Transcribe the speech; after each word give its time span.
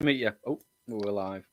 meet 0.00 0.20
you. 0.20 0.30
Oh, 0.46 0.60
we're 0.86 1.10
live. 1.10 1.44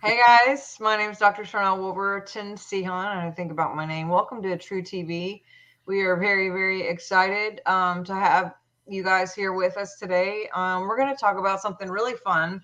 hey 0.00 0.20
guys, 0.24 0.76
my 0.78 0.96
name 0.96 1.10
is 1.10 1.18
Dr. 1.18 1.42
Sharnael 1.42 1.80
Wolverton 1.80 2.54
Sehon, 2.54 3.10
and 3.10 3.20
I 3.20 3.32
think 3.32 3.50
about 3.50 3.74
my 3.74 3.84
name. 3.84 4.08
Welcome 4.08 4.40
to 4.42 4.56
True 4.56 4.80
TV. 4.80 5.42
We 5.86 6.02
are 6.02 6.14
very, 6.14 6.50
very 6.50 6.82
excited 6.82 7.60
um, 7.66 8.04
to 8.04 8.14
have 8.14 8.54
you 8.86 9.02
guys 9.02 9.34
here 9.34 9.52
with 9.54 9.76
us 9.76 9.98
today. 9.98 10.48
Um, 10.54 10.82
we're 10.82 10.96
going 10.96 11.12
to 11.12 11.20
talk 11.20 11.36
about 11.36 11.60
something 11.60 11.90
really 11.90 12.14
fun, 12.14 12.62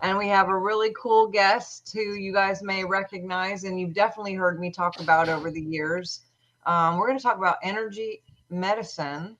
and 0.00 0.16
we 0.16 0.28
have 0.28 0.48
a 0.48 0.56
really 0.56 0.94
cool 0.98 1.26
guest 1.26 1.90
who 1.92 2.14
you 2.14 2.32
guys 2.32 2.62
may 2.62 2.82
recognize, 2.82 3.64
and 3.64 3.78
you've 3.78 3.92
definitely 3.92 4.32
heard 4.32 4.58
me 4.58 4.70
talk 4.70 5.00
about 5.00 5.28
over 5.28 5.50
the 5.50 5.60
years. 5.60 6.22
Um, 6.64 6.96
we're 6.96 7.08
going 7.08 7.18
to 7.18 7.22
talk 7.22 7.36
about 7.36 7.56
energy 7.62 8.22
medicine. 8.48 9.36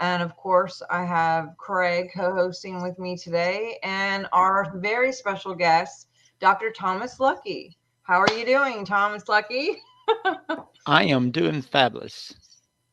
And 0.00 0.22
of 0.22 0.36
course, 0.36 0.82
I 0.90 1.04
have 1.04 1.56
Craig 1.58 2.10
co 2.14 2.32
hosting 2.32 2.82
with 2.82 2.98
me 2.98 3.16
today 3.16 3.78
and 3.82 4.28
our 4.32 4.72
very 4.76 5.12
special 5.12 5.54
guest, 5.54 6.08
Dr. 6.40 6.70
Thomas 6.70 7.18
Lucky. 7.18 7.76
How 8.02 8.20
are 8.20 8.32
you 8.32 8.46
doing, 8.46 8.84
Thomas 8.84 9.28
Lucky? 9.28 9.82
I 10.86 11.04
am 11.04 11.30
doing 11.30 11.62
fabulous. 11.62 12.34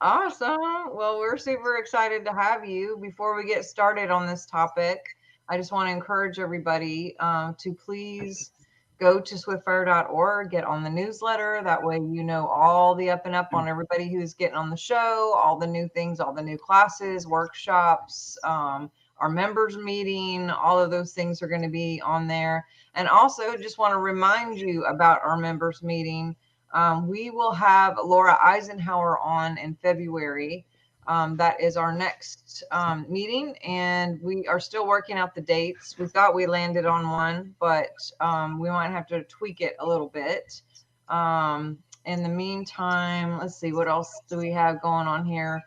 Awesome. 0.02 0.94
Well, 0.94 1.20
we're 1.20 1.38
super 1.38 1.78
excited 1.78 2.26
to 2.26 2.34
have 2.34 2.66
you. 2.66 2.98
Before 3.02 3.36
we 3.36 3.46
get 3.46 3.66
started 3.66 4.10
on 4.12 4.28
this 4.28 4.46
topic, 4.46 5.00
I 5.48 5.58
just 5.58 5.72
want 5.72 5.88
to 5.88 5.94
encourage 5.94 6.40
everybody 6.40 7.18
um, 7.20 7.56
to 7.60 7.74
please 7.74 8.52
go 9.00 9.20
to 9.20 9.36
swiftfire.org, 9.36 10.50
get 10.50 10.64
on 10.64 10.84
the 10.84 10.90
newsletter. 10.90 11.62
That 11.64 11.84
way, 11.84 11.96
you 11.98 12.24
know 12.24 12.48
all 12.48 12.96
the 12.96 13.10
up 13.10 13.26
and 13.26 13.36
up 13.36 13.54
on 13.54 13.68
everybody 13.68 14.12
who's 14.12 14.34
getting 14.34 14.58
on 14.58 14.70
the 14.70 14.78
show, 14.78 15.34
all 15.36 15.58
the 15.58 15.68
new 15.68 15.88
things, 15.90 16.20
all 16.20 16.34
the 16.34 16.42
new 16.42 16.58
classes, 16.58 17.28
workshops, 17.28 18.38
um, 18.44 18.90
our 19.18 19.30
members 19.30 19.78
meeting, 19.78 20.50
all 20.50 20.80
of 20.80 20.92
those 20.92 21.14
things 21.14 21.42
are 21.42 21.48
going 21.48 21.62
to 21.62 21.70
be 21.70 22.02
on 22.04 22.28
there. 22.28 22.66
And 22.96 23.08
also, 23.08 23.58
just 23.58 23.78
want 23.78 23.94
to 23.94 24.00
remind 24.00 24.60
you 24.60 24.86
about 24.86 25.22
our 25.24 25.38
members 25.38 25.84
meeting. 25.84 26.36
Um, 26.74 27.08
we 27.08 27.30
will 27.30 27.54
have 27.54 27.98
Laura 28.04 28.38
Eisenhower 28.44 29.20
on 29.20 29.58
in 29.58 29.76
February. 29.76 30.66
Um, 31.08 31.38
that 31.38 31.62
is 31.62 31.78
our 31.78 31.92
next 31.92 32.64
um, 32.72 33.06
meeting, 33.08 33.56
and 33.58 34.20
we 34.22 34.48
are 34.48 34.60
still 34.60 34.88
working 34.88 35.18
out 35.18 35.36
the 35.36 35.42
dates. 35.42 35.98
We 36.00 36.08
thought 36.08 36.34
we 36.34 36.48
landed 36.48 36.86
on 36.86 37.10
one, 37.10 37.54
but 37.60 37.92
um, 38.20 38.60
we 38.60 38.70
might 38.70 38.90
have 38.90 39.06
to 39.08 39.24
tweak 39.24 39.62
it 39.62 39.76
a 39.80 39.86
little 39.86 40.10
bit. 40.10 40.62
Um, 41.08 41.78
in 42.06 42.24
the 42.24 42.30
meantime, 42.30 43.38
let's 43.40 43.56
see 43.56 43.72
what 43.72 43.88
else 43.88 44.22
do 44.30 44.38
we 44.38 44.52
have 44.52 44.82
going 44.82 45.08
on 45.08 45.26
here. 45.26 45.62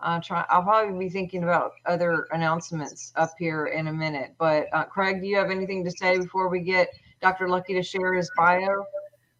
Uh, 0.00 0.20
try, 0.20 0.44
I'll 0.48 0.62
probably 0.62 0.98
be 0.98 1.08
thinking 1.08 1.44
about 1.44 1.72
other 1.86 2.28
announcements 2.30 3.12
up 3.16 3.30
here 3.38 3.66
in 3.66 3.88
a 3.88 3.92
minute. 3.92 4.34
But 4.38 4.66
uh, 4.72 4.84
Craig, 4.84 5.20
do 5.20 5.26
you 5.26 5.36
have 5.36 5.50
anything 5.50 5.84
to 5.84 5.90
say 5.90 6.18
before 6.18 6.48
we 6.48 6.60
get 6.60 6.88
Dr. 7.20 7.48
Lucky 7.48 7.74
to 7.74 7.82
share 7.82 8.14
his 8.14 8.30
bio? 8.36 8.84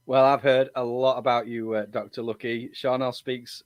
Well, 0.06 0.25
I've 0.25 0.42
heard 0.42 0.70
a 0.75 0.84
lot 0.84 1.19
about 1.19 1.47
you, 1.47 1.75
uh, 1.75 1.86
Dr. 1.86 2.22
Lucky. 2.22 2.70
Sharnael 2.75 3.14
speaks 3.14 3.62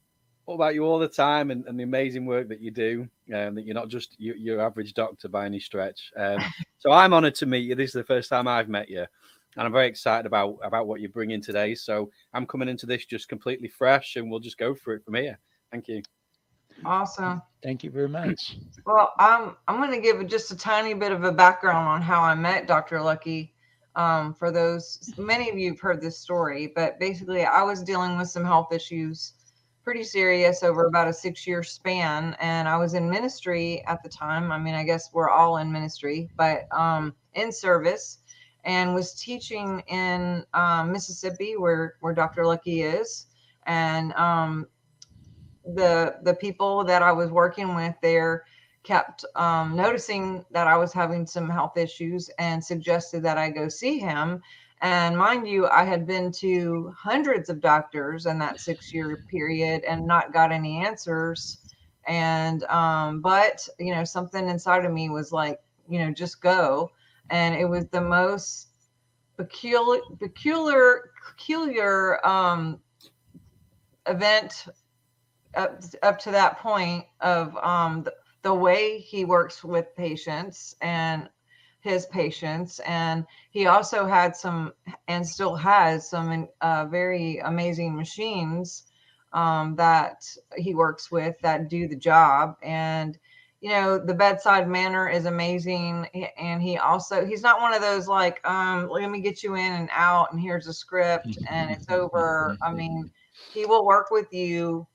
about 0.55 0.75
you 0.75 0.85
all 0.85 0.99
the 0.99 1.09
time 1.09 1.51
and, 1.51 1.65
and 1.67 1.79
the 1.79 1.85
amazing 1.85 2.27
work 2.27 2.49
that 2.49 2.61
you 2.61 2.71
do. 2.71 3.09
Um, 3.35 3.55
that 3.55 3.67
you're 3.67 3.75
not 3.75 3.89
just 3.89 4.17
you, 4.19 4.35
your 4.35 4.61
average 4.61 4.95
doctor 4.95 5.29
by 5.29 5.47
any 5.47 5.61
stretch. 5.61 6.11
Um, 6.17 6.41
so 6.79 6.93
I'm 6.93 7.13
honoured 7.13 7.35
to 7.37 7.47
meet 7.47 7.69
you. 7.69 7.75
This 7.75 7.89
is 7.89 7.95
the 7.95 8.05
first 8.05 8.31
time 8.31 8.49
I've 8.49 8.69
met 8.69 8.89
you, 8.89 9.01
and 9.57 9.67
I'm 9.67 9.73
very 9.73 9.89
excited 9.89 10.27
about 10.27 10.59
about 10.63 10.87
what 10.87 11.01
you're 11.01 11.11
bringing 11.11 11.43
today. 11.43 11.75
So 11.75 12.11
I'm 12.33 12.47
coming 12.47 12.69
into 12.69 12.87
this 12.87 13.05
just 13.05 13.29
completely 13.29 13.69
fresh, 13.69 14.17
and 14.17 14.31
we'll 14.31 14.41
just 14.41 14.59
go 14.59 14.75
for 14.75 14.95
it 14.95 15.05
from 15.05 15.15
here. 15.15 15.39
Thank 15.71 15.89
you. 15.89 16.03
Awesome. 16.85 17.43
Thank 17.63 17.83
you 17.83 17.91
very 17.91 18.09
much. 18.09 18.57
Well, 18.87 19.13
I'm 19.19 19.57
I'm 19.67 19.77
going 19.77 19.91
to 19.93 20.01
give 20.01 20.27
just 20.29 20.51
a 20.53 20.57
tiny 20.57 20.95
bit 20.95 21.13
of 21.13 21.25
a 21.25 21.33
background 21.33 21.89
on 21.89 22.03
how 22.03 22.23
I 22.23 22.35
met 22.35 22.67
Dr. 22.67 23.01
Lucky. 23.01 23.55
Um, 23.97 24.33
for 24.33 24.53
those, 24.53 25.13
many 25.19 25.51
of 25.51 25.59
you 25.59 25.71
have 25.71 25.81
heard 25.81 26.01
this 26.01 26.21
story, 26.21 26.73
but 26.75 27.01
basically, 27.01 27.45
I 27.45 27.63
was 27.63 27.83
dealing 27.83 28.17
with 28.17 28.29
some 28.29 28.45
health 28.45 28.73
issues 28.73 29.33
pretty 29.89 30.05
serious 30.05 30.63
over 30.63 30.85
about 30.85 31.09
a 31.09 31.13
six 31.15 31.47
year 31.47 31.63
span. 31.63 32.37
And 32.41 32.69
I 32.69 32.77
was 32.77 32.93
in 32.93 33.09
ministry 33.09 33.83
at 33.87 34.03
the 34.03 34.09
time. 34.11 34.53
I 34.53 34.59
mean, 34.59 34.75
I 34.75 34.83
guess 34.83 35.09
we're 35.15 35.31
all 35.31 35.57
in 35.57 35.73
ministry, 35.73 36.29
but 36.37 36.69
um, 36.73 37.15
in 37.33 37.51
service 37.51 38.19
and 38.65 38.95
was 38.95 39.15
teaching 39.15 39.83
in 39.89 40.45
um, 40.53 40.93
Mississippi 40.93 41.57
where, 41.57 41.95
where 42.01 42.13
Dr. 42.13 42.45
Lucky 42.45 42.83
is. 42.83 43.29
And 43.67 44.13
um, 44.13 44.67
the, 45.65 46.17
the 46.23 46.35
people 46.35 46.85
that 46.85 47.01
I 47.01 47.13
was 47.13 47.31
working 47.31 47.75
with 47.75 47.95
there 48.03 48.45
kept 48.83 49.25
um, 49.37 49.75
noticing 49.75 50.45
that 50.51 50.67
I 50.67 50.77
was 50.77 50.93
having 50.93 51.27
some 51.27 51.49
health 51.49 51.79
issues 51.79 52.29
and 52.39 52.63
suggested 52.63 53.23
that 53.23 53.39
I 53.39 53.49
go 53.49 53.71
see 53.71 53.99
him. 53.99 54.43
And 54.81 55.17
mind 55.17 55.49
you, 55.49 55.67
I 55.67 55.85
had 55.85 56.07
been 56.07 56.31
to 56.33 56.95
hundreds 56.97 57.49
of 57.49 57.61
doctors 57.61 58.27
in 58.27 58.39
that 58.39 58.61
six 58.61 58.93
year 58.93 59.25
period 59.31 59.83
and 59.85 60.07
not 60.07 60.33
got 60.33 60.53
any 60.53 60.85
answers. 60.85 61.59
And, 62.07 62.65
um, 62.65 63.21
but, 63.21 63.69
you 63.79 63.95
know, 63.95 64.05
something 64.05 64.49
inside 64.49 64.85
of 64.85 64.93
me 64.93 65.11
was 65.11 65.33
like, 65.33 65.61
you 65.89 65.99
know, 65.99 66.11
just 66.11 66.41
go. 66.41 66.91
And 67.31 67.55
it 67.55 67.67
was 67.67 67.87
the 67.89 68.01
most 68.01 68.69
peculiar, 69.37 70.01
peculiar, 70.19 71.11
peculiar 71.27 72.27
um, 72.27 72.81
event 74.07 74.67
up, 75.55 75.83
up 76.03 76.19
to 76.21 76.31
that 76.31 76.59
point 76.59 77.05
of 77.21 77.57
um, 77.59 78.05
the, 78.05 78.15
the 78.43 78.55
way 78.55 78.99
he 78.99 79.25
works 79.25 79.63
with 79.65 79.95
patients 79.97 80.75
and 80.81 81.29
his 81.89 82.07
patients 82.07 82.81
and 82.87 83.25
he 83.51 83.67
also 83.67 84.07
had 84.07 84.37
some 84.37 84.73
and 85.09 85.27
still 85.27 85.57
has 85.57 86.09
some 86.09 86.49
uh, 86.61 86.85
very 86.87 87.39
amazing 87.39 87.97
machines 87.97 88.85
um, 89.33 89.75
that 89.77 90.25
he 90.57 90.75
works 90.75 91.11
with 91.11 91.37
that 91.43 91.69
do 91.69 91.89
the 91.89 91.97
job. 91.97 92.57
And 92.63 93.19
you 93.61 93.71
know 93.71 93.99
the 93.99 94.15
bedside 94.15 94.69
manner 94.69 95.09
is 95.09 95.25
amazing 95.27 96.07
and 96.39 96.63
he 96.63 96.79
also 96.79 97.27
he's 97.27 97.43
not 97.43 97.61
one 97.61 97.75
of 97.75 97.81
those 97.81 98.07
like 98.07 98.47
um 98.49 98.89
let 98.89 99.11
me 99.11 99.21
get 99.21 99.43
you 99.43 99.57
in 99.57 99.73
and 99.73 99.89
out 99.93 100.31
and 100.33 100.41
here's 100.41 100.69
a 100.69 100.73
script 100.73 101.39
and 101.51 101.71
it's 101.71 101.89
over. 101.91 102.57
I 102.63 102.73
mean 102.73 103.11
he 103.49 103.67
will 103.67 103.85
work 103.85 104.11
with 104.11 104.33
you 104.33 104.87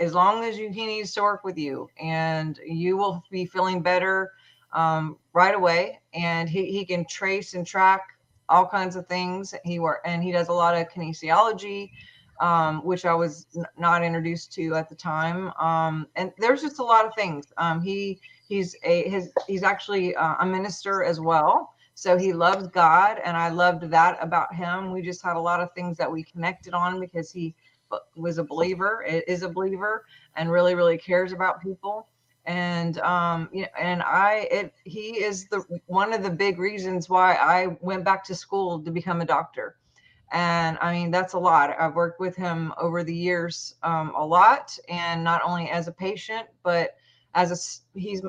as 0.00 0.12
long 0.12 0.42
as 0.44 0.58
you 0.58 0.70
he 0.70 0.86
needs 0.86 1.12
to 1.14 1.22
work 1.22 1.44
with 1.44 1.56
you 1.56 1.88
and 2.00 2.58
you 2.66 2.96
will 2.96 3.22
be 3.30 3.46
feeling 3.46 3.80
better 3.80 4.32
um, 4.74 5.16
right 5.32 5.54
away, 5.54 6.00
and 6.12 6.48
he, 6.48 6.70
he 6.70 6.84
can 6.84 7.04
trace 7.06 7.54
and 7.54 7.66
track 7.66 8.02
all 8.48 8.66
kinds 8.66 8.96
of 8.96 9.06
things. 9.06 9.54
He 9.64 9.78
work 9.78 10.00
and 10.04 10.22
he 10.22 10.32
does 10.32 10.48
a 10.48 10.52
lot 10.52 10.76
of 10.76 10.88
kinesiology, 10.88 11.90
um, 12.40 12.84
which 12.84 13.04
I 13.04 13.14
was 13.14 13.46
n- 13.56 13.64
not 13.78 14.04
introduced 14.04 14.52
to 14.54 14.74
at 14.74 14.88
the 14.88 14.94
time. 14.94 15.50
Um, 15.58 16.06
and 16.16 16.32
there's 16.38 16.62
just 16.62 16.78
a 16.78 16.84
lot 16.84 17.06
of 17.06 17.14
things. 17.14 17.52
Um, 17.56 17.80
he 17.80 18.20
he's 18.48 18.76
a 18.84 19.08
his 19.08 19.30
he's 19.46 19.62
actually 19.62 20.14
uh, 20.16 20.34
a 20.40 20.46
minister 20.46 21.02
as 21.02 21.20
well. 21.20 21.70
So 21.96 22.18
he 22.18 22.32
loves 22.32 22.66
God, 22.68 23.20
and 23.24 23.36
I 23.36 23.50
loved 23.50 23.88
that 23.90 24.18
about 24.20 24.52
him. 24.52 24.90
We 24.90 25.00
just 25.00 25.22
had 25.22 25.36
a 25.36 25.40
lot 25.40 25.60
of 25.60 25.72
things 25.74 25.96
that 25.98 26.10
we 26.10 26.24
connected 26.24 26.74
on 26.74 26.98
because 26.98 27.30
he 27.30 27.54
was 28.16 28.38
a 28.38 28.42
believer, 28.42 29.04
is 29.04 29.44
a 29.44 29.48
believer, 29.48 30.04
and 30.34 30.50
really, 30.50 30.74
really 30.74 30.98
cares 30.98 31.32
about 31.32 31.62
people 31.62 32.08
and 32.46 32.98
um 32.98 33.48
you 33.52 33.62
know, 33.62 33.68
and 33.80 34.02
i 34.02 34.46
it 34.50 34.74
he 34.84 35.22
is 35.22 35.46
the 35.48 35.64
one 35.86 36.12
of 36.12 36.22
the 36.22 36.30
big 36.30 36.58
reasons 36.58 37.08
why 37.08 37.34
i 37.34 37.66
went 37.80 38.04
back 38.04 38.22
to 38.24 38.34
school 38.34 38.80
to 38.82 38.90
become 38.90 39.20
a 39.20 39.24
doctor. 39.24 39.76
And 40.32 40.78
i 40.80 40.92
mean 40.92 41.10
that's 41.10 41.34
a 41.34 41.38
lot. 41.38 41.74
I've 41.78 41.94
worked 41.94 42.20
with 42.20 42.36
him 42.36 42.72
over 42.78 43.02
the 43.04 43.14
years 43.14 43.76
um, 43.82 44.12
a 44.16 44.24
lot 44.24 44.76
and 44.88 45.22
not 45.24 45.42
only 45.44 45.70
as 45.70 45.88
a 45.88 45.92
patient 45.92 46.46
but 46.62 46.96
as 47.34 47.50
a 47.94 47.98
he's 47.98 48.22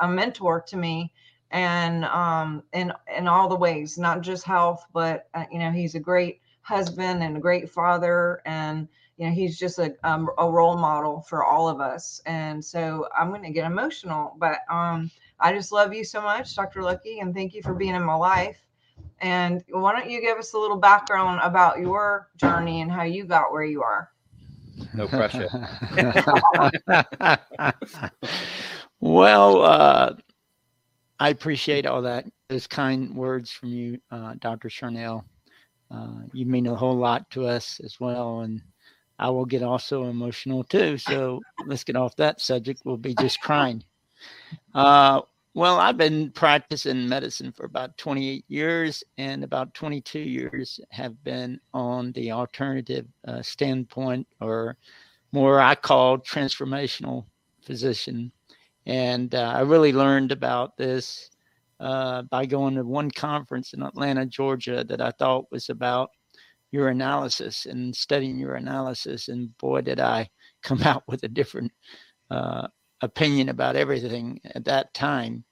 a 0.00 0.08
mentor 0.08 0.60
to 0.68 0.76
me 0.76 1.12
and 1.50 2.04
um 2.04 2.62
in 2.72 2.92
in 3.16 3.26
all 3.28 3.48
the 3.48 3.56
ways 3.56 3.98
not 3.98 4.20
just 4.20 4.44
health 4.44 4.84
but 4.92 5.28
uh, 5.34 5.44
you 5.50 5.58
know 5.58 5.70
he's 5.70 5.94
a 5.94 6.00
great 6.00 6.40
husband 6.62 7.22
and 7.22 7.36
a 7.36 7.40
great 7.40 7.70
father 7.70 8.42
and 8.44 8.88
you 9.18 9.26
know 9.26 9.32
he's 9.32 9.58
just 9.58 9.78
a, 9.78 9.94
um, 10.04 10.28
a 10.38 10.48
role 10.48 10.76
model 10.76 11.20
for 11.28 11.44
all 11.44 11.68
of 11.68 11.80
us. 11.80 12.22
And 12.26 12.64
so 12.64 13.08
i'm 13.18 13.28
going 13.28 13.42
to 13.42 13.50
get 13.50 13.66
emotional 13.66 14.34
but 14.38 14.60
um 14.70 15.10
i 15.40 15.52
just 15.52 15.72
love 15.72 15.92
you 15.92 16.04
so 16.04 16.22
much 16.22 16.54
dr 16.54 16.80
lucky 16.82 17.20
and 17.20 17.34
thank 17.34 17.54
you 17.54 17.62
for 17.62 17.74
being 17.74 17.94
in 17.94 18.02
my 18.02 18.14
life. 18.14 18.58
And 19.20 19.64
why 19.70 19.98
don't 19.98 20.10
you 20.10 20.20
give 20.20 20.38
us 20.38 20.54
a 20.54 20.58
little 20.58 20.76
background 20.76 21.40
about 21.42 21.78
your 21.78 22.28
journey 22.36 22.82
and 22.82 22.90
how 22.90 23.02
you 23.02 23.24
got 23.24 23.52
where 23.52 23.64
you 23.64 23.82
are? 23.82 24.10
No 24.94 25.08
pressure. 25.08 25.48
Well 29.00 29.62
uh 29.62 30.14
i 31.20 31.30
appreciate 31.30 31.86
all 31.86 32.02
that 32.02 32.26
those 32.48 32.66
kind 32.66 33.14
words 33.14 33.50
from 33.50 33.70
you 33.70 33.98
uh, 34.10 34.34
dr 34.38 34.68
sharnael. 34.68 35.24
Uh, 35.90 36.22
you 36.32 36.46
mean 36.46 36.66
a 36.66 36.74
whole 36.74 36.96
lot 36.96 37.28
to 37.30 37.46
us 37.46 37.80
as 37.84 38.00
well 38.00 38.40
and 38.40 38.60
I 39.18 39.30
will 39.30 39.44
get 39.44 39.62
also 39.62 40.04
emotional 40.04 40.64
too. 40.64 40.98
So 40.98 41.40
let's 41.66 41.84
get 41.84 41.96
off 41.96 42.16
that 42.16 42.40
subject. 42.40 42.82
We'll 42.84 42.96
be 42.96 43.14
just 43.14 43.40
crying. 43.40 43.82
Uh, 44.74 45.22
well, 45.54 45.80
I've 45.80 45.96
been 45.96 46.30
practicing 46.30 47.08
medicine 47.08 47.50
for 47.50 47.66
about 47.66 47.96
28 47.98 48.44
years, 48.46 49.02
and 49.16 49.42
about 49.42 49.74
22 49.74 50.20
years 50.20 50.78
have 50.90 51.22
been 51.24 51.58
on 51.74 52.12
the 52.12 52.30
alternative 52.30 53.06
uh, 53.26 53.42
standpoint, 53.42 54.26
or 54.40 54.76
more 55.32 55.60
I 55.60 55.74
call 55.74 56.18
transformational 56.18 57.24
physician. 57.64 58.30
And 58.86 59.34
uh, 59.34 59.52
I 59.56 59.60
really 59.62 59.92
learned 59.92 60.30
about 60.30 60.76
this 60.76 61.30
uh, 61.80 62.22
by 62.22 62.46
going 62.46 62.76
to 62.76 62.84
one 62.84 63.10
conference 63.10 63.72
in 63.72 63.82
Atlanta, 63.82 64.26
Georgia, 64.26 64.84
that 64.84 65.00
I 65.00 65.10
thought 65.10 65.50
was 65.50 65.70
about 65.70 66.10
urinalysis 66.74 67.66
and 67.66 67.94
studying 67.94 68.38
urinalysis. 68.38 69.28
And 69.28 69.56
boy, 69.58 69.82
did 69.82 70.00
I 70.00 70.28
come 70.62 70.82
out 70.82 71.04
with 71.06 71.22
a 71.24 71.28
different 71.28 71.72
uh, 72.30 72.68
opinion 73.00 73.48
about 73.48 73.76
everything 73.76 74.40
at 74.54 74.64
that 74.64 74.92
time 74.94 75.44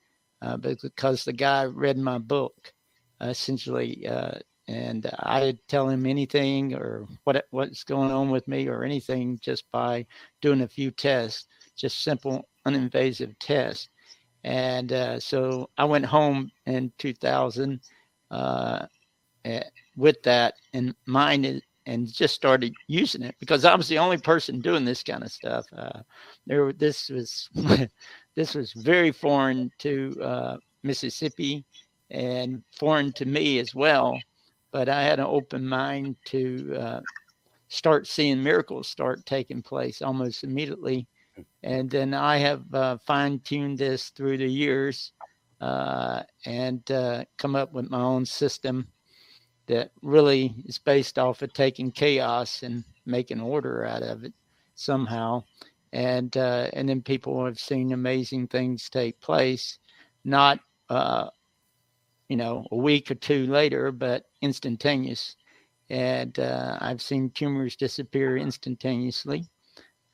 uh, 0.42 0.56
because 0.56 1.24
the 1.24 1.32
guy 1.32 1.64
read 1.64 1.96
my 1.96 2.18
book 2.18 2.72
essentially 3.20 4.06
uh, 4.06 4.38
and 4.68 5.08
I'd 5.20 5.58
tell 5.68 5.88
him 5.88 6.06
anything 6.06 6.74
or 6.74 7.06
what 7.24 7.44
what's 7.50 7.84
going 7.84 8.10
on 8.10 8.30
with 8.30 8.46
me 8.48 8.68
or 8.68 8.82
anything 8.84 9.38
just 9.40 9.64
by 9.72 10.06
doing 10.42 10.62
a 10.62 10.68
few 10.68 10.90
tests, 10.90 11.46
just 11.76 12.02
simple 12.02 12.48
uninvasive 12.66 13.34
tests. 13.38 13.88
And 14.44 14.92
uh, 14.92 15.20
so 15.20 15.70
I 15.78 15.84
went 15.84 16.04
home 16.04 16.50
in 16.66 16.92
2000 16.98 17.80
uh, 18.30 18.86
with 19.96 20.22
that 20.22 20.54
in 20.72 20.94
mind 21.06 21.62
and 21.86 22.12
just 22.12 22.34
started 22.34 22.74
using 22.88 23.22
it 23.22 23.36
because 23.38 23.64
I 23.64 23.74
was 23.74 23.88
the 23.88 23.98
only 23.98 24.18
person 24.18 24.60
doing 24.60 24.84
this 24.84 25.02
kind 25.02 25.22
of 25.22 25.32
stuff. 25.32 25.66
Uh, 25.74 26.00
there, 26.46 26.72
this 26.72 27.08
was 27.08 27.48
this 28.34 28.54
was 28.54 28.72
very 28.72 29.12
foreign 29.12 29.70
to 29.78 30.16
uh, 30.22 30.56
Mississippi 30.82 31.64
and 32.10 32.62
foreign 32.78 33.12
to 33.14 33.24
me 33.24 33.58
as 33.58 33.74
well. 33.74 34.18
But 34.72 34.88
I 34.88 35.02
had 35.02 35.20
an 35.20 35.26
open 35.26 35.66
mind 35.66 36.16
to 36.26 36.76
uh, 36.76 37.00
start 37.68 38.06
seeing 38.06 38.42
miracles 38.42 38.88
start 38.88 39.24
taking 39.24 39.62
place 39.62 40.02
almost 40.02 40.44
immediately. 40.44 41.06
And 41.62 41.90
then 41.90 42.14
I 42.14 42.38
have 42.38 42.62
uh, 42.74 42.98
fine 42.98 43.40
tuned 43.40 43.78
this 43.78 44.08
through 44.10 44.38
the 44.38 44.48
years 44.48 45.12
uh, 45.60 46.22
and 46.44 46.90
uh, 46.90 47.24
come 47.36 47.54
up 47.56 47.72
with 47.72 47.90
my 47.90 48.00
own 48.00 48.24
system 48.24 48.86
that 49.66 49.90
really 50.02 50.54
is 50.66 50.78
based 50.78 51.18
off 51.18 51.42
of 51.42 51.52
taking 51.52 51.90
chaos 51.90 52.62
and 52.62 52.84
making 53.04 53.40
order 53.40 53.84
out 53.84 54.02
of 54.02 54.24
it 54.24 54.32
somehow. 54.74 55.44
And 55.92 56.36
uh, 56.36 56.70
and 56.72 56.88
then 56.88 57.02
people 57.02 57.44
have 57.44 57.58
seen 57.58 57.92
amazing 57.92 58.48
things 58.48 58.90
take 58.90 59.20
place, 59.20 59.78
not 60.24 60.60
uh, 60.90 61.30
you 62.28 62.36
know 62.36 62.66
a 62.70 62.76
week 62.76 63.10
or 63.10 63.14
two 63.14 63.46
later, 63.46 63.92
but 63.92 64.24
instantaneous. 64.42 65.36
And 65.88 66.38
uh, 66.38 66.78
I've 66.80 67.00
seen 67.00 67.30
tumors 67.30 67.76
disappear 67.76 68.36
instantaneously. 68.36 69.44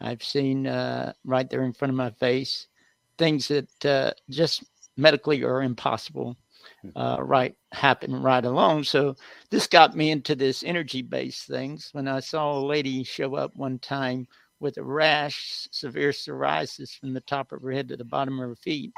I've 0.00 0.22
seen 0.22 0.66
uh, 0.66 1.14
right 1.24 1.48
there 1.48 1.64
in 1.64 1.72
front 1.72 1.90
of 1.90 1.96
my 1.96 2.10
face 2.10 2.66
things 3.18 3.48
that 3.48 3.86
uh, 3.86 4.12
just 4.30 4.64
medically 4.96 5.42
are 5.44 5.62
impossible. 5.62 6.36
Uh, 6.96 7.18
right 7.20 7.54
happen 7.72 8.22
right 8.22 8.44
along. 8.44 8.84
So 8.84 9.16
this 9.50 9.66
got 9.66 9.96
me 9.96 10.10
into 10.10 10.34
this 10.34 10.62
energy 10.62 11.02
based 11.02 11.46
things. 11.46 11.90
When 11.92 12.08
I 12.08 12.20
saw 12.20 12.58
a 12.58 12.66
lady 12.66 13.04
show 13.04 13.36
up 13.36 13.54
one 13.56 13.78
time 13.78 14.26
with 14.60 14.76
a 14.78 14.82
rash, 14.82 15.68
severe 15.70 16.10
psoriasis 16.10 16.98
from 16.98 17.14
the 17.14 17.20
top 17.20 17.52
of 17.52 17.62
her 17.62 17.72
head 17.72 17.88
to 17.88 17.96
the 17.96 18.04
bottom 18.04 18.38
of 18.40 18.48
her 18.48 18.56
feet, 18.56 18.92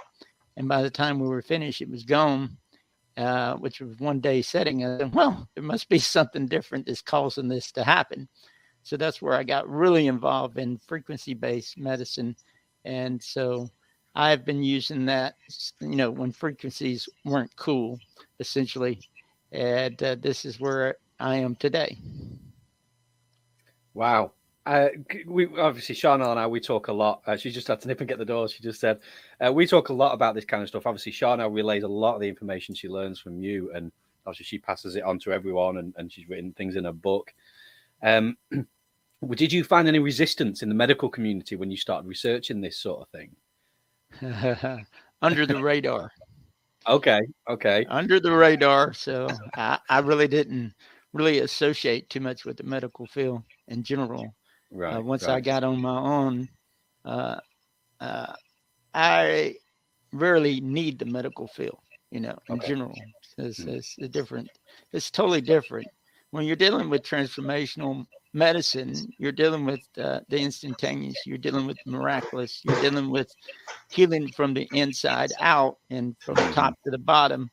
and 0.57 0.69
by 0.69 0.83
the 0.83 0.91
time 0.91 1.19
we 1.19 1.29
were 1.29 1.43
finished, 1.43 1.83
it 1.83 1.91
was 1.91 2.05
gone. 2.05 2.57
Uh, 3.17 3.55
which 3.59 3.81
was 3.81 3.97
one 4.01 4.19
day 4.19 4.43
setting. 4.43 4.85
I 4.85 4.99
said, 4.99 5.15
well, 5.15 5.49
there 5.55 5.63
must 5.63 5.89
be 5.89 5.99
something 6.01 6.47
different 6.47 6.87
that's 6.87 7.01
causing 7.01 7.47
this 7.47 7.71
to 7.73 7.85
happen. 7.85 8.29
So 8.83 8.97
that's 8.97 9.23
where 9.23 9.35
I 9.35 9.45
got 9.45 9.69
really 9.69 10.09
involved 10.09 10.59
in 10.59 10.79
frequency 10.79 11.33
based 11.33 11.79
medicine. 11.79 12.35
And 12.85 13.23
so 13.23 13.71
I've 14.14 14.44
been 14.44 14.62
using 14.62 15.06
that, 15.06 15.37
you 15.81 15.96
know, 15.96 16.11
when 16.11 16.31
frequencies 16.31 17.08
weren't 17.25 17.55
cool, 17.56 17.99
essentially. 18.38 19.00
And 19.50 20.00
uh, 20.02 20.16
this 20.20 20.44
is 20.44 20.61
where 20.61 20.96
I 21.19 21.37
am 21.37 21.56
today. 21.56 21.99
Wow. 23.93 24.32
Uh, 24.66 24.88
we 25.26 25.46
obviously 25.58 25.94
Sharnael 25.94 26.31
and 26.31 26.40
I 26.40 26.46
we 26.46 26.58
talk 26.58 26.88
a 26.88 26.93
lot. 26.93 27.22
Uh, 27.26 27.37
she 27.37 27.50
just 27.50 27.69
had 27.69 27.81
to 27.82 27.88
nip 27.88 28.00
and 28.00 28.08
get 28.08 28.19
the 28.19 28.25
door. 28.25 28.49
She 28.49 28.62
just 28.62 28.81
said 28.81 29.00
uh, 29.44 29.52
we 29.52 29.66
talk 29.66 29.90
a 29.90 29.93
lot 29.93 30.14
about 30.14 30.34
this 30.34 30.46
kind 30.46 30.62
of 30.62 30.69
stuff. 30.69 30.87
Obviously, 30.87 31.12
Sharnael 31.12 31.55
relays 31.55 31.82
a 31.82 31.88
lot 31.88 32.14
of 32.14 32.20
the 32.20 32.28
information 32.28 32.75
she 32.75 32.88
learns 32.88 33.20
from 33.20 33.38
you, 33.38 33.70
and 33.75 33.93
obviously 34.26 34.44
she 34.44 34.58
passes 34.58 34.96
it 34.96 35.02
on 35.02 35.19
to 35.20 35.32
everyone. 35.32 35.76
And, 35.76 35.94
and 35.99 36.11
she's 36.11 36.28
written 36.28 36.52
things 36.52 36.76
in 36.76 36.84
her 36.84 36.93
book. 36.93 37.34
Um, 38.02 38.38
did 39.31 39.52
you 39.52 39.64
find 39.64 39.87
any 39.87 39.99
resistance 39.99 40.62
in 40.62 40.70
the 40.70 40.75
medical 40.75 41.11
community 41.11 41.56
when 41.56 41.70
you 41.70 41.76
started 41.76 42.08
researching 42.08 42.61
this 42.61 42.78
sort 42.78 43.02
of 43.02 43.08
thing? 43.08 43.37
under 45.22 45.46
the 45.46 45.62
radar. 45.62 46.11
Okay. 46.87 47.20
Okay. 47.49 47.87
Under 47.88 48.20
the 48.20 48.32
radar. 48.32 48.93
So 48.93 49.28
I, 49.55 49.78
I 49.88 50.00
really 50.00 50.28
didn't 50.28 50.75
really 51.12 51.38
associate 51.40 52.11
too 52.11 52.20
much 52.20 52.44
with 52.44 52.56
the 52.56 52.64
medical 52.64 53.06
field 53.06 53.43
in 53.69 53.82
general. 53.82 54.34
Right. 54.70 54.96
Uh, 54.96 55.00
once 55.00 55.26
right. 55.26 55.37
I 55.37 55.40
got 55.40 55.64
on 55.64 55.81
my 55.81 55.99
own, 55.99 56.49
uh, 57.05 57.38
uh, 58.00 58.34
I 58.93 59.55
rarely 60.12 60.61
need 60.61 60.99
the 60.99 61.06
medical 61.06 61.46
field, 61.46 61.78
you 62.11 62.20
know, 62.20 62.37
in 62.49 62.56
okay. 62.56 62.69
general. 62.69 62.94
It's, 63.38 63.62
hmm. 63.62 63.69
it's, 63.69 63.94
it's 63.99 64.12
different. 64.12 64.49
It's 64.93 65.11
totally 65.11 65.40
different. 65.40 65.87
When 66.31 66.44
you're 66.44 66.56
dealing 66.56 66.90
with 66.90 67.02
transformational 67.02 68.05
medicine, 68.35 68.95
you're 69.19 69.33
dealing 69.33 69.65
with 69.65 69.81
uh, 69.97 70.21
the 70.29 70.39
instantaneous, 70.39 71.17
you're 71.25 71.39
dealing 71.39 71.67
with 71.67 71.79
miraculous, 71.87 72.61
you're 72.65 72.81
dealing 72.81 73.09
with 73.11 73.33
healing 73.91 74.29
from 74.33 74.53
the 74.53 74.69
inside 74.73 75.33
out 75.41 75.79
and 75.91 76.17
from 76.19 76.35
the 76.35 76.51
top 76.53 76.75
to 76.85 76.91
the 76.91 76.99
bottom, 76.99 77.49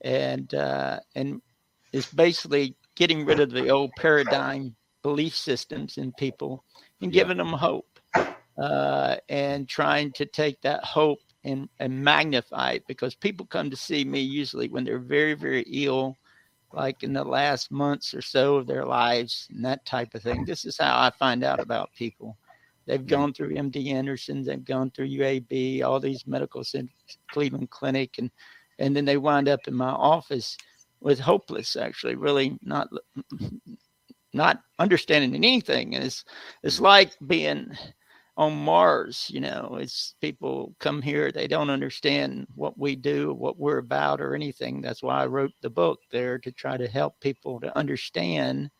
and 0.00 0.54
uh, 0.54 0.98
and 1.14 1.40
it's 1.92 2.12
basically 2.12 2.74
getting 2.96 3.24
rid 3.24 3.40
of 3.40 3.50
the 3.50 3.68
old 3.68 3.90
paradigm 3.96 4.74
belief 5.02 5.36
systems 5.36 5.98
in 5.98 6.12
people 6.12 6.64
and 7.02 7.12
giving 7.12 7.36
them 7.36 7.52
hope, 7.52 7.98
uh, 8.58 9.16
and 9.28 9.68
trying 9.68 10.10
to 10.12 10.24
take 10.24 10.60
that 10.62 10.82
hope 10.82 11.18
and, 11.44 11.68
and 11.78 12.02
magnify 12.02 12.72
it 12.72 12.84
because 12.88 13.14
people 13.14 13.44
come 13.46 13.68
to 13.68 13.76
see 13.76 14.04
me 14.04 14.20
usually 14.20 14.68
when 14.68 14.84
they're 14.84 14.98
very 14.98 15.34
very 15.34 15.62
ill 15.70 16.16
like 16.74 17.02
in 17.02 17.12
the 17.12 17.24
last 17.24 17.70
months 17.70 18.14
or 18.14 18.22
so 18.22 18.56
of 18.56 18.66
their 18.66 18.84
lives 18.84 19.48
and 19.50 19.64
that 19.64 19.84
type 19.86 20.14
of 20.14 20.22
thing. 20.22 20.44
This 20.44 20.64
is 20.64 20.76
how 20.78 20.98
I 20.98 21.10
find 21.10 21.44
out 21.44 21.60
about 21.60 21.90
people. 21.96 22.36
They've 22.86 23.06
gone 23.06 23.32
through 23.32 23.54
MD 23.54 23.92
Anderson, 23.92 24.42
they've 24.42 24.64
gone 24.64 24.90
through 24.90 25.08
UAB, 25.08 25.82
all 25.82 26.00
these 26.00 26.26
medical 26.26 26.64
centers, 26.64 26.90
Cleveland 27.30 27.70
Clinic, 27.70 28.18
and 28.18 28.30
and 28.78 28.94
then 28.94 29.04
they 29.04 29.16
wind 29.16 29.48
up 29.48 29.60
in 29.66 29.74
my 29.74 29.90
office 29.90 30.56
with 31.00 31.20
hopeless, 31.20 31.76
actually, 31.76 32.16
really 32.16 32.58
not 32.62 32.88
not 34.34 34.60
understanding 34.78 35.34
anything. 35.34 35.94
And 35.94 36.04
it's 36.04 36.24
it's 36.62 36.78
mm. 36.78 36.82
like 36.82 37.12
being 37.26 37.76
on 38.36 38.56
Mars. 38.56 39.30
You 39.32 39.40
know, 39.40 39.78
it's 39.80 40.14
people 40.20 40.74
come 40.80 41.02
here, 41.02 41.30
they 41.30 41.46
don't 41.46 41.70
understand 41.70 42.46
what 42.54 42.78
we 42.78 42.96
do, 42.96 43.32
what 43.34 43.58
we're 43.58 43.78
about, 43.78 44.20
or 44.20 44.34
anything. 44.34 44.80
That's 44.80 45.02
why 45.02 45.22
I 45.22 45.26
wrote 45.26 45.52
the 45.62 45.70
book 45.70 46.00
there 46.10 46.38
to 46.38 46.52
try 46.52 46.76
to 46.76 46.88
help 46.88 47.20
people 47.20 47.60
to 47.60 47.76
understand, 47.76 48.70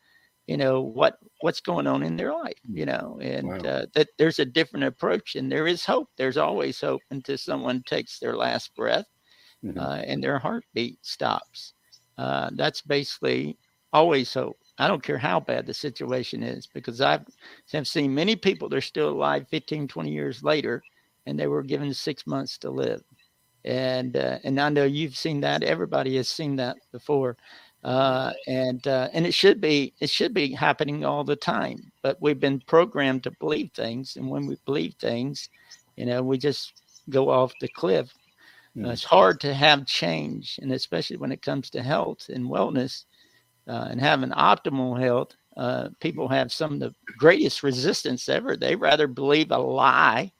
you 0.47 0.57
know, 0.57 0.81
what 0.81 1.17
what's 1.41 1.61
going 1.61 1.87
on 1.87 2.03
in 2.03 2.17
their 2.17 2.33
life. 2.33 2.59
You 2.67 2.85
know, 2.85 3.17
and 3.21 3.47
wow. 3.47 3.57
uh, 3.57 3.85
that 3.93 4.09
there's 4.17 4.39
a 4.39 4.45
different 4.45 4.85
approach, 4.85 5.35
and 5.35 5.51
there 5.51 5.67
is 5.67 5.85
hope. 5.85 6.09
There's 6.17 6.37
always 6.37 6.79
hope 6.81 7.01
until 7.11 7.37
someone 7.37 7.83
takes 7.83 8.19
their 8.19 8.35
last 8.35 8.75
breath, 8.75 9.07
mm-hmm. 9.63 9.79
uh, 9.79 10.01
and 10.05 10.23
their 10.23 10.39
heartbeat 10.39 10.97
stops. 11.05 11.73
Uh, 12.17 12.49
that's 12.53 12.81
basically 12.81 13.57
always 13.91 14.33
hope. 14.33 14.57
I 14.77 14.87
don't 14.87 15.03
care 15.03 15.17
how 15.17 15.39
bad 15.39 15.65
the 15.65 15.73
situation 15.73 16.43
is 16.43 16.67
because 16.67 16.99
I've 16.99 17.25
have 17.71 17.87
seen 17.87 18.13
many 18.13 18.35
people 18.35 18.67
they're 18.67 18.81
still 18.81 19.09
alive 19.09 19.47
15, 19.49 19.87
20 19.87 20.11
years 20.11 20.43
later, 20.43 20.83
and 21.25 21.39
they 21.39 21.47
were 21.47 21.63
given 21.63 21.93
six 21.93 22.27
months 22.27 22.57
to 22.59 22.69
live. 22.69 23.01
And 23.63 24.17
uh, 24.17 24.39
and 24.43 24.59
I 24.59 24.69
know 24.69 24.83
you've 24.83 25.17
seen 25.17 25.41
that. 25.41 25.63
Everybody 25.63 26.17
has 26.17 26.29
seen 26.29 26.57
that 26.57 26.77
before, 26.91 27.37
uh, 27.83 28.33
and 28.47 28.85
uh, 28.85 29.09
and 29.13 29.25
it 29.25 29.33
should 29.33 29.59
be 29.59 29.93
it 29.99 30.09
should 30.09 30.33
be 30.33 30.51
happening 30.51 31.03
all 31.05 31.23
the 31.23 31.35
time. 31.35 31.91
But 32.03 32.21
we've 32.21 32.39
been 32.39 32.59
programmed 32.67 33.23
to 33.23 33.31
believe 33.31 33.71
things, 33.73 34.17
and 34.17 34.29
when 34.29 34.45
we 34.45 34.57
believe 34.65 34.95
things, 34.95 35.49
you 35.95 36.05
know, 36.05 36.21
we 36.21 36.37
just 36.37 36.73
go 37.09 37.29
off 37.29 37.53
the 37.59 37.69
cliff. 37.69 38.13
Mm. 38.77 38.91
It's 38.91 39.03
hard 39.03 39.39
to 39.39 39.53
have 39.53 39.87
change, 39.87 40.59
and 40.61 40.71
especially 40.71 41.17
when 41.17 41.31
it 41.31 41.41
comes 41.41 41.69
to 41.71 41.81
health 41.81 42.29
and 42.29 42.45
wellness 42.45 43.05
uh, 43.67 43.87
and 43.89 43.99
having 43.99 44.29
optimal 44.31 44.99
health, 44.99 45.35
uh, 45.57 45.89
people 45.99 46.27
have 46.27 46.51
some 46.51 46.73
of 46.73 46.79
the 46.79 46.93
greatest 47.17 47.63
resistance 47.63 48.27
ever. 48.29 48.55
They 48.55 48.75
rather 48.75 49.07
believe 49.07 49.51
a 49.51 49.57
lie 49.57 50.31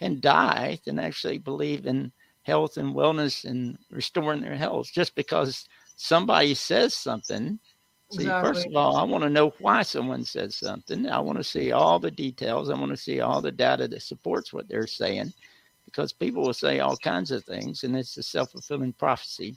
and 0.00 0.20
die 0.20 0.78
than 0.84 0.98
actually 0.98 1.38
believe 1.38 1.86
in 1.86 2.12
health 2.42 2.76
and 2.76 2.94
wellness 2.94 3.44
and 3.44 3.78
restoring 3.90 4.40
their 4.40 4.56
health 4.56 4.90
just 4.92 5.14
because 5.14 5.68
somebody 5.96 6.54
says 6.54 6.94
something. 6.94 7.58
See, 8.10 8.24
exactly. 8.24 8.48
first 8.48 8.66
of 8.66 8.76
all, 8.76 8.96
I 8.96 9.04
want 9.04 9.24
to 9.24 9.30
know 9.30 9.54
why 9.60 9.82
someone 9.82 10.24
says 10.24 10.56
something. 10.56 11.08
I 11.08 11.20
want 11.20 11.38
to 11.38 11.44
see 11.44 11.72
all 11.72 11.98
the 11.98 12.10
details. 12.10 12.68
I 12.68 12.74
want 12.74 12.90
to 12.90 12.96
see 12.96 13.20
all 13.20 13.40
the 13.40 13.52
data 13.52 13.88
that 13.88 14.02
supports 14.02 14.52
what 14.52 14.68
they're 14.68 14.86
saying 14.86 15.32
because 15.84 16.12
people 16.12 16.42
will 16.42 16.54
say 16.54 16.80
all 16.80 16.96
kinds 16.96 17.30
of 17.30 17.44
things 17.44 17.84
and 17.84 17.96
it's 17.96 18.16
a 18.16 18.22
self-fulfilling 18.22 18.94
prophecy. 18.94 19.56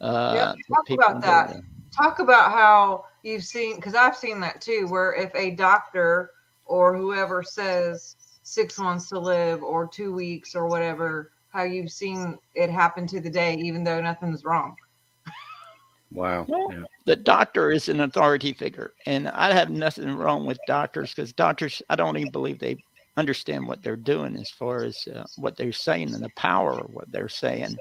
Uh, 0.00 0.32
yeah, 0.34 0.54
talk 0.74 0.90
about 0.90 1.20
that. 1.22 1.60
Talk 1.96 2.18
about 2.18 2.50
how 2.50 3.06
you've 3.22 3.44
seen, 3.44 3.76
because 3.76 3.94
I've 3.94 4.16
seen 4.16 4.40
that 4.40 4.60
too, 4.60 4.86
where 4.88 5.14
if 5.14 5.34
a 5.34 5.52
doctor 5.52 6.32
or 6.66 6.96
whoever 6.96 7.42
says 7.42 8.16
six 8.42 8.78
months 8.78 9.08
to 9.08 9.18
live 9.18 9.62
or 9.62 9.88
two 9.88 10.12
weeks 10.12 10.54
or 10.54 10.66
whatever, 10.66 11.32
how 11.48 11.62
you've 11.62 11.90
seen 11.90 12.38
it 12.54 12.70
happen 12.70 13.06
to 13.06 13.20
the 13.20 13.30
day, 13.30 13.54
even 13.54 13.82
though 13.82 14.00
nothing's 14.00 14.44
wrong. 14.44 14.76
Wow. 16.12 16.44
Well, 16.48 16.68
yeah. 16.70 16.82
The 17.06 17.16
doctor 17.16 17.70
is 17.70 17.88
an 17.88 18.00
authority 18.00 18.52
figure, 18.52 18.92
and 19.06 19.28
I 19.28 19.52
have 19.52 19.70
nothing 19.70 20.14
wrong 20.14 20.46
with 20.46 20.58
doctors 20.66 21.14
because 21.14 21.32
doctors, 21.32 21.82
I 21.88 21.96
don't 21.96 22.16
even 22.16 22.32
believe 22.32 22.58
they 22.58 22.76
understand 23.16 23.66
what 23.66 23.82
they're 23.82 23.96
doing 23.96 24.36
as 24.36 24.50
far 24.50 24.84
as 24.84 25.06
uh, 25.14 25.24
what 25.36 25.56
they're 25.56 25.72
saying 25.72 26.14
and 26.14 26.22
the 26.22 26.30
power 26.36 26.72
of 26.72 26.92
what 26.92 27.10
they're 27.10 27.28
saying. 27.28 27.76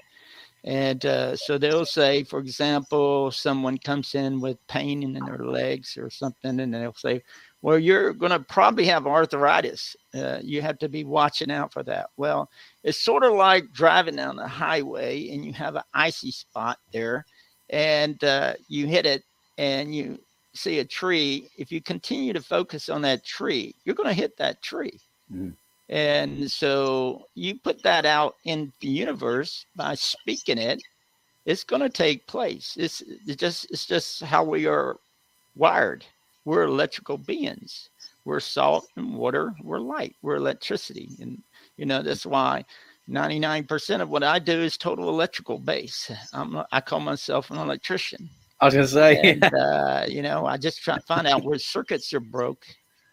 And 0.66 1.06
uh, 1.06 1.36
so 1.36 1.60
they'll 1.60 1.86
say, 1.86 2.24
for 2.24 2.40
example, 2.40 3.30
someone 3.30 3.78
comes 3.78 4.16
in 4.16 4.42
with 4.42 4.66
pain 4.68 5.04
in 5.04 5.14
their 5.14 5.38
legs 5.38 5.96
or 5.96 6.10
something, 6.10 6.60
and 6.60 6.74
they'll 6.74 6.96
say, 6.96 7.22
Well, 7.62 7.78
you're 7.78 8.14
going 8.14 8.32
to 8.32 8.40
probably 8.40 8.86
have 8.86 9.06
arthritis. 9.06 9.96
Uh, 10.12 10.40
you 10.42 10.64
have 10.64 10.80
to 10.80 10.90
be 10.90 11.04
watching 11.04 11.52
out 11.52 11.72
for 11.72 11.84
that. 11.84 12.10
Well, 12.18 12.50
it's 12.84 13.00
sort 13.00 13.24
of 13.24 13.34
like 13.34 13.72
driving 13.74 14.16
down 14.16 14.38
the 14.38 14.48
highway 14.48 15.30
and 15.30 15.46
you 15.46 15.54
have 15.54 15.76
an 15.76 15.84
icy 15.94 16.32
spot 16.32 16.80
there, 16.92 17.26
and 17.70 18.22
uh, 18.24 18.56
you 18.68 18.88
hit 18.88 19.06
it 19.06 19.24
and 19.60 19.94
you 19.94 20.20
see 20.56 20.80
a 20.80 20.86
tree. 20.86 21.48
If 21.60 21.72
you 21.72 21.80
continue 21.80 22.34
to 22.34 22.42
focus 22.42 22.90
on 22.90 23.04
that 23.04 23.24
tree, 23.24 23.76
you're 23.84 23.96
going 23.96 24.10
to 24.10 24.14
hit 24.14 24.36
that 24.38 24.64
tree. 24.64 25.00
Mm-hmm. 25.32 25.52
And 25.90 26.50
so 26.50 27.28
you 27.36 27.60
put 27.60 27.84
that 27.84 28.06
out 28.06 28.36
in 28.46 28.72
the 28.80 28.88
universe 28.88 29.66
by 29.76 29.96
speaking 29.96 30.58
it, 30.58 30.82
it's 31.46 31.64
going 31.64 31.82
to 31.82 31.90
take 31.90 32.26
place. 32.26 32.76
It's, 32.78 33.02
it's 33.02 33.36
just 33.36 33.70
it's 33.70 33.86
just 33.86 34.24
how 34.24 34.44
we 34.44 34.66
are 34.66 34.98
wired. 35.56 36.04
We're 36.44 36.64
electrical 36.64 37.18
beings. 37.18 37.90
We're 38.26 38.40
salt 38.40 38.88
and 38.96 39.16
water. 39.16 39.54
We're 39.62 39.80
light. 39.80 40.16
We're 40.24 40.36
electricity. 40.38 41.10
And 41.22 41.42
you 41.78 41.86
know 41.86 42.02
that's 42.02 42.26
why 42.26 42.66
99% 43.10 44.02
of 44.02 44.10
what 44.10 44.24
I 44.24 44.40
do 44.40 44.60
is 44.60 44.78
total 44.78 45.10
electrical 45.10 45.60
base. 45.60 46.12
I'm 46.34 46.64
I 46.72 46.82
call 46.82 47.00
myself 47.00 47.52
an 47.52 47.58
electrician. 47.58 48.30
I 48.60 48.66
was 48.66 48.74
gonna 48.74 48.88
say, 48.88 49.18
and, 49.22 49.44
uh, 49.44 50.06
you 50.08 50.22
know, 50.22 50.46
I 50.46 50.58
just 50.58 50.82
try 50.82 50.96
to 50.96 51.02
find 51.02 51.28
out 51.28 51.44
where 51.44 51.60
circuits 51.60 52.14
are 52.14 52.20
broke 52.20 52.66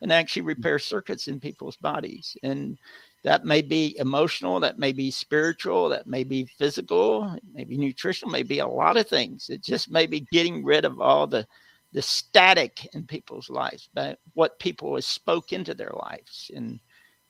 and 0.02 0.12
actually 0.12 0.42
repair 0.42 0.78
circuits 0.78 1.28
in 1.28 1.40
people's 1.40 1.76
bodies. 1.76 2.36
And 2.42 2.76
that 3.22 3.44
may 3.44 3.62
be 3.62 3.96
emotional, 3.98 4.58
that 4.60 4.78
may 4.78 4.92
be 4.92 5.10
spiritual, 5.12 5.88
that 5.90 6.08
may 6.08 6.24
be 6.24 6.44
physical, 6.44 7.36
maybe 7.54 7.78
nutritional, 7.78 8.32
maybe 8.32 8.58
a 8.58 8.66
lot 8.66 8.96
of 8.96 9.08
things. 9.08 9.48
It 9.48 9.62
just 9.62 9.90
may 9.90 10.06
be 10.06 10.26
getting 10.32 10.64
rid 10.64 10.84
of 10.84 11.00
all 11.00 11.26
the 11.26 11.46
the 11.94 12.02
static 12.02 12.88
in 12.94 13.06
people's 13.06 13.50
lives, 13.50 13.90
but 13.92 14.18
what 14.32 14.58
people 14.58 14.94
have 14.94 15.04
spoke 15.04 15.52
into 15.52 15.74
their 15.74 15.92
lives. 15.94 16.50
And 16.54 16.80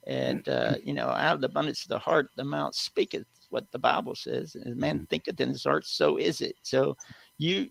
and 0.06 0.48
uh, 0.48 0.74
you 0.82 0.94
know, 0.94 1.08
out 1.08 1.34
of 1.34 1.40
the 1.42 1.48
abundance 1.48 1.82
of 1.82 1.88
the 1.88 1.98
heart, 1.98 2.30
the 2.36 2.44
mouth 2.44 2.74
speaketh 2.74 3.26
what 3.50 3.70
the 3.70 3.78
Bible 3.78 4.14
says. 4.14 4.54
And 4.54 4.76
man 4.76 5.06
thinketh 5.10 5.40
in 5.40 5.50
his 5.50 5.64
heart, 5.64 5.84
so 5.84 6.16
is 6.16 6.40
it. 6.40 6.56
So 6.62 6.96
you 7.38 7.68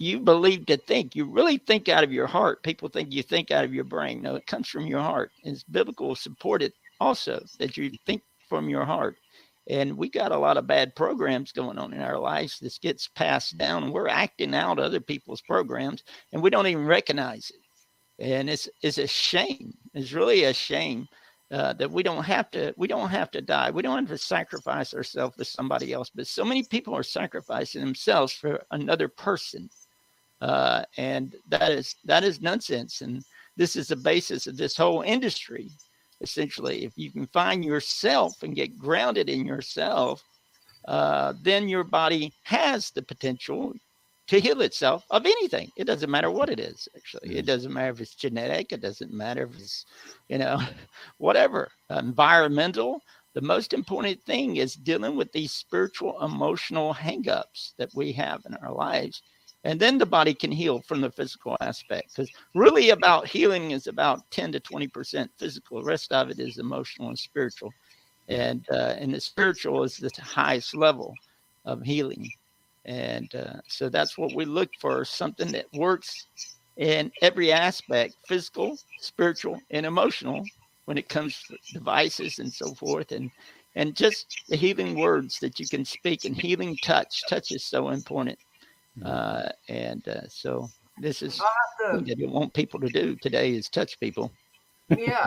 you 0.00 0.18
believe 0.18 0.64
to 0.64 0.78
think. 0.78 1.14
You 1.14 1.26
really 1.26 1.58
think 1.58 1.90
out 1.90 2.02
of 2.02 2.10
your 2.10 2.26
heart. 2.26 2.62
People 2.62 2.88
think 2.88 3.12
you 3.12 3.22
think 3.22 3.50
out 3.50 3.66
of 3.66 3.74
your 3.74 3.84
brain. 3.84 4.22
No, 4.22 4.34
it 4.34 4.46
comes 4.46 4.66
from 4.66 4.86
your 4.86 5.00
heart. 5.02 5.30
It's 5.44 5.62
biblical 5.62 6.14
supported 6.14 6.72
also 7.00 7.44
that 7.58 7.76
you 7.76 7.92
think 8.06 8.22
from 8.48 8.70
your 8.70 8.86
heart. 8.86 9.16
And 9.68 9.98
we 9.98 10.08
got 10.08 10.32
a 10.32 10.38
lot 10.38 10.56
of 10.56 10.66
bad 10.66 10.96
programs 10.96 11.52
going 11.52 11.78
on 11.78 11.92
in 11.92 12.00
our 12.00 12.18
lives. 12.18 12.58
This 12.58 12.78
gets 12.78 13.08
passed 13.08 13.58
down, 13.58 13.92
we're 13.92 14.08
acting 14.08 14.54
out 14.54 14.78
other 14.78 15.00
people's 15.00 15.42
programs, 15.42 16.02
and 16.32 16.42
we 16.42 16.48
don't 16.48 16.66
even 16.66 16.86
recognize 16.86 17.50
it. 17.50 18.24
And 18.24 18.48
it's 18.48 18.70
it's 18.82 18.98
a 18.98 19.06
shame. 19.06 19.74
It's 19.92 20.12
really 20.12 20.44
a 20.44 20.54
shame 20.54 21.08
uh, 21.50 21.74
that 21.74 21.90
we 21.90 22.02
don't 22.02 22.24
have 22.24 22.50
to 22.52 22.72
we 22.78 22.88
don't 22.88 23.10
have 23.10 23.30
to 23.32 23.42
die. 23.42 23.70
We 23.70 23.82
don't 23.82 23.98
have 23.98 24.08
to 24.08 24.18
sacrifice 24.18 24.94
ourselves 24.94 25.36
for 25.36 25.44
somebody 25.44 25.92
else. 25.92 26.10
But 26.14 26.26
so 26.26 26.44
many 26.44 26.62
people 26.62 26.96
are 26.96 27.02
sacrificing 27.02 27.82
themselves 27.82 28.32
for 28.32 28.62
another 28.70 29.08
person 29.08 29.68
uh, 30.40 30.82
and 30.96 31.36
that 31.48 31.70
is 31.72 31.96
that 32.04 32.24
is 32.24 32.40
nonsense. 32.40 33.00
And 33.02 33.22
this 33.56 33.76
is 33.76 33.88
the 33.88 33.96
basis 33.96 34.46
of 34.46 34.56
this 34.56 34.76
whole 34.76 35.02
industry. 35.02 35.70
Essentially, 36.20 36.84
if 36.84 36.92
you 36.96 37.10
can 37.10 37.26
find 37.28 37.64
yourself 37.64 38.42
and 38.42 38.54
get 38.54 38.78
grounded 38.78 39.28
in 39.28 39.46
yourself, 39.46 40.22
uh, 40.86 41.32
then 41.42 41.68
your 41.68 41.84
body 41.84 42.32
has 42.42 42.90
the 42.90 43.02
potential 43.02 43.74
to 44.28 44.38
heal 44.38 44.60
itself 44.60 45.04
of 45.10 45.26
anything. 45.26 45.70
It 45.76 45.84
doesn't 45.84 46.10
matter 46.10 46.30
what 46.30 46.50
it 46.50 46.60
is, 46.60 46.88
actually. 46.96 47.36
It 47.36 47.44
mm. 47.44 47.48
doesn't 47.48 47.72
matter 47.72 47.90
if 47.90 48.00
it's 48.00 48.14
genetic, 48.14 48.72
it 48.72 48.80
doesn't 48.80 49.12
matter 49.12 49.42
if 49.44 49.58
it's, 49.58 49.86
you 50.28 50.38
know, 50.38 50.60
whatever, 51.18 51.68
environmental. 51.90 53.00
The 53.34 53.40
most 53.40 53.72
important 53.72 54.22
thing 54.22 54.56
is 54.56 54.74
dealing 54.74 55.16
with 55.16 55.32
these 55.32 55.52
spiritual, 55.52 56.22
emotional 56.24 56.94
hangups 56.94 57.72
that 57.78 57.90
we 57.94 58.12
have 58.12 58.42
in 58.46 58.54
our 58.56 58.72
lives 58.72 59.22
and 59.64 59.78
then 59.78 59.98
the 59.98 60.06
body 60.06 60.32
can 60.32 60.50
heal 60.50 60.80
from 60.80 61.00
the 61.00 61.10
physical 61.10 61.56
aspect 61.60 62.14
because 62.14 62.30
really 62.54 62.90
about 62.90 63.28
healing 63.28 63.72
is 63.72 63.86
about 63.86 64.30
10 64.30 64.52
to 64.52 64.60
20 64.60 64.88
percent 64.88 65.30
physical. 65.38 65.78
The 65.78 65.84
rest 65.84 66.12
of 66.12 66.30
it 66.30 66.38
is 66.38 66.58
emotional 66.58 67.08
and 67.08 67.18
spiritual. 67.18 67.70
And 68.28 68.64
uh, 68.70 68.94
and 68.98 69.12
the 69.12 69.20
spiritual 69.20 69.82
is 69.84 69.98
the 69.98 70.10
highest 70.22 70.74
level 70.74 71.14
of 71.66 71.82
healing. 71.82 72.30
And 72.86 73.34
uh, 73.34 73.60
so 73.68 73.88
that's 73.90 74.16
what 74.16 74.34
we 74.34 74.46
look 74.46 74.70
for 74.80 75.04
something 75.04 75.52
that 75.52 75.66
works 75.74 76.26
in 76.78 77.12
every 77.20 77.52
aspect 77.52 78.14
physical 78.26 78.78
spiritual 79.00 79.58
and 79.70 79.84
emotional 79.84 80.42
when 80.86 80.96
it 80.96 81.08
comes 81.10 81.42
to 81.42 81.78
devices 81.78 82.38
and 82.38 82.50
so 82.50 82.72
forth. 82.74 83.12
And 83.12 83.30
and 83.76 83.94
just 83.94 84.42
the 84.48 84.56
healing 84.56 84.98
words 84.98 85.38
that 85.40 85.60
you 85.60 85.68
can 85.68 85.84
speak 85.84 86.24
and 86.24 86.34
healing 86.34 86.78
touch. 86.82 87.22
Touch 87.28 87.52
is 87.52 87.64
so 87.64 87.90
important. 87.90 88.38
Uh, 89.04 89.48
and 89.68 90.06
uh, 90.08 90.28
so 90.28 90.68
this 90.98 91.22
is 91.22 91.38
what 91.90 92.04
I 92.08 92.14
want 92.26 92.54
people 92.54 92.80
to 92.80 92.88
do 92.88 93.16
today 93.16 93.52
is 93.52 93.68
touch 93.68 93.98
people. 94.00 94.32
yeah, 94.96 95.26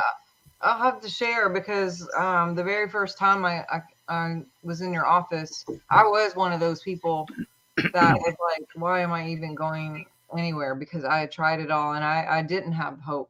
I'll 0.61 0.81
have 0.81 1.01
to 1.01 1.09
share 1.09 1.49
because 1.49 2.07
um, 2.17 2.55
the 2.55 2.63
very 2.63 2.89
first 2.89 3.17
time 3.17 3.45
I, 3.45 3.65
I, 3.69 3.81
I 4.07 4.41
was 4.61 4.81
in 4.81 4.93
your 4.93 5.05
office, 5.05 5.65
I 5.89 6.03
was 6.03 6.35
one 6.35 6.53
of 6.53 6.59
those 6.59 6.81
people 6.81 7.27
that 7.93 8.15
was 8.15 8.35
like, 8.51 8.67
why 8.75 9.01
am 9.01 9.11
I 9.11 9.29
even 9.29 9.55
going 9.55 10.05
anywhere? 10.37 10.75
Because 10.75 11.03
I 11.05 11.25
tried 11.27 11.59
it 11.59 11.71
all 11.71 11.93
and 11.93 12.03
I, 12.03 12.25
I 12.29 12.41
didn't 12.41 12.73
have 12.73 12.99
hope. 12.99 13.29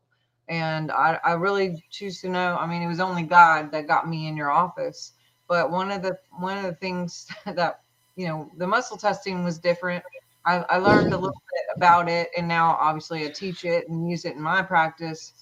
And 0.50 0.92
I, 0.92 1.20
I 1.24 1.34
really 1.34 1.84
choose 1.90 2.22
to 2.22 2.30
know. 2.30 2.58
I 2.60 2.68
mean, 2.68 2.82
it 2.82 2.88
was 2.88 3.00
only 3.00 3.24
God 3.24 3.72
that 3.72 3.88
got 3.88 4.10
me 4.10 4.28
in 4.28 4.36
your 4.38 4.52
office. 4.52 5.14
But 5.48 5.72
one 5.72 5.92
of 5.92 6.02
the 6.02 6.18
one 6.32 6.58
of 6.58 6.64
the 6.64 6.76
things 6.76 7.28
that 7.46 7.80
you 8.16 8.28
know, 8.28 8.52
the 8.58 8.68
muscle 8.68 8.98
testing 8.98 9.44
was 9.44 9.58
different 9.58 10.04
I, 10.46 10.58
I 10.70 10.78
learned 10.78 11.14
a 11.14 11.18
little 11.18 11.42
bit 11.54 11.76
about 11.76 12.10
it, 12.10 12.30
and 12.38 12.48
now 12.48 12.78
obviously 12.80 13.26
I 13.26 13.30
teach 13.30 13.66
it 13.66 13.88
and 13.90 14.10
use 14.10 14.26
it 14.26 14.36
in 14.36 14.42
my 14.42 14.62
practice. 14.62 15.34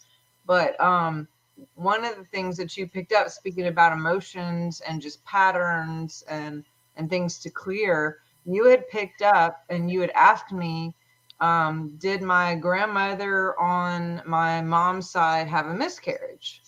But 0.46 0.80
um, 0.80 1.28
one 1.76 2.06
of 2.06 2.16
the 2.18 2.26
things 2.26 2.58
that 2.58 2.78
you 2.78 2.88
picked 2.88 3.14
up, 3.14 3.30
speaking 3.30 3.68
about 3.68 3.94
emotions 3.94 4.82
and 4.82 5.02
just 5.02 5.24
patterns 5.26 6.24
and 6.28 6.64
and 6.98 7.10
things 7.10 7.40
to 7.40 7.50
clear, 7.50 8.20
you 8.46 8.66
had 8.66 8.88
picked 8.90 9.22
up 9.22 9.64
and 9.70 9.90
you 9.90 10.02
had 10.02 10.12
asked 10.12 10.52
me, 10.52 10.94
um, 11.40 11.96
did 11.98 12.22
my 12.22 12.56
grandmother 12.56 13.60
on 13.60 14.22
my 14.26 14.62
mom's 14.62 15.10
side 15.10 15.48
have 15.48 15.68
a 15.68 15.74
miscarriage? 15.74 16.62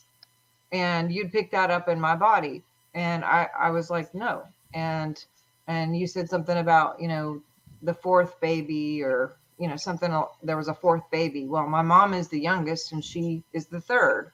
And 0.72 1.12
you'd 1.14 1.32
pick 1.32 1.52
that 1.52 1.70
up 1.72 1.88
in 1.88 2.00
my 2.00 2.16
body, 2.16 2.64
and 2.96 3.24
I 3.24 3.50
I 3.58 3.70
was 3.72 3.90
like 3.90 4.14
no, 4.16 4.44
and 4.74 5.24
and 5.68 5.96
you 5.96 6.08
said 6.08 6.30
something 6.30 6.58
about 6.58 7.00
you 7.00 7.08
know 7.08 7.42
the 7.84 7.94
fourth 7.94 8.40
baby 8.40 9.04
or 9.04 9.36
you 9.60 9.68
know 9.68 9.76
something 9.76 10.12
there 10.42 10.58
was 10.58 10.68
a 10.68 10.74
fourth 10.74 11.04
baby. 11.12 11.48
Well 11.48 11.68
my 11.68 11.82
mom 11.82 12.14
is 12.14 12.30
the 12.30 12.40
youngest 12.40 12.92
and 12.92 13.04
she 13.04 13.44
is 13.54 13.68
the 13.68 13.82
third. 13.82 14.32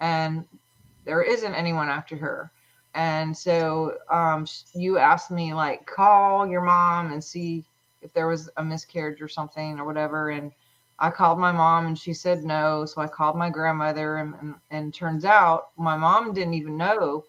And 0.00 0.44
there 1.04 1.22
isn't 1.22 1.54
anyone 1.54 1.88
after 1.88 2.16
her. 2.16 2.50
And 2.94 3.36
so 3.36 3.98
um, 4.10 4.46
you 4.74 4.98
asked 4.98 5.30
me 5.30 5.54
like 5.54 5.86
call 5.86 6.46
your 6.46 6.62
mom 6.62 7.12
and 7.12 7.22
see 7.22 7.64
if 8.02 8.12
there 8.12 8.26
was 8.28 8.48
a 8.56 8.64
miscarriage 8.64 9.20
or 9.20 9.28
something 9.28 9.78
or 9.78 9.84
whatever. 9.84 10.30
And 10.30 10.52
i 10.98 11.10
called 11.10 11.38
my 11.38 11.52
mom 11.52 11.86
and 11.86 11.98
she 11.98 12.14
said 12.14 12.42
no. 12.44 12.86
So 12.86 13.00
i 13.00 13.06
called 13.06 13.36
my 13.36 13.50
grandmother 13.50 14.16
and, 14.16 14.34
and, 14.40 14.54
and 14.70 14.94
turns 14.94 15.24
out 15.24 15.68
my 15.76 15.96
mom 15.96 16.32
didn't 16.32 16.54
even 16.54 16.76
know 16.76 17.24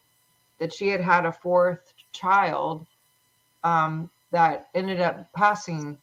that 0.60 0.74
she 0.74 0.88
had 0.88 1.02
had 1.02 1.26
a 1.26 1.32
fourth 1.32 1.94
child 2.12 2.88
um, 3.64 4.10
that 4.32 4.68
ended 4.74 5.00
up 5.02 5.32
passing 5.34 5.98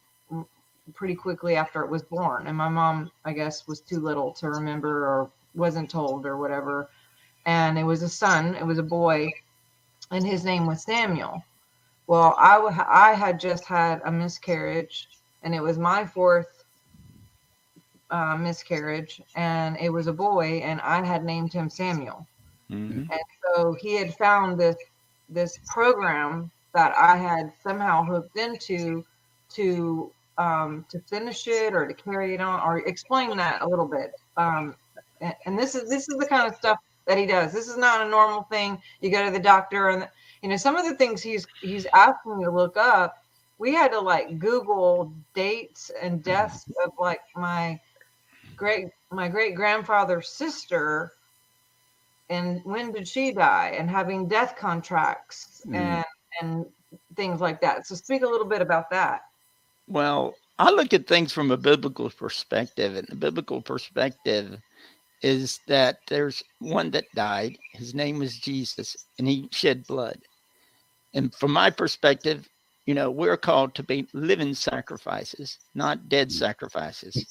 pretty 0.95 1.15
quickly 1.15 1.57
after 1.57 1.83
it 1.83 1.91
was 1.91 2.03
born. 2.03 2.47
And 2.47 2.57
my 2.57 2.69
mom, 2.69 3.11
I 3.25 3.33
guess, 3.33 3.67
was 3.67 3.81
too 3.81 4.01
little 4.01 4.33
to 4.35 4.51
remember 4.51 5.07
or 5.07 5.31
wasn't 5.55 5.91
told 5.91 6.27
or 6.27 6.37
whatever. 6.37 6.89
And 7.47 7.79
it 7.79 7.85
was 7.85 8.03
a 8.03 8.09
son, 8.09 8.55
it 8.55 8.65
was 8.65 8.79
a 8.79 8.83
boy, 8.83 9.33
and 10.11 10.27
his 10.27 10.45
name 10.45 10.67
was 10.67 10.83
Samuel. 10.83 11.43
Well, 12.07 12.35
I, 12.39 12.55
w- 12.57 12.77
I 12.87 13.15
had 13.15 13.41
just 13.41 13.65
had 13.65 14.01
a 14.05 14.13
miscarriage, 14.13 15.09
and 15.43 15.55
it 15.55 15.63
was 15.63 15.79
my 15.79 16.05
fourth 16.05 16.65
uh, 18.11 18.37
miscarriage, 18.37 19.21
and 19.35 19.77
it 19.79 19.91
was 19.91 20.07
a 20.07 20.13
boy, 20.13 20.61
and 20.65 20.81
I 20.81 21.05
had 21.05 21.25
named 21.25 21.53
him 21.53 21.71
Samuel. 21.71 22.27
Mhm. 22.71 23.09
And 23.11 23.21
so 23.43 23.75
he 23.75 23.95
had 23.95 24.15
found 24.15 24.59
this 24.59 24.77
this 25.29 25.59
program 25.73 26.51
that 26.75 26.95
I 26.97 27.17
had 27.17 27.53
somehow 27.63 28.05
hooked 28.05 28.37
into 28.37 29.05
to 29.55 30.13
um, 30.39 30.85
to 30.91 31.01
finish 31.01 31.47
it 31.47 31.75
or 31.75 31.87
to 31.87 31.95
carry 31.95 32.35
it 32.35 32.41
on 32.41 32.61
or 32.61 32.79
explain 32.87 33.37
that 33.39 33.63
a 33.63 33.69
little 33.69 33.87
bit. 33.89 34.13
Um, 34.37 34.77
and, 35.21 35.35
and 35.47 35.59
this 35.59 35.75
is 35.75 35.89
this 35.89 36.09
is 36.09 36.17
the 36.19 36.27
kind 36.27 36.49
of 36.49 36.57
stuff 36.57 36.79
that 37.07 37.19
he 37.19 37.27
does. 37.27 37.53
This 37.53 37.69
is 37.69 37.77
not 37.79 38.07
a 38.07 38.11
normal 38.11 38.45
thing. 38.51 38.79
You 39.01 39.11
go 39.11 39.25
to 39.25 39.31
the 39.31 39.39
doctor 39.41 39.91
and 39.91 40.09
you 40.43 40.49
know 40.49 40.57
some 40.57 40.77
of 40.77 40.85
the 40.87 40.97
things 40.97 41.23
he's 41.23 41.47
he's 41.61 41.87
asking 41.95 42.39
me 42.39 42.45
to 42.45 42.51
look 42.51 42.77
up. 42.77 43.17
We 43.59 43.73
had 43.75 43.93
to 43.93 44.01
like 44.01 44.39
Google 44.39 45.15
dates 45.35 45.91
and 46.03 46.23
deaths 46.23 46.67
of 46.85 46.93
like 46.99 47.21
my 47.37 47.81
great 48.57 48.89
my 49.11 49.29
great 49.29 49.55
grandfather's 49.55 50.29
sister 50.29 51.13
and 52.29 52.61
when 52.65 52.93
did 52.93 53.07
she 53.09 53.33
die 53.33 53.75
and 53.79 53.91
having 53.91 54.29
death 54.29 54.57
contracts 54.57 55.63
Mm. 55.67 55.75
and 55.77 56.05
and 56.41 56.67
things 57.17 57.41
like 57.41 57.61
that 57.61 57.87
so 57.87 57.95
speak 57.95 58.23
a 58.23 58.27
little 58.27 58.47
bit 58.47 58.63
about 58.63 58.91
that 58.91 59.23
Well, 59.87 60.35
I 60.59 60.71
look 60.71 60.95
at 60.95 61.07
things 61.07 61.33
from 61.33 61.51
a 61.51 61.57
biblical 61.57 62.11
perspective, 62.11 62.97
and 62.97 63.07
the 63.09 63.17
biblical 63.17 63.61
perspective 63.61 64.59
is 65.23 65.61
that 65.67 65.99
there's 66.09 66.45
one 66.61 66.91
that 66.93 67.05
died. 67.15 67.59
His 67.73 67.95
name 67.95 68.19
was 68.19 68.39
Jesus, 68.39 68.97
and 69.19 69.27
he 69.27 69.49
shed 69.51 69.87
blood. 69.87 70.19
And 71.15 71.35
from 71.35 71.53
my 71.53 71.71
perspective, 71.71 72.49
you 72.87 72.95
know, 72.95 73.11
we're 73.11 73.37
called 73.37 73.75
to 73.75 73.83
be 73.83 74.07
living 74.13 74.55
sacrifices, 74.55 75.59
not 75.75 76.09
dead 76.09 76.29
mm. 76.29 76.33
sacrifices. 76.33 77.25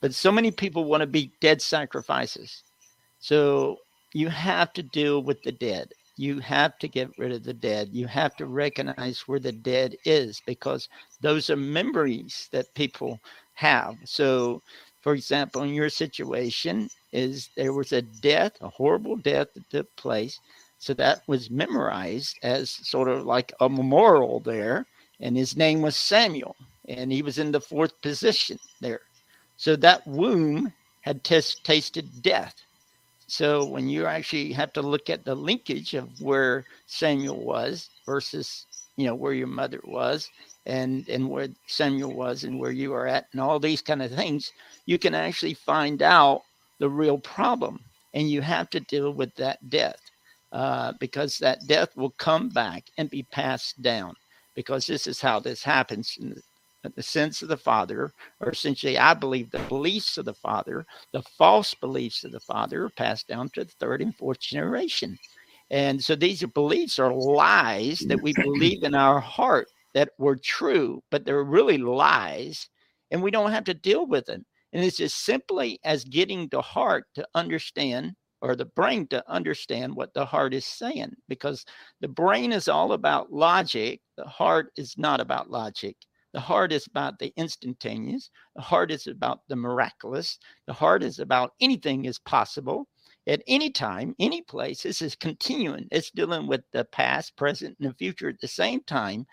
but 0.00 0.14
so 0.14 0.32
many 0.32 0.50
people 0.50 0.84
want 0.84 1.00
to 1.00 1.06
be 1.06 1.32
dead 1.40 1.62
sacrifices. 1.62 2.62
So 3.20 3.78
you 4.12 4.28
have 4.28 4.72
to 4.74 4.82
deal 4.82 5.22
with 5.22 5.42
the 5.42 5.52
dead. 5.52 5.92
You 6.16 6.40
have 6.40 6.78
to 6.78 6.88
get 6.88 7.16
rid 7.18 7.32
of 7.32 7.44
the 7.44 7.54
dead. 7.54 7.90
You 7.92 8.06
have 8.08 8.36
to 8.36 8.46
recognize 8.46 9.20
where 9.26 9.40
the 9.40 9.52
dead 9.52 9.96
is 10.04 10.40
because 10.46 10.88
those 11.20 11.50
are 11.50 11.56
memories 11.56 12.48
that 12.52 12.74
people 12.74 13.20
have. 13.54 13.96
So, 14.04 14.62
for 15.02 15.14
example, 15.14 15.62
in 15.62 15.74
your 15.74 15.90
situation, 15.90 16.88
is 17.12 17.50
there 17.56 17.72
was 17.72 17.92
a 17.92 18.02
death, 18.02 18.52
a 18.60 18.68
horrible 18.68 19.16
death 19.16 19.48
that 19.54 19.70
took 19.70 19.94
place. 19.96 20.40
So 20.78 20.94
that 20.94 21.22
was 21.26 21.50
memorized 21.50 22.38
as 22.42 22.70
sort 22.70 23.08
of 23.08 23.24
like 23.24 23.52
a 23.60 23.68
memorial 23.68 24.40
there. 24.40 24.86
And 25.20 25.36
his 25.36 25.56
name 25.56 25.82
was 25.82 25.96
Samuel, 25.96 26.56
and 26.88 27.12
he 27.12 27.22
was 27.22 27.38
in 27.38 27.52
the 27.52 27.60
fourth 27.60 28.00
position 28.02 28.58
there. 28.80 29.00
So 29.56 29.76
that 29.76 30.06
womb 30.06 30.72
had 31.02 31.24
tes- 31.24 31.56
tasted 31.62 32.22
death. 32.22 32.65
So 33.26 33.64
when 33.64 33.88
you 33.88 34.06
actually 34.06 34.52
have 34.52 34.72
to 34.74 34.82
look 34.82 35.10
at 35.10 35.24
the 35.24 35.34
linkage 35.34 35.94
of 35.94 36.20
where 36.20 36.64
Samuel 36.86 37.44
was 37.44 37.90
versus, 38.06 38.66
you 38.96 39.06
know, 39.06 39.14
where 39.14 39.32
your 39.32 39.48
mother 39.48 39.80
was 39.84 40.28
and 40.64 41.08
and 41.08 41.28
where 41.28 41.48
Samuel 41.66 42.14
was 42.14 42.44
and 42.44 42.58
where 42.58 42.70
you 42.70 42.92
are 42.94 43.06
at 43.06 43.26
and 43.32 43.40
all 43.40 43.58
these 43.58 43.82
kind 43.82 44.02
of 44.02 44.12
things, 44.14 44.52
you 44.86 44.98
can 44.98 45.14
actually 45.14 45.54
find 45.54 46.02
out 46.02 46.42
the 46.78 46.88
real 46.88 47.18
problem. 47.18 47.80
And 48.14 48.30
you 48.30 48.40
have 48.42 48.70
to 48.70 48.80
deal 48.80 49.12
with 49.12 49.34
that 49.34 49.68
death 49.68 50.00
uh, 50.52 50.92
because 51.00 51.38
that 51.38 51.66
death 51.66 51.96
will 51.96 52.12
come 52.12 52.48
back 52.48 52.84
and 52.96 53.10
be 53.10 53.24
passed 53.24 53.82
down 53.82 54.14
because 54.54 54.86
this 54.86 55.06
is 55.06 55.20
how 55.20 55.38
this 55.38 55.62
happens 55.62 56.16
in 56.18 56.40
the, 56.86 56.92
in 56.92 56.92
the 56.96 57.02
sense 57.02 57.42
of 57.42 57.48
the 57.48 57.56
father, 57.56 58.12
or 58.40 58.50
essentially, 58.50 58.98
I 58.98 59.14
believe 59.14 59.50
the 59.50 59.58
beliefs 59.68 60.18
of 60.18 60.24
the 60.24 60.34
father, 60.34 60.86
the 61.12 61.22
false 61.22 61.74
beliefs 61.74 62.24
of 62.24 62.32
the 62.32 62.40
father 62.40 62.84
are 62.84 62.90
passed 62.90 63.28
down 63.28 63.50
to 63.50 63.64
the 63.64 63.72
third 63.80 64.02
and 64.02 64.14
fourth 64.14 64.40
generation. 64.40 65.18
And 65.70 66.02
so 66.02 66.14
these 66.14 66.44
beliefs 66.44 66.98
are 66.98 67.12
lies 67.12 67.98
that 68.08 68.22
we 68.22 68.32
believe 68.32 68.84
in 68.84 68.94
our 68.94 69.20
heart 69.20 69.68
that 69.94 70.10
were 70.18 70.36
true, 70.36 71.02
but 71.10 71.24
they're 71.24 71.42
really 71.42 71.78
lies, 71.78 72.68
and 73.10 73.22
we 73.22 73.30
don't 73.30 73.50
have 73.50 73.64
to 73.64 73.74
deal 73.74 74.06
with 74.06 74.26
them. 74.26 74.44
And 74.72 74.84
it's 74.84 75.00
as 75.00 75.14
simply 75.14 75.80
as 75.84 76.04
getting 76.04 76.48
the 76.48 76.62
heart 76.62 77.06
to 77.14 77.26
understand 77.34 78.14
or 78.42 78.54
the 78.54 78.66
brain 78.66 79.06
to 79.08 79.24
understand 79.30 79.94
what 79.94 80.12
the 80.14 80.24
heart 80.24 80.54
is 80.54 80.66
saying 80.66 81.14
because 81.28 81.64
the 82.00 82.08
brain 82.08 82.52
is 82.52 82.68
all 82.68 82.92
about 82.92 83.32
logic. 83.32 84.00
The 84.16 84.24
heart 84.24 84.72
is 84.76 84.98
not 84.98 85.20
about 85.20 85.50
logic. 85.50 85.96
The 86.36 86.42
heart 86.42 86.70
is 86.70 86.86
about 86.86 87.18
the 87.18 87.32
instantaneous. 87.38 88.28
The 88.56 88.60
heart 88.60 88.90
is 88.90 89.06
about 89.06 89.48
the 89.48 89.56
miraculous. 89.56 90.38
The 90.66 90.74
heart 90.74 91.02
is 91.02 91.18
about 91.18 91.54
anything 91.62 92.04
is 92.04 92.18
possible 92.18 92.88
at 93.26 93.42
any 93.46 93.70
time, 93.70 94.14
any 94.18 94.42
place. 94.42 94.82
This 94.82 95.00
is 95.00 95.16
continuing. 95.16 95.88
It's 95.90 96.10
dealing 96.10 96.46
with 96.46 96.60
the 96.72 96.84
past, 96.84 97.38
present, 97.38 97.78
and 97.80 97.88
the 97.88 97.94
future 97.94 98.28
at 98.28 98.38
the 98.42 98.48
same 98.48 98.82
time, 98.82 99.26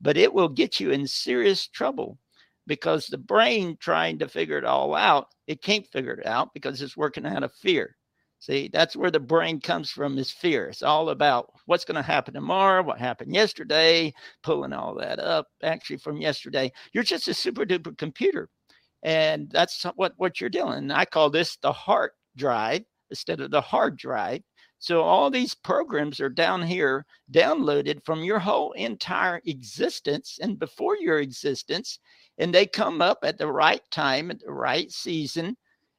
but 0.00 0.16
it 0.16 0.34
will 0.34 0.48
get 0.48 0.80
you 0.80 0.90
in 0.90 1.06
serious 1.06 1.68
trouble 1.68 2.18
because 2.66 3.06
the 3.06 3.18
brain 3.18 3.76
trying 3.78 4.18
to 4.18 4.28
figure 4.28 4.58
it 4.58 4.64
all 4.64 4.96
out, 4.96 5.28
it 5.46 5.62
can't 5.62 5.86
figure 5.86 6.14
it 6.14 6.26
out 6.26 6.52
because 6.54 6.82
it's 6.82 6.96
working 6.96 7.24
out 7.24 7.44
of 7.44 7.54
fear. 7.54 7.96
See, 8.40 8.68
that's 8.72 8.94
where 8.94 9.10
the 9.10 9.18
brain 9.20 9.60
comes 9.60 9.90
from 9.90 10.16
is 10.16 10.30
fear. 10.30 10.68
It's 10.68 10.82
all 10.82 11.10
about 11.10 11.52
what's 11.66 11.84
going 11.84 11.96
to 11.96 12.02
happen 12.02 12.34
tomorrow, 12.34 12.82
what 12.82 12.98
happened 12.98 13.34
yesterday, 13.34 14.14
pulling 14.42 14.72
all 14.72 14.94
that 14.96 15.18
up 15.18 15.48
actually 15.62 15.96
from 15.96 16.20
yesterday. 16.20 16.72
You're 16.92 17.04
just 17.04 17.26
a 17.28 17.34
super 17.34 17.64
duper 17.64 17.98
computer. 17.98 18.48
And 19.02 19.50
that's 19.50 19.82
what, 19.96 20.12
what 20.16 20.40
you're 20.40 20.50
doing. 20.50 20.90
I 20.90 21.04
call 21.04 21.30
this 21.30 21.56
the 21.56 21.72
heart 21.72 22.12
drive 22.36 22.84
instead 23.10 23.40
of 23.40 23.50
the 23.50 23.60
hard 23.60 23.96
drive. 23.96 24.42
So 24.78 25.02
all 25.02 25.30
these 25.30 25.54
programs 25.54 26.20
are 26.20 26.28
down 26.28 26.62
here 26.62 27.04
downloaded 27.32 28.04
from 28.04 28.22
your 28.22 28.38
whole 28.38 28.70
entire 28.72 29.40
existence 29.46 30.38
and 30.40 30.58
before 30.58 30.96
your 30.96 31.18
existence. 31.18 31.98
And 32.38 32.54
they 32.54 32.66
come 32.66 33.02
up 33.02 33.18
at 33.24 33.38
the 33.38 33.50
right 33.50 33.82
time, 33.90 34.30
at 34.30 34.38
the 34.38 34.52
right 34.52 34.90
season 34.92 35.56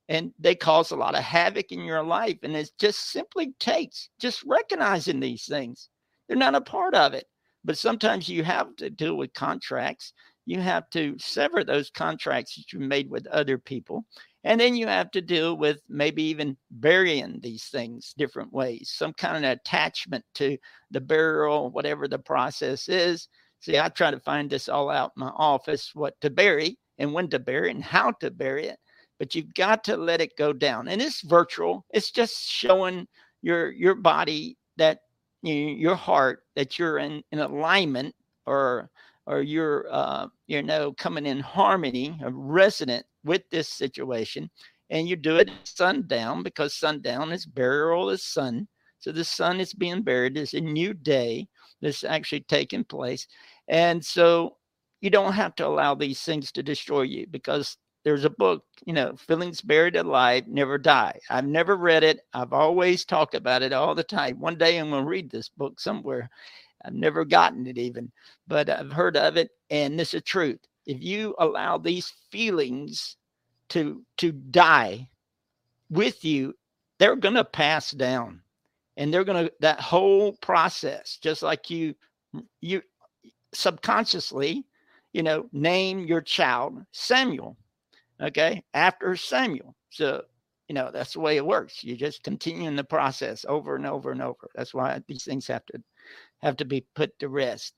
and 0.09 0.33
they 0.39 0.55
cause 0.55 0.89
a 0.89 0.95
lot 0.95 1.15
of 1.15 1.23
havoc 1.23 1.71
in 1.71 1.81
your 1.81 2.01
life. 2.01 2.39
And 2.41 2.55
it 2.55 2.71
just 2.79 3.11
simply 3.11 3.53
takes 3.59 4.09
just 4.19 4.43
recognizing 4.43 5.19
these 5.19 5.45
things. 5.45 5.87
They're 6.27 6.35
not 6.35 6.55
a 6.55 6.61
part 6.61 6.95
of 6.95 7.13
it. 7.13 7.25
But 7.63 7.77
sometimes 7.77 8.27
you 8.27 8.43
have 8.43 8.75
to 8.77 8.89
deal 8.89 9.15
with 9.15 9.33
contracts. 9.33 10.13
You 10.47 10.61
have 10.61 10.89
to 10.91 11.15
sever 11.19 11.63
those 11.63 11.91
contracts 11.91 12.55
that 12.55 12.73
you 12.73 12.79
made 12.79 13.07
with 13.09 13.27
other 13.27 13.59
people. 13.59 14.03
And 14.43 14.59
then 14.59 14.75
you 14.75 14.87
have 14.87 15.11
to 15.11 15.21
deal 15.21 15.55
with 15.57 15.79
maybe 15.87 16.23
even 16.23 16.57
burying 16.71 17.39
these 17.41 17.65
things 17.65 18.15
different 18.17 18.51
ways, 18.51 18.91
some 18.95 19.13
kind 19.13 19.45
of 19.45 19.51
attachment 19.51 20.25
to 20.35 20.57
the 20.89 21.01
burial, 21.01 21.69
whatever 21.69 22.07
the 22.07 22.17
process 22.17 22.89
is. 22.89 23.27
See, 23.59 23.77
I 23.77 23.89
try 23.89 24.09
to 24.09 24.19
find 24.21 24.49
this 24.49 24.69
all 24.69 24.89
out 24.89 25.11
in 25.17 25.21
my 25.21 25.31
office 25.35 25.91
what 25.93 26.19
to 26.21 26.31
bury 26.31 26.79
and 26.97 27.13
when 27.13 27.27
to 27.29 27.37
bury 27.37 27.69
and 27.69 27.83
how 27.83 28.13
to 28.21 28.31
bury 28.31 28.67
it 28.67 28.79
but 29.19 29.35
you've 29.35 29.53
got 29.53 29.83
to 29.83 29.97
let 29.97 30.21
it 30.21 30.37
go 30.37 30.53
down. 30.53 30.87
And 30.87 31.01
it's 31.01 31.21
virtual. 31.21 31.85
It's 31.91 32.09
just 32.09 32.49
showing 32.49 33.07
your 33.41 33.71
your 33.71 33.95
body 33.95 34.57
that 34.77 35.01
you 35.43 35.53
your 35.53 35.95
heart 35.95 36.43
that 36.55 36.79
you're 36.79 36.97
in, 36.97 37.21
in 37.31 37.39
alignment 37.39 38.15
or 38.45 38.89
or 39.27 39.41
you're 39.41 39.85
uh, 39.91 40.27
you 40.47 40.63
know 40.63 40.93
coming 40.93 41.25
in 41.25 41.39
harmony, 41.39 42.17
resonant 42.23 43.05
with 43.23 43.43
this 43.51 43.67
situation. 43.67 44.49
And 44.89 45.07
you 45.07 45.15
do 45.15 45.35
it 45.37 45.51
sundown 45.65 46.41
because 46.41 46.73
sundown 46.73 47.31
is 47.31 47.45
burial 47.45 48.09
of 48.09 48.19
sun. 48.21 48.67
So 48.97 49.11
the 49.11 49.23
sun 49.23 49.59
is 49.59 49.73
being 49.73 50.01
buried. 50.01 50.35
There's 50.35 50.55
a 50.55 50.61
new 50.61 50.93
day 50.93 51.47
that's 51.81 52.03
actually 52.03 52.41
taking 52.41 52.83
place. 52.83 53.27
And 53.67 54.03
so 54.03 54.57
you 55.01 55.09
don't 55.09 55.33
have 55.33 55.55
to 55.55 55.67
allow 55.67 55.95
these 55.95 56.21
things 56.21 56.51
to 56.53 56.63
destroy 56.63 57.03
you 57.03 57.27
because 57.29 57.77
there's 58.09 58.25
a 58.25 58.29
book, 58.31 58.63
you 58.87 58.93
know, 58.93 59.15
Feelings 59.15 59.61
Buried 59.61 59.95
Alive 59.95 60.47
Never 60.47 60.79
Die. 60.79 61.19
I've 61.29 61.45
never 61.45 61.77
read 61.77 62.03
it. 62.03 62.21
I've 62.33 62.53
always 62.53 63.05
talked 63.05 63.35
about 63.35 63.61
it 63.61 63.71
all 63.71 63.93
the 63.93 64.03
time. 64.03 64.39
One 64.39 64.57
day 64.57 64.77
I'm 64.79 64.89
going 64.89 65.03
to 65.03 65.07
read 65.07 65.29
this 65.29 65.47
book 65.47 65.79
somewhere. 65.79 66.27
I've 66.83 66.95
never 66.95 67.23
gotten 67.23 67.67
it 67.67 67.77
even, 67.77 68.11
but 68.47 68.67
I've 68.67 68.91
heard 68.91 69.15
of 69.15 69.37
it. 69.37 69.51
And 69.69 69.99
this 69.99 70.15
is 70.15 70.23
truth. 70.23 70.57
If 70.87 71.03
you 71.03 71.35
allow 71.37 71.77
these 71.77 72.11
feelings 72.31 73.15
to 73.69 74.03
to 74.17 74.31
die 74.31 75.07
with 75.91 76.25
you, 76.25 76.55
they're 76.97 77.15
going 77.15 77.35
to 77.35 77.43
pass 77.43 77.91
down. 77.91 78.41
And 78.97 79.13
they're 79.13 79.23
going 79.23 79.45
to 79.45 79.53
that 79.59 79.81
whole 79.81 80.33
process, 80.41 81.19
just 81.21 81.43
like 81.43 81.69
you 81.69 81.93
you 82.59 82.81
subconsciously, 83.53 84.65
you 85.13 85.21
know, 85.21 85.47
name 85.53 86.07
your 86.07 86.21
child 86.21 86.83
Samuel, 86.91 87.55
okay, 88.21 88.63
after 88.73 89.15
Samuel. 89.15 89.75
So, 89.89 90.23
you 90.67 90.75
know, 90.75 90.91
that's 90.91 91.13
the 91.13 91.19
way 91.19 91.37
it 91.37 91.45
works. 91.45 91.83
You 91.83 91.95
just 91.95 92.23
continue 92.23 92.67
in 92.67 92.75
the 92.75 92.83
process 92.83 93.45
over 93.47 93.75
and 93.75 93.85
over 93.85 94.11
and 94.11 94.21
over. 94.21 94.49
That's 94.55 94.73
why 94.73 95.01
these 95.07 95.23
things 95.23 95.47
have 95.47 95.65
to 95.67 95.81
have 96.39 96.57
to 96.57 96.65
be 96.65 96.85
put 96.95 97.17
to 97.19 97.29
rest. 97.29 97.73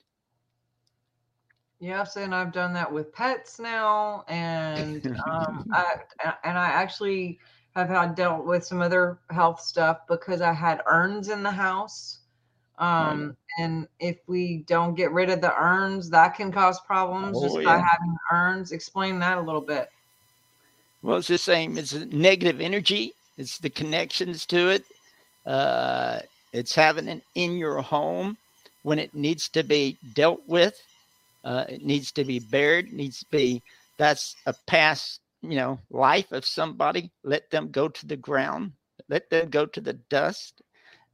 Yes, 1.80 2.15
and 2.15 2.36
I've 2.36 2.51
done 2.51 2.73
that 2.73 2.91
with 2.91 3.12
pets 3.12 3.60
now, 3.60 4.23
and 4.27 5.04
um, 5.27 5.65
I 5.73 5.95
and 6.43 6.58
I 6.58 6.67
actually 6.67 7.39
have 7.75 7.89
had 7.89 8.15
dealt 8.15 8.45
with 8.45 8.63
some 8.65 8.82
other 8.82 9.19
health 9.32 9.62
stuff 9.62 10.06
because 10.08 10.41
I 10.41 10.54
had 10.54 10.82
urns 10.86 11.30
in 11.30 11.41
the 11.41 11.51
house. 11.51 12.19
Um, 12.77 13.38
and 13.60 13.88
if 13.99 14.17
we 14.27 14.63
don't 14.67 14.95
get 14.95 15.12
rid 15.12 15.30
of 15.30 15.41
the 15.41 15.56
urns, 15.56 16.10
that 16.10 16.36
can 16.36 16.51
cause 16.51 16.80
problems 16.82 17.38
Oh, 17.38 17.43
just 17.43 17.56
by 17.63 17.77
yeah. 17.77 17.86
having 17.88 18.15
urns. 18.32 18.71
Explain 18.71 19.19
that 19.19 19.38
a 19.38 19.41
little 19.41 19.62
bit. 19.62 19.89
Well, 21.02 21.18
it's 21.18 21.28
the 21.28 21.38
same. 21.38 21.78
It's 21.78 21.94
negative 21.94 22.62
energy. 22.62 23.14
It's 23.38 23.58
the 23.58 23.70
connections 23.70 24.46
to 24.48 24.70
it. 24.70 24.86
Uh, 25.46 26.20
it's 26.54 26.76
having 26.76 27.08
it 27.08 27.24
in 27.36 27.58
your 27.58 27.82
home 27.82 28.38
when 28.84 29.00
it 29.00 29.16
needs 29.16 29.50
to 29.50 29.64
be 29.64 29.98
dealt 30.14 30.42
with. 30.48 30.80
Uh, 31.44 31.66
it 31.70 31.84
needs 31.84 32.12
to 32.14 32.24
be 32.24 32.40
buried. 32.40 32.94
Needs 32.94 33.20
to 33.20 33.26
be. 33.32 33.64
That's 33.98 34.36
a 34.46 34.54
past, 34.68 35.22
you 35.42 35.56
know, 35.56 35.80
life 35.90 36.32
of 36.32 36.46
somebody. 36.46 37.12
Let 37.24 37.50
them 37.50 37.72
go 37.72 37.88
to 37.88 38.08
the 38.08 38.18
ground. 38.18 38.74
Let 39.10 39.30
them 39.30 39.50
go 39.50 39.66
to 39.66 39.82
the 39.82 39.94
dust. 39.94 40.62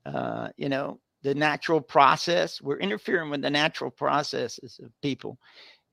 Uh, 0.06 0.50
you 0.58 0.69
know, 0.69 1.00
the 1.23 1.36
natural 1.36 1.82
process. 1.82 2.62
We're 2.62 2.80
interfering 2.80 3.30
with 3.30 3.41
the 3.41 3.50
natural 3.50 3.91
processes 3.91 4.80
of 4.84 4.91
people, 5.02 5.38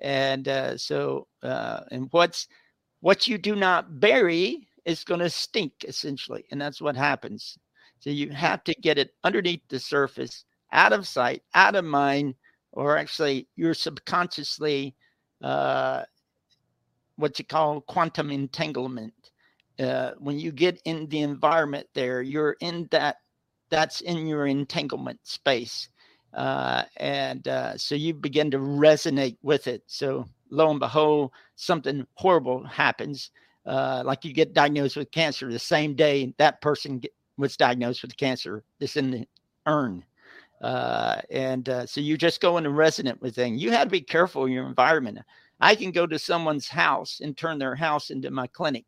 and 0.00 0.46
uh, 0.48 0.78
so 0.78 1.26
uh, 1.42 1.80
and 1.90 2.08
what's 2.12 2.48
what 3.04 3.28
you 3.28 3.36
do 3.36 3.54
not 3.54 4.00
bury 4.00 4.66
is 4.86 5.04
going 5.04 5.20
to 5.20 5.28
stink 5.28 5.74
essentially 5.86 6.42
and 6.50 6.58
that's 6.58 6.80
what 6.80 6.96
happens. 6.96 7.58
So 7.98 8.08
you 8.08 8.30
have 8.30 8.64
to 8.64 8.72
get 8.80 8.96
it 8.96 9.10
underneath 9.22 9.60
the 9.68 9.78
surface 9.78 10.46
out 10.72 10.94
of 10.94 11.06
sight 11.06 11.42
out 11.52 11.74
of 11.74 11.84
mind 11.84 12.34
or 12.72 12.96
actually 12.96 13.46
you're 13.56 13.74
subconsciously 13.74 14.96
uh, 15.42 16.04
what 17.16 17.38
you 17.38 17.44
call 17.44 17.82
quantum 17.82 18.30
entanglement. 18.30 19.12
Uh, 19.78 20.12
when 20.16 20.38
you 20.38 20.50
get 20.50 20.80
in 20.86 21.06
the 21.08 21.20
environment 21.20 21.86
there 21.92 22.22
you're 22.22 22.56
in 22.60 22.88
that 22.90 23.16
that's 23.68 24.00
in 24.00 24.26
your 24.26 24.46
entanglement 24.46 25.20
space 25.24 25.90
uh, 26.34 26.84
and 26.96 27.48
uh, 27.48 27.76
so 27.76 27.94
you 27.94 28.14
begin 28.14 28.50
to 28.50 28.58
resonate 28.58 29.36
with 29.42 29.66
it 29.66 29.82
so 29.86 30.26
lo 30.50 30.70
and 30.70 30.80
behold 30.80 31.30
something 31.56 32.06
horrible 32.14 32.64
happens, 32.64 33.30
uh, 33.66 34.02
like 34.04 34.24
you 34.24 34.32
get 34.32 34.54
diagnosed 34.54 34.96
with 34.96 35.10
cancer 35.10 35.50
the 35.50 35.58
same 35.58 35.94
day 35.94 36.32
that 36.38 36.60
person 36.60 36.98
get, 36.98 37.12
was 37.36 37.56
diagnosed 37.56 38.02
with 38.02 38.16
cancer, 38.16 38.62
This 38.78 38.96
in 38.96 39.10
the 39.10 39.26
urn. 39.66 40.04
Uh, 40.62 41.20
and 41.30 41.68
uh, 41.68 41.86
so 41.86 42.00
you 42.00 42.16
just 42.16 42.40
go 42.40 42.56
into 42.56 42.70
resonant 42.70 43.20
with 43.20 43.34
things. 43.34 43.62
You 43.62 43.70
have 43.72 43.88
to 43.88 43.92
be 43.92 44.00
careful 44.00 44.46
in 44.46 44.52
your 44.52 44.66
environment. 44.66 45.18
I 45.60 45.74
can 45.74 45.90
go 45.90 46.06
to 46.06 46.18
someone's 46.18 46.68
house 46.68 47.20
and 47.22 47.36
turn 47.36 47.58
their 47.58 47.74
house 47.74 48.10
into 48.10 48.30
my 48.30 48.46
clinic, 48.46 48.84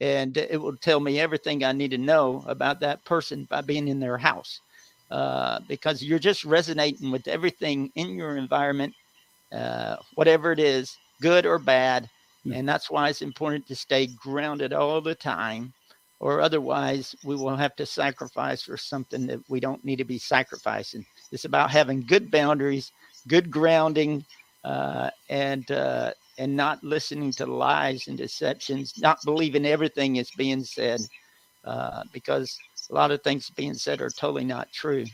and 0.00 0.36
it 0.36 0.60
will 0.60 0.76
tell 0.76 1.00
me 1.00 1.18
everything 1.18 1.64
I 1.64 1.72
need 1.72 1.90
to 1.92 1.98
know 1.98 2.44
about 2.46 2.80
that 2.80 3.04
person 3.04 3.46
by 3.50 3.60
being 3.62 3.88
in 3.88 4.00
their 4.00 4.18
house. 4.18 4.60
Uh, 5.10 5.60
because 5.68 6.02
you're 6.02 6.18
just 6.18 6.44
resonating 6.44 7.12
with 7.12 7.28
everything 7.28 7.92
in 7.94 8.16
your 8.16 8.36
environment, 8.36 8.92
uh, 9.52 9.96
whatever 10.16 10.50
it 10.50 10.58
is, 10.58 10.96
good 11.20 11.46
or 11.46 11.58
bad. 11.60 12.10
And 12.52 12.68
that's 12.68 12.90
why 12.90 13.08
it's 13.08 13.22
important 13.22 13.66
to 13.68 13.74
stay 13.76 14.06
grounded 14.06 14.72
all 14.72 15.00
the 15.00 15.14
time, 15.14 15.72
or 16.20 16.40
otherwise 16.40 17.14
we 17.24 17.34
will 17.36 17.56
have 17.56 17.74
to 17.76 17.86
sacrifice 17.86 18.62
for 18.62 18.76
something 18.76 19.26
that 19.26 19.40
we 19.48 19.60
don't 19.60 19.84
need 19.84 19.96
to 19.96 20.04
be 20.04 20.18
sacrificing. 20.18 21.04
It's 21.32 21.44
about 21.44 21.70
having 21.70 22.02
good 22.02 22.30
boundaries, 22.30 22.92
good 23.26 23.50
grounding, 23.50 24.24
uh, 24.64 25.10
and 25.28 25.68
uh, 25.70 26.12
and 26.38 26.56
not 26.56 26.82
listening 26.84 27.32
to 27.32 27.46
lies 27.46 28.08
and 28.08 28.18
deceptions, 28.18 28.94
not 28.98 29.18
believing 29.24 29.66
everything 29.66 30.16
is 30.16 30.30
being 30.36 30.64
said, 30.64 31.00
uh, 31.64 32.02
because 32.12 32.58
a 32.90 32.94
lot 32.94 33.10
of 33.10 33.22
things 33.22 33.50
being 33.50 33.74
said 33.74 34.00
are 34.00 34.10
totally 34.10 34.44
not 34.44 34.72
true. 34.72 35.04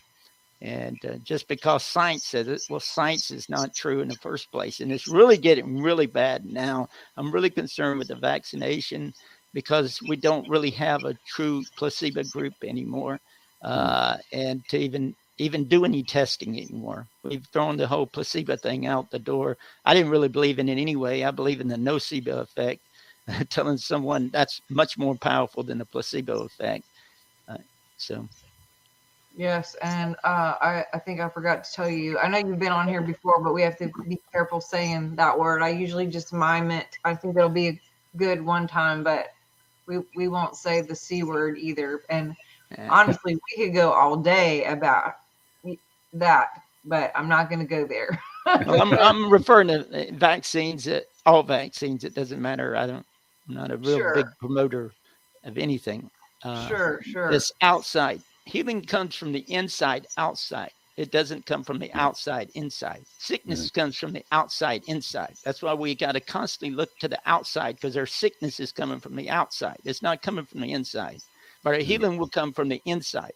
And 0.61 0.99
uh, 1.05 1.17
just 1.25 1.49
because 1.49 1.83
science 1.83 2.25
says 2.25 2.47
it, 2.47 2.63
well, 2.71 2.79
science 2.79 3.33
is 3.33 3.49
not 3.49 3.75
true 3.75 4.01
in 4.01 4.09
the 4.09 4.17
first 4.17 4.51
place. 4.53 4.81
And 4.81 4.93
it's 4.93 5.09
really 5.09 5.37
getting 5.37 5.83
really 5.83 6.07
bad 6.07 6.45
now. 6.45 6.89
I'm 7.17 7.33
really 7.33 7.51
concerned 7.51 7.99
with 7.99 8.09
the 8.09 8.15
vaccination 8.15 9.13
because 9.53 10.01
we 10.09 10.17
don't 10.17 10.49
really 10.49 10.71
have 10.71 11.05
a 11.05 11.19
true 11.27 11.63
placebo 11.77 12.23
group 12.25 12.55
anymore. 12.63 13.19
Uh, 13.63 14.17
and 14.33 14.63
to 14.69 14.79
even 14.79 15.15
even 15.39 15.65
do 15.65 15.85
any 15.85 16.03
testing 16.03 16.57
anymore. 16.57 17.07
We've 17.25 17.45
thrown 17.53 17.77
the 17.77 17.87
whole 17.87 18.07
placebo 18.07 18.57
thing 18.57 18.87
out 18.87 19.11
the 19.11 19.19
door. 19.19 19.57
I 19.85 19.95
didn't 19.95 20.11
really 20.11 20.29
believe 20.29 20.59
in 20.59 20.69
it 20.69 20.79
anyway. 20.79 21.23
I 21.23 21.31
believe 21.31 21.61
in 21.61 21.69
the 21.69 21.77
nocebo 21.77 22.41
effect, 22.41 22.81
telling 23.51 23.79
someone 23.79 24.31
that's 24.33 24.61
much 24.71 24.99
more 24.99 25.17
powerful 25.17 25.63
than 25.63 25.79
the 25.79 25.87
placebo 25.87 26.45
effect. 26.45 26.85
So. 28.03 28.29
Yes, 29.35 29.75
and 29.83 30.15
uh, 30.25 30.55
I, 30.61 30.85
I 30.93 30.99
think 30.99 31.21
I 31.21 31.29
forgot 31.29 31.65
to 31.65 31.73
tell 31.73 31.89
you. 31.89 32.19
I 32.19 32.29
know 32.29 32.39
you've 32.39 32.59
been 32.59 32.73
on 32.73 32.87
here 32.87 33.01
before, 33.01 33.43
but 33.43 33.55
we 33.55 33.63
have 33.63 33.79
to 33.79 33.91
be 34.07 34.21
careful 34.31 34.61
saying 34.61 35.15
that 35.17 35.39
word. 35.39 35.63
I 35.63 35.71
usually 35.71 36.07
just 36.07 36.33
mime 36.35 36.71
it. 36.71 36.99
I 37.05 37.15
think 37.15 37.37
it'll 37.37 37.49
be 37.49 37.69
a 37.69 37.81
good 38.17 38.45
one 38.45 38.67
time, 38.67 39.03
but 39.03 39.29
we 39.87 40.01
we 40.15 40.29
won't 40.29 40.57
say 40.57 40.83
the 40.83 40.95
c 40.95 41.23
word 41.23 41.57
either. 41.59 42.03
And 42.11 42.37
honestly, 42.91 43.37
we 43.57 43.65
could 43.65 43.75
go 43.75 43.93
all 43.93 44.17
day 44.17 44.65
about 44.65 45.15
that, 46.13 46.49
but 46.85 47.11
I'm 47.15 47.29
not 47.29 47.49
going 47.49 47.61
to 47.61 47.65
go 47.65 47.87
there. 47.87 48.21
I'm, 48.47 48.93
I'm 48.93 49.31
referring 49.33 49.69
to 49.69 50.11
uh, 50.11 50.15
vaccines. 50.15 50.87
uh, 50.87 51.01
All 51.25 51.43
vaccines. 51.43 52.05
It 52.05 52.15
doesn't 52.15 52.43
matter. 52.43 52.77
I 52.77 52.87
don't. 52.87 53.07
I'm 53.49 53.55
not 53.55 53.71
a 53.71 53.77
real 53.79 53.99
Sure. 53.99 54.15
big 54.15 54.27
promoter 54.39 54.93
of 55.45 55.57
anything. 55.57 56.11
Uh, 56.43 56.69
sure, 56.69 57.03
sure. 57.03 57.31
It's 57.31 57.53
outside. 57.61 58.21
Healing 58.45 58.83
comes 58.83 59.15
from 59.15 59.33
the 59.33 59.45
inside 59.49 60.07
outside. 60.17 60.73
It 60.97 61.11
doesn't 61.11 61.47
come 61.47 61.65
from 61.65 61.79
the 61.79 61.89
mm. 61.89 61.95
outside 61.95 62.51
inside. 62.55 63.05
Sickness 63.19 63.71
mm. 63.71 63.75
comes 63.75 63.97
from 63.97 64.13
the 64.13 64.25
outside 64.33 64.83
inside. 64.89 65.35
That's 65.45 65.63
why 65.63 65.73
we 65.73 65.95
got 65.95 66.13
to 66.13 66.21
constantly 66.21 66.77
look 66.77 66.91
to 66.99 67.09
the 67.09 67.21
outside 67.25 67.77
because 67.77 67.97
our 67.97 68.07
sickness 68.07 68.61
is 68.61 68.73
coming 68.73 69.01
from 69.01 69.17
the 69.17 69.31
outside. 69.31 69.79
It's 69.85 70.03
not 70.03 70.23
coming 70.23 70.45
from 70.45 70.61
the 70.61 70.73
inside. 70.73 71.23
But 71.63 71.75
our 71.75 71.81
mm. 71.81 71.85
healing 71.85 72.19
will 72.19 72.29
come 72.29 72.53
from 72.53 72.69
the 72.69 72.83
inside. 72.85 73.33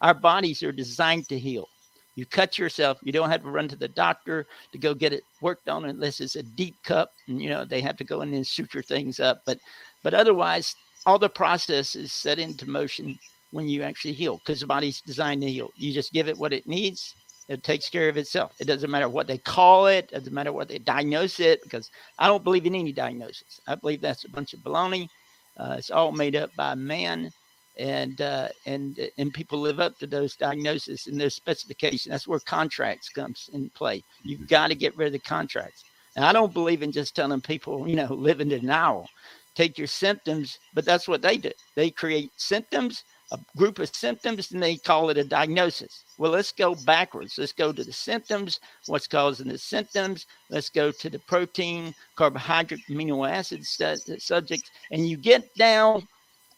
Our 0.00 0.14
bodies 0.14 0.62
are 0.62 0.72
designed 0.72 1.28
to 1.28 1.38
heal. 1.38 1.68
You 2.16 2.24
cut 2.24 2.58
yourself, 2.58 2.98
you 3.02 3.12
don't 3.12 3.30
have 3.30 3.42
to 3.42 3.50
run 3.50 3.66
to 3.68 3.76
the 3.76 3.88
doctor 3.88 4.46
to 4.70 4.78
go 4.78 4.94
get 4.94 5.12
it 5.12 5.24
worked 5.40 5.68
on 5.68 5.84
unless 5.84 6.20
it's 6.20 6.36
a 6.36 6.44
deep 6.44 6.76
cup 6.84 7.10
and 7.26 7.42
you 7.42 7.50
know 7.50 7.64
they 7.64 7.80
have 7.80 7.96
to 7.96 8.04
go 8.04 8.20
in 8.20 8.32
and 8.32 8.46
suture 8.46 8.82
things 8.82 9.18
up. 9.18 9.42
But 9.44 9.58
but 10.04 10.14
otherwise, 10.14 10.76
all 11.06 11.18
the 11.18 11.28
process 11.28 11.94
is 11.96 12.12
set 12.12 12.38
into 12.38 12.68
motion 12.68 13.18
when 13.50 13.68
you 13.68 13.82
actually 13.82 14.12
heal 14.12 14.38
because 14.38 14.60
the 14.60 14.66
body's 14.66 15.00
designed 15.00 15.42
to 15.42 15.50
heal. 15.50 15.70
You 15.76 15.92
just 15.92 16.12
give 16.12 16.28
it 16.28 16.38
what 16.38 16.52
it 16.52 16.66
needs, 16.66 17.14
it 17.48 17.62
takes 17.62 17.88
care 17.88 18.08
of 18.08 18.16
itself. 18.16 18.52
It 18.58 18.66
doesn't 18.66 18.90
matter 18.90 19.08
what 19.08 19.26
they 19.26 19.38
call 19.38 19.86
it, 19.86 20.10
it 20.10 20.16
doesn't 20.18 20.32
matter 20.34 20.52
what 20.52 20.68
they 20.68 20.78
diagnose 20.78 21.40
it, 21.40 21.62
because 21.62 21.90
I 22.18 22.26
don't 22.26 22.44
believe 22.44 22.66
in 22.66 22.74
any 22.74 22.92
diagnosis. 22.92 23.60
I 23.66 23.74
believe 23.74 24.00
that's 24.00 24.24
a 24.24 24.30
bunch 24.30 24.54
of 24.54 24.60
baloney. 24.60 25.08
Uh, 25.56 25.76
it's 25.78 25.90
all 25.90 26.10
made 26.10 26.34
up 26.34 26.50
by 26.56 26.74
man, 26.74 27.30
and 27.78 28.20
uh, 28.20 28.48
and 28.66 28.98
and 29.18 29.32
people 29.32 29.60
live 29.60 29.78
up 29.78 29.98
to 29.98 30.06
those 30.06 30.34
diagnoses 30.36 31.06
and 31.06 31.20
those 31.20 31.34
specifications. 31.34 32.10
That's 32.10 32.26
where 32.26 32.40
contracts 32.40 33.08
comes 33.08 33.50
in 33.52 33.70
play. 33.70 34.02
You've 34.22 34.48
got 34.48 34.68
to 34.68 34.74
get 34.74 34.96
rid 34.96 35.06
of 35.06 35.12
the 35.12 35.18
contracts. 35.20 35.84
And 36.16 36.24
I 36.24 36.32
don't 36.32 36.52
believe 36.52 36.82
in 36.82 36.92
just 36.92 37.14
telling 37.14 37.40
people, 37.40 37.88
you 37.88 37.96
know, 37.96 38.12
live 38.12 38.40
in 38.40 38.48
denial. 38.48 39.08
Take 39.54 39.78
your 39.78 39.86
symptoms, 39.86 40.58
but 40.74 40.84
that's 40.84 41.06
what 41.06 41.22
they 41.22 41.36
do. 41.36 41.52
They 41.76 41.90
create 41.90 42.32
symptoms, 42.36 43.04
a 43.32 43.38
group 43.56 43.78
of 43.78 43.94
symptoms, 43.94 44.50
and 44.52 44.62
they 44.62 44.76
call 44.76 45.10
it 45.10 45.18
a 45.18 45.24
diagnosis. 45.24 46.04
Well, 46.18 46.32
let's 46.32 46.52
go 46.52 46.74
backwards. 46.74 47.38
Let's 47.38 47.52
go 47.52 47.72
to 47.72 47.84
the 47.84 47.92
symptoms. 47.92 48.60
What's 48.86 49.06
causing 49.06 49.48
the 49.48 49.58
symptoms? 49.58 50.26
Let's 50.50 50.70
go 50.70 50.90
to 50.90 51.10
the 51.10 51.20
protein, 51.20 51.94
carbohydrate, 52.16 52.80
amino 52.90 53.28
acid 53.28 53.64
stu- 53.64 54.18
subjects, 54.18 54.70
and 54.90 55.08
you 55.08 55.16
get 55.16 55.54
down 55.54 56.06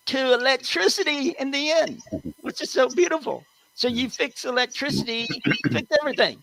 to 0.07 0.35
electricity 0.35 1.35
in 1.39 1.51
the 1.51 1.71
end, 1.71 2.01
which 2.41 2.63
is 2.63 2.71
so 2.71 2.89
beautiful. 2.89 3.45
So 3.75 3.89
you 3.89 4.09
fix 4.09 4.45
electricity, 4.45 5.29
you 5.45 5.71
fix 5.71 5.89
everything. 6.01 6.43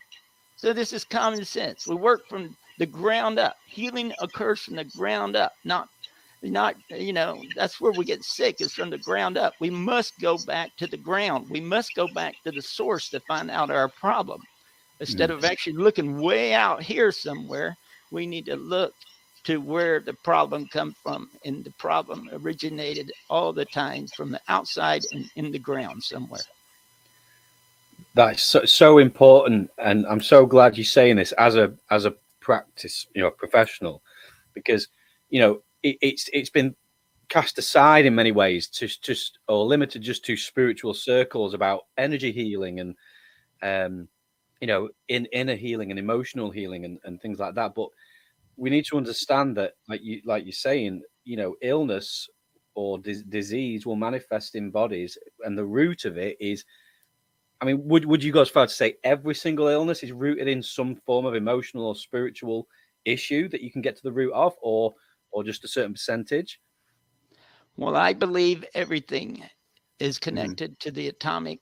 So 0.55 0.71
this 0.71 0.93
is 0.93 1.03
common 1.03 1.43
sense. 1.45 1.87
We 1.87 1.95
work 1.95 2.27
from 2.27 2.55
the 2.77 2.85
ground 2.85 3.39
up. 3.39 3.57
Healing 3.65 4.13
occurs 4.19 4.61
from 4.61 4.75
the 4.75 4.83
ground 4.83 5.35
up, 5.35 5.53
not 5.63 5.89
not 6.49 6.75
you 6.89 7.13
know 7.13 7.41
that's 7.55 7.79
where 7.79 7.91
we 7.91 8.05
get 8.05 8.23
sick 8.23 8.59
is 8.59 8.73
from 8.73 8.89
the 8.89 8.97
ground 8.97 9.37
up. 9.37 9.53
We 9.59 9.69
must 9.69 10.19
go 10.19 10.37
back 10.37 10.75
to 10.77 10.87
the 10.87 10.97
ground. 10.97 11.49
We 11.49 11.61
must 11.61 11.95
go 11.95 12.07
back 12.07 12.35
to 12.43 12.51
the 12.51 12.61
source 12.61 13.09
to 13.09 13.19
find 13.21 13.49
out 13.49 13.71
our 13.71 13.89
problem. 13.89 14.41
Instead 14.99 15.31
of 15.31 15.43
actually 15.43 15.73
looking 15.73 16.21
way 16.21 16.53
out 16.53 16.81
here 16.81 17.11
somewhere, 17.11 17.75
we 18.11 18.25
need 18.25 18.45
to 18.45 18.55
look 18.55 18.93
to 19.43 19.57
where 19.57 19.99
the 19.99 20.13
problem 20.13 20.67
come 20.67 20.95
from 21.03 21.29
and 21.43 21.63
the 21.63 21.71
problem 21.71 22.29
originated 22.31 23.11
all 23.29 23.51
the 23.51 23.65
time 23.65 24.07
from 24.07 24.31
the 24.31 24.39
outside 24.47 25.01
and 25.11 25.29
in 25.35 25.51
the 25.51 25.59
ground 25.59 26.01
somewhere. 26.01 26.41
That's 28.15 28.43
so, 28.43 28.63
so 28.65 28.99
important 28.99 29.71
and 29.79 30.05
i'm 30.05 30.21
so 30.21 30.45
glad 30.45 30.77
you're 30.77 30.85
saying 30.85 31.15
this 31.15 31.31
as 31.33 31.55
a 31.55 31.73
as 31.89 32.05
a 32.05 32.13
practice 32.41 33.07
you 33.15 33.21
know 33.21 33.31
professional 33.31 34.03
because 34.53 34.87
you 35.29 35.39
know 35.39 35.61
it, 35.83 35.97
it's 36.01 36.29
it's 36.33 36.49
been 36.49 36.75
cast 37.29 37.57
aside 37.57 38.05
in 38.05 38.15
many 38.15 38.31
ways 38.31 38.67
to 38.67 38.87
just 38.87 39.39
or 39.47 39.65
limited 39.65 40.01
just 40.01 40.25
to 40.25 40.35
spiritual 40.35 40.93
circles 40.93 41.53
about 41.53 41.85
energy 41.97 42.31
healing 42.31 42.79
and 42.79 42.95
um 43.61 44.07
you 44.61 44.67
know 44.67 44.89
in 45.07 45.25
inner 45.27 45.55
healing 45.55 45.89
and 45.89 45.99
emotional 45.99 46.51
healing 46.51 46.85
and, 46.85 46.99
and 47.03 47.21
things 47.21 47.39
like 47.39 47.55
that. 47.55 47.73
But 47.75 47.89
we 48.55 48.69
need 48.69 48.85
to 48.85 48.97
understand 48.97 49.57
that 49.57 49.73
like 49.89 50.01
you 50.03 50.21
like 50.25 50.45
you're 50.45 50.53
saying 50.53 51.01
you 51.23 51.37
know 51.37 51.55
illness 51.61 52.29
or 52.75 52.97
dis- 52.99 53.23
disease 53.23 53.85
will 53.85 53.95
manifest 53.95 54.55
in 54.55 54.71
bodies 54.71 55.17
and 55.41 55.57
the 55.57 55.65
root 55.65 56.05
of 56.05 56.17
it 56.17 56.37
is 56.39 56.65
i 57.61 57.65
mean 57.65 57.81
would, 57.87 58.05
would 58.05 58.23
you 58.23 58.31
go 58.31 58.41
as 58.41 58.49
far 58.49 58.65
to 58.67 58.73
say 58.73 58.95
every 59.03 59.35
single 59.35 59.67
illness 59.67 60.03
is 60.03 60.11
rooted 60.11 60.47
in 60.47 60.61
some 60.61 60.95
form 60.95 61.25
of 61.25 61.35
emotional 61.35 61.85
or 61.85 61.95
spiritual 61.95 62.67
issue 63.05 63.47
that 63.49 63.61
you 63.61 63.71
can 63.71 63.81
get 63.81 63.95
to 63.95 64.03
the 64.03 64.11
root 64.11 64.33
of 64.33 64.53
or 64.61 64.93
or 65.33 65.43
just 65.43 65.63
a 65.63 65.67
certain 65.67 65.93
percentage 65.93 66.59
well 67.77 67.95
i 67.95 68.13
believe 68.13 68.63
everything 68.73 69.43
is 69.99 70.17
mm-hmm. 70.17 70.23
connected 70.29 70.71
mm. 70.71 70.79
to 70.79 70.91
the 70.91 71.07
atomic 71.07 71.59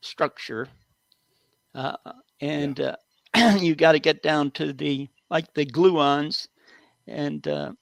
structure 0.00 0.68
uh, 1.74 1.96
and 2.40 2.78
yeah. 2.78 2.94
uh, 3.34 3.56
you 3.60 3.74
got 3.74 3.92
to 3.92 3.98
get 3.98 4.22
down 4.22 4.50
to 4.50 4.72
the 4.72 5.08
like 5.30 5.52
the 5.54 5.66
gluons 5.66 6.48
and 7.06 7.46
uh, 7.48 7.72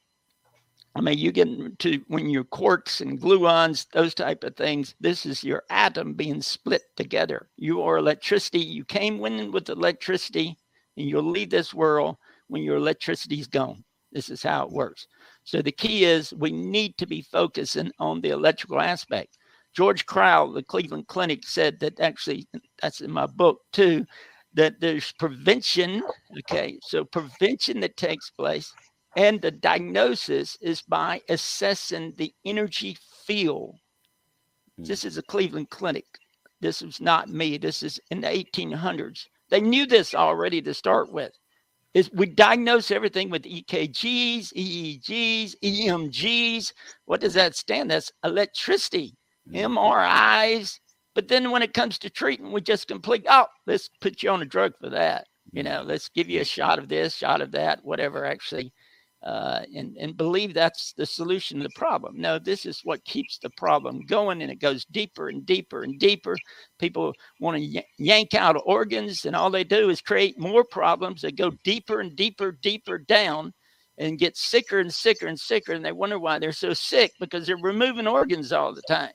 I 0.96 1.02
mean, 1.02 1.18
you 1.18 1.30
get 1.30 1.78
to 1.80 2.02
when 2.08 2.30
your 2.30 2.44
quarks 2.44 3.02
and 3.02 3.20
gluons, 3.20 3.86
those 3.92 4.14
type 4.14 4.44
of 4.44 4.56
things. 4.56 4.94
This 4.98 5.26
is 5.26 5.44
your 5.44 5.64
atom 5.68 6.14
being 6.14 6.40
split 6.40 6.84
together. 6.96 7.50
You 7.56 7.82
are 7.82 7.98
electricity. 7.98 8.60
You 8.60 8.82
came 8.86 9.22
in 9.26 9.52
with 9.52 9.68
electricity, 9.68 10.56
and 10.96 11.06
you'll 11.06 11.30
leave 11.30 11.50
this 11.50 11.74
world 11.74 12.16
when 12.48 12.62
your 12.62 12.76
electricity's 12.76 13.46
gone. 13.46 13.84
This 14.16 14.30
is 14.30 14.42
how 14.42 14.64
it 14.64 14.72
works. 14.72 15.08
So 15.44 15.60
the 15.60 15.70
key 15.70 16.06
is 16.06 16.32
we 16.32 16.50
need 16.50 16.96
to 16.96 17.06
be 17.06 17.20
focusing 17.20 17.92
on 17.98 18.22
the 18.22 18.30
electrical 18.30 18.80
aspect. 18.80 19.36
George 19.74 20.06
Crile, 20.06 20.50
the 20.50 20.62
Cleveland 20.62 21.06
Clinic, 21.08 21.46
said 21.46 21.78
that 21.80 22.00
actually 22.00 22.48
that's 22.80 23.02
in 23.02 23.12
my 23.12 23.26
book 23.26 23.58
too 23.74 24.06
that 24.54 24.80
there's 24.80 25.12
prevention. 25.12 26.02
Okay, 26.38 26.78
so 26.80 27.04
prevention 27.04 27.80
that 27.80 27.98
takes 27.98 28.30
place, 28.30 28.72
and 29.18 29.42
the 29.42 29.50
diagnosis 29.50 30.56
is 30.62 30.80
by 30.80 31.20
assessing 31.28 32.14
the 32.16 32.32
energy 32.46 32.96
field. 33.26 33.76
Mm. 34.80 34.86
This 34.86 35.04
is 35.04 35.18
a 35.18 35.22
Cleveland 35.22 35.68
Clinic. 35.68 36.06
This 36.62 36.80
is 36.80 37.02
not 37.02 37.28
me. 37.28 37.58
This 37.58 37.82
is 37.82 38.00
in 38.10 38.22
the 38.22 38.28
1800s. 38.28 39.26
They 39.50 39.60
knew 39.60 39.84
this 39.84 40.14
already 40.14 40.62
to 40.62 40.72
start 40.72 41.12
with. 41.12 41.32
Is 41.96 42.10
we 42.12 42.26
diagnose 42.26 42.90
everything 42.90 43.30
with 43.30 43.44
EKGs, 43.44 44.52
EEGs, 44.52 45.54
EMGs. 45.64 46.72
What 47.06 47.22
does 47.22 47.32
that 47.32 47.56
stand? 47.56 47.90
That's 47.90 48.12
electricity, 48.22 49.16
mm-hmm. 49.48 49.78
MRIs, 49.78 50.78
but 51.14 51.28
then 51.28 51.50
when 51.50 51.62
it 51.62 51.72
comes 51.72 51.98
to 52.00 52.10
treatment, 52.10 52.52
we 52.52 52.60
just 52.60 52.86
complete, 52.86 53.24
oh, 53.30 53.46
let's 53.66 53.88
put 54.02 54.22
you 54.22 54.28
on 54.28 54.42
a 54.42 54.44
drug 54.44 54.74
for 54.78 54.90
that. 54.90 55.26
You 55.52 55.62
mm-hmm. 55.62 55.72
know, 55.72 55.82
let's 55.84 56.10
give 56.10 56.28
you 56.28 56.42
a 56.42 56.44
shot 56.44 56.78
of 56.78 56.90
this, 56.90 57.14
shot 57.14 57.40
of 57.40 57.52
that, 57.52 57.82
whatever 57.82 58.26
actually, 58.26 58.74
uh, 59.22 59.62
and, 59.74 59.96
and 59.96 60.16
believe 60.16 60.54
that's 60.54 60.92
the 60.92 61.06
solution 61.06 61.58
to 61.58 61.64
the 61.64 61.74
problem. 61.74 62.14
No, 62.16 62.38
this 62.38 62.66
is 62.66 62.80
what 62.84 63.04
keeps 63.04 63.38
the 63.38 63.50
problem 63.50 64.02
going 64.06 64.42
and 64.42 64.50
it 64.50 64.60
goes 64.60 64.84
deeper 64.86 65.28
and 65.28 65.44
deeper 65.44 65.82
and 65.82 65.98
deeper. 65.98 66.36
People 66.78 67.12
want 67.40 67.56
to 67.56 67.82
yank 67.98 68.34
out 68.34 68.60
organs 68.64 69.24
and 69.24 69.34
all 69.34 69.50
they 69.50 69.64
do 69.64 69.90
is 69.90 70.00
create 70.00 70.38
more 70.38 70.64
problems 70.64 71.22
that 71.22 71.36
go 71.36 71.50
deeper 71.64 72.00
and 72.00 72.14
deeper, 72.14 72.52
deeper 72.52 72.98
down 72.98 73.52
and 73.98 74.18
get 74.18 74.36
sicker 74.36 74.78
and 74.78 74.92
sicker 74.92 75.26
and 75.26 75.40
sicker. 75.40 75.72
And 75.72 75.84
they 75.84 75.92
wonder 75.92 76.18
why 76.18 76.38
they're 76.38 76.52
so 76.52 76.74
sick 76.74 77.12
because 77.18 77.46
they're 77.46 77.56
removing 77.56 78.06
organs 78.06 78.52
all 78.52 78.74
the 78.74 78.82
time. 78.82 79.12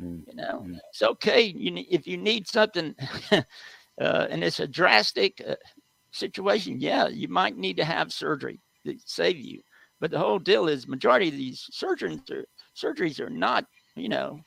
Mm, 0.00 0.24
you 0.26 0.34
know, 0.34 0.64
mm. 0.66 0.78
it's 0.90 1.02
okay. 1.02 1.42
You 1.42 1.84
if 1.90 2.06
you 2.06 2.16
need 2.16 2.46
something, 2.46 2.94
uh, 3.32 3.42
and 3.98 4.44
it's 4.44 4.60
a 4.60 4.68
drastic 4.68 5.42
uh, 5.46 5.56
situation, 6.12 6.80
yeah, 6.80 7.08
you 7.08 7.28
might 7.28 7.56
need 7.56 7.76
to 7.78 7.84
have 7.84 8.12
surgery 8.12 8.60
to 8.88 8.98
save 9.04 9.38
you. 9.38 9.60
But 10.00 10.10
the 10.10 10.18
whole 10.18 10.38
deal 10.38 10.68
is, 10.68 10.86
majority 10.86 11.28
of 11.28 11.34
these 11.34 11.66
surgeons 11.70 12.30
are, 12.30 12.44
surgeries 12.76 13.20
are 13.20 13.30
not, 13.30 13.66
you 13.96 14.08
know, 14.08 14.40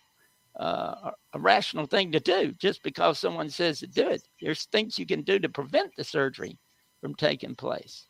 uh, 0.60 1.12
a 1.34 1.40
rational 1.40 1.86
thing 1.86 2.12
to 2.12 2.20
do 2.20 2.54
just 2.54 2.84
because 2.84 3.18
someone 3.18 3.50
says 3.50 3.80
to 3.80 3.88
do 3.88 4.08
it. 4.10 4.22
There's 4.42 4.66
things 4.66 5.00
you 5.00 5.06
can 5.06 5.22
do 5.22 5.40
to 5.40 5.50
prevent 5.50 5.92
the 5.96 6.04
surgery 6.04 6.58
from 7.02 7.16
taking 7.16 7.56
place. 7.56 8.08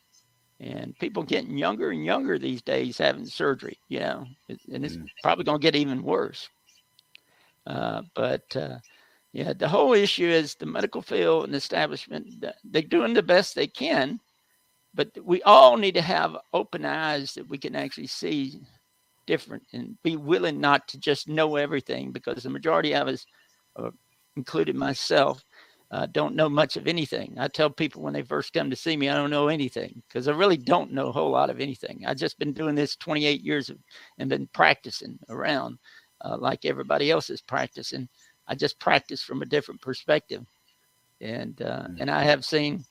And 0.60 0.96
people 1.00 1.24
getting 1.24 1.58
younger 1.58 1.90
and 1.90 2.04
younger 2.04 2.38
these 2.38 2.62
days 2.62 2.98
having 2.98 3.26
surgery, 3.26 3.78
you 3.88 3.98
know, 4.00 4.26
and 4.72 4.84
it's 4.84 4.96
mm. 4.96 5.06
probably 5.22 5.44
going 5.44 5.60
to 5.60 5.62
get 5.62 5.74
even 5.74 6.02
worse. 6.02 6.48
Uh, 7.66 8.02
but 8.14 8.44
uh, 8.54 8.78
yeah, 9.32 9.52
the 9.52 9.68
whole 9.68 9.92
issue 9.92 10.28
is 10.28 10.54
the 10.54 10.66
medical 10.66 11.02
field 11.02 11.44
and 11.44 11.54
establishment, 11.54 12.44
they're 12.64 12.82
doing 12.82 13.14
the 13.14 13.22
best 13.22 13.54
they 13.54 13.66
can, 13.66 14.20
but 14.94 15.10
we 15.24 15.42
all 15.42 15.76
need 15.76 15.94
to 15.94 16.02
have 16.02 16.36
open 16.52 16.84
eyes 16.84 17.34
that 17.34 17.48
we 17.48 17.58
can 17.58 17.74
actually 17.74 18.06
see 18.06 18.60
different 19.26 19.62
and 19.72 19.96
be 20.02 20.16
willing 20.16 20.60
not 20.60 20.86
to 20.88 20.98
just 20.98 21.28
know 21.28 21.56
everything 21.56 22.12
because 22.12 22.42
the 22.42 22.50
majority 22.50 22.94
of 22.94 23.08
us, 23.08 23.26
uh, 23.76 23.90
including 24.36 24.76
myself, 24.76 25.44
uh, 25.92 26.06
don't 26.06 26.34
know 26.34 26.48
much 26.48 26.76
of 26.76 26.88
anything. 26.88 27.34
I 27.38 27.48
tell 27.48 27.68
people 27.68 28.02
when 28.02 28.14
they 28.14 28.22
first 28.22 28.54
come 28.54 28.70
to 28.70 28.76
see 28.76 28.96
me, 28.96 29.10
I 29.10 29.14
don't 29.14 29.30
know 29.30 29.48
anything 29.48 30.02
because 30.08 30.26
I 30.26 30.32
really 30.32 30.56
don't 30.56 30.92
know 30.92 31.08
a 31.08 31.12
whole 31.12 31.30
lot 31.30 31.50
of 31.50 31.60
anything. 31.60 32.04
I've 32.06 32.16
just 32.16 32.38
been 32.38 32.54
doing 32.54 32.74
this 32.74 32.96
28 32.96 33.42
years 33.42 33.68
of, 33.68 33.76
and 34.18 34.30
been 34.30 34.48
practicing 34.54 35.18
around 35.28 35.78
uh, 36.24 36.38
like 36.38 36.64
everybody 36.64 37.10
else 37.10 37.28
is 37.28 37.42
practicing. 37.42 38.08
I 38.48 38.54
just 38.54 38.80
practice 38.80 39.22
from 39.22 39.42
a 39.42 39.46
different 39.46 39.82
perspective, 39.82 40.44
and 41.20 41.60
uh, 41.60 41.86
mm. 41.88 41.96
and 42.00 42.10
I 42.10 42.22
have 42.24 42.44
seen 42.44 42.84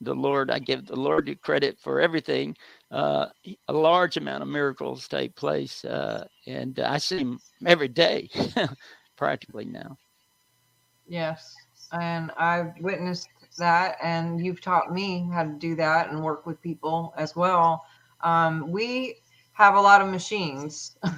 the 0.00 0.14
Lord. 0.14 0.50
I 0.50 0.58
give 0.58 0.86
the 0.86 0.96
Lord 0.96 1.36
credit 1.42 1.78
for 1.80 2.00
everything. 2.00 2.56
Uh, 2.90 3.26
a 3.68 3.72
large 3.72 4.16
amount 4.16 4.42
of 4.42 4.48
miracles 4.48 5.08
take 5.08 5.34
place, 5.34 5.84
uh, 5.84 6.26
and 6.46 6.78
I 6.78 6.98
see 6.98 7.18
them 7.18 7.40
every 7.66 7.88
day, 7.88 8.28
practically 9.16 9.64
now. 9.64 9.98
Yes, 11.06 11.54
and 11.92 12.30
I've 12.38 12.72
witnessed 12.80 13.28
that, 13.58 13.96
and 14.02 14.44
you've 14.44 14.60
taught 14.60 14.92
me 14.92 15.28
how 15.32 15.44
to 15.44 15.52
do 15.52 15.74
that 15.76 16.10
and 16.10 16.22
work 16.22 16.46
with 16.46 16.60
people 16.60 17.14
as 17.16 17.34
well. 17.34 17.84
Um, 18.22 18.70
we 18.70 19.16
have 19.52 19.74
a 19.74 19.80
lot 19.80 20.00
of 20.00 20.08
machines. 20.08 20.96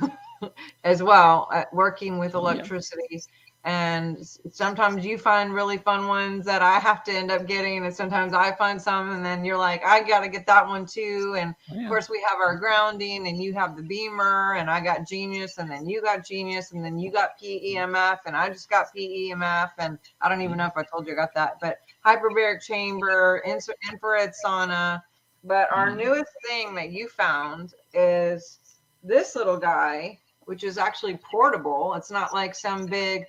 as 0.85 1.03
well 1.03 1.49
at 1.53 1.73
working 1.73 2.19
with 2.19 2.35
electricity. 2.35 3.03
Yeah. 3.11 3.19
And 3.63 4.27
sometimes 4.51 5.05
you 5.05 5.19
find 5.19 5.53
really 5.53 5.77
fun 5.77 6.07
ones 6.07 6.47
that 6.47 6.63
I 6.63 6.79
have 6.79 7.05
to 7.05 7.13
end 7.13 7.31
up 7.31 7.47
getting, 7.47 7.85
and 7.85 7.95
sometimes 7.95 8.33
I 8.33 8.53
find 8.53 8.81
some, 8.81 9.11
and 9.11 9.25
then 9.25 9.45
you're 9.45 9.59
like, 9.59 9.85
I 9.85 10.03
got 10.03 10.21
to 10.21 10.29
get 10.29 10.47
that 10.47 10.67
one 10.67 10.87
too. 10.87 11.37
And 11.39 11.55
oh, 11.71 11.75
yeah. 11.75 11.83
of 11.83 11.89
course, 11.89 12.09
we 12.09 12.25
have 12.27 12.41
our 12.41 12.57
grounding, 12.57 13.29
and 13.29 13.43
you 13.43 13.53
have 13.53 13.77
the 13.77 13.83
BEMER, 13.83 14.55
and 14.55 14.71
I 14.71 14.81
got 14.81 15.07
Genius, 15.07 15.59
and 15.59 15.71
then 15.71 15.87
you 15.87 16.01
got 16.01 16.27
Genius, 16.27 16.73
and 16.73 16.83
then 16.83 16.99
you 16.99 17.13
got 17.13 17.39
PEMF, 17.39 18.21
and 18.25 18.35
I 18.35 18.49
just 18.49 18.71
got 18.71 18.87
PEMF, 18.97 19.73
and 19.79 19.99
I 20.23 20.31
don't 20.31 20.41
even 20.41 20.57
know 20.57 20.67
if 20.67 20.77
I 20.77 20.83
told 20.83 21.07
you 21.07 21.13
I 21.13 21.17
got 21.17 21.35
that, 21.35 21.59
but 21.61 21.81
hyperbaric 22.05 22.63
chamber, 22.63 23.43
infrared 23.45 24.33
sauna. 24.43 25.03
But 25.45 25.71
our 25.71 25.91
mm. 25.91 26.05
newest 26.05 26.33
thing 26.47 26.75
that 26.77 26.93
you 26.93 27.09
found 27.09 27.75
is 27.93 28.59
this 29.03 29.37
little 29.37 29.59
guy 29.59 30.19
which 30.51 30.65
is 30.65 30.79
actually 30.79 31.17
portable. 31.31 31.95
It's 31.95 32.11
not 32.11 32.35
like 32.35 32.57
some 32.57 32.87
big 32.87 33.25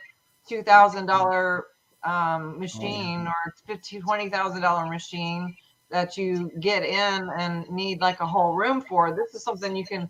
two 0.52 0.62
thousand 0.62 1.06
dollar 1.06 1.68
um, 2.04 2.60
machine 2.60 3.26
oh. 3.26 3.30
or 3.30 3.54
fifty 3.66 4.02
twenty 4.02 4.30
thousand 4.30 4.62
dollar 4.62 4.86
machine 4.86 5.56
that 5.90 6.18
you 6.18 6.52
get 6.60 6.84
in 6.84 7.30
and 7.38 7.70
need 7.70 8.02
like 8.02 8.20
a 8.20 8.26
whole 8.26 8.54
room 8.54 8.82
for. 8.82 9.16
This 9.16 9.34
is 9.34 9.44
something 9.44 9.76
you 9.76 9.86
can 9.86 10.10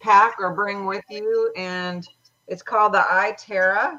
pack 0.00 0.36
or 0.38 0.54
bring 0.54 0.86
with 0.86 1.04
you, 1.10 1.52
and 1.54 2.06
it's 2.48 2.62
called 2.62 2.94
the 2.94 3.04
iTerra. 3.10 3.98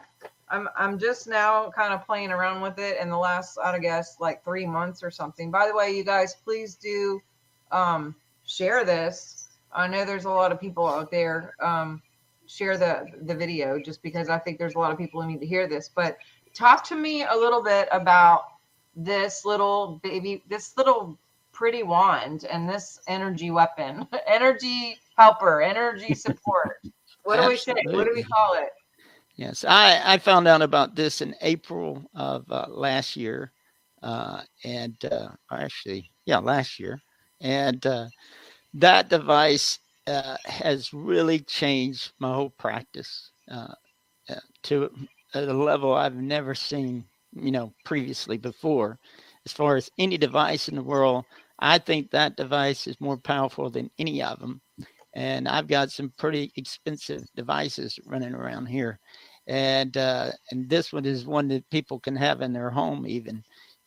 I'm 0.49 0.67
I'm 0.75 0.97
just 0.97 1.27
now 1.27 1.69
kind 1.69 1.93
of 1.93 2.03
playing 2.05 2.31
around 2.31 2.61
with 2.61 2.79
it 2.79 2.99
in 2.99 3.09
the 3.09 3.17
last 3.17 3.59
I 3.63 3.77
guess 3.77 4.17
like 4.19 4.43
three 4.43 4.65
months 4.65 5.03
or 5.03 5.11
something. 5.11 5.51
By 5.51 5.67
the 5.67 5.75
way, 5.75 5.95
you 5.95 6.03
guys, 6.03 6.35
please 6.43 6.75
do 6.75 7.21
um, 7.71 8.15
share 8.43 8.83
this. 8.83 9.49
I 9.71 9.87
know 9.87 10.03
there's 10.03 10.25
a 10.25 10.29
lot 10.29 10.51
of 10.51 10.59
people 10.59 10.87
out 10.87 11.11
there 11.11 11.53
um, 11.61 12.01
share 12.47 12.77
the 12.77 13.07
the 13.23 13.35
video 13.35 13.79
just 13.79 14.01
because 14.01 14.29
I 14.29 14.37
think 14.39 14.59
there's 14.59 14.75
a 14.75 14.79
lot 14.79 14.91
of 14.91 14.97
people 14.97 15.21
who 15.21 15.27
need 15.27 15.39
to 15.39 15.47
hear 15.47 15.67
this. 15.67 15.89
But 15.93 16.17
talk 16.53 16.83
to 16.85 16.95
me 16.95 17.23
a 17.23 17.35
little 17.35 17.63
bit 17.63 17.87
about 17.91 18.45
this 18.95 19.45
little 19.45 19.99
baby, 20.03 20.43
this 20.49 20.75
little 20.77 21.17
pretty 21.51 21.83
wand 21.83 22.45
and 22.45 22.67
this 22.69 22.99
energy 23.07 23.51
weapon, 23.51 24.07
energy 24.27 24.97
helper, 25.17 25.61
energy 25.61 26.13
support. 26.15 26.81
What 27.23 27.41
do 27.41 27.47
we 27.47 27.57
say? 27.57 27.73
What 27.85 28.05
do 28.05 28.13
we 28.13 28.23
call 28.23 28.55
it? 28.55 28.69
Yes, 29.35 29.65
I, 29.67 30.13
I 30.13 30.17
found 30.17 30.47
out 30.47 30.61
about 30.61 30.95
this 30.95 31.21
in 31.21 31.35
April 31.41 32.09
of 32.15 32.49
uh, 32.49 32.67
last 32.69 33.17
year, 33.17 33.51
uh, 34.01 34.43
and 34.63 34.95
uh, 35.03 35.29
actually, 35.51 36.09
yeah, 36.25 36.37
last 36.37 36.79
year, 36.79 37.01
and 37.41 37.85
uh, 37.85 38.05
that 38.75 39.09
device 39.09 39.79
uh, 40.07 40.37
has 40.45 40.93
really 40.93 41.39
changed 41.39 42.11
my 42.19 42.33
whole 42.33 42.51
practice 42.51 43.31
uh, 43.51 43.73
to 44.63 44.89
a 45.33 45.41
level 45.41 45.93
I've 45.93 46.15
never 46.15 46.55
seen, 46.55 47.05
you 47.33 47.51
know, 47.51 47.73
previously 47.83 48.37
before. 48.37 48.99
As 49.45 49.53
far 49.53 49.75
as 49.75 49.89
any 49.99 50.17
device 50.17 50.69
in 50.69 50.75
the 50.75 50.83
world, 50.83 51.25
I 51.59 51.77
think 51.77 52.11
that 52.11 52.37
device 52.37 52.87
is 52.87 52.99
more 52.99 53.17
powerful 53.17 53.69
than 53.69 53.91
any 53.99 54.23
of 54.23 54.39
them. 54.39 54.61
And 55.13 55.47
I've 55.47 55.67
got 55.67 55.91
some 55.91 56.11
pretty 56.17 56.51
expensive 56.57 57.23
devices 57.35 57.99
running 58.05 58.33
around 58.33 58.65
here. 58.65 58.99
And 59.47 59.95
uh, 59.95 60.31
and 60.51 60.67
this 60.69 60.91
one 60.91 61.05
is 61.05 61.25
one 61.25 61.47
that 61.49 61.69
people 61.69 61.99
can 61.99 62.15
have 62.15 62.41
in 62.41 62.51
their 62.51 62.71
home 62.71 63.05
even. 63.07 63.43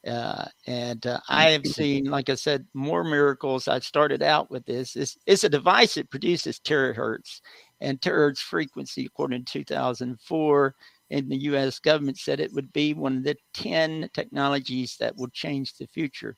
Uh, 0.06 0.44
and 0.66 1.06
uh, 1.06 1.18
I 1.28 1.50
have 1.50 1.66
seen, 1.66 2.04
like 2.04 2.30
I 2.30 2.34
said, 2.34 2.66
more 2.72 3.02
miracles. 3.02 3.66
I 3.66 3.80
started 3.80 4.22
out 4.22 4.50
with 4.50 4.64
this. 4.64 4.94
It's, 4.94 5.16
it's 5.26 5.44
a 5.44 5.48
device 5.48 5.94
that 5.94 6.10
produces 6.10 6.60
terahertz, 6.60 7.40
and 7.80 8.00
terahertz 8.00 8.38
frequency, 8.38 9.06
according 9.06 9.44
to 9.44 9.64
2004, 9.64 10.74
and 11.10 11.30
the 11.30 11.36
U.S. 11.36 11.78
government 11.78 12.18
said 12.18 12.38
it 12.38 12.52
would 12.52 12.72
be 12.72 12.94
one 12.94 13.18
of 13.18 13.24
the 13.24 13.36
10 13.54 14.10
technologies 14.14 14.96
that 15.00 15.16
will 15.16 15.28
change 15.28 15.74
the 15.74 15.86
future. 15.86 16.36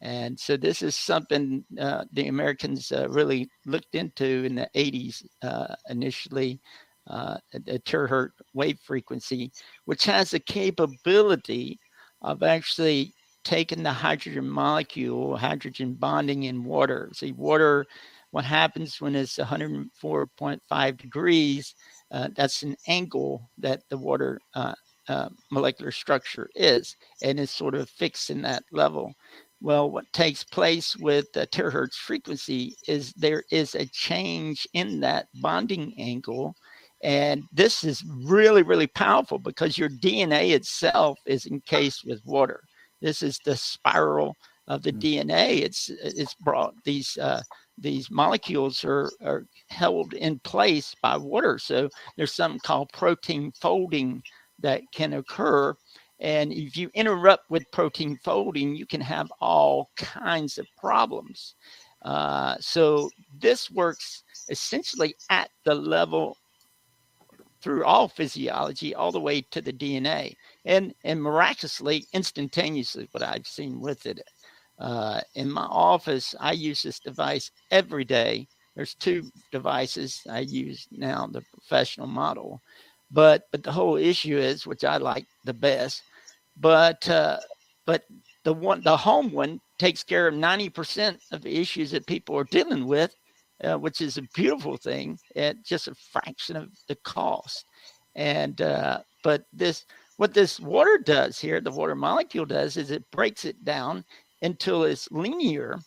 And 0.00 0.38
so 0.38 0.56
this 0.56 0.82
is 0.82 0.96
something 0.96 1.64
uh, 1.78 2.04
the 2.12 2.28
Americans 2.28 2.92
uh, 2.92 3.08
really 3.08 3.48
looked 3.66 3.94
into 3.94 4.44
in 4.44 4.54
the 4.54 4.68
80s 4.76 5.24
uh, 5.42 5.74
initially, 5.88 6.60
uh, 7.08 7.38
a 7.54 7.78
terahertz 7.80 8.32
wave 8.54 8.78
frequency, 8.84 9.50
which 9.86 10.04
has 10.04 10.30
the 10.30 10.40
capability 10.40 11.80
of 12.22 12.42
actually 12.42 13.14
taking 13.44 13.82
the 13.82 13.92
hydrogen 13.92 14.48
molecule, 14.48 15.36
hydrogen 15.36 15.94
bonding 15.94 16.44
in 16.44 16.64
water. 16.64 17.10
See, 17.14 17.32
water, 17.32 17.86
what 18.30 18.44
happens 18.44 19.00
when 19.00 19.14
it's 19.14 19.38
104.5 19.38 20.96
degrees, 20.98 21.74
uh, 22.10 22.28
that's 22.36 22.62
an 22.62 22.76
angle 22.86 23.48
that 23.58 23.82
the 23.88 23.96
water 23.96 24.40
uh, 25.08 25.28
molecular 25.50 25.90
structure 25.90 26.50
is, 26.54 26.96
and 27.22 27.40
it's 27.40 27.52
sort 27.52 27.74
of 27.74 27.88
fixed 27.88 28.30
in 28.30 28.42
that 28.42 28.64
level. 28.72 29.14
Well, 29.60 29.90
what 29.90 30.12
takes 30.12 30.44
place 30.44 30.96
with 30.96 31.32
the 31.32 31.46
terahertz 31.46 31.94
frequency 31.94 32.76
is 32.86 33.12
there 33.14 33.42
is 33.50 33.74
a 33.74 33.86
change 33.86 34.68
in 34.74 35.00
that 35.00 35.28
bonding 35.40 35.94
angle. 35.98 36.54
And 37.02 37.44
this 37.52 37.84
is 37.84 38.04
really, 38.24 38.62
really 38.62 38.88
powerful 38.88 39.38
because 39.38 39.78
your 39.78 39.88
DNA 39.88 40.50
itself 40.50 41.18
is 41.26 41.46
encased 41.46 42.04
with 42.04 42.24
water. 42.24 42.60
This 43.00 43.22
is 43.22 43.38
the 43.44 43.56
spiral 43.56 44.34
of 44.66 44.82
the 44.82 44.92
mm-hmm. 44.92 45.30
DNA. 45.30 45.60
It's 45.60 45.88
it's 45.90 46.34
brought 46.34 46.74
these 46.84 47.16
uh, 47.18 47.42
these 47.78 48.10
molecules 48.10 48.84
are, 48.84 49.10
are 49.24 49.46
held 49.68 50.14
in 50.14 50.40
place 50.40 50.94
by 51.00 51.16
water. 51.16 51.58
So 51.58 51.88
there's 52.16 52.34
something 52.34 52.60
called 52.64 52.90
protein 52.92 53.52
folding 53.60 54.22
that 54.60 54.82
can 54.92 55.12
occur 55.12 55.76
and 56.20 56.52
if 56.52 56.76
you 56.76 56.90
interrupt 56.94 57.48
with 57.50 57.70
protein 57.70 58.18
folding, 58.24 58.74
you 58.74 58.86
can 58.86 59.00
have 59.00 59.32
all 59.40 59.90
kinds 59.96 60.58
of 60.58 60.66
problems. 60.76 61.54
Uh, 62.02 62.56
so 62.60 63.08
this 63.40 63.70
works 63.70 64.24
essentially 64.48 65.14
at 65.30 65.50
the 65.64 65.74
level 65.74 66.36
through 67.60 67.84
all 67.84 68.08
physiology, 68.08 68.94
all 68.94 69.12
the 69.12 69.20
way 69.20 69.40
to 69.42 69.60
the 69.60 69.72
DNA, 69.72 70.34
and 70.64 70.94
and 71.04 71.22
miraculously, 71.22 72.06
instantaneously, 72.12 73.08
what 73.12 73.22
I've 73.22 73.46
seen 73.46 73.80
with 73.80 74.06
it. 74.06 74.20
Uh, 74.78 75.20
in 75.34 75.50
my 75.50 75.64
office, 75.64 76.34
I 76.38 76.52
use 76.52 76.82
this 76.82 77.00
device 77.00 77.50
every 77.70 78.04
day. 78.04 78.46
There's 78.76 78.94
two 78.94 79.28
devices 79.50 80.22
I 80.30 80.40
use 80.40 80.86
now, 80.92 81.26
the 81.26 81.42
professional 81.52 82.06
model, 82.06 82.62
but 83.10 83.48
but 83.50 83.62
the 83.64 83.72
whole 83.72 83.96
issue 83.96 84.38
is, 84.38 84.66
which 84.66 84.84
I 84.84 84.98
like 84.98 85.26
the 85.44 85.54
best, 85.54 86.02
but 86.56 87.08
uh, 87.08 87.38
but 87.86 88.04
the 88.44 88.52
one 88.52 88.82
the 88.82 88.96
home 88.96 89.32
one 89.32 89.60
takes 89.78 90.02
care 90.02 90.28
of 90.28 90.34
90% 90.34 91.18
of 91.32 91.42
the 91.42 91.56
issues 91.56 91.90
that 91.92 92.06
people 92.06 92.36
are 92.36 92.44
dealing 92.44 92.86
with 92.86 93.14
uh, 93.64 93.76
which 93.76 94.00
is 94.00 94.16
a 94.16 94.22
beautiful 94.34 94.76
thing 94.76 95.18
at 95.36 95.64
just 95.64 95.88
a 95.88 95.94
fraction 95.94 96.56
of 96.56 96.70
the 96.88 96.96
cost. 96.96 97.64
And 98.14 98.60
uh, 98.60 99.00
but 99.22 99.44
this 99.52 99.84
what 100.16 100.34
this 100.34 100.58
water 100.60 100.98
does 100.98 101.38
here 101.38 101.60
the 101.60 101.70
water 101.70 101.94
molecule 101.94 102.46
does 102.46 102.76
is 102.76 102.90
it 102.90 103.10
breaks 103.10 103.44
it 103.44 103.64
down 103.64 104.04
until 104.42 104.84
it's 104.84 105.10
linear. 105.10 105.78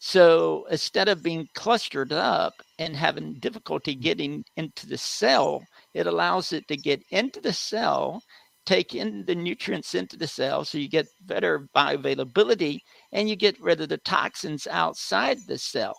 So 0.00 0.66
instead 0.70 1.08
of 1.08 1.22
being 1.22 1.48
clustered 1.54 2.12
up 2.12 2.54
and 2.78 2.94
having 2.94 3.34
difficulty 3.40 3.94
getting 3.94 4.44
into 4.56 4.86
the 4.86 4.98
cell 4.98 5.62
it 5.94 6.06
allows 6.06 6.52
it 6.52 6.68
to 6.68 6.76
get 6.76 7.02
into 7.10 7.40
the 7.40 7.52
cell 7.52 8.22
take 8.68 8.94
in 8.94 9.24
the 9.24 9.34
nutrients 9.34 9.94
into 9.94 10.16
the 10.16 10.26
cell 10.26 10.62
so 10.62 10.76
you 10.76 10.88
get 10.88 11.08
better 11.22 11.68
bioavailability 11.74 12.78
and 13.12 13.28
you 13.28 13.34
get 13.34 13.58
rid 13.62 13.80
of 13.80 13.88
the 13.88 13.96
toxins 13.98 14.66
outside 14.66 15.38
the 15.46 15.56
cell. 15.56 15.96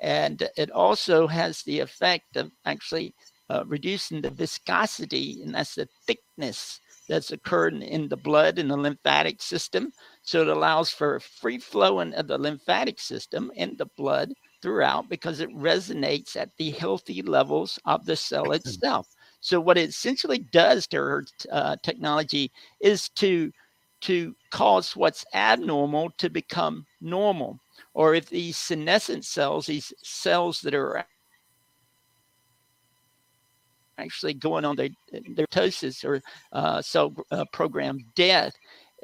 And 0.00 0.48
it 0.56 0.70
also 0.70 1.26
has 1.26 1.62
the 1.62 1.80
effect 1.80 2.36
of 2.36 2.52
actually 2.64 3.14
uh, 3.50 3.64
reducing 3.66 4.20
the 4.22 4.30
viscosity, 4.30 5.42
and 5.42 5.54
that's 5.54 5.74
the 5.74 5.88
thickness 6.06 6.80
that's 7.08 7.32
occurring 7.32 7.82
in 7.82 8.08
the 8.08 8.16
blood 8.16 8.58
in 8.58 8.68
the 8.68 8.76
lymphatic 8.76 9.42
system. 9.42 9.92
So 10.22 10.42
it 10.42 10.48
allows 10.48 10.90
for 10.90 11.18
free 11.20 11.58
flowing 11.58 12.14
of 12.14 12.28
the 12.28 12.38
lymphatic 12.38 13.00
system 13.00 13.50
in 13.56 13.76
the 13.76 13.86
blood 13.96 14.32
throughout 14.62 15.08
because 15.08 15.40
it 15.40 15.50
resonates 15.50 16.36
at 16.36 16.50
the 16.58 16.70
healthy 16.70 17.22
levels 17.22 17.78
of 17.84 18.04
the 18.06 18.16
cell 18.16 18.52
itself. 18.52 19.08
So 19.40 19.60
what 19.60 19.78
it 19.78 19.88
essentially 19.88 20.38
does 20.38 20.86
to 20.88 20.96
her 20.98 21.24
uh, 21.50 21.76
technology 21.82 22.52
is 22.80 23.08
to 23.16 23.50
to 24.02 24.34
cause 24.50 24.96
what's 24.96 25.24
abnormal 25.34 26.10
to 26.18 26.30
become 26.30 26.86
normal. 27.00 27.60
Or 27.94 28.14
if 28.14 28.28
these 28.28 28.56
senescent 28.56 29.24
cells, 29.24 29.66
these 29.66 29.92
cells 30.02 30.60
that 30.60 30.74
are 30.74 31.04
actually 33.98 34.34
going 34.34 34.64
on 34.64 34.76
their, 34.76 34.90
their 35.34 35.46
ptosis 35.46 36.04
or 36.04 36.22
uh, 36.52 36.80
cell 36.80 37.14
uh, 37.30 37.44
program 37.52 37.98
death, 38.14 38.54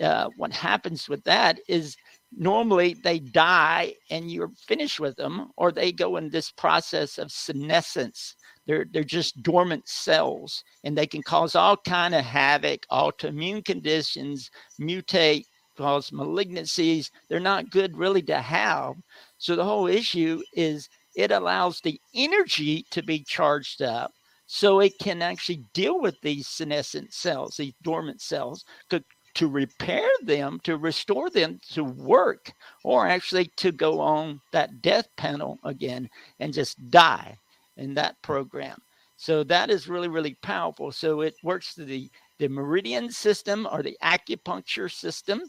uh, 0.03 0.29
what 0.37 0.53
happens 0.53 1.09
with 1.09 1.25
that 1.25 1.59
is 1.68 1.96
normally 2.37 2.94
they 3.03 3.18
die 3.18 3.94
and 4.11 4.31
you're 4.31 4.51
finished 4.66 5.01
with 5.01 5.16
them, 5.16 5.51
or 5.57 5.72
they 5.72 5.90
go 5.90 6.16
in 6.16 6.29
this 6.29 6.51
process 6.51 7.18
of 7.18 7.33
senescence. 7.33 8.37
They're 8.66 8.85
they're 8.92 9.05
just 9.05 9.42
dormant 9.42 9.88
cells, 9.88 10.62
and 10.85 10.96
they 10.96 11.07
can 11.07 11.22
cause 11.22 11.55
all 11.55 11.77
kind 11.79 12.14
of 12.14 12.25
havoc, 12.25 12.81
autoimmune 12.90 13.64
conditions, 13.64 14.51
mutate, 14.81 15.44
cause 15.76 16.10
malignancies. 16.10 17.10
They're 17.28 17.40
not 17.40 17.70
good 17.70 17.96
really 17.96 18.22
to 18.22 18.40
have. 18.40 18.94
So 19.38 19.56
the 19.56 19.64
whole 19.64 19.86
issue 19.86 20.42
is 20.52 20.88
it 21.14 21.30
allows 21.30 21.80
the 21.80 22.00
energy 22.14 22.84
to 22.90 23.02
be 23.02 23.24
charged 23.24 23.82
up 23.82 24.12
so 24.46 24.80
it 24.80 24.98
can 25.00 25.22
actually 25.22 25.64
deal 25.74 26.00
with 26.00 26.20
these 26.20 26.46
senescent 26.46 27.12
cells, 27.12 27.56
these 27.56 27.74
dormant 27.82 28.20
cells, 28.20 28.64
to, 28.90 29.02
to 29.34 29.48
repair 29.48 30.08
them, 30.22 30.60
to 30.62 30.77
restore 30.77 31.31
them 31.31 31.58
to 31.72 31.85
work, 31.85 32.52
or 32.85 33.08
actually 33.08 33.50
to 33.56 33.72
go 33.72 34.00
on 34.00 34.40
that 34.52 34.83
death 34.83 35.08
panel 35.16 35.58
again 35.64 36.08
and 36.38 36.54
just 36.54 36.90
die 36.90 37.37
in 37.77 37.92
that 37.94 38.20
program. 38.22 38.79
So 39.16 39.42
that 39.44 39.70
is 39.70 39.88
really, 39.88 40.08
really 40.08 40.37
powerful. 40.42 40.92
So 40.92 41.22
it 41.22 41.35
works 41.42 41.72
through 41.72 41.87
the, 41.87 42.10
the 42.38 42.48
meridian 42.48 43.10
system 43.10 43.66
or 43.70 43.83
the 43.83 43.96
acupuncture 44.02 44.92
system 44.92 45.42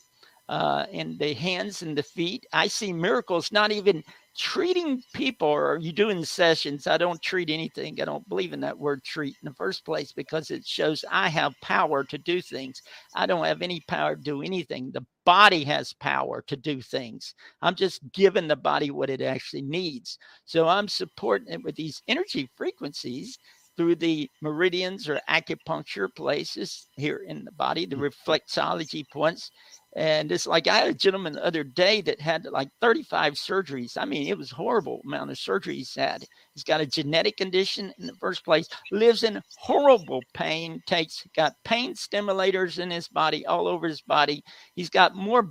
uh, 0.50 0.86
in 0.92 1.18
the 1.18 1.34
hands 1.34 1.82
and 1.82 1.98
the 1.98 2.04
feet. 2.04 2.46
I 2.54 2.68
see 2.68 2.94
miracles 2.94 3.52
not 3.52 3.72
even 3.72 4.04
treating 4.38 5.02
people 5.14 5.48
or 5.48 5.80
you 5.82 5.92
doing 5.92 6.24
sessions. 6.24 6.86
I 6.86 6.98
don't 6.98 7.22
treat 7.22 7.50
anything. 7.50 8.00
I 8.00 8.06
don't 8.06 8.28
believe 8.30 8.54
in 8.54 8.60
that 8.62 8.78
word 8.78 9.04
treat 9.04 9.36
in 9.42 9.50
the 9.50 9.56
first 9.56 9.84
place 9.84 10.14
because 10.14 10.52
it 10.52 10.64
shows 10.66 11.04
i 11.12 11.28
have 11.28 11.54
power 11.62 12.04
to 12.04 12.18
do 12.18 12.42
things. 12.42 12.82
I 13.16 13.26
don't 13.26 13.46
have 13.46 13.62
any 13.62 13.82
power 13.88 14.16
to 14.16 14.22
do 14.22 14.44
anything. 14.44 14.92
The 14.92 15.06
body 15.26 15.64
has 15.66 15.92
power 15.94 16.44
to 16.48 16.56
do 16.56 16.82
things. 16.82 17.34
I'm 17.62 17.76
just 17.76 18.00
giving 18.14 18.48
the 18.48 18.56
body 18.56 18.92
what 18.92 19.10
it 19.10 19.22
actually 19.22 19.64
needs. 19.64 20.20
So 20.46 20.68
i'm 20.68 20.88
supporting 20.88 21.52
it 21.54 21.64
with 21.64 21.76
these 21.76 22.02
energy 22.08 22.50
frequencies 22.56 23.40
through 23.78 23.96
the 23.96 24.30
meridians 24.42 25.08
or 25.08 25.22
acupuncture 25.30 26.14
places 26.16 26.88
here 26.98 27.24
in 27.28 27.46
the 27.46 27.52
body, 27.52 27.86
the 27.86 27.96
mm. 27.96 28.12
reflexology 28.12 29.08
points. 29.10 29.52
And 29.96 30.32
it's 30.32 30.46
like 30.46 30.68
I 30.68 30.80
had 30.80 30.90
a 30.90 30.94
gentleman 30.94 31.34
the 31.34 31.46
other 31.46 31.64
day 31.64 32.02
that 32.02 32.22
had 32.22 32.46
like 32.46 32.70
35 32.82 33.34
surgeries. 33.34 33.98
I 33.98 34.06
mean, 34.06 34.28
it 34.28 34.38
was 34.38 34.52
horrible 34.52 35.02
amount 35.06 35.32
of 35.32 35.38
surgeries 35.38 35.74
he's 35.74 35.96
had. 35.96 36.24
He's 36.54 36.64
got 36.64 36.82
a 36.82 36.86
genetic 36.86 37.38
condition 37.38 37.92
in 37.98 38.06
the 38.06 38.14
first 38.16 38.44
place, 38.44 38.68
lives 38.92 39.24
in 39.24 39.42
horrible 39.58 40.22
pain, 40.34 40.82
takes 40.86 41.26
got 41.36 41.54
pain 41.64 41.96
stimulators 41.96 42.78
in 42.78 42.92
his 42.92 43.08
body, 43.08 43.46
all 43.46 43.68
over 43.68 43.88
his 43.88 44.02
body. 44.02 44.44
He's 44.76 44.90
got 44.90 45.16
more 45.16 45.48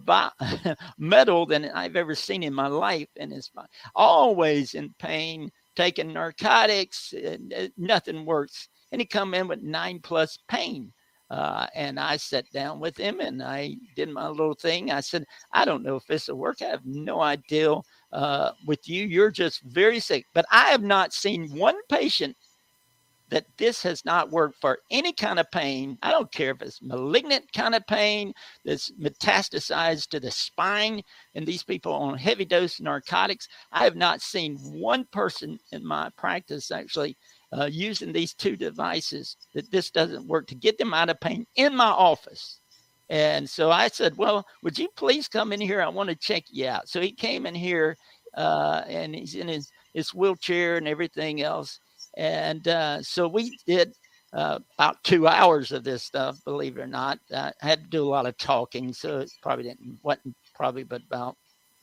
metal 0.99 1.47
than 1.47 1.65
I've 1.71 1.97
ever 1.97 2.15
seen 2.15 2.43
in 2.43 2.55
my 2.55 2.69
life 2.69 3.09
in 3.17 3.31
his 3.31 3.49
body. 3.49 3.69
Always 3.97 4.75
in 4.75 4.95
pain, 5.01 5.51
taking 5.77 6.13
narcotics, 6.13 7.13
and 7.13 7.71
nothing 7.77 8.25
works. 8.25 8.69
And 8.93 9.01
he 9.01 9.07
come 9.07 9.35
in 9.35 9.49
with 9.49 9.63
nine 9.63 10.01
plus 10.03 10.39
pain. 10.49 10.93
Uh, 11.29 11.67
and 11.75 11.99
I 11.99 12.17
sat 12.17 12.51
down 12.53 12.79
with 12.79 12.97
him 12.97 13.19
and 13.19 13.43
I 13.43 13.75
did 13.97 14.11
my 14.11 14.29
little 14.29 14.55
thing. 14.55 14.93
I 14.93 15.01
said, 15.01 15.25
I 15.53 15.65
don't 15.65 15.83
know 15.83 15.97
if 15.97 16.07
this 16.07 16.29
will 16.29 16.37
work. 16.37 16.63
I 16.63 16.67
have 16.67 16.87
no 16.87 17.21
idea 17.21 17.75
uh, 18.13 18.53
with 18.65 18.89
you. 18.89 19.07
You're 19.07 19.33
just 19.33 19.63
very 19.63 19.99
sick. 19.99 20.25
But 20.35 20.47
I 20.53 20.67
have 20.67 20.83
not 20.83 21.13
seen 21.13 21.49
one 21.57 21.75
patient 21.89 22.37
that 23.29 23.47
this 23.57 23.83
has 23.83 24.05
not 24.05 24.31
worked 24.31 24.61
for 24.61 24.79
any 24.91 25.13
kind 25.13 25.39
of 25.39 25.51
pain. 25.51 25.99
I 26.03 26.11
don't 26.11 26.31
care 26.33 26.53
if 26.53 26.63
it's 26.63 26.83
malignant 26.83 27.53
kind 27.53 27.75
of 27.75 27.87
pain 27.87 28.33
that's 28.65 28.93
metastasized 28.93 30.09
to 30.11 30.21
the 30.21 30.31
spine, 30.31 31.03
and 31.35 31.47
these 31.47 31.65
people 31.65 31.93
on 31.93 32.19
heavy 32.19 32.45
dose 32.45 32.81
narcotics. 32.81 33.49
I 33.73 33.85
have 33.85 33.97
not 33.97 34.23
seen 34.23 34.57
one 34.57 35.07
person 35.13 35.59
in 35.73 35.85
my 35.85 36.11
practice 36.17 36.71
actually 36.71 37.17
uh, 37.53 37.69
using 37.71 38.13
these 38.13 38.35
two 38.35 38.57
devices 38.57 39.37
that 39.55 39.71
this 39.71 39.91
doesn't 39.91 40.29
work 40.29 40.47
to 40.49 40.55
get 40.55 40.79
them 40.79 40.95
out 40.95 41.11
of 41.11 41.21
pain 41.21 41.47
in 41.57 41.75
my 41.75 41.87
office. 41.87 42.61
And 43.09 43.49
so 43.49 43.71
I 43.71 43.89
said, 43.89 44.17
Well, 44.17 44.45
would 44.63 44.79
you 44.79 44.89
please 44.97 45.29
come 45.29 45.53
in 45.53 45.61
here? 45.61 45.81
I 45.81 45.89
want 45.89 46.11
to 46.11 46.17
check 46.17 46.45
you 46.49 46.69
out. 46.69 46.89
So 46.89 47.01
he 47.01 47.13
came 47.13 47.47
in 47.47 47.55
here 47.55 47.97
uh, 48.37 48.83
and 48.89 49.15
he's 49.15 49.35
in 49.35 49.49
his, 49.49 49.71
his 49.95 50.13
wheelchair 50.13 50.77
and 50.77 50.89
everything 50.89 51.43
else. 51.43 51.81
And 52.17 52.67
uh, 52.69 53.03
so 53.03 53.29
we 53.29 53.59
did 53.67 53.93
uh, 54.33 54.59
about 54.79 55.03
two 55.05 55.29
hours 55.29 55.73
of 55.73 55.85
this 55.85 56.03
stuff, 56.03 56.39
believe 56.45 56.79
it 56.79 56.83
or 56.83 56.87
not. 56.87 57.19
I 57.35 57.53
had 57.61 57.85
to 57.85 57.91
do 57.91 58.05
a 58.05 58.09
lot 58.09 58.27
of 58.27 58.37
talking, 58.39 58.93
so 58.93 59.19
it 59.21 59.31
probably 59.43 59.65
didn't, 59.65 59.99
wasn't 60.03 60.35
probably 60.55 60.85
but 60.85 61.03
about 61.07 61.37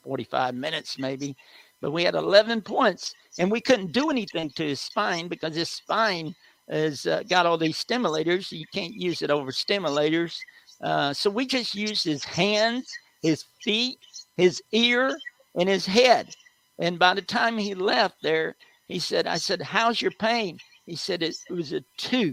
45 0.03 0.53
minutes 0.55 0.99
maybe 0.99 1.35
but 1.83 1.91
we 1.91 2.05
had 2.05 2.15
11 2.15 2.61
points 2.61 3.13
and 3.37 3.51
we 3.51 3.59
couldn't 3.59 3.91
do 3.91 4.09
anything 4.09 4.49
to 4.51 4.63
his 4.63 4.79
spine 4.79 5.27
because 5.27 5.53
his 5.53 5.69
spine 5.69 6.33
has 6.69 7.05
uh, 7.05 7.23
got 7.29 7.45
all 7.45 7.57
these 7.57 7.83
stimulators. 7.83 8.53
You 8.53 8.65
can't 8.73 8.93
use 8.93 9.21
it 9.21 9.29
over 9.29 9.51
stimulators. 9.51 10.37
Uh, 10.81 11.13
so 11.13 11.29
we 11.29 11.45
just 11.45 11.75
used 11.75 12.05
his 12.05 12.23
hands, 12.23 12.89
his 13.21 13.43
feet, 13.61 13.99
his 14.37 14.63
ear, 14.71 15.13
and 15.55 15.67
his 15.67 15.85
head. 15.85 16.33
And 16.79 16.97
by 16.97 17.13
the 17.15 17.21
time 17.21 17.57
he 17.57 17.75
left 17.75 18.15
there, 18.23 18.55
he 18.93 18.99
said, 18.99 19.25
I 19.25 19.37
said, 19.37 19.59
How's 19.59 20.03
your 20.03 20.11
pain? 20.19 20.59
He 20.85 20.95
said, 20.95 21.23
It, 21.23 21.35
was 21.49 21.73
a 21.73 21.81
two. 21.97 22.31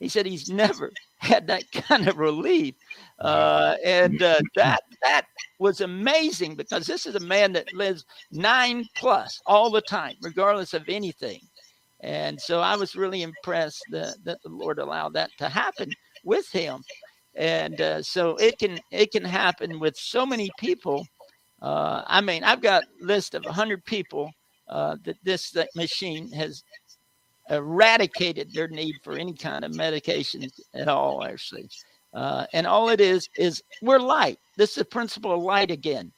He 0.00 0.08
said 0.08 0.26
he's 0.26 0.48
never 0.48 0.90
had 1.18 1.46
that 1.46 1.70
kind 1.70 2.08
of 2.08 2.18
relief. 2.18 2.74
Uh, 3.20 3.76
and 3.84 4.20
uh, 4.20 4.40
that 4.56 4.80
that 5.02 5.26
was 5.60 5.82
amazing 5.82 6.56
because 6.56 6.84
this 6.84 7.06
is 7.06 7.14
a 7.14 7.20
man 7.20 7.52
that 7.52 7.72
lives 7.74 8.04
nine 8.32 8.86
plus 8.96 9.40
all 9.46 9.70
the 9.70 9.82
time, 9.82 10.16
regardless 10.20 10.74
of 10.74 10.88
anything. 10.88 11.38
And 12.00 12.40
so 12.40 12.58
I 12.60 12.74
was 12.74 12.96
really 12.96 13.22
impressed 13.22 13.84
that, 13.92 14.16
that 14.24 14.42
the 14.42 14.48
Lord 14.48 14.80
allowed 14.80 15.12
that 15.12 15.30
to 15.38 15.48
happen 15.48 15.92
with 16.24 16.50
him. 16.50 16.82
And 17.36 17.80
uh, 17.80 18.02
so 18.02 18.34
it 18.36 18.58
can 18.58 18.80
it 18.90 19.12
can 19.12 19.24
happen 19.24 19.78
with 19.78 19.96
so 19.96 20.26
many 20.26 20.50
people. 20.58 21.06
Uh, 21.62 22.02
I 22.08 22.20
mean, 22.20 22.42
I've 22.42 22.62
got 22.62 22.82
a 22.82 23.04
list 23.04 23.34
of 23.36 23.44
100 23.44 23.84
people 23.84 24.32
uh, 24.70 24.96
that 25.04 25.16
this 25.24 25.50
that 25.50 25.68
machine 25.74 26.30
has 26.32 26.62
eradicated 27.50 28.52
their 28.54 28.68
need 28.68 28.94
for 29.02 29.16
any 29.16 29.34
kind 29.34 29.64
of 29.64 29.74
medication 29.74 30.48
at 30.74 30.88
all, 30.88 31.24
actually. 31.24 31.68
Uh, 32.14 32.46
and 32.52 32.66
all 32.66 32.88
it 32.88 33.00
is 33.00 33.28
is 33.36 33.62
we're 33.82 33.98
light. 33.98 34.38
This 34.56 34.70
is 34.70 34.76
the 34.76 34.84
principle 34.84 35.32
of 35.32 35.42
light 35.42 35.70
again. 35.70 36.10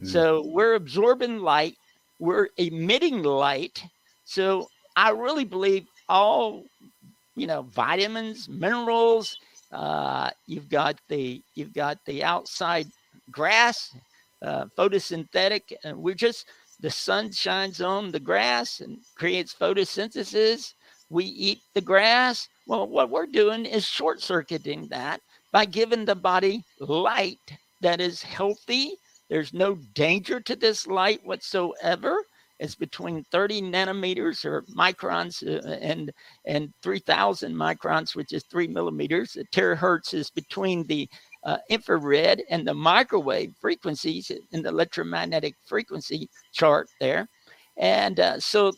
Mm. 0.00 0.08
So 0.08 0.44
we're 0.46 0.74
absorbing 0.74 1.40
light, 1.40 1.76
we're 2.18 2.48
emitting 2.56 3.22
light. 3.22 3.82
So 4.24 4.68
I 4.96 5.10
really 5.10 5.44
believe 5.44 5.86
all, 6.08 6.64
you 7.36 7.46
know, 7.46 7.62
vitamins, 7.62 8.48
minerals. 8.48 9.36
Uh, 9.72 10.30
you've 10.46 10.68
got 10.68 10.96
the 11.08 11.40
you've 11.54 11.74
got 11.74 11.98
the 12.04 12.24
outside 12.24 12.86
grass, 13.30 13.94
uh, 14.42 14.66
photosynthetic, 14.76 15.72
and 15.84 15.96
we're 15.96 16.14
just 16.14 16.46
the 16.80 16.90
sun 16.90 17.32
shines 17.32 17.80
on 17.80 18.10
the 18.10 18.20
grass 18.20 18.80
and 18.80 18.98
creates 19.16 19.54
photosynthesis 19.54 20.74
we 21.10 21.24
eat 21.24 21.62
the 21.74 21.80
grass. 21.80 22.48
Well, 22.66 22.86
what 22.86 23.10
we're 23.10 23.26
doing 23.26 23.66
is 23.66 23.84
short 23.84 24.22
circuiting 24.22 24.86
that 24.88 25.20
by 25.52 25.64
giving 25.64 26.04
the 26.04 26.14
body 26.14 26.64
light 26.78 27.38
that 27.80 28.00
is 28.00 28.22
healthy. 28.22 28.92
There's 29.28 29.52
no 29.52 29.74
danger 29.94 30.40
to 30.40 30.56
this 30.56 30.86
light 30.86 31.20
whatsoever. 31.24 32.24
It's 32.60 32.74
between 32.74 33.24
30 33.32 33.62
nanometers 33.62 34.44
or 34.44 34.62
microns 34.76 35.42
uh, 35.42 35.66
and 35.80 36.12
and 36.46 36.72
3,000 36.82 37.54
microns, 37.54 38.14
which 38.14 38.32
is 38.32 38.44
three 38.44 38.68
millimeters. 38.68 39.32
The 39.32 39.44
terahertz 39.46 40.14
is 40.14 40.30
between 40.30 40.86
the 40.86 41.08
uh, 41.44 41.58
infrared 41.68 42.42
and 42.50 42.66
the 42.66 42.74
microwave 42.74 43.54
frequencies 43.60 44.30
in 44.52 44.62
the 44.62 44.68
electromagnetic 44.68 45.54
frequency 45.66 46.28
chart 46.52 46.88
there. 47.00 47.28
And 47.76 48.20
uh, 48.20 48.40
so 48.40 48.72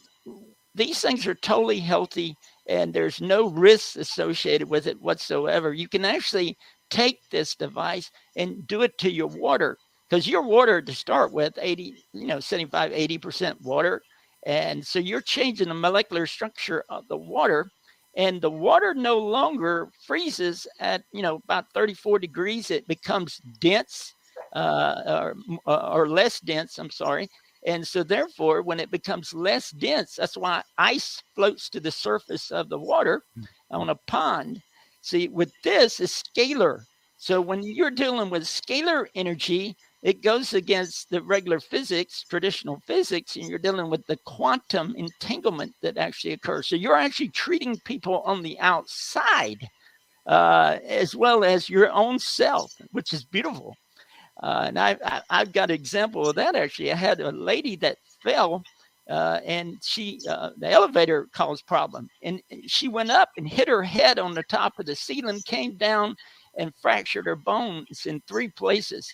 these 0.75 1.01
things 1.01 1.27
are 1.27 1.35
totally 1.35 1.81
healthy 1.81 2.37
and 2.69 2.95
there's 2.95 3.21
no 3.21 3.49
risks 3.51 3.97
associated 3.97 4.69
with 4.69 4.87
it 4.87 5.01
whatsoever. 5.01 5.73
You 5.75 5.89
can 5.89 6.05
actually 6.05 6.57
take 6.91 7.19
this 7.31 7.55
device 7.55 8.11
and 8.37 8.67
do 8.67 8.83
it 8.83 8.97
to 8.99 9.11
your 9.11 9.27
water 9.27 9.77
because 10.09 10.29
your 10.29 10.43
water 10.43 10.81
to 10.81 10.95
start 10.95 11.33
with 11.33 11.59
80, 11.61 11.95
you 12.13 12.27
know, 12.27 12.39
75, 12.39 12.93
80% 12.93 13.61
water. 13.63 14.03
And 14.45 14.87
so 14.87 14.99
you're 14.99 15.21
changing 15.21 15.69
the 15.69 15.75
molecular 15.75 16.27
structure 16.27 16.85
of 16.89 17.09
the 17.09 17.17
water 17.17 17.71
and 18.15 18.41
the 18.41 18.51
water 18.51 18.95
no 18.95 19.19
longer 19.19 19.91
freezes 20.07 20.67
at, 20.81 21.05
you 21.13 21.23
know, 21.23 21.41
about 21.45 21.73
34 21.73 22.19
degrees. 22.19 22.71
It 22.71 22.87
becomes 22.87 23.41
dense 23.59 24.15
uh, 24.55 25.33
or, 25.67 25.67
or 25.67 26.09
less 26.09 26.41
dense, 26.41 26.79
I'm 26.79 26.91
sorry, 26.91 27.29
and 27.65 27.87
so, 27.87 28.03
therefore, 28.03 28.63
when 28.63 28.81
it 28.81 28.91
becomes 28.91 29.33
less 29.33 29.71
dense, 29.71 30.17
that's 30.17 30.37
why 30.37 30.63
ice 30.79 31.23
floats 31.35 31.69
to 31.71 31.81
the 31.81 31.93
surface 31.93 32.51
of 32.51 32.69
the 32.69 32.79
water 32.79 33.23
hmm. 33.35 33.45
on 33.71 33.89
a 33.91 33.95
pond. 33.95 34.61
See, 35.01 35.29
with 35.29 35.53
this 35.63 36.01
is 36.01 36.11
scalar. 36.11 36.81
So, 37.19 37.41
when 37.41 37.63
you're 37.63 37.93
dealing 37.93 38.31
with 38.31 38.43
scalar 38.45 39.07
energy, 39.15 39.77
it 40.03 40.23
goes 40.23 40.53
against 40.53 41.11
the 41.11 41.23
regular 41.23 41.61
physics, 41.61 42.25
traditional 42.29 42.81
physics, 42.87 43.37
and 43.37 43.47
you're 43.47 43.59
dealing 43.59 43.89
with 43.89 44.05
the 44.07 44.19
quantum 44.27 44.95
entanglement 44.97 45.75
that 45.81 45.97
actually 45.97 46.33
occurs. 46.33 46.69
So, 46.69 46.77
you're 46.77 46.97
actually 46.97 47.29
treating 47.29 47.79
people 47.85 48.21
on 48.23 48.43
the 48.43 48.59
outside 48.61 49.69
uh, 50.27 50.79
as 50.87 51.15
well 51.15 51.45
as 51.45 51.69
your 51.69 51.91
own 51.93 52.19
self, 52.19 52.73
which 52.93 53.13
is 53.13 53.25
beautiful. 53.25 53.77
Uh, 54.43 54.65
and 54.67 54.79
I, 54.79 54.97
I, 55.05 55.23
I've 55.31 55.53
got 55.53 55.71
an 55.71 55.75
example 55.75 56.29
of 56.29 56.37
that 56.37 56.57
actually. 56.57 56.93
I 56.93 56.97
had 56.97 57.21
a 57.21 57.31
lady 57.31 57.77
that 57.77 57.99
fell 58.23 58.63
uh, 59.11 59.41
and 59.45 59.77
she 59.83 60.21
uh, 60.29 60.51
the 60.59 60.71
elevator 60.71 61.29
caused 61.33 61.67
problem 61.67 62.09
and 62.23 62.41
she 62.67 62.89
went 62.89 63.11
up 63.11 63.31
and 63.37 63.49
hit 63.49 63.69
her 63.69 63.83
head 63.83 64.19
on 64.19 64.33
the 64.33 64.45
top 64.45 64.73
of 64.79 64.87
the 64.87 64.95
ceiling 64.95 65.41
came 65.45 65.77
down 65.77 66.15
and 66.57 66.73
fractured 66.81 67.27
her 67.27 67.37
bones 67.37 68.07
in 68.07 68.23
three 68.27 68.49
places 68.49 69.13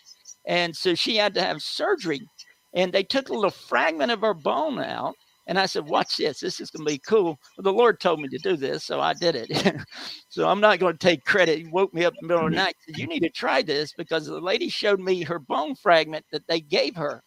and 0.49 0.74
so 0.74 0.94
she 0.94 1.16
had 1.16 1.34
to 1.34 1.42
have 1.42 1.62
surgery 1.62 2.20
and 2.74 2.92
they 2.92 3.05
took 3.05 3.28
a 3.28 3.34
little 3.34 3.51
fragment 3.51 4.11
of 4.11 4.22
her 4.22 4.34
bone 4.34 4.80
out 4.80 5.14
and 5.46 5.59
I 5.59 5.66
said, 5.66 5.88
Watch 5.88 6.16
this. 6.16 6.40
This 6.40 6.61
is 6.61 6.70
going 6.70 6.86
to 6.86 6.92
be 6.92 6.99
cool. 6.99 7.38
Well, 7.57 7.62
the 7.62 7.72
Lord 7.72 8.01
told 8.01 8.20
me 8.20 8.28
to 8.28 8.38
do 8.38 8.57
this, 8.57 8.84
so 8.84 9.01
I 9.01 9.14
did 9.14 9.34
it. 9.34 9.76
so 10.28 10.46
I'm 10.46 10.61
not 10.61 10.78
going 10.78 10.92
to 10.92 10.99
take 10.99 11.24
credit. 11.24 11.59
He 11.59 11.66
woke 11.66 11.92
me 11.94 12.05
up 12.05 12.12
in 12.12 12.26
the 12.26 12.28
middle 12.28 12.46
of 12.46 12.53
the 12.53 12.57
night. 12.57 12.76
Said, 12.86 12.99
you 12.99 13.07
need 13.07 13.20
to 13.20 13.30
try 13.30 13.62
this 13.62 13.94
because 13.96 14.26
the 14.26 14.40
lady 14.40 14.68
showed 14.68 15.01
me 15.01 15.22
her 15.22 15.38
bone 15.38 15.74
fragment 15.74 16.26
that 16.32 16.46
they 16.49 16.61
gave 16.61 16.96
her. 16.96 17.22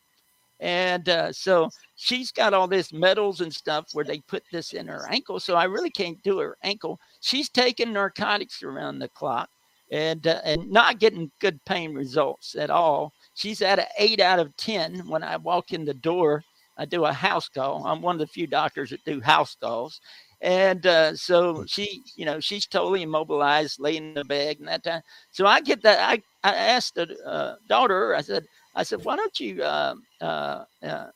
And 0.59 1.09
uh, 1.09 1.33
so 1.33 1.69
she's 1.95 2.31
got 2.31 2.53
all 2.53 2.67
this 2.67 2.93
metals 2.93 3.41
and 3.41 3.51
stuff 3.51 3.85
where 3.93 4.05
they 4.05 4.19
put 4.27 4.43
this 4.51 4.73
in 4.73 4.87
her 4.87 5.07
ankle. 5.09 5.39
So 5.39 5.55
I 5.55 5.63
really 5.63 5.89
can't 5.89 6.21
do 6.21 6.37
her 6.37 6.55
ankle. 6.63 6.99
She's 7.21 7.49
taking 7.49 7.91
narcotics 7.91 8.61
around 8.61 8.99
the 8.99 9.09
clock 9.09 9.49
and 9.91 10.25
uh, 10.25 10.41
and 10.43 10.69
not 10.71 10.99
getting 10.99 11.31
good 11.39 11.63
pain 11.65 11.93
results 11.93 12.55
at 12.55 12.69
all. 12.69 13.13
She's 13.33 13.61
at 13.61 13.79
an 13.79 13.85
eight 13.97 14.19
out 14.19 14.39
of 14.39 14.55
ten 14.57 15.07
when 15.07 15.23
I 15.23 15.37
walk 15.37 15.73
in 15.73 15.85
the 15.85 15.93
door 15.93 16.43
I 16.81 16.85
do 16.85 17.05
a 17.05 17.13
house 17.13 17.47
call. 17.47 17.85
I'm 17.85 18.01
one 18.01 18.15
of 18.15 18.19
the 18.19 18.27
few 18.27 18.47
doctors 18.47 18.89
that 18.89 19.05
do 19.05 19.21
house 19.21 19.55
calls. 19.55 20.01
And 20.41 20.83
uh, 20.87 21.15
so 21.15 21.63
she, 21.67 22.01
you 22.15 22.25
know, 22.25 22.39
she's 22.39 22.65
totally 22.65 23.03
immobilized, 23.03 23.79
laying 23.79 24.07
in 24.07 24.13
the 24.15 24.25
bed 24.25 24.57
and 24.57 24.67
that 24.67 24.83
time. 24.83 25.01
So 25.29 25.45
I 25.45 25.61
get 25.61 25.83
that. 25.83 25.99
I, 25.99 26.21
I 26.43 26.55
asked 26.55 26.95
the 26.95 27.15
uh, 27.23 27.55
daughter, 27.69 28.15
I 28.15 28.21
said, 28.21 28.45
I 28.75 28.81
said, 28.81 29.03
why 29.03 29.15
don't 29.15 29.39
you 29.39 29.61
uh, 29.61 29.93
uh, 30.21 30.63
uh, 30.81 31.07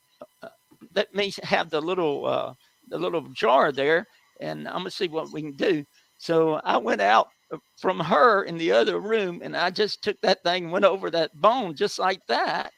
uh 0.42 0.48
let 0.94 1.12
me 1.14 1.32
have 1.42 1.70
the 1.70 1.80
little 1.80 2.26
uh, 2.26 2.54
the 2.88 2.98
little 2.98 3.22
jar 3.34 3.72
there, 3.72 4.06
and 4.40 4.68
I'm 4.68 4.78
gonna 4.78 4.90
see 4.90 5.08
what 5.08 5.32
we 5.32 5.42
can 5.42 5.56
do. 5.56 5.84
So 6.18 6.54
I 6.64 6.76
went 6.76 7.00
out 7.00 7.28
from 7.76 8.00
her 8.00 8.44
in 8.44 8.58
the 8.58 8.72
other 8.72 9.00
room, 9.00 9.40
and 9.42 9.56
I 9.56 9.70
just 9.70 10.02
took 10.02 10.20
that 10.22 10.42
thing 10.42 10.70
went 10.70 10.84
over 10.84 11.10
that 11.10 11.34
bone 11.40 11.74
just 11.74 11.98
like 11.98 12.20
that. 12.28 12.72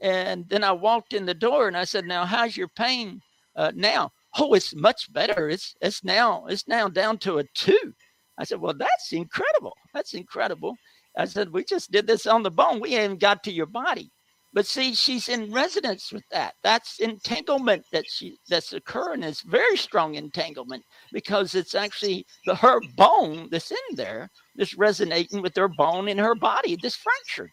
And 0.00 0.48
then 0.48 0.64
I 0.64 0.72
walked 0.72 1.12
in 1.14 1.26
the 1.26 1.34
door 1.34 1.68
and 1.68 1.76
I 1.76 1.84
said, 1.84 2.04
"Now, 2.06 2.24
how's 2.26 2.56
your 2.56 2.68
pain 2.68 3.20
uh, 3.56 3.72
now?" 3.74 4.12
Oh, 4.38 4.54
it's 4.54 4.74
much 4.74 5.12
better. 5.12 5.48
It's 5.50 5.74
it's 5.80 6.04
now 6.04 6.46
it's 6.46 6.68
now 6.68 6.88
down 6.88 7.18
to 7.18 7.38
a 7.38 7.44
two. 7.54 7.94
I 8.38 8.44
said, 8.44 8.60
"Well, 8.60 8.74
that's 8.74 9.12
incredible. 9.12 9.74
That's 9.94 10.14
incredible." 10.14 10.76
I 11.16 11.24
said, 11.26 11.52
"We 11.52 11.64
just 11.64 11.90
did 11.90 12.06
this 12.06 12.26
on 12.26 12.42
the 12.42 12.50
bone. 12.50 12.80
We 12.80 12.92
haven't 12.92 13.20
got 13.20 13.42
to 13.44 13.52
your 13.52 13.66
body." 13.66 14.10
But 14.56 14.64
see, 14.64 14.94
she's 14.94 15.28
in 15.28 15.52
resonance 15.52 16.10
with 16.10 16.24
that. 16.30 16.54
That's 16.62 16.98
entanglement 17.00 17.84
that 17.92 18.06
she 18.08 18.38
that's 18.48 18.72
occurring. 18.72 19.22
It's 19.22 19.42
very 19.42 19.76
strong 19.76 20.14
entanglement 20.14 20.82
because 21.12 21.54
it's 21.54 21.74
actually 21.74 22.24
the 22.46 22.54
her 22.54 22.80
bone 22.96 23.48
that's 23.50 23.70
in 23.70 23.96
there 23.96 24.30
that's 24.54 24.74
resonating 24.74 25.42
with 25.42 25.54
her 25.56 25.68
bone 25.68 26.08
in 26.08 26.16
her 26.16 26.34
body 26.34 26.78
that's 26.82 26.96
fractured. 26.96 27.50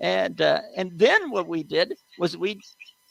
And 0.00 0.42
uh, 0.42 0.62
and 0.76 0.90
then 0.98 1.30
what 1.30 1.46
we 1.46 1.62
did 1.62 1.94
was 2.18 2.36
we 2.36 2.58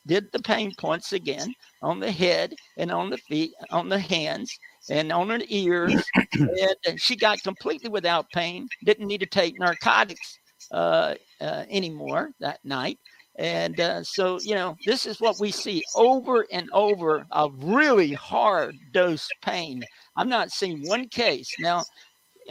did 0.05 0.29
the 0.33 0.41
pain 0.41 0.73
points 0.77 1.13
again 1.13 1.53
on 1.81 2.01
the 2.01 2.11
head 2.11 2.53
and 2.77 2.91
on 2.91 3.09
the 3.09 3.17
feet, 3.17 3.53
on 3.69 3.87
the 3.87 3.99
hands, 3.99 4.53
and 4.89 5.09
on 5.09 5.29
her 5.29 5.39
ears. 5.47 6.03
and 6.33 6.99
she 6.99 7.15
got 7.15 7.41
completely 7.43 7.89
without 7.89 8.29
pain. 8.31 8.67
Didn't 8.83 9.07
need 9.07 9.21
to 9.21 9.25
take 9.25 9.57
narcotics 9.57 10.37
uh, 10.71 11.15
uh, 11.39 11.63
anymore 11.69 12.31
that 12.39 12.59
night. 12.65 12.99
And 13.41 13.79
uh, 13.79 14.03
so, 14.03 14.39
you 14.41 14.53
know, 14.53 14.77
this 14.85 15.07
is 15.07 15.19
what 15.19 15.39
we 15.39 15.49
see 15.49 15.83
over 15.95 16.45
and 16.51 16.69
over 16.73 17.25
of 17.31 17.55
really 17.63 18.13
hard 18.13 18.75
dose 18.91 19.27
pain. 19.41 19.83
I'm 20.15 20.29
not 20.29 20.51
seeing 20.51 20.87
one 20.87 21.07
case. 21.07 21.51
Now, 21.57 21.83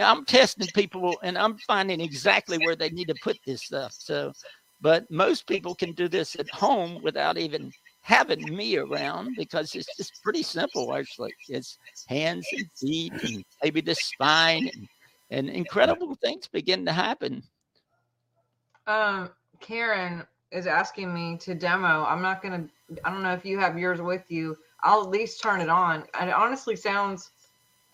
I'm 0.01 0.25
testing 0.25 0.67
people 0.75 1.17
and 1.23 1.39
I'm 1.39 1.59
finding 1.59 2.01
exactly 2.01 2.59
where 2.59 2.75
they 2.75 2.91
need 2.91 3.07
to 3.07 3.15
put 3.23 3.39
this 3.47 3.63
stuff. 3.63 3.95
So, 3.97 4.33
but 4.81 5.09
most 5.13 5.47
people 5.47 5.77
can 5.77 5.93
do 5.93 6.09
this 6.09 6.35
at 6.35 6.51
home 6.51 7.01
without 7.05 7.39
even 7.39 7.71
having 8.01 8.43
me 8.53 8.77
around 8.77 9.37
because 9.37 9.73
it's 9.77 9.97
just 9.97 10.21
pretty 10.25 10.43
simple, 10.43 10.93
actually. 10.93 11.33
It's 11.49 11.79
hands 12.09 12.49
and 12.51 12.67
feet 12.77 13.13
and 13.23 13.45
maybe 13.63 13.81
the 13.81 13.95
spine 13.95 14.69
and, 14.75 14.89
and 15.31 15.51
incredible 15.51 16.17
things 16.17 16.49
begin 16.49 16.85
to 16.87 16.93
happen. 16.93 17.45
Um, 18.89 19.31
Karen, 19.61 20.27
is 20.53 20.67
asking 20.67 21.13
me 21.13 21.37
to 21.39 21.55
demo. 21.55 22.05
I'm 22.05 22.23
not 22.23 22.43
gonna. 22.43 22.67
I 23.05 23.11
don't 23.11 23.23
know 23.23 23.33
if 23.33 23.45
you 23.45 23.59
have 23.59 23.79
yours 23.79 24.01
with 24.01 24.25
you. 24.29 24.57
I'll 24.83 25.03
at 25.03 25.11
least 25.11 25.43
turn 25.43 25.61
it 25.61 25.69
on. 25.69 26.05
And 26.19 26.31
it 26.31 26.35
honestly 26.35 26.77
sounds. 26.77 27.31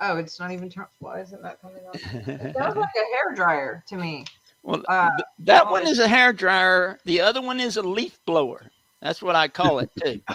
Oh, 0.00 0.18
it's 0.18 0.38
not 0.38 0.50
even 0.50 0.68
turned. 0.68 0.88
Why 0.98 1.20
isn't 1.20 1.42
that 1.42 1.61
coming 1.61 1.82
on? 1.86 1.94
It 1.94 2.57
sounds 2.57 2.76
like 2.76 2.88
a 2.94 3.16
hair 3.16 3.34
dryer 3.34 3.82
to 3.88 3.96
me. 3.96 4.24
Well, 4.62 4.82
uh, 4.88 5.11
that 5.38 5.70
one 5.70 5.86
is 5.86 5.98
a 5.98 6.09
hair 6.09 6.32
dryer. 6.32 6.98
The 7.04 7.20
other 7.20 7.40
one 7.40 7.61
is 7.61 7.76
a 7.76 7.82
leaf 7.82 8.18
blower. 8.26 8.70
That's 9.00 9.22
what 9.22 9.36
I 9.36 9.48
call 9.48 9.78
it 9.78 9.90
too. 10.02 10.20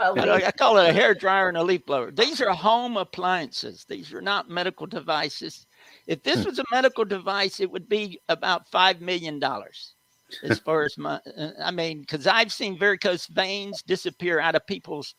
I 0.00 0.50
call 0.56 0.78
it 0.78 0.88
a 0.88 0.92
hair 0.92 1.14
dryer 1.14 1.48
and 1.48 1.58
a 1.58 1.62
leaf 1.62 1.84
blower. 1.84 2.10
These 2.10 2.40
are 2.40 2.50
home 2.52 2.96
appliances. 2.96 3.84
These 3.84 4.14
are 4.14 4.22
not 4.22 4.48
medical 4.48 4.86
devices. 4.86 5.66
If 6.06 6.22
this 6.22 6.42
hmm. 6.42 6.44
was 6.48 6.58
a 6.58 6.64
medical 6.72 7.04
device, 7.04 7.60
it 7.60 7.70
would 7.70 7.88
be 7.88 8.20
about 8.28 8.68
five 8.70 9.00
million 9.00 9.38
dollars 9.38 9.94
as 10.42 10.58
far 10.58 10.84
as 10.84 10.96
my, 10.98 11.20
uh, 11.36 11.50
I 11.62 11.70
mean, 11.70 12.00
because 12.00 12.26
I've 12.26 12.52
seen 12.52 12.78
varicose 12.78 13.26
veins 13.26 13.82
disappear 13.82 14.40
out 14.40 14.54
of 14.54 14.66
people's 14.66 15.14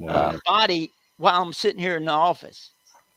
uh, 0.00 0.04
wow. 0.04 0.12
uh, 0.12 0.38
body 0.44 0.90
while 1.18 1.42
I'm 1.42 1.52
sitting 1.52 1.80
here 1.80 1.96
in 1.96 2.04
the 2.04 2.12
office, 2.12 2.70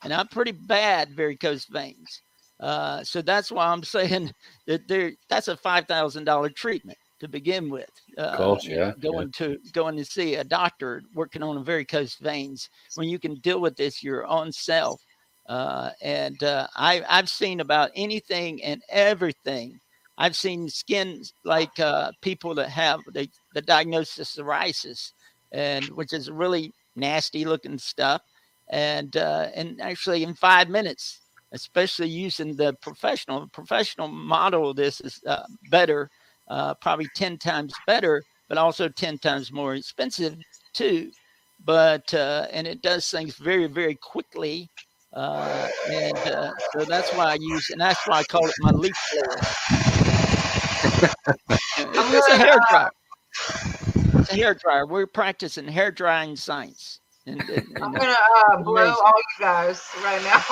and 0.03 0.13
I'm 0.13 0.27
pretty 0.27 0.51
bad 0.51 1.15
varicose 1.15 1.65
veins. 1.65 2.21
Uh, 2.59 3.03
so 3.03 3.21
that's 3.21 3.51
why 3.51 3.67
I'm 3.67 3.83
saying 3.97 4.33
that 4.67 4.87
there 4.87 5.13
that's 5.29 5.47
a 5.47 5.57
five 5.57 5.87
thousand 5.87 6.25
dollar 6.25 6.49
treatment 6.49 6.97
to 7.19 7.27
begin 7.27 7.69
with. 7.69 7.89
Uh, 8.17 8.21
of 8.21 8.37
course, 8.37 8.65
yeah. 8.65 8.93
Going 8.99 9.31
yeah. 9.39 9.47
to 9.47 9.59
going 9.73 9.97
to 9.97 10.05
see 10.05 10.35
a 10.35 10.43
doctor 10.43 11.03
working 11.13 11.43
on 11.43 11.57
a 11.57 11.63
varicose 11.63 12.15
veins 12.15 12.69
when 12.95 13.09
you 13.09 13.19
can 13.19 13.35
deal 13.35 13.59
with 13.59 13.75
this 13.75 14.03
your 14.03 14.25
own 14.27 14.51
self. 14.51 15.01
Uh, 15.47 15.89
and 16.01 16.43
uh, 16.43 16.67
I, 16.75 17.03
I've 17.09 17.27
seen 17.27 17.59
about 17.59 17.89
anything 17.95 18.63
and 18.63 18.83
everything 18.89 19.79
I've 20.19 20.35
seen 20.35 20.67
skin 20.67 21.23
like 21.45 21.79
uh, 21.79 22.11
people 22.21 22.53
that 22.55 22.69
have 22.69 22.99
the, 23.13 23.29
the 23.55 23.61
diagnosis 23.61 24.37
of 24.37 24.45
psoriasis, 24.45 25.13
and 25.53 25.85
which 25.85 26.11
is 26.11 26.29
really 26.29 26.73
nasty 26.97 27.45
looking 27.45 27.77
stuff. 27.77 28.21
And 28.69 29.15
uh, 29.15 29.47
and 29.55 29.81
actually, 29.81 30.23
in 30.23 30.35
five 30.35 30.67
minutes, 30.69 31.21
especially 31.53 32.09
using 32.09 32.55
the 32.55 32.73
professional 32.81 33.47
professional 33.47 34.09
model, 34.09 34.73
this 34.73 34.99
is 34.99 35.21
uh, 35.25 35.43
better, 35.71 36.09
uh, 36.49 36.73
probably 36.75 37.07
ten 37.15 37.37
times 37.37 37.73
better, 37.87 38.21
but 38.49 38.57
also 38.57 38.89
ten 38.89 39.17
times 39.17 39.53
more 39.53 39.75
expensive 39.75 40.35
too. 40.73 41.11
But 41.65 42.13
uh, 42.13 42.47
and 42.51 42.67
it 42.67 42.81
does 42.81 43.09
things 43.09 43.35
very 43.37 43.67
very 43.67 43.95
quickly. 43.95 44.69
Uh, 45.13 45.67
and 45.89 46.17
so 46.73 46.85
that's 46.85 47.11
why 47.13 47.31
I 47.31 47.37
use, 47.39 47.69
and 47.71 47.81
that's 47.81 48.05
why 48.05 48.19
I 48.19 48.23
call 48.25 48.45
it 48.45 48.53
my 48.59 48.69
leaf 48.69 48.93
blower 49.11 49.88
it's 51.49 52.27
a 52.29 52.37
hair 52.37 52.57
dryer. 52.69 52.91
It's 54.19 54.31
a 54.31 54.35
hair 54.35 54.53
dryer. 54.53 54.85
We're 54.85 55.07
practicing 55.07 55.67
hair 55.67 55.91
drying 55.91 56.35
science. 56.35 56.99
And, 57.25 57.41
and, 57.41 57.51
and 57.51 57.83
I'm 57.83 57.93
gonna 57.93 58.15
uh, 58.51 58.57
blow 58.63 58.91
all 58.91 59.13
you 59.17 59.39
guys 59.39 59.81
right 60.03 60.21
now. 60.23 60.43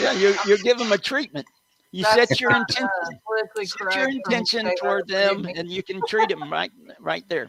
yeah, 0.00 0.12
you 0.12 0.34
you 0.46 0.62
give 0.62 0.78
them 0.78 0.92
a 0.92 0.98
treatment. 0.98 1.46
You 1.92 2.02
That's 2.02 2.30
set 2.30 2.40
your 2.40 2.52
uh, 2.52 2.60
intention. 2.60 2.88
Uh, 3.06 3.64
set 3.64 3.96
your 3.96 4.08
intention 4.08 4.70
toward 4.80 5.08
them, 5.08 5.46
and 5.56 5.70
you 5.70 5.82
can 5.82 6.00
treat 6.08 6.28
them 6.28 6.50
right 6.50 6.70
right 7.00 7.24
there. 7.28 7.48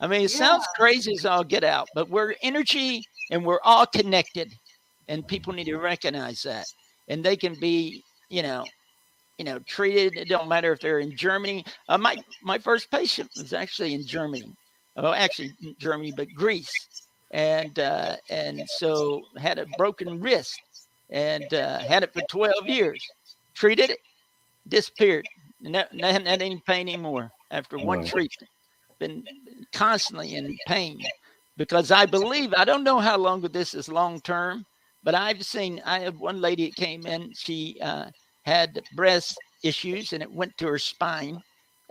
I 0.00 0.06
mean, 0.06 0.22
it 0.22 0.32
yeah. 0.32 0.38
sounds 0.38 0.66
crazy 0.76 1.14
as 1.14 1.26
all 1.26 1.44
get 1.44 1.64
out, 1.64 1.88
but 1.94 2.08
we're 2.08 2.34
energy 2.42 3.02
and 3.30 3.44
we're 3.44 3.60
all 3.64 3.86
connected, 3.86 4.52
and 5.08 5.26
people 5.26 5.52
need 5.52 5.64
to 5.64 5.76
recognize 5.78 6.42
that. 6.42 6.66
And 7.08 7.24
they 7.24 7.36
can 7.36 7.58
be, 7.58 8.02
you 8.28 8.42
know, 8.42 8.64
you 9.40 9.44
know, 9.44 9.58
treated. 9.60 10.18
It 10.18 10.28
don't 10.28 10.48
matter 10.48 10.70
if 10.70 10.80
they're 10.80 10.98
in 10.98 11.16
Germany. 11.16 11.64
Uh, 11.88 11.96
my 11.96 12.18
my 12.42 12.58
first 12.58 12.90
patient 12.90 13.30
was 13.38 13.54
actually 13.54 13.94
in 13.94 14.06
Germany. 14.06 14.54
Well, 14.96 15.14
actually 15.14 15.54
Germany, 15.78 16.12
but 16.14 16.28
Greece, 16.34 16.70
and 17.30 17.78
uh, 17.78 18.16
and 18.28 18.62
so 18.76 19.22
had 19.38 19.58
a 19.58 19.64
broken 19.78 20.20
wrist 20.20 20.60
and 21.08 21.54
uh, 21.54 21.78
had 21.78 22.02
it 22.02 22.12
for 22.12 22.20
12 22.28 22.66
years. 22.66 23.02
Treated 23.54 23.88
it, 23.88 24.00
disappeared. 24.68 25.26
Not, 25.62 25.88
not 25.94 26.12
had 26.12 26.26
any 26.42 26.62
pain 26.66 26.86
anymore 26.86 27.32
after 27.50 27.78
one 27.78 28.04
treatment. 28.04 28.50
Been 28.98 29.24
constantly 29.72 30.34
in 30.34 30.54
pain 30.66 31.00
because 31.56 31.90
I 31.90 32.04
believe 32.04 32.52
I 32.54 32.66
don't 32.66 32.84
know 32.84 32.98
how 32.98 33.16
long 33.16 33.40
this 33.40 33.72
is 33.72 33.88
long 33.88 34.20
term, 34.20 34.66
but 35.02 35.14
I've 35.14 35.42
seen. 35.42 35.80
I 35.86 36.00
have 36.00 36.20
one 36.20 36.42
lady 36.42 36.66
that 36.66 36.76
came 36.76 37.06
in. 37.06 37.32
She 37.34 37.78
uh, 37.80 38.10
had 38.44 38.80
breast 38.94 39.36
issues 39.62 40.12
and 40.12 40.22
it 40.22 40.32
went 40.32 40.56
to 40.58 40.66
her 40.66 40.78
spine. 40.78 41.40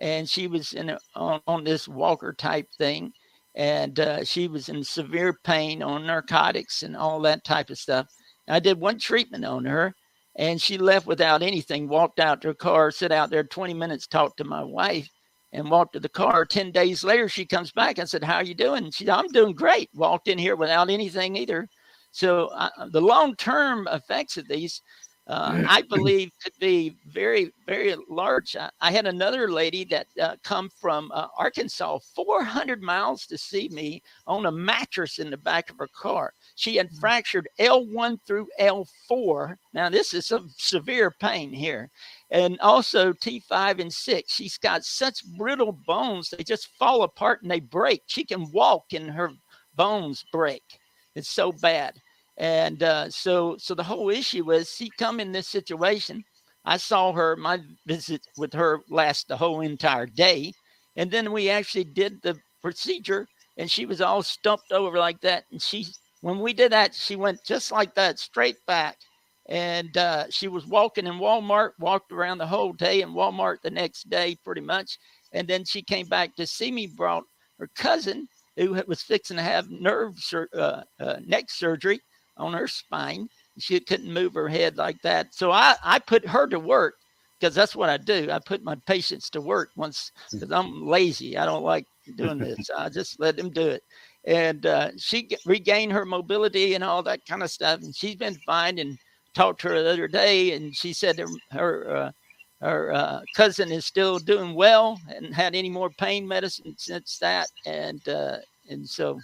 And 0.02 0.30
she 0.30 0.48
was 0.48 0.74
in 0.74 0.92
a, 0.92 1.00
on, 1.16 1.42
on 1.46 1.64
this 1.64 1.88
walker 1.88 2.34
type 2.34 2.68
thing. 2.78 3.12
And 3.56 4.00
uh, 4.00 4.24
she 4.24 4.48
was 4.48 4.70
in 4.70 4.84
severe 4.84 5.36
pain 5.44 5.84
on 5.84 6.06
narcotics 6.06 6.84
and 6.84 6.96
all 6.96 7.20
that 7.22 7.44
type 7.44 7.70
of 7.70 7.78
stuff. 7.78 8.08
I 8.48 8.60
did 8.60 8.80
one 8.80 9.00
treatment 9.00 9.46
on 9.46 9.66
her 9.66 9.94
and 10.36 10.62
she 10.62 10.78
left 10.78 11.06
without 11.06 11.42
anything 11.42 11.88
walked 11.88 12.20
out 12.20 12.42
to 12.42 12.50
her 12.50 12.54
car 12.54 12.92
sit 12.92 13.12
out 13.12 13.30
there 13.30 13.44
20 13.44 13.74
minutes 13.74 14.08
talked 14.08 14.38
to 14.38 14.44
my 14.44 14.64
wife 14.64 15.08
and 15.52 15.70
walked 15.70 15.94
to 15.94 16.00
the 16.00 16.08
car. 16.10 16.46
10 16.46 16.72
days 16.72 17.04
later 17.04 17.28
she 17.28 17.46
comes 17.46 17.72
back 17.72 18.00
i 18.00 18.04
said 18.06 18.24
how 18.24 18.36
are 18.36 18.44
you 18.44 18.56
doing? 18.56 18.90
She 18.92 19.06
said 19.06 19.14
i'm 19.14 19.28
doing 19.28 19.54
great. 19.54 19.90
Walked 19.94 20.28
in 20.28 20.38
here 20.38 20.56
without 20.56 20.90
anything 20.90 21.36
either. 21.36 21.68
So 22.12 22.48
uh, 22.48 22.70
the 22.92 23.02
long 23.02 23.36
term 23.36 23.88
effects 23.92 24.38
of 24.38 24.48
these 24.48 24.82
uh, 25.30 25.64
I 25.68 25.84
believe 25.84 26.32
could 26.44 26.58
be 26.60 26.98
very, 27.06 27.54
very 27.68 27.96
large. 28.10 28.56
I, 28.56 28.72
I 28.82 28.92
had 28.92 29.06
another 29.06 29.52
lady 29.52 29.84
that 29.86 30.08
uh, 30.20 30.38
come 30.44 30.70
from 30.82 31.12
uh, 31.14 31.28
Arkansas, 31.38 32.00
400 32.16 32.82
miles 32.82 33.28
to 33.28 33.38
see 33.38 33.70
me 33.70 34.02
on 34.26 34.48
a 34.48 34.52
mattress 34.52 35.20
in 35.20 35.30
the 35.30 35.38
back 35.38 35.70
of 35.70 35.78
her 35.78 35.90
car. 35.96 36.34
She 36.56 36.78
had 36.78 36.90
mm. 36.90 37.00
fractured 37.00 37.48
L1 37.60 38.18
through 38.26 38.48
L4. 38.60 39.56
Now 39.72 39.90
this 39.90 40.16
is 40.16 40.26
some 40.26 40.50
severe 40.58 41.12
pain 41.12 41.54
here, 41.54 41.92
and 42.32 42.60
also 42.60 43.14
T5 43.14 43.82
and 43.82 43.94
6. 43.94 44.34
She's 44.34 44.58
got 44.58 44.84
such 44.84 45.24
brittle 45.38 45.74
bones; 45.86 46.32
they 46.32 46.44
just 46.44 46.76
fall 46.80 47.04
apart 47.04 47.44
and 47.44 47.52
they 47.52 47.60
break. 47.60 48.02
She 48.08 48.26
can 48.26 48.52
walk 48.52 48.94
and 48.94 49.12
her 49.12 49.32
bones 49.76 50.26
break. 50.32 50.64
It's 51.14 51.30
so 51.30 51.52
bad 51.52 52.02
And 52.40 52.84
uh, 52.84 53.10
so, 53.10 53.58
so 53.60 53.76
the 53.76 53.84
whole 53.84 54.10
issue 54.10 54.46
was 54.46 54.74
she 54.74 54.90
come 54.98 55.20
in 55.20 55.32
this 55.32 55.48
situation. 55.50 56.24
I 56.66 56.78
saw 56.78 57.14
her. 57.14 57.36
My 57.36 57.60
visit 57.88 58.22
with 58.38 58.54
her 58.54 58.82
last 58.90 59.28
the 59.28 59.38
whole 59.38 59.62
entire 59.62 60.06
day, 60.08 60.54
and 60.98 61.12
then 61.12 61.32
we 61.32 61.50
actually 61.50 61.86
did 61.86 62.22
the 62.22 62.38
procedure, 62.62 63.28
and 63.58 63.70
she 63.70 63.86
was 63.86 64.02
all 64.02 64.24
stumped 64.24 64.72
over 64.72 64.98
like 64.98 65.22
that. 65.22 65.46
And 65.52 65.62
she, 65.62 65.88
when 66.22 66.40
we 66.40 66.54
did 66.54 66.72
that, 66.72 66.96
she 66.96 67.16
went 67.16 67.40
just 67.46 67.72
like 67.72 67.96
that, 67.96 68.20
straight 68.20 68.58
back. 68.68 68.98
And 69.50 69.98
uh, 69.98 70.26
she 70.30 70.48
was 70.48 70.66
walking 70.68 71.08
in 71.08 71.16
Walmart, 71.16 71.72
walked 71.80 72.12
around 72.12 72.38
the 72.38 72.48
whole 72.48 72.74
day 72.74 73.02
in 73.02 73.10
Walmart 73.10 73.58
the 73.64 73.72
next 73.72 74.10
day, 74.10 74.38
pretty 74.46 74.62
much. 74.62 74.98
And 75.34 75.48
then 75.48 75.66
she 75.66 75.82
came 75.82 76.08
back 76.08 76.36
to 76.36 76.48
see 76.48 76.72
me, 76.72 76.88
brought 76.88 77.24
her 77.60 77.70
cousin 77.76 78.28
who 78.58 78.82
was 78.88 79.02
fixing 79.02 79.38
to 79.38 79.44
have 79.44 79.70
nerve 79.72 80.14
sur- 80.20 80.50
uh, 80.54 80.82
uh, 81.00 81.18
neck 81.26 81.46
surgery 81.50 82.00
on 82.40 82.54
her 82.54 82.68
spine. 82.68 83.30
She 83.58 83.80
couldn't 83.80 84.14
move 84.14 84.34
her 84.34 84.48
head 84.48 84.78
like 84.78 85.02
that. 85.02 85.34
So 85.34 85.52
I, 85.52 85.76
I 85.84 86.00
put 86.00 86.26
her 86.28 86.48
to 86.48 86.60
work 86.60 86.96
because 87.40 87.54
that's 87.54 87.76
what 87.76 87.90
I 87.90 87.98
do. 87.98 88.30
I 88.32 88.40
put 88.40 88.64
my 88.64 88.76
patients 88.88 89.30
to 89.32 89.42
work 89.42 89.72
once 89.76 90.12
because 90.32 90.52
I'm 90.52 90.88
lazy. 90.88 91.38
I 91.38 91.46
don't 91.46 91.64
like 91.64 91.86
doing 92.16 92.38
this. 92.38 92.70
I 92.76 92.90
just 92.90 93.20
let 93.20 93.38
them 93.38 93.50
do 93.50 93.68
it. 93.68 93.84
And 94.26 94.66
uh, 94.66 94.92
she 94.98 95.30
regained 95.46 95.92
her 95.92 96.06
mobility 96.06 96.76
and 96.76 96.84
all 96.84 97.04
that 97.04 97.26
kind 97.26 97.44
of 97.44 97.52
stuff. 97.52 97.82
And 97.82 97.96
she's 97.96 98.16
been 98.16 98.36
fine. 98.46 98.80
And 98.80 98.98
talked 99.34 99.62
to 99.62 99.70
her 99.70 99.84
the 99.84 99.92
other 99.92 100.08
day, 100.08 100.54
and 100.54 100.76
she 100.76 100.94
said 100.94 101.18
her 101.18 101.28
her, 101.52 101.96
uh, 101.96 102.12
her 102.62 102.94
uh, 102.94 103.22
cousin 103.36 103.72
is 103.72 103.86
still 103.86 104.20
doing 104.20 104.54
well 104.54 105.00
and 105.08 105.34
had 105.34 105.56
any 105.56 105.70
more 105.70 105.90
pain 105.92 106.28
medicine 106.28 106.76
since 106.78 107.18
that. 107.20 107.48
And 107.66 108.08
uh, 108.10 108.38
and 108.70 108.88
so, 108.88 109.20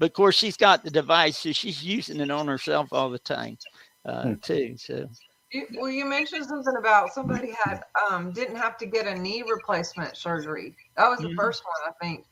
but 0.00 0.06
of 0.06 0.12
course, 0.14 0.34
she's 0.34 0.56
got 0.56 0.82
the 0.82 0.90
device, 0.90 1.36
so 1.36 1.52
she's 1.52 1.84
using 1.84 2.20
it 2.20 2.30
on 2.30 2.48
herself 2.48 2.88
all 2.90 3.10
the 3.10 3.18
time 3.18 3.58
uh, 4.06 4.22
hmm. 4.22 4.34
too. 4.36 4.74
So. 4.78 5.08
You, 5.52 5.66
well, 5.76 5.90
you 5.90 6.06
mentioned 6.06 6.46
something 6.46 6.74
about 6.78 7.12
somebody 7.12 7.52
had 7.64 7.82
um, 8.08 8.32
didn't 8.32 8.56
have 8.56 8.78
to 8.78 8.86
get 8.86 9.06
a 9.06 9.14
knee 9.14 9.44
replacement 9.46 10.16
surgery. 10.16 10.74
That 10.96 11.08
was 11.08 11.18
the 11.18 11.28
mm-hmm. 11.28 11.38
first 11.38 11.62
one, 11.64 11.92
I 11.92 12.04
think. 12.04 12.24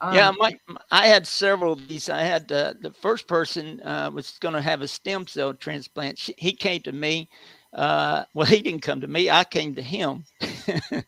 Um, 0.00 0.14
yeah, 0.14 0.32
my, 0.36 0.58
I 0.90 1.06
had 1.06 1.26
several 1.26 1.72
of 1.72 1.88
these. 1.88 2.10
I 2.10 2.20
had 2.20 2.50
uh, 2.52 2.74
the 2.80 2.90
first 2.90 3.26
person 3.26 3.80
uh, 3.82 4.10
was 4.12 4.36
going 4.40 4.54
to 4.54 4.60
have 4.60 4.82
a 4.82 4.88
stem 4.88 5.26
cell 5.26 5.54
transplant. 5.54 6.18
She, 6.18 6.34
he 6.36 6.52
came 6.52 6.82
to 6.82 6.92
me. 6.92 7.30
Uh, 7.74 8.24
well, 8.34 8.46
he 8.46 8.62
didn't 8.62 8.82
come 8.82 9.00
to 9.02 9.08
me. 9.08 9.30
I 9.30 9.44
came 9.44 9.74
to 9.76 9.82
him. 9.82 10.24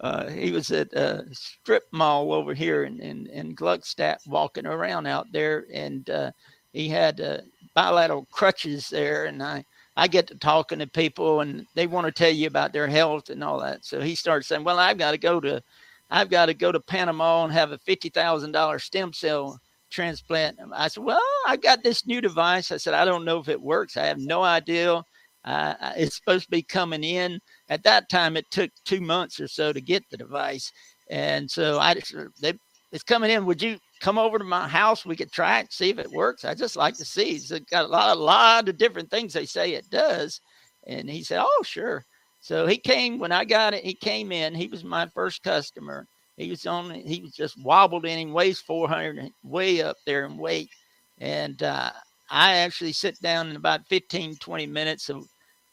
Uh, 0.00 0.28
he 0.30 0.52
was 0.52 0.70
at 0.70 0.92
a 0.94 1.26
strip 1.32 1.84
mall 1.92 2.32
over 2.32 2.54
here 2.54 2.84
in, 2.84 3.00
in, 3.00 3.26
in 3.28 3.56
Gluckstadt 3.56 4.18
walking 4.28 4.66
around 4.66 5.06
out 5.06 5.26
there, 5.32 5.66
and 5.72 6.10
uh, 6.10 6.30
he 6.72 6.88
had 6.88 7.20
uh, 7.20 7.38
bilateral 7.74 8.28
crutches 8.30 8.88
there. 8.90 9.26
And 9.26 9.42
I, 9.42 9.64
I 9.96 10.08
get 10.08 10.28
to 10.28 10.36
talking 10.36 10.80
to 10.80 10.86
people, 10.88 11.40
and 11.40 11.66
they 11.74 11.88
want 11.88 12.06
to 12.06 12.12
tell 12.12 12.30
you 12.30 12.46
about 12.48 12.72
their 12.74 12.88
health 12.88 13.30
and 13.30 13.44
all 13.44 13.60
that. 13.60 13.84
So 13.84 14.00
he 14.00 14.14
started 14.14 14.44
saying, 14.46 14.64
"Well, 14.64 14.78
I've 14.78 14.98
got 14.98 15.12
to 15.12 15.18
go 15.18 15.40
to." 15.40 15.62
I've 16.10 16.30
got 16.30 16.46
to 16.46 16.54
go 16.54 16.72
to 16.72 16.80
Panama 16.80 17.44
and 17.44 17.52
have 17.52 17.72
a 17.72 17.78
$50,000 17.78 18.80
stem 18.82 19.12
cell 19.12 19.60
transplant. 19.90 20.58
I 20.74 20.88
said, 20.88 21.04
Well, 21.04 21.20
I've 21.46 21.62
got 21.62 21.82
this 21.82 22.06
new 22.06 22.20
device. 22.20 22.72
I 22.72 22.78
said, 22.78 22.94
I 22.94 23.04
don't 23.04 23.24
know 23.24 23.38
if 23.40 23.48
it 23.48 23.60
works. 23.60 23.96
I 23.96 24.06
have 24.06 24.18
no 24.18 24.42
idea. 24.42 25.02
Uh, 25.44 25.74
it's 25.96 26.16
supposed 26.16 26.44
to 26.44 26.50
be 26.50 26.62
coming 26.62 27.04
in. 27.04 27.40
At 27.68 27.82
that 27.84 28.08
time, 28.08 28.36
it 28.36 28.50
took 28.50 28.70
two 28.84 29.00
months 29.00 29.40
or 29.40 29.48
so 29.48 29.72
to 29.72 29.80
get 29.80 30.04
the 30.10 30.16
device. 30.16 30.70
And 31.10 31.50
so 31.50 31.78
I 31.78 31.94
just, 31.94 32.14
they, 32.40 32.54
it's 32.92 33.04
coming 33.04 33.30
in. 33.30 33.46
Would 33.46 33.62
you 33.62 33.78
come 34.00 34.18
over 34.18 34.38
to 34.38 34.44
my 34.44 34.68
house? 34.68 35.06
We 35.06 35.16
could 35.16 35.32
try 35.32 35.60
it, 35.60 35.72
see 35.72 35.90
if 35.90 35.98
it 35.98 36.10
works. 36.10 36.44
I 36.44 36.54
just 36.54 36.76
like 36.76 36.96
to 36.96 37.04
see. 37.04 37.32
It's 37.32 37.50
got 37.70 37.84
a 37.84 37.88
lot, 37.88 38.16
a 38.16 38.20
lot 38.20 38.68
of 38.68 38.78
different 38.78 39.10
things 39.10 39.32
they 39.32 39.46
say 39.46 39.72
it 39.72 39.88
does. 39.90 40.40
And 40.86 41.08
he 41.08 41.22
said, 41.22 41.40
Oh, 41.42 41.62
sure. 41.64 42.04
So 42.40 42.66
he 42.66 42.78
came 42.78 43.18
when 43.18 43.32
I 43.32 43.44
got 43.44 43.74
it. 43.74 43.84
He 43.84 43.94
came 43.94 44.32
in. 44.32 44.54
He 44.54 44.68
was 44.68 44.84
my 44.84 45.06
first 45.08 45.42
customer. 45.42 46.06
He 46.36 46.50
was 46.50 46.64
on. 46.66 46.90
He 46.90 47.20
was 47.20 47.32
just 47.32 47.62
wobbled 47.62 48.06
in. 48.06 48.18
He 48.28 48.32
weighs 48.32 48.60
400, 48.60 49.30
way 49.42 49.82
up 49.82 49.96
there 50.06 50.24
in 50.24 50.36
weight. 50.36 50.70
And 51.18 51.60
uh, 51.62 51.90
I 52.30 52.56
actually 52.56 52.92
sit 52.92 53.20
down 53.20 53.48
in 53.48 53.56
about 53.56 53.86
15, 53.88 54.36
20 54.36 54.66
minutes. 54.66 55.04
So 55.04 55.24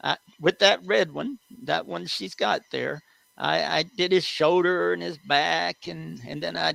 I, 0.04 0.18
with 0.40 0.60
that 0.60 0.80
red 0.86 1.12
one, 1.12 1.38
that 1.64 1.86
one 1.86 2.06
she's 2.06 2.36
got 2.36 2.62
there, 2.72 3.02
I, 3.38 3.80
I 3.80 3.84
did 3.98 4.12
his 4.12 4.26
shoulder 4.26 4.94
and 4.94 5.02
his 5.02 5.18
back, 5.28 5.88
and 5.88 6.22
and 6.28 6.42
then 6.42 6.56
I 6.56 6.74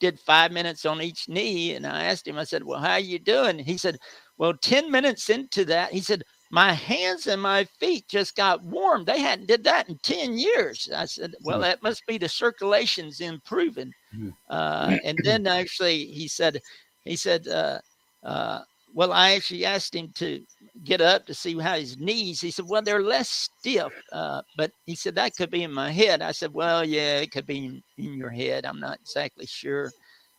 did 0.00 0.18
five 0.18 0.50
minutes 0.50 0.84
on 0.84 1.00
each 1.00 1.28
knee. 1.28 1.74
And 1.74 1.86
I 1.86 2.04
asked 2.04 2.26
him. 2.26 2.38
I 2.38 2.44
said, 2.44 2.64
"Well, 2.64 2.80
how 2.80 2.96
you 2.96 3.18
doing?" 3.20 3.58
He 3.58 3.76
said, 3.76 3.98
"Well, 4.38 4.54
10 4.54 4.90
minutes 4.90 5.30
into 5.30 5.64
that, 5.66 5.92
he 5.92 6.00
said." 6.00 6.24
my 6.50 6.72
hands 6.72 7.28
and 7.28 7.40
my 7.40 7.64
feet 7.78 8.08
just 8.08 8.34
got 8.34 8.62
warm. 8.64 9.04
They 9.04 9.20
hadn't 9.20 9.46
did 9.46 9.62
that 9.64 9.88
in 9.88 9.98
10 10.02 10.36
years. 10.36 10.90
I 10.94 11.04
said, 11.04 11.34
well, 11.42 11.58
hmm. 11.58 11.62
that 11.62 11.82
must 11.82 12.04
be 12.06 12.18
the 12.18 12.28
circulation's 12.28 13.20
improving. 13.20 13.92
Hmm. 14.12 14.30
Uh, 14.48 14.96
and 15.04 15.16
then 15.22 15.46
actually 15.46 16.06
he 16.06 16.26
said, 16.26 16.60
he 17.04 17.14
said, 17.14 17.46
uh, 17.46 17.78
uh, 18.24 18.62
well, 18.94 19.12
I 19.12 19.32
actually 19.32 19.64
asked 19.64 19.94
him 19.94 20.10
to 20.16 20.44
get 20.84 21.00
up 21.00 21.26
to 21.26 21.34
see 21.34 21.58
how 21.58 21.76
his 21.76 21.98
knees. 21.98 22.40
He 22.40 22.50
said, 22.50 22.66
"Well, 22.68 22.82
they're 22.82 23.02
less 23.02 23.28
stiff," 23.30 23.92
uh, 24.12 24.42
but 24.56 24.72
he 24.86 24.94
said 24.94 25.14
that 25.16 25.36
could 25.36 25.50
be 25.50 25.62
in 25.64 25.72
my 25.72 25.90
head. 25.92 26.22
I 26.22 26.32
said, 26.32 26.52
"Well, 26.54 26.84
yeah, 26.84 27.18
it 27.20 27.30
could 27.32 27.46
be 27.46 27.66
in, 27.66 27.82
in 27.98 28.14
your 28.14 28.30
head. 28.30 28.66
I'm 28.66 28.80
not 28.80 28.98
exactly 29.00 29.46
sure." 29.46 29.90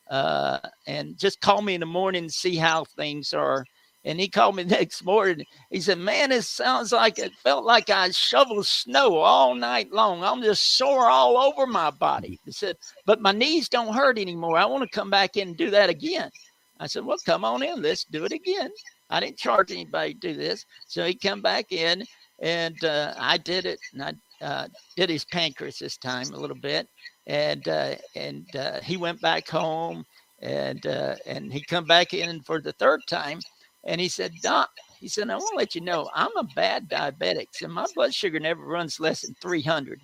Uh, 0.10 0.60
and 0.88 1.18
just 1.18 1.42
call 1.42 1.62
me 1.62 1.74
in 1.76 1.80
the 1.80 1.86
morning 1.86 2.24
and 2.26 2.34
see 2.34 2.56
how 2.58 2.86
things 2.86 3.34
are. 3.34 3.66
And 4.06 4.20
he 4.20 4.28
called 4.30 4.56
me 4.56 4.64
next 4.66 5.04
morning. 5.06 5.46
He 5.72 5.82
said, 5.82 6.00
Man, 6.00 6.32
it 6.32 6.44
sounds 6.44 6.92
like 6.92 7.20
it 7.20 7.34
felt 7.44 7.66
like 7.66 7.90
I 7.90 8.12
shoveled 8.12 8.68
snow 8.68 9.18
all 9.18 9.56
night 9.56 9.92
long. 9.92 10.24
I'm 10.24 10.44
just 10.44 10.78
sore 10.78 11.10
all 11.10 11.38
over 11.38 11.66
my 11.66 11.92
body. 11.92 12.40
He 12.46 12.52
said, 12.52 12.78
But 13.06 13.22
my 13.22 13.32
knees 13.32 13.70
don't 13.70 13.94
hurt 13.96 14.20
anymore. 14.20 14.58
I 14.58 14.66
want 14.66 14.84
to 14.84 14.90
come 14.96 15.10
back 15.10 15.38
in 15.38 15.50
and 15.50 15.58
do 15.58 15.70
that 15.72 15.90
again. 15.90 16.30
I 16.82 16.88
said, 16.88 17.06
Well, 17.06 17.18
come 17.26 17.46
on 17.46 17.62
in. 17.62 17.82
Let's 17.82 18.06
do 18.06 18.26
it 18.26 18.32
again. 18.32 18.72
I 19.12 19.20
didn't 19.20 19.38
charge 19.38 19.72
anybody 19.72 20.16
to 20.16 20.20
do 20.20 20.34
this. 20.34 20.66
So 20.88 21.06
he 21.06 21.14
come 21.14 21.42
back 21.42 21.72
in 21.72 22.04
and 22.42 22.84
uh, 22.84 23.14
I 23.20 23.38
did 23.38 23.66
it. 23.66 23.80
And 23.94 24.04
I 24.04 24.14
uh, 24.44 24.68
did 24.98 25.10
his 25.10 25.24
pancreas 25.24 25.78
this 25.78 25.98
time 25.98 26.34
a 26.34 26.38
little 26.38 26.58
bit. 26.58 26.88
And 27.28 27.68
uh, 27.68 27.96
and 28.16 28.54
uh, 28.56 28.82
he 28.82 28.98
went 28.98 29.22
back 29.22 29.48
home 29.48 30.04
and 30.42 30.84
uh, 30.88 31.16
and 31.28 31.54
he 31.54 31.62
come 31.62 31.86
back 31.86 32.16
in 32.16 32.42
for 32.42 32.60
the 32.60 32.74
third 32.74 33.02
time 33.08 33.40
and 33.84 34.02
he 34.02 34.08
said, 34.08 34.32
Doc, 34.42 34.72
he 35.00 35.08
said, 35.08 35.30
I 35.30 35.36
want 35.36 35.52
to 35.52 35.58
let 35.58 35.76
you 35.76 35.82
know 35.82 36.10
I'm 36.16 36.36
a 36.36 36.44
bad 36.56 36.90
diabetic. 36.90 37.48
and 37.62 37.74
my 37.74 37.86
blood 37.94 38.14
sugar 38.14 38.40
never 38.40 38.64
runs 38.64 39.00
less 39.00 39.22
than 39.22 39.36
300. 39.40 40.02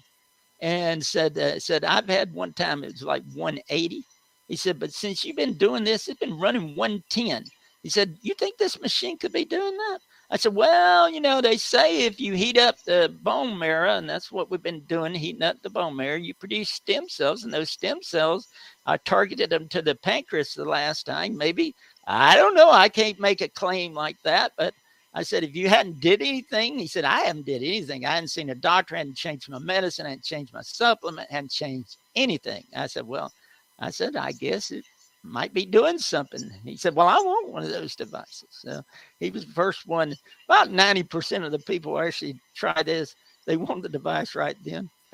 And 0.62 1.04
said, 1.04 1.38
uh, 1.40 1.60
said 1.60 1.84
I've 1.84 2.08
had 2.08 2.34
one 2.34 2.54
time 2.54 2.84
it 2.84 2.94
was 2.94 3.04
like 3.04 3.24
180. 3.34 4.04
He 4.48 4.56
said, 4.56 4.80
but 4.80 4.94
since 4.94 5.26
you've 5.26 5.36
been 5.36 5.58
doing 5.58 5.84
this, 5.84 6.08
it's 6.08 6.20
been 6.20 6.40
running 6.40 6.76
110. 6.76 7.46
He 7.84 7.90
said, 7.90 8.18
you 8.22 8.34
think 8.34 8.58
this 8.58 8.82
machine 8.82 9.18
could 9.18 9.32
be 9.32 9.46
doing 9.46 9.76
that? 9.78 10.00
I 10.30 10.36
said, 10.36 10.56
well, 10.56 11.10
you 11.10 11.22
know, 11.22 11.40
they 11.40 11.56
say 11.56 12.06
if 12.06 12.20
you 12.20 12.34
heat 12.34 12.58
up 12.58 12.84
the 12.84 13.16
bone 13.24 13.58
marrow, 13.58 13.98
and 13.98 14.10
that's 14.10 14.32
what 14.32 14.52
we've 14.52 14.62
been 14.62 14.82
doing, 14.82 15.14
heating 15.14 15.44
up 15.44 15.62
the 15.62 15.70
bone 15.70 15.96
marrow, 15.96 16.18
you 16.18 16.34
produce 16.34 16.70
stem 16.70 17.08
cells, 17.08 17.44
and 17.44 17.54
those 17.54 17.70
stem 17.70 18.02
cells, 18.02 18.48
I 18.86 18.98
targeted 18.98 19.50
them 19.50 19.70
to 19.70 19.82
the 19.82 19.96
pancreas 19.96 20.54
the 20.54 20.66
last 20.66 21.06
time. 21.06 21.38
Maybe 21.38 21.76
I 22.08 22.36
don't 22.36 22.56
know. 22.56 22.72
I 22.72 22.90
can't 22.90 23.20
make 23.20 23.42
a 23.42 23.48
claim 23.48 23.94
like 23.94 24.18
that, 24.24 24.52
but 24.58 24.74
I 25.14 25.24
said, 25.24 25.44
if 25.44 25.56
you 25.56 25.70
hadn't 25.70 26.02
did 26.02 26.22
anything, 26.22 26.78
he 26.78 26.88
said, 26.88 27.06
I 27.06 27.22
haven't 27.22 27.46
did 27.46 27.64
anything. 27.64 28.06
I 28.06 28.16
hadn't 28.16 28.30
seen 28.30 28.50
a 28.50 28.56
doctor, 28.56 28.96
I 28.96 29.00
hadn't 29.00 29.16
changed 29.16 29.50
my 29.50 29.60
medicine, 29.60 30.06
I 30.06 30.10
hadn't 30.10 30.26
changed 30.26 30.54
my 30.54 30.62
supplement, 30.62 31.28
I 31.32 31.36
hadn't 31.36 31.52
changed 31.52 31.98
anything. 32.16 32.66
I 32.76 32.88
said, 32.88 33.08
well, 33.08 33.32
I 33.80 33.92
said, 33.92 34.16
I 34.16 34.32
guess 34.32 34.72
it 34.72 34.86
might 35.24 35.54
be 35.54 35.66
doing 35.66 35.98
something. 35.98 36.50
He 36.64 36.78
said, 36.78 36.96
well, 36.96 37.08
I 37.08 37.16
want 37.16 37.50
one 37.52 37.64
of 37.64 37.70
those 37.70 37.96
devices. 37.96 38.48
So 38.50 38.82
he 39.20 39.30
was 39.30 39.46
the 39.46 39.54
first 39.54 39.88
one. 39.88 40.16
About 40.48 40.70
90% 40.70 41.46
of 41.46 41.52
the 41.52 41.60
people 41.60 42.00
actually 42.00 42.40
try 42.56 42.82
this. 42.84 43.16
They 43.46 43.58
want 43.58 43.84
the 43.84 43.90
device 43.90 44.36
right 44.36 44.58
then 44.64 44.90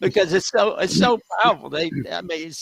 because 0.00 0.32
it's 0.32 0.48
so, 0.48 0.76
it's 0.76 0.98
so 0.98 1.18
powerful. 1.42 1.70
They, 1.70 1.90
I 2.10 2.22
mean, 2.22 2.52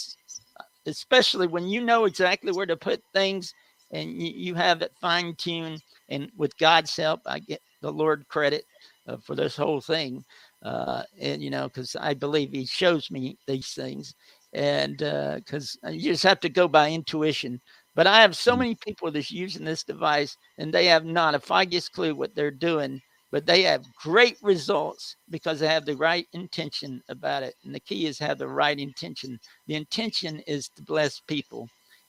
especially 0.87 1.47
when 1.47 1.69
you 1.69 1.83
know 1.83 2.05
exactly 2.05 2.53
where 2.53 2.67
to 2.67 2.77
put 2.77 3.03
things 3.15 3.55
and 3.93 4.11
you, 4.11 4.33
you 4.35 4.55
have 4.55 4.83
it 4.83 4.93
fine 5.01 5.35
tuned. 5.37 5.83
And 6.09 6.31
with 6.37 6.57
God's 6.59 6.95
help, 6.97 7.21
I 7.27 7.39
get 7.39 7.61
the 7.81 7.93
Lord 7.93 8.27
credit 8.29 8.65
uh, 9.07 9.17
for 9.19 9.35
this 9.35 9.57
whole 9.57 9.81
thing. 9.81 10.25
Uh, 10.63 11.03
and, 11.21 11.43
you 11.43 11.51
know, 11.51 11.69
because 11.69 11.97
I 11.97 12.15
believe 12.15 12.51
He 12.53 12.67
shows 12.67 13.11
me 13.11 13.37
these 13.47 13.69
things. 13.75 14.15
And 14.53 14.99
because 14.99 15.79
uh, 15.87 15.91
you 15.91 16.13
just 16.13 16.25
have 16.25 16.41
to 16.41 16.49
go 16.49 16.69
by 16.69 16.91
intuition. 16.91 17.61
But 17.95 18.07
I 18.07 18.21
have 18.23 18.37
so 18.37 18.55
mm. 18.55 18.59
many 18.59 18.75
people 18.77 19.11
that's 19.11 19.31
using 19.31 19.65
this 19.65 19.85
device 19.85 20.37
and 20.59 20.73
they 20.73 20.87
have 20.87 21.05
not 21.05 21.35
a 21.35 21.41
foggiest 21.41 21.93
clue 21.93 22.15
what 22.15 22.35
they're 22.35 22.51
doing 22.51 23.01
but 23.33 23.47
they 23.47 23.63
have 23.63 23.87
great 23.97 24.37
results 24.43 25.17
because 25.31 25.59
they 25.59 25.67
have 25.67 25.87
the 25.87 25.97
right 25.97 26.29
intention 26.35 27.03
about 27.09 27.43
it. 27.43 27.55
And 27.65 27.75
the 27.75 27.81
key 27.81 28.07
is 28.07 28.19
have 28.19 28.39
the 28.39 28.47
right 28.47 28.79
intention. 28.79 29.41
The 29.67 29.75
intention 29.75 30.41
is 30.47 30.69
to 30.77 30.83
bless 30.83 31.19
people 31.21 31.67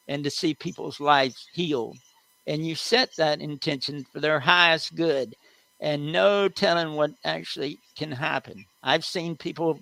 and 0.10 0.22
to 0.26 0.30
see 0.30 0.54
people's 0.54 1.00
lives 1.00 1.48
healed. 1.54 1.98
and 2.46 2.68
you 2.68 2.76
set 2.76 3.16
that 3.16 3.40
intention 3.40 4.04
for 4.12 4.20
their 4.20 4.40
highest 4.40 4.96
good 4.96 5.34
and 5.80 6.12
no 6.12 6.50
telling 6.50 6.96
what 6.96 7.12
actually 7.24 7.80
can 7.98 8.12
happen. 8.12 8.66
I've 8.84 9.06
seen 9.06 9.38
people 9.38 9.80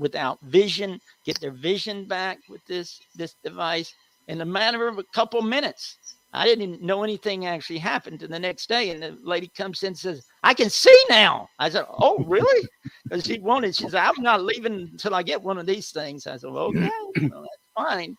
without 0.00 0.40
vision 0.40 0.98
get 1.24 1.38
their 1.40 1.52
vision 1.52 2.06
back 2.06 2.38
with 2.48 2.64
this 2.66 3.00
this 3.14 3.36
device 3.44 3.94
in 4.26 4.40
a 4.40 4.44
matter 4.44 4.88
of 4.88 4.98
a 4.98 5.04
couple 5.14 5.42
minutes. 5.42 5.98
I 6.32 6.44
didn't 6.44 6.80
know 6.80 7.02
anything 7.02 7.46
actually 7.46 7.78
happened. 7.78 8.22
And 8.22 8.32
the 8.32 8.38
next 8.38 8.68
day, 8.68 8.90
and 8.90 9.02
the 9.02 9.18
lady 9.22 9.48
comes 9.48 9.82
in 9.82 9.88
and 9.88 9.98
says, 9.98 10.24
I 10.44 10.54
can 10.54 10.70
see 10.70 10.96
now. 11.08 11.48
I 11.58 11.68
said, 11.68 11.86
Oh, 11.88 12.24
really? 12.26 12.68
Because 13.04 13.24
she 13.24 13.40
wanted, 13.40 13.74
she 13.74 13.88
said, 13.88 13.96
I'm 13.96 14.22
not 14.22 14.44
leaving 14.44 14.88
until 14.92 15.16
I 15.16 15.24
get 15.24 15.42
one 15.42 15.58
of 15.58 15.66
these 15.66 15.90
things. 15.90 16.28
I 16.28 16.36
said, 16.36 16.50
well, 16.52 16.66
Okay, 16.66 16.88
well, 17.28 17.42
that's 17.42 17.68
fine. 17.76 18.16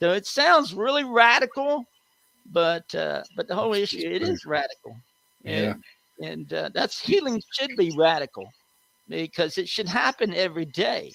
So 0.00 0.12
it 0.12 0.26
sounds 0.26 0.74
really 0.74 1.04
radical, 1.04 1.84
but 2.50 2.92
uh, 2.92 3.22
but 3.36 3.46
the 3.46 3.54
whole 3.54 3.72
issue 3.72 4.10
it 4.10 4.22
is 4.22 4.44
radical. 4.44 4.96
And, 5.44 5.80
yeah. 6.18 6.28
and 6.28 6.52
uh, 6.52 6.70
that's 6.74 6.98
healing 6.98 7.40
should 7.52 7.76
be 7.76 7.94
radical 7.96 8.48
because 9.08 9.58
it 9.58 9.68
should 9.68 9.88
happen 9.88 10.34
every 10.34 10.64
day. 10.64 11.12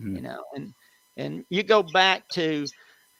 Mm. 0.00 0.16
You 0.16 0.22
know, 0.22 0.44
and 0.54 0.74
and 1.16 1.44
you 1.50 1.62
go 1.62 1.82
back 1.82 2.28
to 2.34 2.66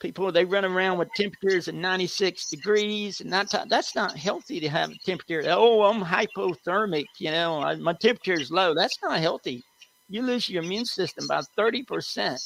people 0.00 0.30
they 0.30 0.44
run 0.44 0.64
around 0.64 0.98
with 0.98 1.08
temperatures 1.16 1.66
of 1.66 1.74
96 1.74 2.50
degrees 2.50 3.20
and 3.20 3.30
not 3.30 3.52
that's 3.68 3.96
not 3.96 4.16
healthy 4.16 4.60
to 4.60 4.68
have 4.68 4.90
a 4.90 4.98
temperature 5.04 5.42
oh 5.48 5.82
i'm 5.82 6.00
hypothermic 6.00 7.06
you 7.18 7.32
know 7.32 7.60
I, 7.60 7.74
my 7.74 7.94
temperature 7.94 8.40
is 8.40 8.52
low. 8.52 8.74
That's 8.74 8.96
not 9.02 9.18
healthy. 9.18 9.62
You 10.08 10.22
lose 10.22 10.48
your 10.48 10.62
immune 10.62 10.84
system 10.84 11.26
by 11.26 11.42
30% 11.58 12.38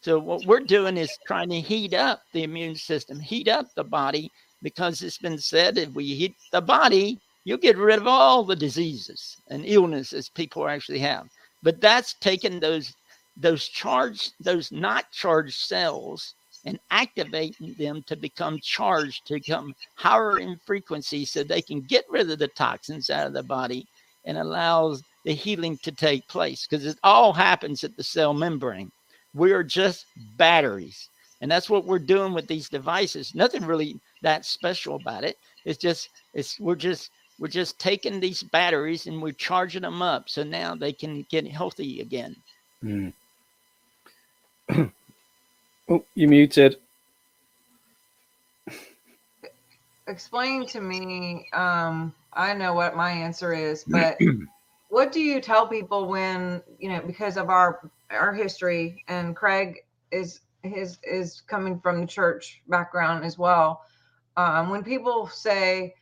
so 0.00 0.18
what 0.18 0.46
we're 0.46 0.60
doing 0.60 0.96
is 0.96 1.10
trying 1.26 1.50
to 1.50 1.60
heat 1.60 1.92
up 1.92 2.22
the 2.32 2.44
immune 2.44 2.76
system 2.76 3.20
heat 3.20 3.48
up 3.48 3.66
the 3.76 3.84
body 3.84 4.30
because 4.62 5.02
it's 5.02 5.18
been 5.18 5.38
said 5.38 5.76
if 5.76 5.90
we 5.90 6.14
heat 6.14 6.34
the 6.50 6.62
body 6.62 7.18
you'll 7.46 7.58
get 7.58 7.78
rid 7.78 7.98
of 7.98 8.08
all 8.08 8.42
the 8.42 8.56
diseases 8.56 9.36
and 9.50 9.64
illnesses 9.64 10.28
people 10.28 10.68
actually 10.68 10.98
have. 10.98 11.26
But 11.62 11.80
that's 11.80 12.14
taking 12.20 12.58
those 12.58 12.92
those 13.36 13.68
charged 13.68 14.32
those 14.40 14.72
not 14.72 15.10
charged 15.12 15.58
cells 15.58 16.34
and 16.64 16.80
activating 16.90 17.74
them 17.78 18.02
to 18.06 18.16
become 18.16 18.58
charged, 18.60 19.26
to 19.26 19.34
become 19.34 19.74
higher 19.94 20.38
in 20.38 20.58
frequency 20.66 21.24
so 21.24 21.42
they 21.42 21.62
can 21.62 21.80
get 21.80 22.04
rid 22.10 22.28
of 22.28 22.38
the 22.38 22.48
toxins 22.48 23.08
out 23.08 23.26
of 23.28 23.32
the 23.32 23.42
body 23.42 23.86
and 24.24 24.36
allows 24.36 25.02
the 25.24 25.32
healing 25.32 25.78
to 25.78 25.92
take 25.92 26.26
place 26.28 26.66
because 26.66 26.84
it 26.84 26.98
all 27.04 27.32
happens 27.32 27.84
at 27.84 27.96
the 27.96 28.02
cell 28.02 28.34
membrane. 28.34 28.90
We 29.34 29.52
are 29.52 29.62
just 29.62 30.06
batteries. 30.36 31.08
And 31.40 31.50
that's 31.50 31.68
what 31.68 31.84
we're 31.84 31.98
doing 31.98 32.32
with 32.32 32.46
these 32.48 32.68
devices. 32.68 33.34
Nothing 33.34 33.64
really 33.64 34.00
that 34.22 34.44
special 34.44 34.96
about 34.96 35.22
it. 35.22 35.36
It's 35.64 35.78
just 35.78 36.08
it's 36.34 36.58
we're 36.58 36.74
just 36.74 37.10
we're 37.38 37.48
just 37.48 37.78
taking 37.78 38.18
these 38.18 38.42
batteries 38.42 39.06
and 39.06 39.20
we're 39.20 39.32
charging 39.32 39.82
them 39.82 40.00
up 40.00 40.28
so 40.28 40.42
now 40.42 40.74
they 40.74 40.92
can 40.92 41.26
get 41.30 41.46
healthy 41.46 42.00
again. 42.00 42.34
Mm. 42.82 43.12
Oh, 45.88 46.04
you 46.14 46.26
muted. 46.26 46.78
Explain 50.08 50.66
to 50.66 50.80
me. 50.80 51.46
Um, 51.52 52.12
I 52.32 52.54
know 52.54 52.74
what 52.74 52.96
my 52.96 53.10
answer 53.10 53.52
is, 53.52 53.84
but 53.88 54.18
what 54.88 55.12
do 55.12 55.20
you 55.20 55.40
tell 55.40 55.68
people 55.68 56.08
when 56.08 56.62
you 56.78 56.88
know 56.88 57.00
because 57.06 57.36
of 57.36 57.50
our 57.50 57.90
our 58.10 58.32
history 58.34 59.04
and 59.08 59.36
Craig 59.36 59.76
is 60.10 60.40
his 60.62 60.98
is 61.04 61.42
coming 61.46 61.78
from 61.80 62.00
the 62.00 62.06
church 62.06 62.62
background 62.68 63.24
as 63.24 63.38
well. 63.38 63.82
Um, 64.36 64.70
when 64.70 64.82
people 64.82 65.28
say, 65.28 65.94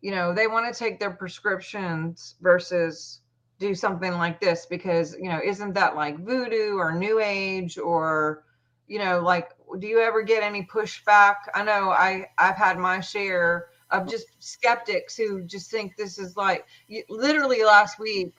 you 0.00 0.12
know, 0.12 0.32
they 0.32 0.46
want 0.46 0.72
to 0.72 0.78
take 0.78 0.98
their 0.98 1.10
prescriptions 1.10 2.36
versus 2.40 3.20
do 3.62 3.74
something 3.74 4.12
like 4.12 4.40
this 4.40 4.66
because 4.66 5.16
you 5.16 5.30
know 5.30 5.40
isn't 5.42 5.74
that 5.74 5.96
like 5.96 6.18
voodoo 6.18 6.76
or 6.76 6.92
new 6.92 7.20
age 7.20 7.78
or 7.78 8.44
you 8.92 8.98
know, 8.98 9.20
like, 9.20 9.50
do 9.78 9.86
you 9.86 10.00
ever 10.00 10.22
get 10.22 10.42
any 10.42 10.64
pushback? 10.64 11.36
I 11.54 11.64
know 11.64 11.90
I 11.90 12.26
I've 12.36 12.56
had 12.56 12.78
my 12.78 13.00
share 13.00 13.68
of 13.90 14.06
just 14.06 14.26
skeptics 14.38 15.16
who 15.16 15.42
just 15.44 15.70
think 15.70 15.96
this 15.96 16.18
is 16.18 16.36
like 16.36 16.66
literally 17.08 17.64
last 17.64 17.98
week 17.98 18.34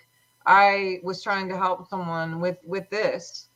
I 0.45 0.99
was 1.03 1.23
trying 1.23 1.49
to 1.49 1.57
help 1.57 1.89
someone 1.89 2.39
with 2.39 2.57
with 2.65 2.89
this 2.91 3.49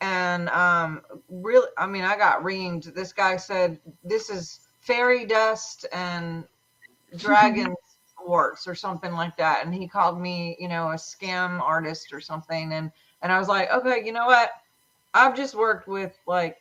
and 0.00 0.48
um 0.50 1.02
really 1.28 1.68
I 1.76 1.86
mean 1.86 2.04
I 2.04 2.16
got 2.16 2.42
reamed. 2.44 2.94
This 2.94 3.12
guy 3.12 3.36
said 3.36 3.80
this 4.04 4.30
is 4.30 4.60
fairy 4.80 5.24
dust 5.24 5.86
and 5.92 6.44
dragon 7.16 7.74
or 8.24 8.56
something 8.74 9.12
like 9.12 9.36
that 9.36 9.64
and 9.64 9.74
he 9.74 9.86
called 9.88 10.20
me, 10.20 10.56
you 10.58 10.68
know, 10.68 10.88
a 10.90 10.94
scam 10.94 11.60
artist 11.60 12.12
or 12.12 12.20
something 12.20 12.72
and 12.72 12.90
and 13.22 13.32
I 13.32 13.38
was 13.38 13.48
like, 13.48 13.70
"Okay, 13.72 14.02
you 14.04 14.12
know 14.12 14.26
what? 14.26 14.50
I've 15.14 15.36
just 15.36 15.54
worked 15.54 15.88
with 15.88 16.12
like 16.26 16.58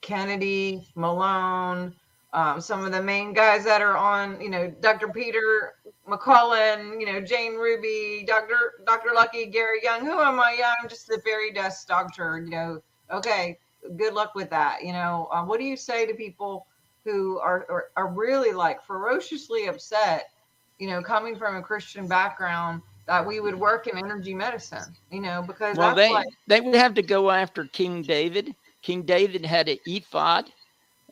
Kennedy, 0.00 0.88
Malone, 0.94 1.94
um, 2.32 2.60
some 2.60 2.84
of 2.84 2.92
the 2.92 3.02
main 3.02 3.32
guys 3.32 3.64
that 3.64 3.82
are 3.82 3.96
on, 3.96 4.40
you 4.40 4.48
know, 4.48 4.68
Dr. 4.80 5.08
Peter 5.08 5.74
McCullough, 6.08 6.98
you 6.98 7.06
know, 7.06 7.20
Jane 7.20 7.54
Ruby, 7.54 8.24
Dr. 8.26 8.82
Dr. 8.86 9.10
Lucky, 9.14 9.46
Gary 9.46 9.80
Young. 9.82 10.00
Who 10.04 10.18
am 10.20 10.40
I? 10.40 10.56
Yeah, 10.58 10.72
I'm 10.82 10.88
just 10.88 11.06
the 11.06 11.20
fairy 11.24 11.52
dust 11.52 11.86
doctor. 11.88 12.40
You 12.40 12.50
know, 12.50 12.82
okay, 13.10 13.58
good 13.96 14.14
luck 14.14 14.34
with 14.34 14.50
that. 14.50 14.82
You 14.82 14.92
know, 14.92 15.28
um, 15.32 15.46
what 15.46 15.60
do 15.60 15.64
you 15.66 15.76
say 15.76 16.06
to 16.06 16.14
people 16.14 16.66
who 17.04 17.38
are, 17.40 17.66
are 17.68 17.84
are 17.96 18.08
really 18.12 18.52
like 18.52 18.82
ferociously 18.82 19.66
upset? 19.66 20.30
You 20.78 20.88
know, 20.88 21.02
coming 21.02 21.36
from 21.36 21.56
a 21.56 21.62
Christian 21.62 22.08
background 22.08 22.82
that 23.06 23.24
we 23.26 23.40
would 23.40 23.54
work 23.54 23.86
in 23.86 23.98
energy 23.98 24.34
medicine, 24.34 24.96
you 25.10 25.20
know, 25.20 25.42
because 25.46 25.76
well, 25.76 25.94
they 25.94 26.12
like, 26.12 26.28
they 26.46 26.60
would 26.60 26.74
have 26.74 26.94
to 26.94 27.02
go 27.02 27.30
after 27.30 27.64
King 27.66 28.02
David. 28.02 28.54
King 28.82 29.02
David 29.02 29.44
had 29.44 29.68
an 29.68 29.78
ephod 29.86 30.50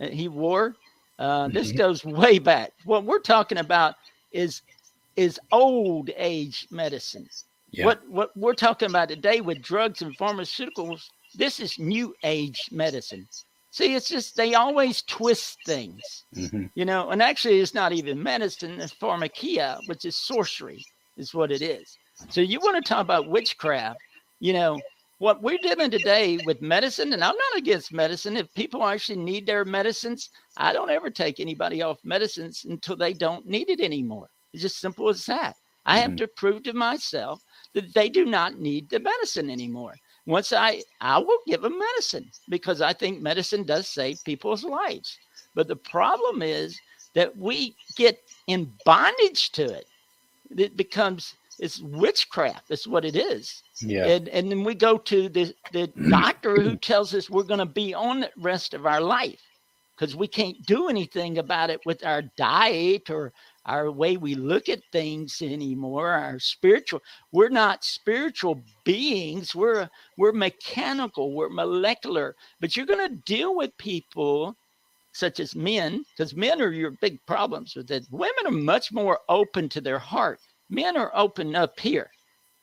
he 0.09 0.29
wore. 0.29 0.77
Uh, 1.19 1.49
this 1.49 1.69
mm-hmm. 1.69 1.79
goes 1.79 2.05
way 2.05 2.39
back. 2.39 2.73
What 2.85 3.05
we're 3.05 3.19
talking 3.19 3.59
about 3.59 3.97
is 4.33 4.63
is 5.17 5.39
old 5.53 6.11
age 6.17 6.67
medicine. 6.71 7.29
Yeah. 7.73 7.85
What 7.85 8.09
what 8.09 8.37
we're 8.37 8.55
talking 8.55 8.89
about 8.89 9.09
today 9.09 9.41
with 9.41 9.61
drugs 9.61 10.03
and 10.03 10.17
pharmaceuticals, 10.17 11.03
this 11.35 11.61
is 11.61 11.79
new 11.79 12.15
age 12.25 12.69
medicine. 12.73 13.29
See, 13.73 13.95
it's 13.95 14.09
just 14.09 14.37
they 14.37 14.55
always 14.55 15.03
twist 15.03 15.59
things, 15.65 16.25
mm-hmm. 16.35 16.67
you 16.75 16.85
know. 16.85 17.11
And 17.11 17.23
actually, 17.23 17.61
it's 17.61 17.75
not 17.75 17.93
even 17.93 18.23
medicine; 18.23 18.81
it's 18.81 18.95
pharmakeia, 18.95 19.79
which 19.87 20.05
is 20.05 20.17
sorcery 20.17 20.85
is 21.17 21.35
what 21.35 21.53
it 21.53 21.63
is. 21.63 21.97
So 22.29 22.41
you 22.41 22.59
want 22.61 22.77
to 22.77 22.89
talk 22.89 23.03
about 23.03 23.29
witchcraft, 23.29 24.01
you 24.41 24.53
know, 24.53 24.81
what 25.19 25.43
we're 25.43 25.59
doing 25.59 25.91
today 25.91 26.39
with 26.47 26.63
medicine, 26.63 27.13
and 27.13 27.23
I'm 27.23 27.37
not 27.37 27.59
against 27.59 27.93
medicine. 27.93 28.37
If 28.37 28.53
people 28.55 28.85
actually 28.85 29.19
need 29.21 29.47
their 29.47 29.65
medicines, 29.65 30.31
I 30.57 30.73
don't 30.73 30.91
ever 30.91 31.11
take 31.11 31.39
anybody 31.39 31.83
off 31.83 31.99
medicines 32.03 32.65
until 32.69 32.97
they 32.97 33.13
don't 33.13 33.47
need 33.47 33.71
it 33.71 33.81
anymore. 33.81 34.31
It's 34.53 34.63
just 34.63 34.81
simple 34.81 35.09
as 35.09 35.25
that. 35.27 35.57
I 35.87 35.99
have 35.99 36.11
mm-hmm. 36.11 36.17
to 36.17 36.29
prove 36.29 36.63
to 36.65 36.73
myself 36.73 37.43
that 37.75 37.95
they 37.95 38.09
do 38.09 38.25
not 38.25 38.59
need 38.59 38.89
the 38.89 38.99
medicine 38.99 39.51
anymore. 39.51 39.95
Once 40.27 40.53
I, 40.53 40.83
I 41.01 41.19
will 41.19 41.39
give 41.47 41.63
them 41.63 41.79
medicine 41.79 42.31
because 42.49 42.81
I 42.81 42.93
think 42.93 43.21
medicine 43.21 43.65
does 43.65 43.89
save 43.89 44.23
people's 44.25 44.65
lives. 44.65 45.19
But 45.55 45.69
the 45.69 45.77
problem 45.77 46.43
is 46.43 46.79
that 47.15 47.37
we 47.37 47.75
get 47.97 48.21
in 48.47 48.73
bondage 48.85 49.51
to 49.53 49.65
it 49.65 49.87
it 50.57 50.77
becomes 50.77 51.35
it's 51.59 51.81
witchcraft. 51.81 52.69
That's 52.69 52.87
what 52.87 53.05
it 53.05 53.17
is. 53.17 53.63
Yeah. 53.81 54.07
And 54.07 54.29
and 54.29 54.51
then 54.51 54.65
we 54.65 54.75
go 54.75 54.99
to 54.99 55.29
the 55.29 55.55
the 55.73 55.87
doctor 56.11 56.61
who 56.61 56.77
tells 56.77 57.15
us 57.15 57.31
we're 57.31 57.43
going 57.43 57.59
to 57.59 57.67
be 57.67 57.95
on 57.95 58.21
the 58.21 58.31
rest 58.39 58.75
of 58.75 58.87
our 58.87 59.01
life 59.01 59.41
because 60.01 60.17
we 60.17 60.27
can't 60.27 60.65
do 60.65 60.89
anything 60.89 61.39
about 61.39 61.69
it 61.69 61.81
with 61.85 62.05
our 62.07 62.23
diet 62.37 63.11
or 63.11 63.33
our 63.67 63.91
way 63.91 64.17
we 64.17 64.35
look 64.35 64.71
at 64.71 64.81
things 64.93 65.43
anymore 65.43 66.09
our 66.09 66.39
spiritual 66.39 67.03
we're 67.33 67.51
not 67.51 67.85
spiritual 67.85 68.59
beings 68.85 69.55
we're 69.55 69.89
we're 70.17 70.33
mechanical 70.33 71.35
we're 71.35 71.51
molecular 71.51 72.35
but 72.61 72.77
you're 72.77 72.87
going 72.87 73.07
to 73.07 73.23
deal 73.27 73.55
with 73.55 73.77
people 73.77 74.57
such 75.13 75.41
as 75.41 75.57
men, 75.57 76.05
because 76.17 76.37
men 76.37 76.63
are 76.63 76.71
your 76.71 76.93
big 77.01 77.19
problems 77.27 77.75
with 77.75 77.91
it. 77.91 78.07
Women 78.13 78.47
are 78.47 78.53
much 78.53 78.93
more 78.93 79.19
open 79.29 79.69
to 79.71 79.81
their 79.81 79.99
heart. 79.99 80.39
Men 80.69 80.97
are 80.97 81.11
open 81.15 81.57
up 81.57 81.81
here, 81.81 82.09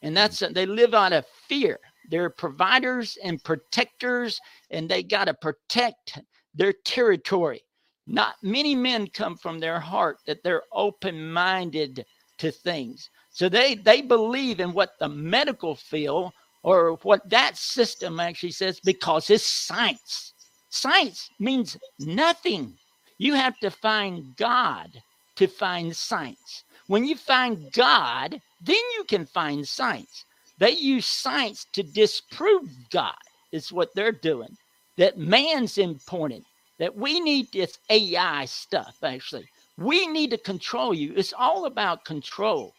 and 0.01 0.11
mm-hmm. 0.11 0.15
that's 0.15 0.41
uh, 0.41 0.49
they 0.53 0.65
live 0.65 0.93
out 0.93 1.11
of 1.11 1.25
fear. 1.49 1.77
They're 2.09 2.29
providers 2.29 3.17
and 3.21 3.43
protectors, 3.43 4.39
and 4.71 4.87
they 4.87 5.03
got 5.03 5.25
to 5.25 5.33
protect 5.33 6.19
their 6.57 6.73
territory. 6.73 7.63
Not 8.07 8.35
many 8.41 8.75
men 8.75 9.07
come 9.07 9.37
from 9.37 9.59
their 9.59 9.79
heart 9.79 10.17
that 10.25 10.43
they're 10.43 10.63
open 10.71 11.31
minded 11.31 12.05
to 12.39 12.51
things. 12.51 13.09
So 13.29 13.49
they 13.49 13.75
they 13.75 14.01
believe 14.01 14.59
in 14.59 14.73
what 14.73 14.93
the 14.99 15.09
medical 15.09 15.75
field 15.75 16.31
or 16.63 16.97
what 17.03 17.29
that 17.29 17.57
system 17.57 18.19
actually 18.19 18.51
says 18.51 18.79
because 18.79 19.29
it's 19.29 19.45
science. 19.45 20.33
Science 20.69 21.29
means 21.39 21.77
nothing. 21.99 22.77
You 23.17 23.33
have 23.33 23.57
to 23.59 23.71
find 23.71 24.35
God 24.35 25.01
to 25.35 25.47
find 25.47 25.95
science. 25.95 26.63
When 26.87 27.05
you 27.05 27.15
find 27.15 27.71
God, 27.73 28.41
then 28.61 28.83
you 28.97 29.03
can 29.07 29.25
find 29.25 29.67
science. 29.67 30.25
They 30.57 30.71
use 30.71 31.05
science 31.05 31.67
to 31.73 31.83
disprove 31.83 32.69
God, 32.89 33.15
is 33.51 33.71
what 33.71 33.93
they're 33.93 34.11
doing. 34.11 34.57
That 34.97 35.17
man's 35.17 35.77
important, 35.77 36.45
that 36.79 36.95
we 36.95 37.19
need 37.19 37.51
this 37.51 37.79
AI 37.89 38.45
stuff, 38.45 38.97
actually. 39.03 39.47
We 39.77 40.07
need 40.07 40.31
to 40.31 40.37
control 40.37 40.93
you. 40.93 41.13
It's 41.15 41.33
all 41.37 41.65
about 41.65 42.05
control, 42.05 42.73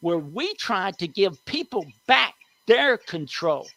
where 0.00 0.18
we 0.18 0.54
try 0.54 0.92
to 0.92 1.08
give 1.08 1.44
people 1.44 1.84
back 2.06 2.34
their 2.66 2.96
control 2.98 3.68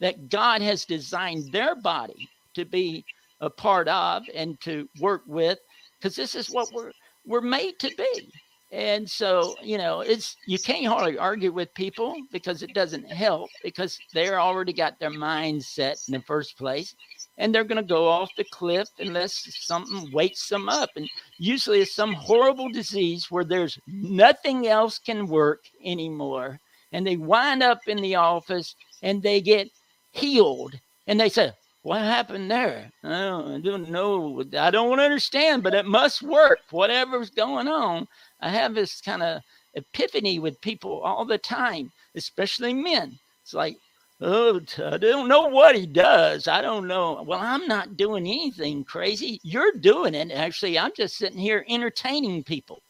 that 0.00 0.28
God 0.28 0.62
has 0.62 0.84
designed 0.84 1.52
their 1.52 1.74
body 1.74 2.28
to 2.54 2.64
be 2.64 3.04
a 3.40 3.50
part 3.50 3.88
of 3.88 4.24
and 4.34 4.60
to 4.62 4.88
work 5.00 5.22
with, 5.26 5.58
because 5.98 6.16
this 6.16 6.34
is 6.34 6.48
what 6.50 6.68
we're 6.74 6.92
we're 7.26 7.40
made 7.40 7.78
to 7.80 7.90
be. 7.96 8.32
And 8.72 9.08
so, 9.08 9.56
you 9.62 9.78
know, 9.78 10.00
it's 10.00 10.36
you 10.46 10.58
can't 10.58 10.86
hardly 10.86 11.18
argue 11.18 11.52
with 11.52 11.74
people 11.74 12.14
because 12.32 12.62
it 12.62 12.74
doesn't 12.74 13.10
help 13.10 13.50
because 13.62 13.98
they're 14.14 14.40
already 14.40 14.72
got 14.72 14.98
their 15.00 15.10
mind 15.10 15.64
set 15.64 15.98
in 16.08 16.12
the 16.14 16.22
first 16.22 16.56
place 16.58 16.94
and 17.40 17.54
they're 17.54 17.64
going 17.64 17.82
to 17.82 17.82
go 17.82 18.06
off 18.06 18.30
the 18.36 18.44
cliff 18.44 18.88
unless 18.98 19.48
something 19.64 20.12
wakes 20.12 20.48
them 20.48 20.68
up. 20.68 20.90
And 20.94 21.08
usually 21.38 21.80
it's 21.80 21.94
some 21.94 22.12
horrible 22.12 22.68
disease 22.68 23.30
where 23.30 23.44
there's 23.44 23.78
nothing 23.86 24.68
else 24.68 24.98
can 24.98 25.26
work 25.26 25.60
anymore. 25.82 26.60
And 26.92 27.04
they 27.06 27.16
wind 27.16 27.62
up 27.62 27.80
in 27.86 28.02
the 28.02 28.14
office 28.16 28.76
and 29.02 29.22
they 29.22 29.40
get 29.40 29.70
healed. 30.12 30.78
And 31.06 31.18
they 31.18 31.30
say, 31.30 31.50
what 31.80 32.02
happened 32.02 32.50
there? 32.50 32.90
Don't, 33.02 33.54
I 33.54 33.58
don't 33.58 33.90
know. 33.90 34.44
I 34.58 34.70
don't 34.70 35.00
understand, 35.00 35.62
but 35.62 35.72
it 35.72 35.86
must 35.86 36.20
work. 36.20 36.58
Whatever's 36.70 37.30
going 37.30 37.68
on. 37.68 38.06
I 38.42 38.50
have 38.50 38.74
this 38.74 39.00
kind 39.00 39.22
of 39.22 39.40
epiphany 39.72 40.40
with 40.40 40.60
people 40.60 41.00
all 41.00 41.24
the 41.24 41.38
time, 41.38 41.90
especially 42.14 42.74
men. 42.74 43.18
It's 43.42 43.54
like, 43.54 43.78
oh, 44.20 44.60
I 44.84 44.98
don't 44.98 45.28
know 45.28 45.46
what 45.46 45.76
he 45.76 45.86
does. 45.86 46.48
I 46.48 46.60
don't 46.62 46.86
know. 46.86 47.22
Well, 47.26 47.40
I'm 47.40 47.66
not 47.66 47.96
doing 47.96 48.26
anything 48.26 48.84
crazy. 48.84 49.40
You're 49.42 49.72
doing 49.72 50.14
it. 50.14 50.30
Actually, 50.32 50.78
I'm 50.78 50.92
just 50.96 51.16
sitting 51.16 51.38
here 51.38 51.64
entertaining 51.68 52.42
people. 52.44 52.82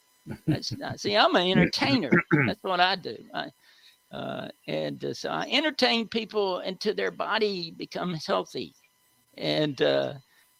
That's, 0.46 0.72
see, 0.96 1.16
I'm 1.16 1.34
an 1.36 1.48
entertainer. 1.48 2.10
That's 2.46 2.62
what 2.62 2.80
I 2.80 2.96
do. 2.96 3.16
I, 3.34 3.48
uh, 4.12 4.48
and 4.66 5.04
uh, 5.04 5.14
so 5.14 5.30
I 5.30 5.48
entertain 5.50 6.08
people 6.08 6.58
until 6.58 6.94
their 6.94 7.12
body 7.12 7.70
becomes 7.70 8.26
healthy. 8.26 8.74
And 9.38 9.80
uh, 9.82 10.14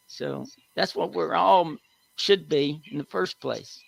so 0.07 0.45
that's 0.77 0.95
what 0.95 1.13
we're 1.13 1.35
all 1.35 1.77
should 2.17 2.49
be 2.49 2.81
in 2.91 2.99
the 2.99 3.05
first 3.05 3.41
place. 3.41 3.81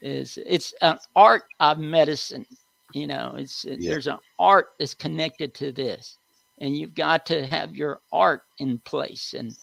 Is 0.00 0.38
it's 0.46 0.72
an 0.80 0.98
art 1.14 1.44
of 1.60 1.78
medicine. 1.78 2.46
You 2.92 3.06
know, 3.06 3.34
it's 3.36 3.64
it, 3.64 3.80
yeah. 3.80 3.90
there's 3.90 4.06
an 4.06 4.18
art 4.38 4.70
that's 4.78 4.94
connected 4.94 5.54
to 5.54 5.72
this, 5.72 6.18
and 6.62 6.76
you've 6.76 6.94
got 6.94 7.26
to 7.26 7.46
have 7.46 7.76
your 7.76 8.00
art 8.12 8.44
in 8.58 8.78
place. 8.78 9.34
And 9.36 9.54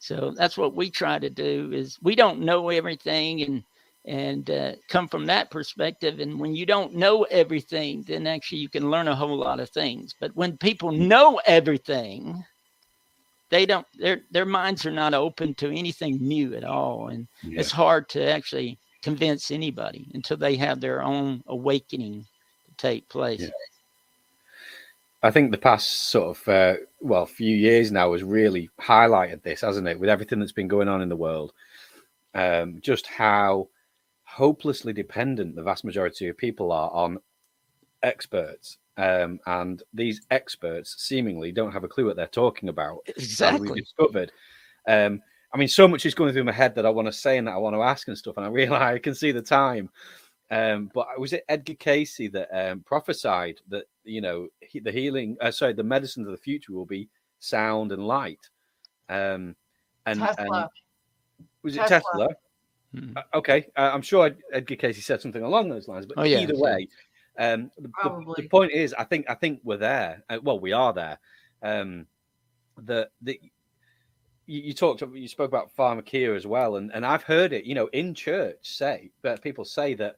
so 0.00 0.34
that's 0.36 0.58
what 0.58 0.74
we 0.74 0.90
try 0.90 1.18
to 1.18 1.30
do. 1.30 1.70
Is 1.72 1.98
we 2.02 2.14
don't 2.14 2.40
know 2.40 2.68
everything, 2.68 3.42
and 3.42 3.64
and 4.04 4.50
uh, 4.50 4.72
come 4.88 5.08
from 5.08 5.24
that 5.26 5.50
perspective. 5.50 6.18
And 6.18 6.38
when 6.38 6.54
you 6.54 6.66
don't 6.66 6.94
know 6.94 7.22
everything, 7.24 8.02
then 8.06 8.26
actually 8.26 8.58
you 8.58 8.68
can 8.68 8.90
learn 8.90 9.08
a 9.08 9.16
whole 9.16 9.36
lot 9.36 9.60
of 9.60 9.70
things. 9.70 10.14
But 10.18 10.34
when 10.34 10.58
people 10.58 10.92
know 10.92 11.40
everything, 11.46 12.44
they 13.50 13.64
don't 13.64 13.86
their 13.94 14.22
their 14.30 14.44
minds 14.44 14.84
are 14.84 14.90
not 14.92 15.14
open 15.14 15.54
to 15.54 15.70
anything 15.70 16.18
new 16.20 16.54
at 16.54 16.64
all 16.64 17.08
and 17.08 17.26
yeah. 17.42 17.60
it's 17.60 17.70
hard 17.70 18.08
to 18.10 18.22
actually 18.30 18.78
convince 19.02 19.50
anybody 19.50 20.10
until 20.14 20.36
they 20.36 20.56
have 20.56 20.80
their 20.80 21.02
own 21.02 21.42
awakening 21.46 22.26
to 22.66 22.74
take 22.76 23.08
place 23.08 23.40
yeah. 23.40 23.48
I 25.22 25.30
think 25.30 25.50
the 25.50 25.58
past 25.58 26.10
sort 26.10 26.36
of 26.36 26.48
uh, 26.48 26.74
well 27.00 27.26
few 27.26 27.56
years 27.56 27.90
now 27.90 28.12
has 28.12 28.22
really 28.22 28.68
highlighted 28.80 29.42
this 29.42 29.60
hasn't 29.60 29.88
it 29.88 29.98
with 29.98 30.10
everything 30.10 30.38
that's 30.38 30.52
been 30.52 30.68
going 30.68 30.88
on 30.88 31.02
in 31.02 31.08
the 31.08 31.16
world 31.16 31.52
um, 32.34 32.78
just 32.80 33.06
how 33.06 33.68
hopelessly 34.24 34.92
dependent 34.92 35.56
the 35.56 35.62
vast 35.62 35.84
majority 35.84 36.28
of 36.28 36.36
people 36.36 36.70
are 36.72 36.90
on 36.90 37.18
experts 38.02 38.78
um, 38.98 39.38
and 39.46 39.80
these 39.94 40.22
experts 40.32 40.96
seemingly 40.98 41.52
don't 41.52 41.72
have 41.72 41.84
a 41.84 41.88
clue 41.88 42.06
what 42.06 42.16
they're 42.16 42.26
talking 42.26 42.68
about. 42.68 42.98
Exactly. 43.06 43.70
We 43.70 43.80
discovered. 43.80 44.32
Um, 44.88 45.22
I 45.54 45.56
mean, 45.56 45.68
so 45.68 45.86
much 45.86 46.04
is 46.04 46.16
going 46.16 46.32
through 46.32 46.44
my 46.44 46.52
head 46.52 46.74
that 46.74 46.84
I 46.84 46.90
want 46.90 47.06
to 47.06 47.12
say 47.12 47.38
and 47.38 47.46
that 47.46 47.54
I 47.54 47.58
want 47.58 47.76
to 47.76 47.82
ask 47.82 48.08
and 48.08 48.18
stuff, 48.18 48.36
and 48.36 48.44
I 48.44 48.48
realize 48.48 48.96
I 48.96 48.98
can 48.98 49.14
see 49.14 49.30
the 49.30 49.40
time. 49.40 49.88
Um, 50.50 50.90
but 50.94 51.06
was 51.18 51.32
it 51.32 51.44
Edgar 51.48 51.74
Cayce 51.74 52.30
that 52.32 52.48
um, 52.52 52.80
prophesied 52.80 53.60
that 53.68 53.84
you 54.04 54.20
know 54.20 54.48
he, 54.60 54.80
the 54.80 54.92
healing, 54.92 55.36
uh, 55.40 55.50
sorry, 55.50 55.74
the 55.74 55.82
medicine 55.82 56.24
of 56.24 56.30
the 56.30 56.38
future 56.38 56.72
will 56.72 56.86
be 56.86 57.08
sound 57.38 57.92
and 57.92 58.06
light? 58.06 58.48
Um, 59.08 59.56
and, 60.06 60.20
Tesla. 60.20 60.34
and 60.38 60.68
was 61.62 61.76
it 61.76 61.80
Tesla? 61.80 61.98
Tesla? 61.98 62.28
Hmm. 62.94 63.16
Uh, 63.16 63.22
okay, 63.34 63.66
uh, 63.76 63.90
I'm 63.92 64.00
sure 64.02 64.34
Edgar 64.52 64.76
Cayce 64.76 65.04
said 65.04 65.20
something 65.20 65.42
along 65.42 65.68
those 65.68 65.88
lines, 65.88 66.06
but 66.06 66.16
oh, 66.16 66.22
yeah, 66.22 66.38
either 66.38 66.56
way, 66.56 66.88
um, 67.38 67.70
the, 67.76 67.90
the, 68.02 68.34
the, 68.38 68.48
point 68.48 68.72
is, 68.72 68.94
I 68.94 69.04
think 69.04 69.26
I 69.28 69.34
think 69.34 69.60
we're 69.62 69.76
there. 69.76 70.24
Uh, 70.30 70.38
well, 70.42 70.58
we 70.58 70.72
are 70.72 70.94
there. 70.94 71.18
Um, 71.62 72.06
the 72.78 73.08
the 73.20 73.38
you, 74.46 74.62
you, 74.62 74.72
talked 74.72 75.02
you 75.12 75.28
spoke 75.28 75.48
about 75.48 75.76
pharmakeia 75.76 76.34
as 76.34 76.46
well, 76.46 76.76
and 76.76 76.90
and 76.94 77.04
I've 77.04 77.22
heard 77.22 77.52
it. 77.52 77.64
You 77.64 77.74
know, 77.74 77.88
in 77.88 78.14
church 78.14 78.56
say, 78.62 79.10
but 79.20 79.42
people 79.42 79.66
say 79.66 79.92
that 79.94 80.16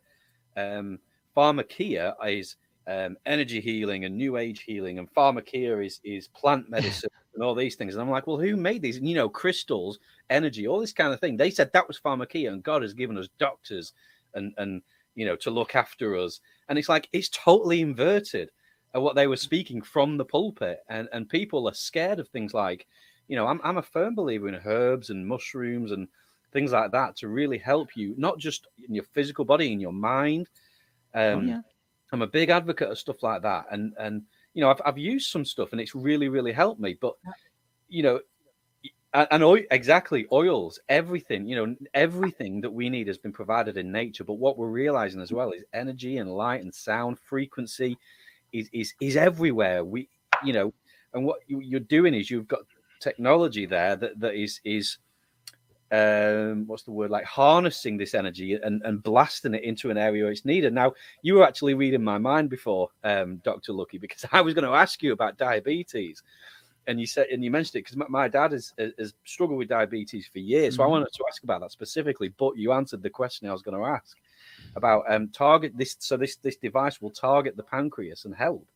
um, 0.57 0.99
pharmakeia 1.37 2.15
is 2.27 2.57
um, 2.87 3.17
energy 3.27 3.61
healing 3.61 4.05
and 4.05 4.17
new 4.17 4.37
age 4.37 4.63
healing, 4.63 4.99
and 4.99 5.13
pharmakeia 5.13 5.85
is 5.85 6.01
is 6.05 6.29
plant 6.29 6.69
medicine 6.71 7.11
and 7.35 7.43
all 7.43 7.55
these 7.55 7.77
things. 7.77 7.95
And 7.95 8.03
I'm 8.03 8.11
like, 8.11 8.27
well, 8.27 8.39
who 8.39 8.57
made 8.57 8.83
these? 8.83 8.97
And, 8.97 9.09
you 9.09 9.15
know, 9.15 9.29
crystals, 9.29 9.99
energy, 10.31 10.67
all 10.67 10.81
this 10.81 10.93
kind 10.93 11.13
of 11.13 11.21
thing. 11.21 11.37
They 11.37 11.51
said 11.51 11.71
that 11.73 11.89
was 11.89 12.01
pharmakeia, 12.01 12.53
and 12.53 12.63
God 12.63 12.83
has 12.83 12.95
given 12.95 13.19
us 13.19 13.29
doctors 13.39 13.93
and 14.35 14.53
and 14.59 14.83
you 15.15 15.27
know 15.27 15.37
to 15.37 15.51
look 15.51 15.75
after 15.75 16.17
us 16.17 16.41
and 16.69 16.79
it's 16.79 16.89
like 16.89 17.09
it's 17.13 17.29
totally 17.29 17.81
inverted 17.81 18.51
at 18.95 19.03
what 19.03 19.15
they 19.15 19.27
were 19.27 19.37
speaking 19.37 19.83
from 19.83 20.17
the 20.17 20.25
pulpit 20.25 20.81
and 20.89 21.09
and 21.13 21.29
people 21.29 21.69
are 21.69 21.75
scared 21.75 22.19
of 22.19 22.29
things 22.29 22.55
like 22.55 22.87
you 23.29 23.37
know 23.37 23.47
i'm, 23.47 23.61
I'm 23.65 23.79
a 23.79 23.83
firm 23.83 24.15
believer 24.15 24.49
in 24.49 24.61
herbs 24.65 25.11
and 25.11 25.27
mushrooms 25.27 25.93
and 25.93 26.09
things 26.53 26.73
like 26.73 26.91
that 26.93 27.17
to 27.17 27.29
really 27.29 27.59
help 27.59 27.97
you 27.97 28.15
not 28.17 28.39
just 28.39 28.67
in 28.87 28.95
your 28.95 29.05
physical 29.05 29.45
body 29.45 29.73
in 29.73 29.81
your 29.81 29.93
mind. 29.93 30.49
Oh, 31.15 31.33
um, 31.33 31.39
oh, 31.41 31.43
yeah. 31.43 31.61
i'm 32.13 32.23
a 32.23 32.27
big 32.27 32.51
advocate 32.51 32.89
of 32.89 32.99
stuff 32.99 33.21
like 33.25 33.43
that 33.43 33.67
and 33.73 33.95
and 33.99 34.23
you 34.55 34.61
know 34.61 34.71
I've, 34.71 34.81
I've 34.85 34.99
used 34.99 35.31
some 35.31 35.45
stuff 35.45 35.73
and 35.73 35.81
it's 35.81 35.95
really 35.95 36.29
really 36.29 36.53
helped 36.53 36.81
me 36.81 36.97
but 37.01 37.15
you 37.89 38.05
know 38.05 38.21
and 39.13 39.43
oil, 39.43 39.61
exactly 39.73 40.29
oils 40.31 40.79
everything 40.89 41.49
you 41.49 41.57
know 41.57 41.75
everything 41.95 42.61
that 42.61 42.71
we 42.73 42.89
need 42.89 43.09
has 43.09 43.19
been 43.19 43.33
provided 43.33 43.77
in 43.77 43.91
nature 43.91 44.23
but 44.23 44.35
what 44.35 44.57
we're 44.57 44.69
realizing 44.69 45.21
as 45.21 45.33
well 45.33 45.51
is 45.51 45.65
energy 45.73 46.19
and 46.19 46.33
light 46.33 46.63
and 46.63 46.73
sound 46.73 47.19
frequency 47.19 47.99
is 48.53 48.69
is, 48.73 48.95
is 49.01 49.17
everywhere. 49.17 49.85
We 49.85 50.09
you 50.45 50.53
know 50.53 50.73
and 51.13 51.25
what 51.25 51.41
you, 51.47 51.77
are 51.77 51.81
doing 51.81 52.15
is 52.15 52.31
you've 52.31 52.49
got 52.49 52.61
technology 53.01 53.67
there 53.67 53.97
that, 53.97 54.21
that 54.21 54.35
is 54.35 54.61
is 54.65 54.99
um 55.93 56.66
what's 56.68 56.84
the 56.84 56.91
word 56.91 57.11
like 57.11 57.24
harnessing 57.24 57.97
this 57.97 58.14
energy 58.14 58.55
and, 58.55 58.80
and 58.84 59.03
blasting 59.03 59.55
it 59.55 59.64
into 59.64 59.91
an 59.91 59.99
area 59.99 60.22
where 60.22 60.32
it's 60.32 60.45
needed 60.45 60.72
now 60.72 60.93
you 61.22 61.34
were 61.34 61.47
actually 61.47 61.74
reading 61.74 62.03
my 62.03 62.16
mind 62.16 62.49
before 62.49 62.88
um 63.03 63.38
dr 63.38 63.72
lucky 63.72 63.99
because 63.99 64.24
i 64.32 64.41
was 64.41 64.55
going 64.55 64.64
to 64.64 64.74
ask 64.74 65.03
you 65.03 65.12
about 65.12 65.36
diabetes 65.36 66.22
and 66.86 67.01
you 67.01 67.07
said 67.07 67.26
and 67.28 67.45
you 67.45 67.51
mentioned 67.51 67.76
it 67.76 67.86
because 67.86 68.09
my, 68.09 68.28
dad 68.28 68.53
has, 68.53 68.72
has 68.99 69.14
struggled 69.24 69.59
with 69.59 69.68
diabetes 69.68 70.28
for 70.32 70.38
years. 70.38 70.76
So 70.76 70.82
mm-hmm. 70.82 70.88
I 70.88 70.91
wanted 70.91 71.12
to 71.12 71.24
ask 71.28 71.43
about 71.45 71.61
that 71.61 71.72
specifically, 71.72 72.28
but 72.36 72.57
you 72.57 72.72
answered 72.72 73.03
the 73.03 73.11
question 73.11 73.49
I 73.49 73.53
was 73.53 73.62
going 73.62 73.78
to 73.78 73.84
ask 73.84 74.16
about 74.76 75.05
um 75.09 75.28
target 75.28 75.72
this. 75.76 75.97
So 76.01 76.16
this 76.16 76.36
this 76.36 76.57
device 76.57 77.01
will 77.01 77.11
target 77.11 77.57
the 77.57 77.62
pancreas 77.62 78.24
and 78.24 78.34
help. 78.34 78.66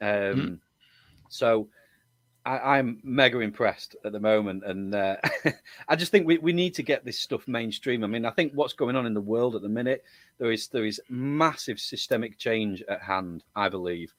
Um, 0.00 0.08
mm-hmm. 0.08 0.54
so. 1.28 1.68
I, 2.46 2.78
am 2.78 3.00
mega 3.02 3.40
impressed 3.40 3.96
at 4.04 4.12
the 4.12 4.20
moment, 4.20 4.64
and 4.64 4.94
uh, 4.94 5.16
I 5.88 5.96
just 5.96 6.10
think 6.10 6.26
we, 6.26 6.38
we 6.38 6.52
need 6.52 6.74
to 6.74 6.82
get 6.82 7.04
this 7.04 7.18
stuff 7.18 7.46
mainstream. 7.46 8.02
I 8.02 8.06
mean, 8.06 8.24
I 8.24 8.30
think 8.30 8.52
what's 8.54 8.72
going 8.72 8.96
on 8.96 9.06
in 9.06 9.14
the 9.14 9.20
world 9.20 9.54
at 9.54 9.62
the 9.62 9.68
minute 9.68 10.04
there 10.38 10.50
is 10.50 10.68
there 10.68 10.84
is 10.84 11.00
massive 11.08 11.78
systemic 11.78 12.38
change 12.38 12.82
at 12.88 13.02
hand. 13.02 13.44
I 13.54 13.68
believe, 13.68 14.14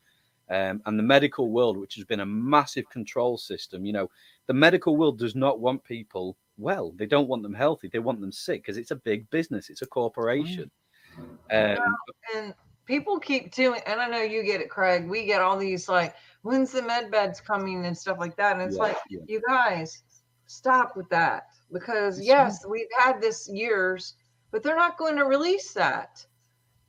um, 0.50 0.82
and 0.86 1.00
the 1.00 1.04
medical 1.04 1.50
world, 1.50 1.78
which 1.78 1.96
has 1.96 2.06
been 2.06 2.20
a 2.20 2.26
massive 2.26 2.90
control 2.90 3.38
system. 3.38 3.86
You 3.86 3.94
know, 3.94 4.12
the 4.48 4.54
medical 4.54 4.98
world 4.98 5.18
does 5.18 5.36
not 5.36 5.60
want 5.60 5.84
people 5.84 6.38
well. 6.58 6.94
They 6.96 7.08
don't 7.08 7.28
want 7.28 7.44
them 7.44 7.54
healthy. 7.54 7.88
They 7.88 8.00
want 8.00 8.22
them 8.22 8.32
sick 8.32 8.62
because 8.62 8.78
it's 8.78 8.92
a 8.92 8.96
big 8.98 9.30
business. 9.32 9.70
It's 9.70 9.82
a 9.82 9.88
corporation. 9.88 10.70
Um, 11.18 11.28
well, 11.50 11.96
and 12.36 12.54
people 12.92 13.20
keep 13.20 13.54
doing, 13.54 13.82
and 13.86 14.02
I 14.02 14.08
know 14.08 14.22
you 14.22 14.44
get 14.44 14.62
it, 14.62 14.70
Craig. 14.70 15.08
We 15.08 15.26
get 15.26 15.42
all 15.42 15.58
these 15.58 15.88
like, 15.88 16.14
when's 16.42 16.72
the 16.72 16.82
med 16.82 17.10
beds 17.10 17.40
coming 17.40 17.86
and 17.86 17.98
stuff 17.98 18.18
like 18.20 18.36
that. 18.38 18.54
And 18.54 18.62
it's 18.62 18.76
yeah, 18.76 18.84
like, 18.84 18.98
yeah. 19.10 19.20
you 19.28 19.42
guys 19.48 20.04
stop 20.48 20.98
with 20.98 21.10
that 21.10 21.44
because 21.72 22.22
yes, 22.22 22.66
we've 22.68 22.88
had 23.00 23.22
this 23.22 23.50
years 23.50 24.16
but 24.52 24.62
they're 24.64 24.76
not 24.76 24.98
going 24.98 25.16
to 25.16 25.26
release 25.26 25.74
that. 25.74 26.26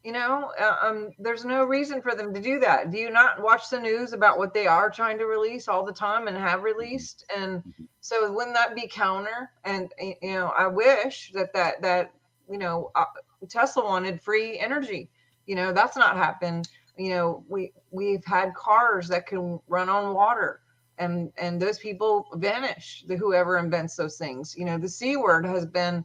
You 0.05 0.11
know, 0.11 0.51
uh, 0.61 0.77
um, 0.83 1.11
there's 1.21 1.45
no 1.45 1.65
reason 1.65 2.03
for 2.03 2.17
them 2.17 2.35
to 2.35 2.41
do 2.41 2.59
that. 2.59 2.91
Do 2.91 2.99
you 2.99 3.11
not 3.11 3.41
watch 3.41 3.71
the 3.71 3.79
news 3.79 4.13
about 4.13 4.37
what 4.37 4.53
they 4.53 4.67
are 4.67 4.91
trying 4.91 5.17
to 5.19 5.27
release 5.27 5.69
all 5.69 5.85
the 5.85 5.93
time 5.93 6.27
and 6.27 6.37
have 6.37 6.65
released? 6.65 7.25
And 7.35 7.63
so, 8.01 8.33
wouldn't 8.33 8.57
that 8.57 8.75
be 8.75 8.89
counter? 8.89 9.51
And 9.65 9.93
you 10.01 10.35
know, 10.35 10.49
I 10.59 10.67
wish 10.67 11.31
that 11.35 11.53
that 11.53 11.83
that 11.83 12.13
you 12.51 12.59
know, 12.59 12.91
uh, 12.97 13.05
Tesla 13.49 13.85
wanted 13.85 14.21
free 14.21 14.59
energy. 14.59 15.09
You 15.47 15.57
know, 15.57 15.73
that's 15.73 15.97
not 15.97 16.17
happened. 16.17 16.69
You 16.97 17.11
know, 17.11 17.45
we 17.49 17.73
we've 17.91 18.25
had 18.25 18.55
cars 18.55 19.09
that 19.09 19.27
can 19.27 19.61
run 19.69 19.89
on 19.89 20.15
water 20.15 20.63
and 20.99 21.33
and 21.37 21.61
those 21.61 21.79
people 21.79 22.27
vanish 22.35 23.05
the 23.09 23.17
whoever 23.17 23.59
invents 23.59 23.97
those 23.97 24.17
things 24.17 24.55
you 24.57 24.65
know 24.65 24.79
the 24.79 24.89
c 24.89 25.17
word 25.17 25.45
has 25.45 25.67
been 25.67 26.05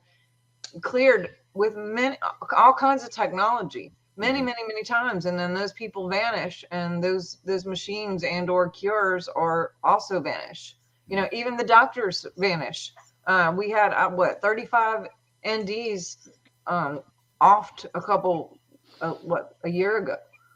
cleared 0.82 1.30
with 1.54 1.76
many 1.76 2.18
all 2.56 2.74
kinds 2.74 3.04
of 3.04 3.12
technology 3.12 3.92
many 4.16 4.40
mm-hmm. 4.40 4.46
many 4.46 4.64
many 4.68 4.84
times 4.84 5.26
and 5.26 5.38
then 5.38 5.54
those 5.54 5.74
people 5.74 6.10
vanish 6.10 6.66
and 6.72 7.04
those 7.04 7.38
those 7.46 7.66
machines 7.66 8.24
and 8.24 8.50
or 8.50 8.70
cures 8.70 9.28
are 9.28 9.72
also 9.84 10.20
vanish 10.20 10.78
you 11.08 11.16
know 11.16 11.28
even 11.32 11.58
the 11.58 11.64
doctors 11.64 12.26
vanish 12.38 12.94
uh, 13.28 13.54
we 13.56 13.70
had 13.70 13.94
uh, 13.94 14.10
what 14.10 14.42
35 14.42 15.08
nds 15.46 16.30
um, 16.66 17.02
off 17.40 17.86
a 17.94 18.02
couple 18.02 18.57
uh, 19.02 19.14
what 19.24 19.56
a 19.64 19.70
year 19.70 19.98
ago 19.98 20.16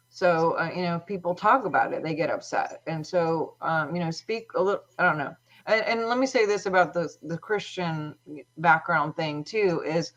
so 0.10 0.58
uh, 0.58 0.70
you 0.76 0.84
know 0.84 1.00
people 1.00 1.34
talk 1.34 1.66
about 1.66 1.94
it 1.94 2.04
they 2.04 2.16
get 2.16 2.30
upset 2.30 2.82
and 2.88 3.06
so 3.06 3.56
um, 3.62 3.96
you 3.96 4.04
know 4.04 4.12
speak 4.12 4.52
a 4.56 4.62
little 4.62 4.84
i 5.00 5.04
don't 5.04 5.18
know 5.18 5.36
and, 5.68 5.82
and 5.86 6.08
let 6.08 6.18
me 6.18 6.26
say 6.26 6.46
this 6.46 6.66
about 6.66 6.94
the 6.94 7.10
the 7.24 7.38
christian 7.38 8.16
background 8.58 9.16
thing 9.16 9.44
too 9.44 9.84
is 9.86 10.14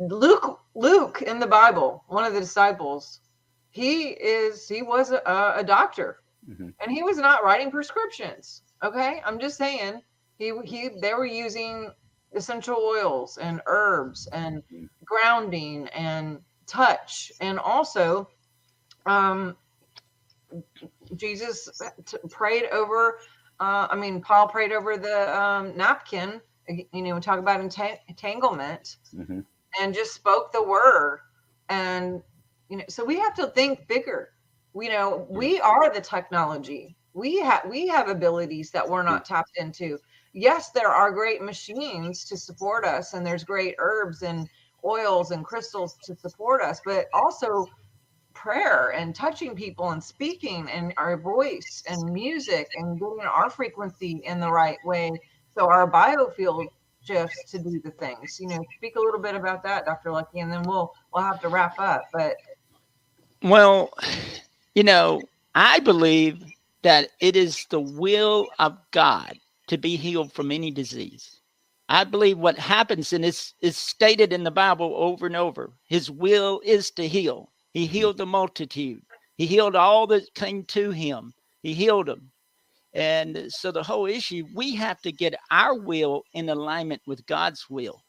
Luke, 0.00 0.60
Luke 0.74 1.22
in 1.22 1.38
the 1.38 1.46
Bible, 1.46 2.04
one 2.08 2.24
of 2.24 2.32
the 2.32 2.40
disciples, 2.40 3.20
he 3.70 4.08
is 4.08 4.66
he 4.66 4.82
was 4.82 5.10
a, 5.12 5.20
a 5.56 5.62
doctor, 5.62 6.20
mm-hmm. 6.48 6.70
and 6.80 6.90
he 6.90 7.02
was 7.02 7.18
not 7.18 7.44
writing 7.44 7.70
prescriptions. 7.70 8.62
Okay, 8.82 9.20
I'm 9.24 9.38
just 9.38 9.58
saying 9.58 10.00
he 10.38 10.52
he 10.64 10.88
they 11.00 11.12
were 11.12 11.26
using 11.26 11.92
essential 12.32 12.76
oils 12.76 13.36
and 13.36 13.60
herbs 13.66 14.26
and 14.32 14.62
mm-hmm. 14.72 14.86
grounding 15.04 15.86
and 15.88 16.40
touch. 16.70 17.32
And 17.40 17.58
also 17.58 18.28
um 19.06 19.56
jesus 21.14 21.80
t- 22.04 22.18
prayed 22.28 22.64
over 22.72 23.18
uh 23.60 23.86
i 23.88 23.94
mean 23.94 24.20
paul 24.20 24.48
prayed 24.48 24.72
over 24.72 24.96
the 24.96 25.40
um 25.40 25.76
napkin 25.76 26.40
you 26.92 27.02
know 27.02 27.14
we 27.14 27.20
talk 27.20 27.38
about 27.38 27.60
entanglement 27.60 28.96
mm-hmm. 29.14 29.40
and 29.80 29.94
just 29.94 30.14
spoke 30.14 30.52
the 30.52 30.62
word. 30.62 31.20
And 31.68 32.22
you 32.68 32.76
know 32.78 32.84
so 32.88 33.04
we 33.04 33.18
have 33.18 33.34
to 33.34 33.48
think 33.48 33.86
bigger. 33.88 34.30
You 34.74 34.90
know 34.90 35.26
we 35.28 35.60
are 35.60 35.92
the 35.92 36.00
technology. 36.00 36.96
We 37.12 37.40
have 37.40 37.62
we 37.68 37.88
have 37.88 38.08
abilities 38.08 38.70
that 38.70 38.88
we're 38.88 39.02
not 39.02 39.24
tapped 39.24 39.56
into. 39.56 39.98
Yes 40.32 40.70
there 40.70 40.88
are 40.88 41.10
great 41.10 41.42
machines 41.42 42.24
to 42.26 42.36
support 42.36 42.84
us 42.84 43.14
and 43.14 43.26
there's 43.26 43.44
great 43.44 43.74
herbs 43.78 44.22
and 44.22 44.48
oils 44.84 45.30
and 45.30 45.44
crystals 45.44 45.96
to 46.02 46.14
support 46.16 46.62
us 46.62 46.80
but 46.84 47.06
also 47.12 47.66
prayer 48.32 48.92
and 48.96 49.14
touching 49.14 49.54
people 49.54 49.90
and 49.90 50.02
speaking 50.02 50.68
and 50.70 50.94
our 50.96 51.16
voice 51.16 51.82
and 51.88 52.12
music 52.12 52.68
and 52.76 52.98
getting 52.98 53.20
our 53.20 53.50
frequency 53.50 54.22
in 54.24 54.40
the 54.40 54.50
right 54.50 54.78
way 54.84 55.10
so 55.54 55.68
our 55.68 55.90
biofield 55.90 56.68
shifts 57.02 57.50
to 57.50 57.58
do 57.58 57.80
the 57.80 57.90
things. 57.90 58.38
You 58.40 58.48
know, 58.48 58.64
speak 58.76 58.96
a 58.96 59.00
little 59.00 59.20
bit 59.20 59.34
about 59.34 59.62
that, 59.64 59.84
Dr. 59.84 60.12
Lucky, 60.12 60.40
and 60.40 60.50
then 60.50 60.62
we'll 60.62 60.92
we'll 61.12 61.24
have 61.24 61.40
to 61.40 61.48
wrap 61.48 61.78
up. 61.78 62.04
But 62.12 62.36
well, 63.42 63.92
you 64.74 64.82
know, 64.82 65.22
I 65.54 65.80
believe 65.80 66.44
that 66.82 67.08
it 67.20 67.36
is 67.36 67.66
the 67.70 67.80
will 67.80 68.48
of 68.58 68.78
God 68.90 69.38
to 69.68 69.78
be 69.78 69.96
healed 69.96 70.32
from 70.32 70.50
any 70.50 70.70
disease. 70.70 71.39
I 71.90 72.04
believe 72.04 72.38
what 72.38 72.56
happens, 72.56 73.12
and 73.12 73.24
it's, 73.24 73.54
it's 73.60 73.76
stated 73.76 74.32
in 74.32 74.44
the 74.44 74.50
Bible 74.52 74.94
over 74.94 75.26
and 75.26 75.34
over, 75.34 75.72
his 75.88 76.08
will 76.08 76.60
is 76.64 76.92
to 76.92 77.08
heal. 77.08 77.50
He 77.72 77.84
healed 77.84 78.16
the 78.16 78.26
multitude. 78.26 79.02
He 79.36 79.44
healed 79.44 79.74
all 79.74 80.06
that 80.06 80.32
came 80.34 80.62
to 80.66 80.92
him. 80.92 81.34
He 81.64 81.74
healed 81.74 82.06
them. 82.06 82.30
And 82.94 83.46
so 83.48 83.72
the 83.72 83.82
whole 83.82 84.06
issue, 84.06 84.46
we 84.54 84.76
have 84.76 85.02
to 85.02 85.10
get 85.10 85.34
our 85.50 85.74
will 85.74 86.22
in 86.32 86.48
alignment 86.48 87.02
with 87.06 87.26
God's 87.26 87.68
will. 87.68 88.04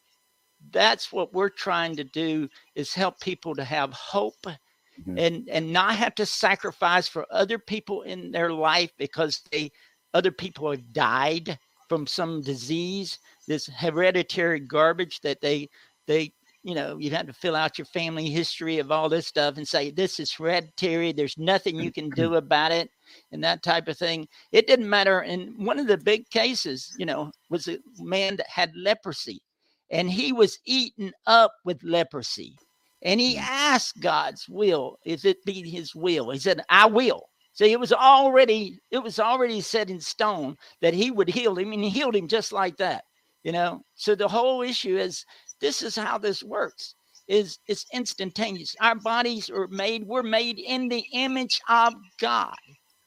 That's 0.69 1.11
what 1.11 1.33
we're 1.33 1.49
trying 1.49 1.95
to 1.95 2.03
do 2.03 2.49
is 2.75 2.93
help 2.93 3.19
people 3.19 3.55
to 3.55 3.63
have 3.63 3.93
hope 3.93 4.45
mm-hmm. 4.45 5.17
and 5.17 5.49
and 5.49 5.73
not 5.73 5.95
have 5.95 6.13
to 6.15 6.25
sacrifice 6.27 7.07
for 7.07 7.25
other 7.31 7.57
people 7.57 8.03
in 8.03 8.31
their 8.31 8.53
life 8.53 8.91
because 8.99 9.41
they 9.51 9.71
other 10.13 10.31
people 10.31 10.69
have 10.69 10.93
died 10.93 11.57
from 11.91 12.07
some 12.07 12.41
disease, 12.41 13.19
this 13.49 13.67
hereditary 13.67 14.61
garbage 14.61 15.19
that 15.19 15.41
they 15.41 15.67
they 16.07 16.31
you 16.63 16.73
know, 16.73 16.97
you 16.97 17.11
have 17.11 17.27
to 17.27 17.33
fill 17.33 17.53
out 17.53 17.77
your 17.77 17.85
family 17.87 18.29
history 18.29 18.79
of 18.79 18.93
all 18.93 19.09
this 19.09 19.27
stuff 19.27 19.57
and 19.57 19.67
say, 19.67 19.91
this 19.91 20.21
is 20.21 20.31
hereditary. 20.31 21.11
There's 21.11 21.37
nothing 21.37 21.75
you 21.75 21.91
can 21.91 22.09
do 22.11 22.35
about 22.35 22.71
it 22.71 22.89
and 23.33 23.43
that 23.43 23.61
type 23.61 23.89
of 23.89 23.97
thing. 23.97 24.25
It 24.53 24.67
didn't 24.67 24.89
matter. 24.89 25.19
And 25.19 25.53
one 25.65 25.79
of 25.79 25.87
the 25.87 25.97
big 25.97 26.29
cases, 26.29 26.95
you 26.97 27.05
know, 27.05 27.29
was 27.49 27.67
a 27.67 27.79
man 27.97 28.37
that 28.37 28.47
had 28.47 28.71
leprosy 28.73 29.41
and 29.89 30.09
he 30.09 30.31
was 30.31 30.59
eaten 30.65 31.11
up 31.27 31.51
with 31.65 31.83
leprosy. 31.83 32.55
And 33.01 33.19
he 33.19 33.35
mm. 33.35 33.41
asked 33.41 33.99
God's 33.99 34.47
will, 34.47 34.97
if 35.03 35.25
it 35.25 35.43
be 35.43 35.67
his 35.69 35.93
will. 35.93 36.29
He 36.29 36.39
said, 36.39 36.61
I 36.69 36.85
will. 36.85 37.30
See, 37.61 37.71
it 37.71 37.79
was 37.79 37.93
already, 37.93 38.79
it 38.89 39.03
was 39.03 39.19
already 39.19 39.61
set 39.61 39.91
in 39.91 39.99
stone 39.99 40.57
that 40.81 40.95
he 40.95 41.11
would 41.11 41.29
heal 41.29 41.55
him, 41.55 41.73
and 41.73 41.83
he 41.83 41.91
healed 41.91 42.15
him 42.15 42.27
just 42.27 42.51
like 42.51 42.75
that. 42.77 43.03
You 43.43 43.51
know, 43.51 43.83
so 43.93 44.15
the 44.15 44.27
whole 44.27 44.63
issue 44.63 44.97
is 44.97 45.23
this 45.59 45.83
is 45.83 45.95
how 45.95 46.17
this 46.17 46.41
works 46.41 46.95
is 47.27 47.59
it's 47.67 47.85
instantaneous. 47.93 48.75
Our 48.81 48.95
bodies 48.95 49.47
are 49.51 49.67
made 49.67 50.07
we're 50.07 50.23
made 50.23 50.57
in 50.57 50.89
the 50.89 51.05
image 51.13 51.61
of 51.69 51.93
god. 52.19 52.55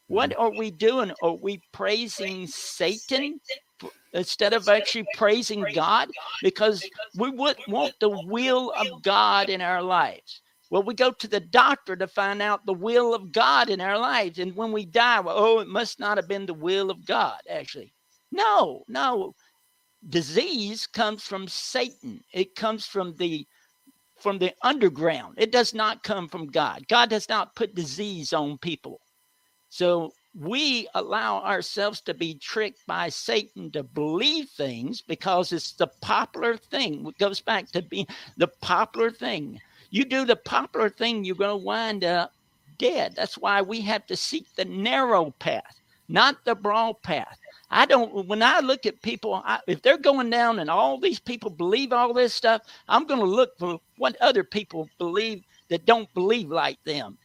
What 0.06 0.30
mm-hmm. 0.30 0.42
are 0.42 0.56
we 0.56 0.70
doing? 0.70 1.10
Are 1.20 1.34
we 1.34 1.60
praising 1.72 2.46
satan 2.46 3.40
instead 4.12 4.52
of 4.52 4.68
actually 4.68 5.06
praising 5.14 5.66
god? 5.74 6.10
Because 6.42 6.88
we 7.16 7.30
would 7.30 7.56
want 7.66 7.94
the 7.98 8.10
will 8.26 8.72
of 8.76 9.02
god 9.02 9.48
in 9.48 9.60
our 9.60 9.82
lives 9.82 10.42
well 10.74 10.82
we 10.82 10.94
go 10.94 11.12
to 11.12 11.28
the 11.28 11.40
doctor 11.40 11.96
to 11.96 12.08
find 12.08 12.42
out 12.42 12.66
the 12.66 12.74
will 12.74 13.14
of 13.14 13.32
god 13.32 13.70
in 13.70 13.80
our 13.80 13.98
lives 13.98 14.40
and 14.40 14.56
when 14.56 14.72
we 14.72 14.84
die 14.84 15.20
well, 15.20 15.36
oh 15.38 15.60
it 15.60 15.68
must 15.68 16.00
not 16.00 16.18
have 16.18 16.28
been 16.28 16.46
the 16.46 16.54
will 16.54 16.90
of 16.90 17.06
god 17.06 17.38
actually 17.48 17.92
no 18.32 18.82
no 18.88 19.34
disease 20.08 20.86
comes 20.86 21.22
from 21.22 21.48
Satan. 21.48 22.22
It 22.32 22.54
comes 22.54 22.86
from 22.86 23.14
the 23.16 23.46
from 24.18 24.38
the 24.38 24.54
underground. 24.62 25.34
It 25.38 25.52
does 25.52 25.74
not 25.74 26.02
come 26.02 26.28
from 26.28 26.46
God. 26.46 26.86
God 26.88 27.10
does 27.10 27.28
not 27.28 27.54
put 27.56 27.74
disease 27.74 28.32
on 28.32 28.58
people. 28.58 29.00
So 29.68 30.12
we 30.34 30.88
allow 30.94 31.42
ourselves 31.42 32.00
to 32.02 32.14
be 32.14 32.34
tricked 32.38 32.86
by 32.86 33.08
Satan 33.08 33.70
to 33.72 33.82
believe 33.82 34.48
things 34.50 35.02
because 35.02 35.52
it's 35.52 35.72
the 35.72 35.88
popular 36.00 36.56
thing. 36.56 37.06
It 37.06 37.18
goes 37.18 37.40
back 37.40 37.70
to 37.72 37.82
being 37.82 38.06
the 38.36 38.48
popular 38.62 39.10
thing. 39.10 39.60
You 39.94 40.04
do 40.04 40.24
the 40.24 40.34
popular 40.34 40.90
thing, 40.90 41.24
you're 41.24 41.36
going 41.36 41.56
to 41.56 41.64
wind 41.64 42.02
up 42.04 42.32
dead. 42.78 43.14
That's 43.14 43.38
why 43.38 43.62
we 43.62 43.80
have 43.82 44.04
to 44.08 44.16
seek 44.16 44.52
the 44.56 44.64
narrow 44.64 45.30
path, 45.38 45.80
not 46.08 46.44
the 46.44 46.56
broad 46.56 47.00
path. 47.02 47.38
I 47.70 47.86
don't, 47.86 48.26
when 48.26 48.42
I 48.42 48.58
look 48.58 48.86
at 48.86 49.00
people, 49.02 49.40
I, 49.44 49.60
if 49.68 49.82
they're 49.82 49.96
going 49.96 50.30
down 50.30 50.58
and 50.58 50.68
all 50.68 50.98
these 50.98 51.20
people 51.20 51.48
believe 51.48 51.92
all 51.92 52.12
this 52.12 52.34
stuff, 52.34 52.62
I'm 52.88 53.06
going 53.06 53.20
to 53.20 53.26
look 53.26 53.56
for 53.56 53.78
what 53.96 54.20
other 54.20 54.42
people 54.42 54.88
believe 54.98 55.44
that 55.68 55.86
don't 55.86 56.12
believe 56.12 56.50
like 56.50 56.82
them. 56.82 57.16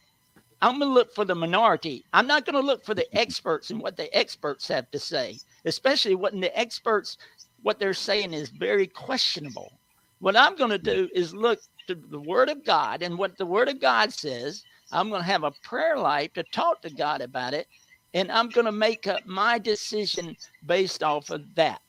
I'm 0.62 0.78
going 0.78 0.90
to 0.90 0.94
look 0.94 1.12
for 1.12 1.24
the 1.24 1.34
minority. 1.34 2.04
I'm 2.12 2.28
not 2.28 2.46
going 2.46 2.54
to 2.54 2.64
look 2.64 2.84
for 2.84 2.94
the 2.94 3.18
experts 3.18 3.70
and 3.70 3.80
what 3.80 3.96
the 3.96 4.16
experts 4.16 4.68
have 4.68 4.88
to 4.92 4.98
say, 5.00 5.40
especially 5.64 6.14
when 6.14 6.38
the 6.38 6.56
experts, 6.56 7.18
what 7.64 7.80
they're 7.80 7.94
saying 7.94 8.32
is 8.32 8.48
very 8.50 8.86
questionable. 8.86 9.72
What 10.20 10.36
I'm 10.36 10.54
going 10.54 10.70
to 10.70 10.78
do 10.78 11.08
is 11.12 11.34
look 11.34 11.58
to 11.98 12.08
the 12.10 12.20
Word 12.20 12.48
of 12.48 12.64
God 12.64 13.02
and 13.02 13.18
what 13.18 13.36
the 13.36 13.46
Word 13.46 13.68
of 13.68 13.80
God 13.80 14.12
says. 14.12 14.64
I'm 14.92 15.08
going 15.08 15.22
to 15.22 15.26
have 15.26 15.44
a 15.44 15.52
prayer 15.62 15.96
life 15.96 16.32
to 16.32 16.42
talk 16.44 16.82
to 16.82 16.90
God 16.90 17.20
about 17.20 17.54
it 17.54 17.68
and 18.14 18.30
I'm 18.30 18.48
going 18.48 18.64
to 18.64 18.72
make 18.72 19.06
up 19.06 19.24
my 19.26 19.58
decision 19.58 20.36
based 20.66 21.02
off 21.02 21.30
of 21.30 21.54
that. 21.54 21.80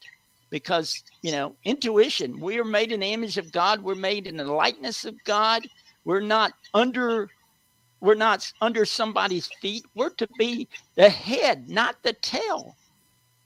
Because, 0.50 1.04
you 1.22 1.32
know, 1.32 1.56
intuition, 1.64 2.40
we 2.40 2.60
are 2.60 2.66
made 2.66 2.92
in 2.92 3.00
the 3.00 3.14
image 3.14 3.38
of 3.38 3.52
God, 3.52 3.82
we're 3.82 3.96
made 3.96 4.28
in 4.28 4.38
the 4.38 4.44
likeness 4.44 5.06
of 5.06 5.16
God. 5.24 5.66
We're 6.04 6.20
not 6.22 6.54
under 6.74 7.30
we're 8.02 8.16
not 8.16 8.52
under 8.62 8.84
somebody's 8.84 9.48
feet. 9.62 9.86
We're 9.94 10.10
to 10.10 10.28
be 10.40 10.68
the 10.96 11.08
head, 11.10 11.70
not 11.70 12.02
the 12.02 12.14
tail. 12.14 12.76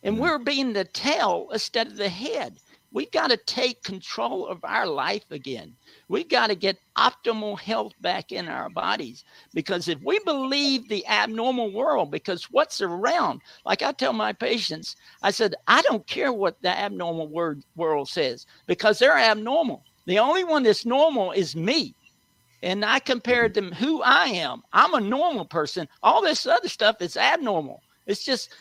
And 0.01 0.15
mm-hmm. 0.15 0.23
we're 0.23 0.39
being 0.39 0.71
the 0.71 0.85
tail 0.85 1.49
instead 1.51 1.87
of 1.87 1.97
the 1.97 2.07
head. 2.07 2.57
We've 2.95 3.11
got 3.11 3.29
to 3.29 3.35
take 3.35 3.83
control 3.83 4.47
of 4.47 4.63
our 4.63 4.87
life 4.87 5.29
again. 5.29 5.75
We've 6.07 6.29
got 6.29 6.47
to 6.47 6.55
get 6.55 6.79
optimal 6.97 7.59
health 7.59 7.91
back 7.99 8.31
in 8.31 8.47
our 8.47 8.69
bodies 8.69 9.25
because 9.53 9.89
if 9.89 9.99
we 10.01 10.17
believe 10.19 10.87
the 10.87 11.05
abnormal 11.05 11.73
world, 11.73 12.09
because 12.09 12.45
what's 12.51 12.79
around, 12.79 13.41
like 13.65 13.81
I 13.81 13.91
tell 13.91 14.13
my 14.13 14.31
patients, 14.31 14.95
I 15.21 15.31
said, 15.31 15.55
I 15.67 15.81
don't 15.81 16.07
care 16.07 16.31
what 16.31 16.61
the 16.61 16.69
abnormal 16.69 17.27
word, 17.27 17.63
world 17.75 18.07
says 18.07 18.47
because 18.65 18.97
they're 18.97 19.17
abnormal. 19.17 19.83
The 20.05 20.19
only 20.19 20.45
one 20.45 20.63
that's 20.63 20.85
normal 20.85 21.33
is 21.33 21.53
me. 21.53 21.93
And 22.63 22.85
I 22.85 22.99
compared 22.99 23.55
them 23.55 23.73
who 23.73 24.03
I 24.03 24.27
am. 24.27 24.63
I'm 24.71 24.93
a 24.93 25.01
normal 25.01 25.43
person. 25.43 25.89
All 26.01 26.21
this 26.21 26.47
other 26.47 26.69
stuff 26.69 27.01
is 27.01 27.17
abnormal. 27.17 27.83
It's 28.07 28.23
just 28.23 28.53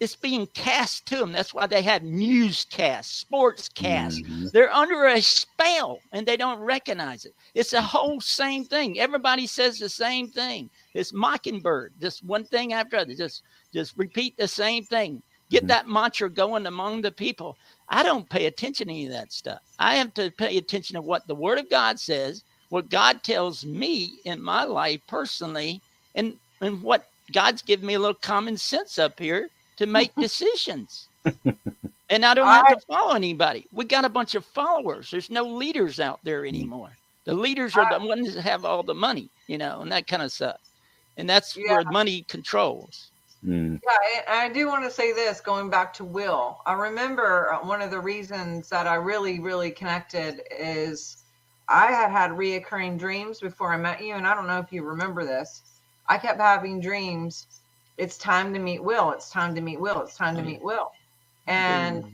it's 0.00 0.16
being 0.16 0.46
cast 0.48 1.06
to 1.06 1.16
them. 1.16 1.32
That's 1.32 1.54
why 1.54 1.66
they 1.66 1.82
have 1.82 2.02
newscasts, 2.02 3.16
sports 3.16 3.68
casts. 3.68 4.20
Mm-hmm. 4.20 4.46
They're 4.52 4.72
under 4.72 5.06
a 5.06 5.20
spell 5.20 6.00
and 6.12 6.26
they 6.26 6.36
don't 6.36 6.60
recognize 6.60 7.24
it. 7.24 7.34
It's 7.54 7.72
a 7.72 7.82
whole 7.82 8.20
same 8.20 8.64
thing. 8.64 8.98
Everybody 8.98 9.46
says 9.46 9.78
the 9.78 9.88
same 9.88 10.28
thing. 10.28 10.70
It's 10.94 11.12
mockingbird, 11.12 11.92
just 12.00 12.24
one 12.24 12.44
thing 12.44 12.72
after 12.72 12.96
other. 12.96 13.14
Just 13.14 13.42
just 13.72 13.96
repeat 13.96 14.36
the 14.36 14.48
same 14.48 14.84
thing. 14.84 15.22
Get 15.50 15.60
mm-hmm. 15.60 15.68
that 15.68 15.88
mantra 15.88 16.30
going 16.30 16.66
among 16.66 17.02
the 17.02 17.12
people. 17.12 17.56
I 17.88 18.02
don't 18.02 18.28
pay 18.28 18.46
attention 18.46 18.88
to 18.88 18.92
any 18.92 19.06
of 19.06 19.12
that 19.12 19.32
stuff. 19.32 19.60
I 19.78 19.96
have 19.96 20.14
to 20.14 20.30
pay 20.30 20.56
attention 20.56 20.94
to 20.94 21.02
what 21.02 21.26
the 21.26 21.34
Word 21.34 21.58
of 21.58 21.68
God 21.68 22.00
says, 22.00 22.44
what 22.70 22.90
God 22.90 23.22
tells 23.22 23.64
me 23.64 24.18
in 24.24 24.40
my 24.40 24.64
life 24.64 25.00
personally, 25.06 25.80
and 26.14 26.36
and 26.60 26.82
what 26.82 27.08
God's 27.32 27.62
given 27.62 27.86
me 27.86 27.94
a 27.94 27.98
little 27.98 28.14
common 28.14 28.56
sense 28.56 28.98
up 28.98 29.18
here 29.18 29.50
to 29.76 29.86
make 29.86 30.14
decisions. 30.16 31.08
and 32.10 32.24
I 32.24 32.34
don't 32.34 32.46
have 32.46 32.68
to 32.68 32.80
follow 32.86 33.14
anybody. 33.14 33.66
We 33.72 33.84
got 33.84 34.04
a 34.04 34.08
bunch 34.08 34.34
of 34.34 34.44
followers. 34.44 35.10
There's 35.10 35.30
no 35.30 35.44
leaders 35.44 36.00
out 36.00 36.20
there 36.22 36.44
anymore. 36.44 36.90
The 37.24 37.34
leaders 37.34 37.76
are 37.76 37.98
the 37.98 38.06
ones 38.06 38.34
that 38.34 38.42
have 38.42 38.64
all 38.64 38.82
the 38.82 38.94
money, 38.94 39.30
you 39.46 39.56
know, 39.56 39.80
and 39.80 39.90
that 39.92 40.06
kind 40.06 40.22
of 40.22 40.30
stuff. 40.30 40.60
And 41.16 41.28
that's 41.28 41.56
yeah. 41.56 41.72
where 41.72 41.84
money 41.84 42.24
controls. 42.28 43.10
Mm. 43.46 43.80
Yeah, 43.82 44.22
I 44.28 44.48
do 44.48 44.66
want 44.68 44.84
to 44.84 44.90
say 44.90 45.12
this 45.12 45.40
going 45.40 45.70
back 45.70 45.92
to 45.94 46.04
Will. 46.04 46.58
I 46.66 46.72
remember 46.74 47.52
uh, 47.52 47.66
one 47.66 47.82
of 47.82 47.90
the 47.90 48.00
reasons 48.00 48.68
that 48.70 48.86
I 48.86 48.94
really, 48.94 49.38
really 49.38 49.70
connected 49.70 50.42
is 50.50 51.24
I 51.68 51.86
had 51.86 52.10
had 52.10 52.30
reoccurring 52.30 52.98
dreams 52.98 53.40
before 53.40 53.72
I 53.72 53.76
met 53.76 54.02
you. 54.02 54.14
And 54.14 54.26
I 54.26 54.34
don't 54.34 54.46
know 54.46 54.58
if 54.58 54.72
you 54.72 54.82
remember 54.82 55.24
this. 55.24 55.62
I 56.06 56.18
kept 56.18 56.40
having 56.40 56.80
dreams 56.80 57.46
it's 57.96 58.18
time 58.18 58.52
to 58.54 58.58
meet 58.58 58.82
Will. 58.82 59.12
It's 59.12 59.30
time 59.30 59.54
to 59.54 59.60
meet 59.60 59.80
Will. 59.80 60.02
It's 60.02 60.16
time 60.16 60.36
to 60.36 60.42
meet 60.42 60.62
Will. 60.62 60.90
And 61.46 62.04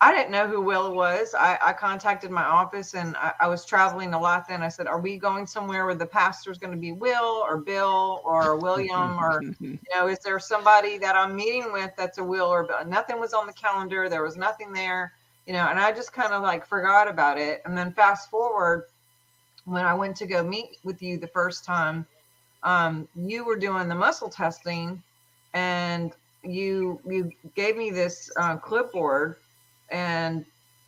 I 0.00 0.12
didn't 0.12 0.30
know 0.30 0.46
who 0.46 0.60
Will 0.60 0.94
was. 0.94 1.34
I, 1.34 1.58
I 1.62 1.72
contacted 1.72 2.30
my 2.30 2.44
office 2.44 2.94
and 2.94 3.16
I, 3.16 3.32
I, 3.40 3.48
was 3.48 3.64
traveling 3.64 4.12
a 4.12 4.20
lot 4.20 4.46
then. 4.46 4.62
I 4.62 4.68
said, 4.68 4.86
Are 4.86 5.00
we 5.00 5.16
going 5.16 5.46
somewhere 5.46 5.86
where 5.86 5.94
the 5.94 6.06
pastor's 6.06 6.58
going 6.58 6.72
to 6.72 6.78
be 6.78 6.92
Will 6.92 7.42
or 7.48 7.56
Bill 7.56 8.20
or 8.24 8.56
William? 8.60 9.18
Or, 9.18 9.42
you 9.60 9.78
know, 9.94 10.06
is 10.06 10.18
there 10.18 10.38
somebody 10.38 10.98
that 10.98 11.16
I'm 11.16 11.34
meeting 11.34 11.72
with 11.72 11.92
that's 11.96 12.18
a 12.18 12.24
Will 12.24 12.44
or 12.44 12.64
Bill? 12.64 12.84
Nothing 12.86 13.18
was 13.18 13.32
on 13.32 13.46
the 13.46 13.54
calendar. 13.54 14.08
There 14.08 14.22
was 14.22 14.36
nothing 14.36 14.72
there, 14.72 15.12
you 15.46 15.54
know, 15.54 15.66
and 15.66 15.78
I 15.78 15.92
just 15.92 16.12
kind 16.12 16.34
of 16.34 16.42
like 16.42 16.66
forgot 16.66 17.08
about 17.08 17.38
it. 17.38 17.62
And 17.64 17.76
then 17.76 17.92
fast 17.92 18.28
forward, 18.28 18.84
when 19.64 19.84
I 19.84 19.94
went 19.94 20.14
to 20.16 20.26
go 20.26 20.44
meet 20.44 20.76
with 20.84 21.02
you 21.02 21.18
the 21.18 21.28
first 21.28 21.64
time, 21.64 22.06
um, 22.62 23.08
you 23.14 23.46
were 23.46 23.56
doing 23.56 23.88
the 23.88 23.94
muscle 23.94 24.28
testing 24.28 25.02
and 25.56 26.12
you 26.44 27.00
you 27.06 27.32
gave 27.54 27.76
me 27.76 27.90
this 27.90 28.30
uh, 28.38 28.56
clipboard 28.58 29.36
and 29.90 30.44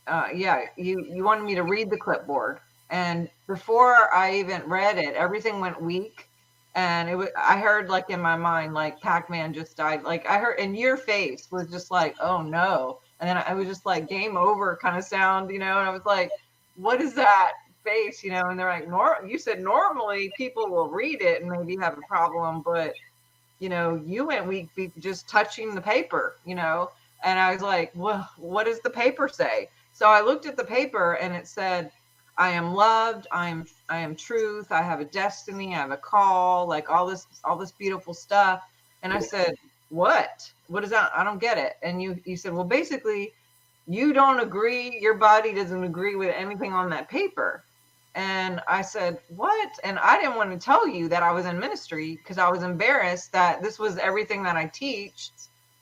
uh, 0.06 0.28
yeah 0.34 0.66
you 0.76 1.04
you 1.08 1.24
wanted 1.24 1.44
me 1.44 1.54
to 1.54 1.62
read 1.64 1.90
the 1.90 1.96
clipboard. 1.96 2.60
And 2.90 3.28
before 3.46 4.14
i 4.14 4.34
even 4.34 4.62
read 4.64 4.98
it 4.98 5.14
everything 5.14 5.58
went 5.60 5.80
weak. 5.80 6.28
And 6.74 7.08
it 7.08 7.16
was 7.16 7.30
i 7.36 7.58
heard 7.58 7.88
like 7.88 8.10
in 8.10 8.20
my 8.20 8.36
mind 8.36 8.74
like 8.74 9.00
pac-man 9.00 9.54
just 9.54 9.76
died. 9.76 10.02
Like 10.04 10.28
i 10.28 10.38
heard 10.38 10.60
and 10.60 10.76
your 10.76 10.98
face 10.98 11.48
was 11.50 11.66
just 11.68 11.90
like 11.90 12.14
oh 12.20 12.42
no. 12.42 13.00
And 13.20 13.28
then 13.28 13.38
i 13.38 13.54
was 13.54 13.66
just 13.66 13.86
like 13.86 14.08
game 14.08 14.36
over 14.36 14.78
kind 14.80 14.98
of 14.98 15.04
sound 15.04 15.50
you 15.50 15.58
know 15.58 15.78
and 15.78 15.88
i 15.88 15.90
was 15.90 16.04
like 16.04 16.30
what 16.76 17.00
is 17.00 17.14
that 17.14 17.52
face? 17.84 18.22
You 18.22 18.32
know 18.32 18.44
and 18.50 18.58
they're 18.58 18.68
like 18.68 18.88
nor 18.88 19.18
you 19.26 19.38
said 19.38 19.60
normally 19.60 20.30
people 20.36 20.68
will 20.68 20.90
read 20.90 21.22
it 21.22 21.40
and 21.40 21.50
maybe 21.50 21.74
have 21.80 21.96
a 21.96 22.06
problem 22.06 22.62
but 22.62 22.92
you 23.58 23.68
know, 23.68 24.00
you 24.04 24.26
went 24.26 24.46
week 24.46 24.70
just 24.98 25.28
touching 25.28 25.74
the 25.74 25.80
paper, 25.80 26.36
you 26.44 26.54
know, 26.54 26.90
and 27.24 27.38
I 27.38 27.52
was 27.52 27.62
like, 27.62 27.92
well, 27.94 28.28
what 28.36 28.64
does 28.64 28.80
the 28.80 28.90
paper 28.90 29.28
say? 29.28 29.68
So 29.92 30.08
I 30.08 30.20
looked 30.20 30.46
at 30.46 30.56
the 30.56 30.64
paper 30.64 31.14
and 31.14 31.34
it 31.34 31.46
said, 31.48 31.90
I 32.38 32.50
am 32.50 32.72
loved, 32.74 33.26
I 33.32 33.48
am 33.48 33.66
I 33.88 33.98
am 33.98 34.14
truth, 34.16 34.70
I 34.70 34.82
have 34.82 35.00
a 35.00 35.04
destiny, 35.04 35.74
I 35.74 35.78
have 35.78 35.90
a 35.90 35.96
call, 35.98 36.68
like 36.68 36.90
all 36.90 37.06
this 37.06 37.26
all 37.44 37.56
this 37.58 37.72
beautiful 37.72 38.14
stuff. 38.14 38.62
And 39.02 39.12
I 39.12 39.20
said, 39.20 39.52
What? 39.88 40.30
What 40.68 40.84
is 40.84 40.90
that? 40.90 41.10
I 41.14 41.24
don't 41.24 41.40
get 41.40 41.58
it. 41.58 41.74
And 41.82 42.02
you 42.02 42.20
you 42.24 42.36
said, 42.36 42.52
Well, 42.54 42.64
basically, 42.64 43.34
you 43.86 44.12
don't 44.12 44.40
agree, 44.40 44.98
your 45.00 45.16
body 45.16 45.52
doesn't 45.54 45.84
agree 45.84 46.16
with 46.16 46.34
anything 46.34 46.72
on 46.72 46.90
that 46.90 47.08
paper. 47.10 47.64
And 48.18 48.62
I 48.68 48.82
said, 48.82 49.18
What? 49.28 49.70
And 49.84 49.98
I 50.00 50.20
didn't 50.20 50.36
want 50.36 50.52
to 50.52 50.58
tell 50.64 50.88
you 50.88 51.08
that 51.10 51.24
I 51.24 51.32
was 51.32 51.46
in 51.46 51.60
ministry 51.60 52.18
because 52.18 52.38
I 52.38 52.50
was 52.50 52.64
embarrassed 52.64 53.32
that 53.34 53.62
this 53.62 53.80
was 53.80 53.98
everything 53.98 54.44
that 54.44 54.56
I 54.58 54.70
teach. 54.74 55.32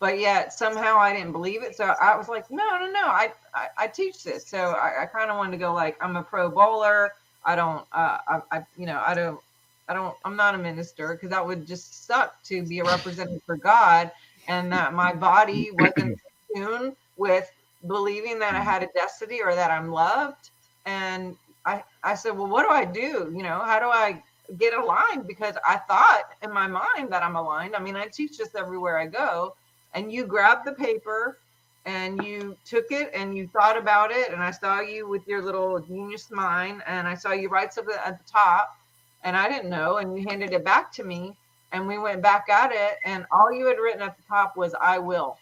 But 0.01 0.21
yet 0.21 0.55
somehow 0.55 0.99
I 0.99 1.15
didn't 1.15 1.33
believe 1.33 1.65
it. 1.65 1.77
So 1.77 1.87
I 1.87 2.17
was 2.19 2.29
like, 2.31 2.47
No, 2.53 2.65
no, 2.81 2.93
no, 2.93 3.07
I, 3.09 3.35
I, 3.55 3.69
I 3.79 3.89
teach 3.89 4.25
this. 4.25 4.51
So 4.51 4.59
I, 4.61 5.05
I 5.05 5.07
kind 5.09 5.33
of 5.33 5.39
wanted 5.39 5.53
to 5.55 5.59
go 5.59 5.75
like, 5.75 5.99
I'm 6.03 6.17
a 6.17 6.25
pro 6.25 6.51
bowler. 6.51 7.13
I 7.45 7.57
don't, 7.57 7.87
uh, 7.93 8.19
I, 8.29 8.41
I, 8.53 8.63
you 8.77 8.87
know, 8.87 9.03
I 9.07 9.15
don't, 9.17 9.41
I 9.89 9.95
don't, 9.95 10.17
I'm 10.25 10.37
not 10.37 10.57
a 10.57 10.61
minister 10.61 11.15
because 11.15 11.33
that 11.33 11.47
would 11.47 11.67
just 11.67 12.07
suck 12.07 12.35
to 12.47 12.65
be 12.65 12.81
a 12.81 12.87
representative 12.87 13.43
for 13.47 13.59
God 13.59 14.13
and 14.49 14.73
that 14.73 14.95
my 14.95 15.15
body 15.15 15.73
wasn't 15.73 16.15
in 16.55 16.65
tune 16.65 16.97
with 17.17 17.51
believing 17.89 18.41
that 18.41 18.57
I 18.57 18.63
had 18.65 18.85
a 18.85 18.89
destiny 18.97 19.43
or 19.43 19.57
that 19.57 19.73
I'm 19.73 19.91
loved. 19.91 20.53
And 20.87 21.37
I, 21.67 21.83
I 22.03 22.15
said, 22.15 22.31
well, 22.31 22.47
what 22.47 22.63
do 22.63 22.71
I 22.71 22.85
do? 22.85 23.33
You 23.35 23.43
know, 23.43 23.59
how 23.59 23.81
do 23.81 23.87
I 23.87 24.23
get 24.57 24.73
aligned? 24.73 25.27
Because 25.27 25.57
I 25.67 25.77
thought 25.77 26.31
in 26.43 26.53
my 26.53 26.69
mind 26.69 27.11
that 27.11 27.23
I'm 27.25 27.35
aligned. 27.37 27.75
I 27.75 27.81
mean, 27.81 27.97
I 27.97 28.07
teach 28.07 28.39
this 28.39 28.55
everywhere 28.55 28.99
I 28.99 29.07
go. 29.07 29.57
And 29.93 30.13
you 30.13 30.25
grabbed 30.25 30.65
the 30.67 30.73
paper 30.73 31.39
and 31.85 32.23
you 32.23 32.57
took 32.65 32.87
it 32.91 33.11
and 33.15 33.37
you 33.37 33.49
thought 33.49 33.77
about 33.77 34.13
it. 34.13 34.33
And 34.33 34.43
I 34.43 34.53
saw 34.53 34.81
you 34.81 35.09
with 35.09 35.27
your 35.27 35.43
little 35.43 35.81
genius 35.81 36.31
mind. 36.31 36.83
And 36.87 37.09
I 37.09 37.15
saw 37.15 37.33
you 37.33 37.49
write 37.49 37.75
something 37.75 37.97
at 38.05 38.19
the 38.19 38.31
top. 38.31 38.77
And 39.25 39.37
I 39.37 39.49
didn't 39.49 39.69
know. 39.69 39.97
And 39.97 40.17
you 40.17 40.25
handed 40.29 40.53
it 40.53 40.65
back 40.65 40.93
to 40.93 41.05
me. 41.05 41.37
And 41.73 41.89
we 41.89 41.99
went 41.99 42.23
back 42.23 42.49
at 42.49 42.71
it. 42.73 42.99
And 43.05 43.27
all 43.33 43.53
you 43.53 43.67
had 43.67 43.79
written 43.79 44.03
at 44.03 44.17
the 44.17 44.23
top 44.29 44.57
was, 44.57 44.75
I 44.81 44.99
will. 44.99 45.37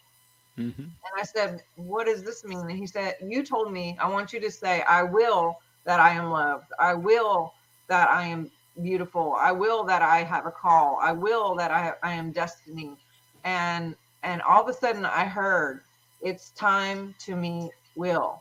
Mm-hmm. 0.59 0.83
And 0.83 1.21
I 1.21 1.25
said, 1.25 1.63
What 1.77 2.07
does 2.07 2.23
this 2.23 2.45
mean? 2.45 2.61
And 2.61 2.79
he 2.79 2.87
said, 2.87 3.17
You 3.21 3.43
told 3.43 3.73
me, 3.73 3.99
I 4.01 4.09
want 4.09 4.33
you 4.33 4.41
to 4.41 4.51
say, 4.51 4.83
I 4.83 5.03
will 5.03 5.59
that 5.87 6.01
I 6.01 6.11
am 6.11 6.31
loved. 6.31 6.67
I 6.79 6.95
will 6.95 7.53
that 7.89 8.09
I 8.09 8.27
am 8.27 8.51
beautiful. 8.83 9.37
I 9.39 9.53
will 9.53 9.85
that 9.85 10.03
I 10.03 10.23
have 10.25 10.47
a 10.47 10.51
call. 10.51 10.99
I 11.01 11.13
will 11.13 11.55
that 11.57 11.71
I, 11.71 11.93
I 12.03 12.13
am 12.15 12.33
destiny. 12.33 12.97
And 13.45 13.95
and 14.23 14.41
all 14.43 14.63
of 14.63 14.69
a 14.69 14.73
sudden 14.73 15.05
I 15.05 15.25
heard 15.25 15.81
it's 16.23 16.51
time 16.53 17.15
to 17.21 17.37
meet 17.37 17.71
Will. 17.97 18.41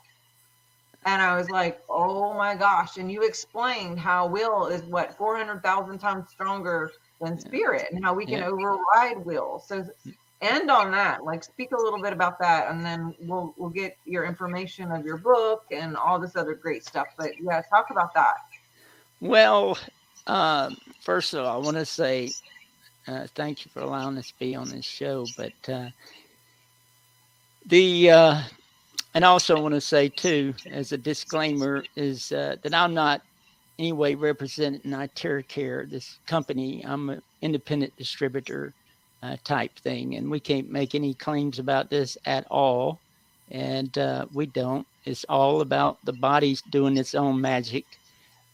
And 1.06 1.22
I 1.22 1.36
was 1.36 1.50
like, 1.50 1.82
oh 1.90 2.34
my 2.34 2.56
gosh. 2.56 2.98
And 2.98 3.12
you 3.12 3.24
explained 3.24 4.00
how 4.00 4.26
will 4.26 4.68
is 4.68 4.84
what 4.84 5.18
400,000 5.18 5.98
times 6.00 6.30
stronger 6.30 6.92
than 7.20 7.38
spirit 7.38 7.88
and 7.92 8.04
how 8.04 8.14
we 8.14 8.26
can 8.26 8.40
yeah. 8.40 8.48
override 8.48 9.26
will. 9.26 9.62
So 9.68 9.86
end 10.44 10.70
on 10.70 10.92
that 10.92 11.24
like 11.24 11.44
speak 11.44 11.72
a 11.72 11.82
little 11.82 12.02
bit 12.02 12.14
about 12.14 12.38
that 12.40 12.70
and 12.70 12.86
then 12.86 13.16
we'll 13.22 13.54
we'll 13.58 13.70
get 13.70 13.98
your 14.06 14.26
information 14.26 14.92
of 14.92 15.06
your 15.06 15.18
book 15.18 15.64
and 15.72 15.96
all 15.96 16.20
this 16.20 16.36
other 16.36 16.54
great 16.54 16.86
stuff 16.86 17.08
but 17.18 17.32
yeah 17.42 17.62
talk 17.70 17.88
about 17.90 18.14
that. 18.14 18.38
Well 19.20 19.78
uh, 20.28 20.72
first 21.02 21.34
of 21.34 21.46
all 21.46 21.62
i 21.62 21.64
want 21.64 21.78
to 21.78 21.86
say 21.86 22.30
uh, 23.08 23.28
thank 23.36 23.66
you 23.66 23.72
for 23.74 23.82
allowing 23.82 24.18
us 24.18 24.28
to 24.28 24.40
be 24.40 24.56
on 24.56 24.70
this 24.70 24.86
show 24.86 25.26
but 25.38 25.54
uh, 25.70 25.90
the 27.68 28.12
uh, 28.12 28.42
and 29.14 29.24
also 29.24 29.62
want 29.62 29.74
to 29.74 29.82
say 29.82 30.10
too 30.10 30.54
as 30.72 30.92
a 30.92 30.98
disclaimer 30.98 31.84
is 31.96 32.32
uh, 32.32 32.56
that 32.64 32.74
i'm 32.74 32.94
not 32.94 33.22
anyway 33.80 34.16
representing 34.16 34.92
Care, 35.48 35.86
this 35.86 36.20
company. 36.28 36.84
I'm 36.86 37.10
an 37.10 37.22
independent 37.42 37.96
distributor 37.98 38.74
uh, 39.24 39.38
type 39.44 39.76
thing. 39.80 40.16
And 40.16 40.30
we 40.30 40.40
can't 40.40 40.70
make 40.70 40.94
any 40.94 41.14
claims 41.14 41.58
about 41.58 41.90
this 41.90 42.18
at 42.26 42.46
all. 42.52 43.00
And 43.50 43.98
uh, 43.98 44.26
we 44.34 44.46
don't. 44.48 44.86
It's 45.06 45.26
all 45.30 45.62
about 45.62 45.98
the 46.06 46.14
body's 46.14 46.62
doing 46.62 46.98
its 46.98 47.16
own 47.16 47.40
magic. 47.40 47.86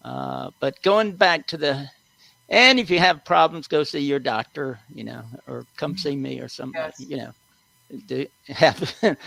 Uh, 0.03 0.51
but 0.59 0.81
going 0.83 1.11
back 1.13 1.47
to 1.47 1.57
the, 1.57 1.89
and 2.49 2.79
if 2.79 2.89
you 2.89 2.99
have 2.99 3.25
problems, 3.25 3.67
go 3.67 3.83
see 3.83 3.99
your 3.99 4.19
doctor, 4.19 4.79
you 4.93 5.03
know, 5.03 5.23
or 5.47 5.65
come 5.75 5.97
see 5.97 6.15
me 6.15 6.39
or 6.39 6.47
somebody, 6.47 6.93
yes. 6.99 7.09
you 7.09 7.17
know. 7.17 7.31
to 8.07 8.27
have. 8.47 8.95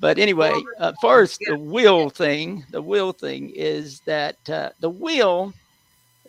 but 0.00 0.18
anyway, 0.18 0.52
uh, 0.78 0.92
first 1.00 1.40
the 1.46 1.58
will 1.58 2.10
thing. 2.10 2.64
The 2.70 2.82
will 2.82 3.12
thing 3.12 3.50
is 3.50 4.00
that 4.00 4.36
uh, 4.48 4.70
the 4.80 4.90
will 4.90 5.52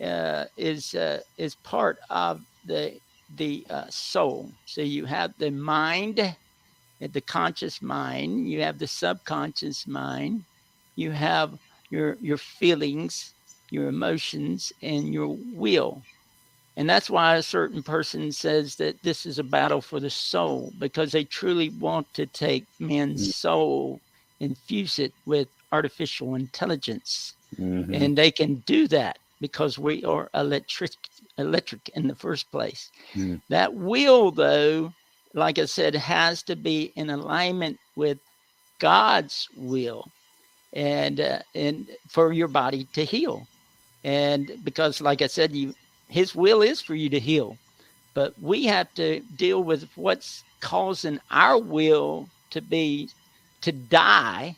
uh, 0.00 0.44
is 0.56 0.94
uh, 0.94 1.20
is 1.38 1.54
part 1.56 1.98
of 2.10 2.42
the 2.66 2.98
the 3.34 3.66
uh, 3.70 3.88
soul. 3.88 4.50
So 4.66 4.82
you 4.82 5.04
have 5.06 5.34
the 5.38 5.50
mind, 5.50 6.36
the 7.00 7.20
conscious 7.20 7.82
mind. 7.82 8.48
You 8.48 8.62
have 8.62 8.78
the 8.78 8.86
subconscious 8.86 9.86
mind. 9.86 10.44
You 10.94 11.10
have 11.10 11.58
your 11.90 12.16
your 12.20 12.38
feelings, 12.38 13.34
your 13.70 13.88
emotions, 13.88 14.72
and 14.82 15.12
your 15.12 15.36
will. 15.52 16.02
And 16.78 16.88
that's 16.88 17.08
why 17.08 17.36
a 17.36 17.42
certain 17.42 17.82
person 17.82 18.30
says 18.32 18.76
that 18.76 19.02
this 19.02 19.24
is 19.24 19.38
a 19.38 19.44
battle 19.44 19.80
for 19.80 19.98
the 19.98 20.10
soul 20.10 20.72
because 20.78 21.10
they 21.10 21.24
truly 21.24 21.70
want 21.70 22.12
to 22.14 22.26
take 22.26 22.66
man's 22.78 23.28
mm. 23.28 23.32
soul, 23.32 24.00
infuse 24.40 24.98
it 24.98 25.14
with 25.24 25.48
artificial 25.72 26.34
intelligence. 26.34 27.32
Mm-hmm. 27.58 27.94
And 27.94 28.18
they 28.18 28.30
can 28.30 28.56
do 28.66 28.88
that 28.88 29.18
because 29.40 29.78
we 29.78 30.04
are 30.04 30.28
electric 30.34 30.92
electric 31.38 31.88
in 31.90 32.08
the 32.08 32.14
first 32.14 32.50
place. 32.50 32.90
Mm. 33.14 33.40
That 33.48 33.74
will 33.74 34.30
though, 34.30 34.92
like 35.34 35.58
I 35.58 35.66
said, 35.66 35.94
has 35.94 36.42
to 36.44 36.56
be 36.56 36.92
in 36.96 37.10
alignment 37.10 37.78
with 37.96 38.18
God's 38.78 39.48
will 39.56 40.10
and 40.72 41.20
uh, 41.20 41.40
and 41.54 41.88
for 42.08 42.32
your 42.32 42.48
body 42.48 42.86
to 42.94 43.04
heal. 43.04 43.46
And 44.04 44.52
because 44.64 45.00
like 45.00 45.22
I 45.22 45.26
said, 45.26 45.52
you 45.52 45.74
his 46.08 46.34
will 46.34 46.62
is 46.62 46.80
for 46.80 46.94
you 46.94 47.08
to 47.10 47.20
heal. 47.20 47.56
But 48.14 48.34
we 48.40 48.64
have 48.64 48.92
to 48.94 49.20
deal 49.36 49.62
with 49.62 49.88
what's 49.96 50.42
causing 50.60 51.20
our 51.30 51.58
will 51.58 52.28
to 52.50 52.62
be 52.62 53.10
to 53.60 53.72
die 53.72 54.56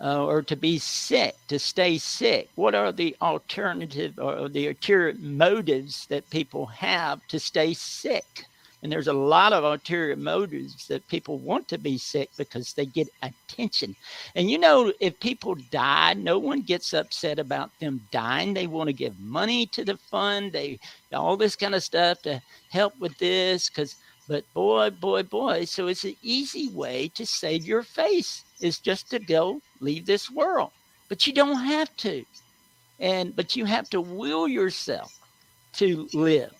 uh, 0.00 0.24
or 0.24 0.42
to 0.42 0.56
be 0.56 0.78
sick, 0.78 1.34
to 1.48 1.58
stay 1.58 1.98
sick? 1.98 2.48
What 2.54 2.74
are 2.74 2.92
the 2.92 3.16
alternative 3.20 4.18
or 4.18 4.48
the 4.48 4.68
ulterior 4.68 5.14
motives 5.18 6.06
that 6.06 6.30
people 6.30 6.66
have 6.66 7.26
to 7.28 7.40
stay 7.40 7.74
sick? 7.74 8.44
And 8.82 8.92
there's 8.92 9.08
a 9.08 9.12
lot 9.12 9.52
of 9.52 9.64
ulterior 9.64 10.14
motives 10.14 10.86
that 10.86 11.08
people 11.08 11.38
want 11.38 11.66
to 11.68 11.78
be 11.78 11.98
sick 11.98 12.30
because 12.36 12.72
they 12.72 12.86
get 12.86 13.08
attention. 13.22 13.96
And 14.36 14.48
you 14.48 14.56
know, 14.56 14.92
if 15.00 15.18
people 15.18 15.56
die, 15.72 16.14
no 16.14 16.38
one 16.38 16.60
gets 16.62 16.94
upset 16.94 17.40
about 17.40 17.70
them 17.80 18.06
dying. 18.12 18.54
They 18.54 18.68
want 18.68 18.86
to 18.88 18.92
give 18.92 19.18
money 19.18 19.66
to 19.66 19.84
the 19.84 19.96
fund, 19.96 20.52
they 20.52 20.78
all 21.12 21.36
this 21.36 21.56
kind 21.56 21.74
of 21.74 21.82
stuff 21.82 22.22
to 22.22 22.40
help 22.70 22.96
with 23.00 23.18
this 23.18 23.68
because 23.68 23.96
but 24.28 24.44
boy, 24.52 24.90
boy, 24.90 25.22
boy, 25.22 25.64
so 25.64 25.86
it's 25.86 26.04
an 26.04 26.14
easy 26.22 26.68
way 26.68 27.08
to 27.14 27.24
save 27.24 27.64
your 27.64 27.82
face 27.82 28.44
is 28.60 28.78
just 28.78 29.08
to 29.10 29.18
go 29.18 29.62
leave 29.80 30.06
this 30.06 30.30
world. 30.30 30.70
But 31.08 31.26
you 31.26 31.32
don't 31.32 31.64
have 31.64 31.94
to. 31.98 32.24
And 33.00 33.34
but 33.34 33.56
you 33.56 33.64
have 33.64 33.88
to 33.90 34.00
will 34.00 34.48
yourself 34.48 35.18
to 35.74 36.08
live. 36.12 36.52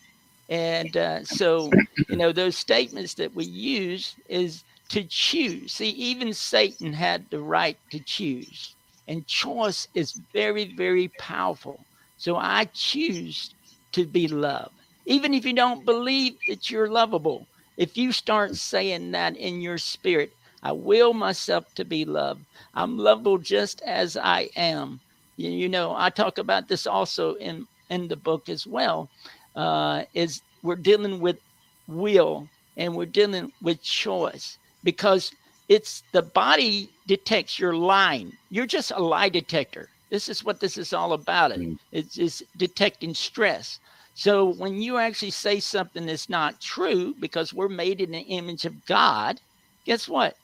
And 0.49 0.97
uh, 0.97 1.25
so, 1.25 1.71
you 2.09 2.17
know, 2.17 2.33
those 2.33 2.57
statements 2.57 3.15
that 3.15 3.35
we 3.35 3.45
use 3.45 4.17
is 4.29 4.65
to 4.89 5.05
choose. 5.05 5.73
See, 5.73 5.91
even 5.91 6.33
Satan 6.33 6.93
had 6.93 7.29
the 7.31 7.41
right 7.41 7.77
to 7.91 8.01
choose. 8.01 8.75
And 9.09 9.27
choice 9.27 9.89
is 9.95 10.21
very, 10.33 10.75
very 10.75 11.09
powerful. 11.19 11.81
So 12.17 12.37
I 12.37 12.65
choose 12.73 13.55
to 13.93 14.07
be 14.07 14.29
loved. 14.29 14.73
Even 15.07 15.35
if 15.35 15.45
you 15.45 15.53
don't 15.53 15.85
believe 15.85 16.37
that 16.49 16.71
you're 16.71 16.89
lovable, 16.89 17.47
if 17.77 17.97
you 17.97 18.13
start 18.13 18.57
saying 18.57 19.13
that 19.13 19.37
in 19.37 19.61
your 19.61 19.79
spirit, 19.79 20.33
I 20.63 20.73
will 20.73 21.15
myself 21.15 21.75
to 21.75 21.85
be 21.85 22.05
loved. 22.05 22.45
I'm 22.75 22.99
lovable 22.99 23.39
just 23.39 23.81
as 23.83 24.17
I 24.17 24.51
am. 24.57 25.01
You, 25.37 25.51
you 25.51 25.69
know, 25.69 25.95
I 25.97 26.11
talk 26.11 26.39
about 26.39 26.69
this 26.69 26.87
also 26.87 27.35
in 27.35 27.67
in 27.91 28.09
the 28.09 28.17
book 28.17 28.49
as 28.49 28.67
well. 28.67 29.09
Uh, 29.57 30.05
is 30.15 30.43
we're 30.63 30.77
dealing 30.77 31.21
with 31.21 31.39
will 31.87 32.49
and 32.77 32.95
we're 32.95 33.07
dealing 33.07 33.53
with 33.63 33.83
choice 33.83 34.59
because 34.85 35.33
it's 35.69 36.03
the 36.13 36.23
body 36.23 36.91
detects 37.07 37.59
your 37.59 37.75
lying. 37.75 38.33
You're 38.51 38.67
just 38.67 38.91
a 38.91 38.99
lie 38.99 39.29
detector. 39.29 39.89
This 40.11 40.29
is 40.29 40.45
what 40.45 40.61
this 40.61 40.79
is 40.79 40.93
all 40.93 41.13
about. 41.13 41.53
It. 41.53 41.61
Mm. 41.61 41.79
It's, 41.93 42.17
it's 42.19 42.43
detecting 42.57 43.15
stress. 43.15 43.79
So 44.15 44.47
when 44.47 44.81
you 44.81 44.97
actually 44.97 45.31
say 45.31 45.61
something 45.61 46.07
that's 46.07 46.29
not 46.29 46.61
true, 46.61 47.15
because 47.21 47.53
we're 47.55 47.69
made 47.69 48.01
in 48.01 48.11
the 48.13 48.21
image 48.21 48.65
of 48.65 48.85
God, 48.87 49.41
guess 49.85 50.09
what? 50.09 50.37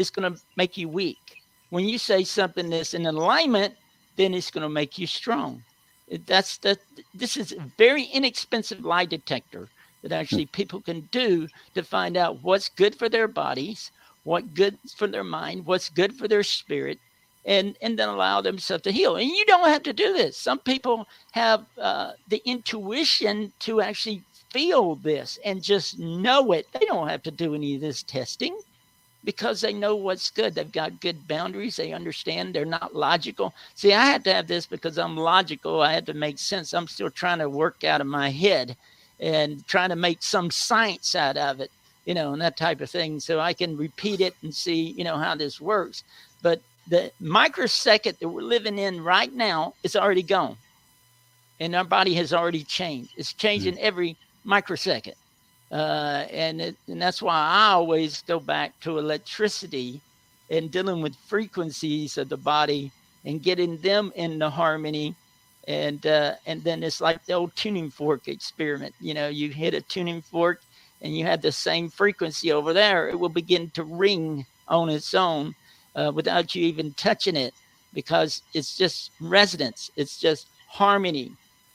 It's 0.00 0.08
going 0.08 0.32
to 0.32 0.40
make 0.56 0.78
you 0.78 0.88
weak. 0.88 1.42
When 1.68 1.84
you 1.84 1.98
say 1.98 2.24
something 2.24 2.70
that's 2.70 2.94
in 2.94 3.04
alignment, 3.04 3.74
then 4.16 4.32
it's 4.32 4.50
going 4.50 4.62
to 4.62 4.68
make 4.70 4.98
you 4.98 5.06
strong. 5.06 5.62
That's 6.26 6.56
the. 6.56 6.78
This 7.14 7.36
is 7.36 7.52
a 7.52 7.60
very 7.76 8.04
inexpensive 8.04 8.82
lie 8.82 9.04
detector 9.04 9.68
that 10.02 10.12
actually 10.12 10.44
hmm. 10.44 10.52
people 10.52 10.80
can 10.80 11.02
do 11.12 11.48
to 11.74 11.82
find 11.82 12.16
out 12.16 12.42
what's 12.42 12.70
good 12.70 12.94
for 12.94 13.10
their 13.10 13.28
bodies, 13.28 13.92
what 14.24 14.54
good 14.54 14.78
for 14.96 15.06
their 15.06 15.22
mind, 15.22 15.66
what's 15.66 15.90
good 15.90 16.16
for 16.16 16.26
their 16.26 16.44
spirit, 16.44 16.98
and 17.44 17.76
and 17.82 17.98
then 17.98 18.08
allow 18.08 18.40
themselves 18.40 18.84
to 18.84 18.92
heal. 18.92 19.16
And 19.16 19.28
you 19.28 19.44
don't 19.44 19.68
have 19.68 19.82
to 19.82 19.92
do 19.92 20.14
this. 20.14 20.34
Some 20.34 20.60
people 20.60 21.06
have 21.32 21.66
uh, 21.78 22.12
the 22.28 22.40
intuition 22.46 23.52
to 23.60 23.82
actually 23.82 24.22
feel 24.50 24.94
this 24.96 25.38
and 25.44 25.62
just 25.62 25.98
know 25.98 26.52
it. 26.52 26.66
They 26.72 26.86
don't 26.86 27.08
have 27.08 27.22
to 27.24 27.30
do 27.30 27.54
any 27.54 27.74
of 27.74 27.82
this 27.82 28.02
testing 28.02 28.58
because 29.24 29.60
they 29.60 29.72
know 29.72 29.96
what's 29.96 30.30
good. 30.30 30.54
They've 30.54 30.70
got 30.70 31.00
good 31.00 31.28
boundaries. 31.28 31.76
They 31.76 31.92
understand. 31.92 32.54
They're 32.54 32.64
not 32.64 32.94
logical. 32.94 33.54
See, 33.74 33.92
I 33.92 34.04
had 34.04 34.24
to 34.24 34.32
have 34.32 34.46
this 34.46 34.66
because 34.66 34.98
I'm 34.98 35.16
logical. 35.16 35.82
I 35.82 35.92
had 35.92 36.06
to 36.06 36.14
make 36.14 36.38
sense. 36.38 36.72
I'm 36.72 36.88
still 36.88 37.10
trying 37.10 37.38
to 37.38 37.48
work 37.48 37.84
out 37.84 38.00
of 38.00 38.06
my 38.06 38.30
head 38.30 38.76
and 39.18 39.66
trying 39.66 39.90
to 39.90 39.96
make 39.96 40.22
some 40.22 40.50
science 40.50 41.14
out 41.14 41.36
of 41.36 41.60
it, 41.60 41.70
you 42.06 42.14
know, 42.14 42.32
and 42.32 42.40
that 42.40 42.56
type 42.56 42.80
of 42.80 42.90
thing. 42.90 43.20
So 43.20 43.40
I 43.40 43.52
can 43.52 43.76
repeat 43.76 44.20
it 44.20 44.34
and 44.42 44.54
see, 44.54 44.90
you 44.92 45.04
know, 45.04 45.18
how 45.18 45.34
this 45.34 45.60
works. 45.60 46.02
But 46.42 46.62
the 46.88 47.12
microsecond 47.20 48.16
that 48.20 48.28
we're 48.28 48.40
living 48.40 48.78
in 48.78 49.04
right 49.04 49.32
now 49.32 49.74
is 49.82 49.96
already 49.96 50.22
gone. 50.22 50.56
And 51.60 51.76
our 51.76 51.84
body 51.84 52.14
has 52.14 52.32
already 52.32 52.64
changed. 52.64 53.12
It's 53.16 53.34
changing 53.34 53.74
mm-hmm. 53.74 53.84
every 53.86 54.16
microsecond. 54.44 55.14
Uh, 55.70 56.26
and, 56.30 56.60
it, 56.60 56.76
and 56.88 57.00
that's 57.00 57.22
why 57.22 57.34
I 57.34 57.72
always 57.72 58.22
go 58.22 58.40
back 58.40 58.78
to 58.80 58.98
electricity 58.98 60.00
and 60.50 60.70
dealing 60.70 61.02
with 61.02 61.14
frequencies 61.28 62.18
of 62.18 62.28
the 62.28 62.36
body 62.36 62.90
and 63.24 63.42
getting 63.42 63.76
them 63.78 64.12
into 64.16 64.50
harmony. 64.50 65.14
And 65.68 66.04
uh, 66.06 66.34
and 66.46 66.64
then 66.64 66.82
it's 66.82 67.00
like 67.00 67.24
the 67.26 67.34
old 67.34 67.54
tuning 67.54 67.90
fork 67.90 68.26
experiment. 68.26 68.94
You 69.00 69.14
know, 69.14 69.28
you 69.28 69.50
hit 69.50 69.74
a 69.74 69.80
tuning 69.82 70.22
fork 70.22 70.60
and 71.02 71.16
you 71.16 71.24
have 71.24 71.42
the 71.42 71.52
same 71.52 71.88
frequency 71.88 72.52
over 72.52 72.72
there, 72.72 73.08
it 73.08 73.18
will 73.18 73.28
begin 73.28 73.70
to 73.70 73.84
ring 73.84 74.44
on 74.68 74.88
its 74.88 75.14
own 75.14 75.54
uh, 75.96 76.12
without 76.14 76.54
you 76.54 76.64
even 76.64 76.92
touching 76.94 77.36
it 77.36 77.54
because 77.92 78.42
it's 78.54 78.76
just 78.76 79.10
resonance, 79.20 79.90
it's 79.96 80.18
just 80.18 80.48
harmony. 80.68 81.32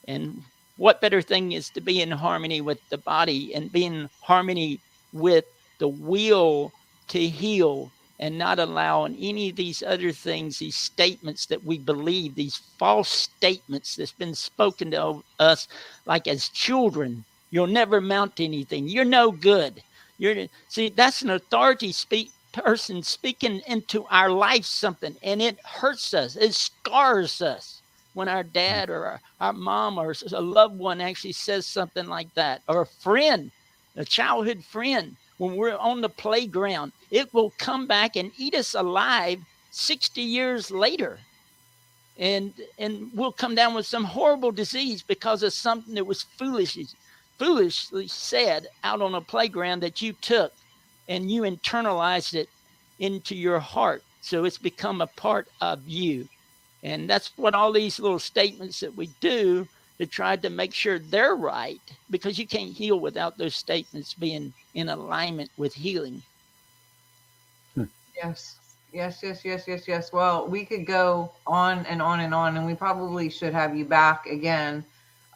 And 0.07 0.43
what 0.77 1.01
better 1.01 1.21
thing 1.21 1.53
is 1.53 1.69
to 1.69 1.81
be 1.81 2.01
in 2.01 2.11
harmony 2.11 2.61
with 2.61 2.79
the 2.89 2.97
body 2.97 3.53
and 3.55 3.71
be 3.71 3.85
in 3.85 4.09
harmony 4.21 4.79
with 5.13 5.45
the 5.79 5.87
will 5.87 6.71
to 7.07 7.19
heal 7.27 7.91
and 8.19 8.37
not 8.37 8.59
allow 8.59 9.05
any 9.05 9.49
of 9.49 9.55
these 9.55 9.83
other 9.83 10.11
things, 10.11 10.59
these 10.59 10.75
statements 10.75 11.45
that 11.47 11.63
we 11.63 11.77
believe, 11.77 12.35
these 12.35 12.61
false 12.77 13.09
statements 13.09 13.95
that's 13.95 14.11
been 14.13 14.33
spoken 14.35 14.91
to 14.91 15.23
us 15.39 15.67
like 16.05 16.27
as 16.27 16.49
children. 16.49 17.23
You'll 17.51 17.67
never 17.67 17.99
mount 18.01 18.39
anything. 18.39 18.87
You're 18.87 19.05
no 19.05 19.31
good. 19.31 19.81
You're 20.17 20.47
see, 20.69 20.89
that's 20.89 21.21
an 21.21 21.31
authority 21.31 21.91
speak 21.91 22.31
person 22.53 23.03
speaking 23.03 23.61
into 23.67 24.05
our 24.05 24.29
life 24.29 24.63
something 24.63 25.13
and 25.21 25.41
it 25.41 25.59
hurts 25.65 26.13
us, 26.13 26.37
it 26.37 26.53
scars 26.53 27.41
us 27.41 27.81
when 28.15 28.27
our 28.27 28.43
mm. 28.43 28.53
dad 28.53 28.89
or 28.89 29.05
our, 29.05 29.21
our 29.39 29.53
mom 29.53 29.99
or 29.99 30.15
a 30.33 30.41
loved 30.41 30.79
one 30.79 30.99
actually 30.99 31.33
says 31.33 31.67
something 31.67 32.07
like 32.07 32.33
that, 32.33 32.63
or 32.67 32.81
a 32.81 32.85
friend, 32.87 33.51
a 33.95 34.03
childhood 34.03 34.63
friend, 34.63 35.15
when 35.37 35.55
we're 35.55 35.77
on 35.77 36.01
the 36.01 36.09
playground, 36.09 36.93
it 37.11 37.31
will 37.33 37.53
come 37.57 37.85
back 37.85 38.15
and 38.15 38.31
eat 38.37 38.55
us 38.55 38.73
alive 38.73 39.39
60 39.71 40.21
years 40.21 40.71
later. 40.71 41.19
And 42.17 42.53
and 42.79 43.11
we'll 43.13 43.33
come 43.33 43.55
down 43.55 43.73
with 43.73 43.85
some 43.85 44.05
horrible 44.05 44.51
disease 44.51 45.03
because 45.03 45.43
of 45.43 45.51
something 45.51 45.93
that 45.95 46.07
was 46.07 46.23
foolishly 46.23 46.87
foolishly 47.37 48.07
said 48.07 48.67
out 48.85 49.01
on 49.01 49.15
a 49.15 49.19
playground 49.19 49.81
that 49.81 50.01
you 50.01 50.13
took 50.13 50.53
and 51.09 51.29
you 51.29 51.41
internalized 51.41 52.33
it 52.33 52.47
into 52.99 53.35
your 53.35 53.59
heart. 53.59 54.01
So 54.21 54.45
it's 54.45 54.57
become 54.57 55.01
a 55.01 55.07
part 55.07 55.49
of 55.59 55.85
you. 55.85 56.29
And 56.85 57.09
that's 57.09 57.31
what 57.35 57.55
all 57.55 57.71
these 57.71 57.99
little 57.99 58.19
statements 58.19 58.79
that 58.81 58.95
we 58.95 59.07
do 59.19 59.67
to 59.97 60.05
try 60.05 60.35
to 60.35 60.51
make 60.51 60.71
sure 60.71 60.99
they're 60.99 61.35
right 61.35 61.81
because 62.11 62.37
you 62.37 62.45
can't 62.45 62.71
heal 62.71 62.99
without 62.99 63.39
those 63.39 63.55
statements 63.55 64.13
being 64.13 64.53
in 64.75 64.89
alignment 64.89 65.49
with 65.57 65.73
healing. 65.73 66.21
Yes. 68.15 68.57
Yes, 68.93 69.19
yes, 69.23 69.43
yes, 69.43 69.63
yes, 69.67 69.87
yes. 69.87 70.13
Well, 70.13 70.47
we 70.47 70.63
could 70.63 70.85
go 70.85 71.31
on 71.47 71.85
and 71.87 72.01
on 72.03 72.19
and 72.19 72.33
on, 72.33 72.55
and 72.55 72.65
we 72.65 72.75
probably 72.75 73.29
should 73.29 73.51
have 73.51 73.75
you 73.75 73.83
back 73.83 74.27
again, 74.27 74.85